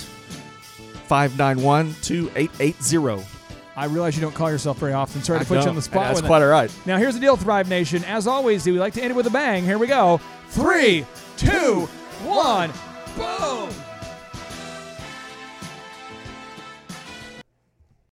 591 1.11 1.93
2880. 2.03 3.27
I 3.75 3.87
realize 3.87 4.15
you 4.15 4.23
don't 4.23 4.33
call 4.35 4.49
yourself 4.49 4.79
very 4.79 4.93
often. 4.93 5.25
Sorry 5.25 5.41
to 5.41 5.45
I 5.45 5.49
put 5.49 5.55
you 5.55 5.61
don't. 5.63 5.71
on 5.71 5.75
the 5.75 5.83
spot. 5.83 6.15
That's 6.15 6.21
quite 6.25 6.41
it. 6.41 6.45
all 6.45 6.51
right. 6.53 6.73
Now, 6.87 6.99
here's 6.99 7.15
the 7.15 7.21
deal, 7.21 7.37
Thrive 7.37 7.69
Nation. 7.69 8.05
As 8.05 8.29
always, 8.29 8.65
we 8.65 8.73
like 8.79 8.93
to 8.95 9.03
end 9.03 9.11
it 9.11 9.17
with 9.17 9.27
a 9.27 9.31
bang. 9.31 9.65
Here 9.65 9.77
we 9.77 9.89
go. 9.89 10.21
Three, 10.51 11.05
two, 11.37 11.89
one, 12.23 12.71
boom. 13.17 13.71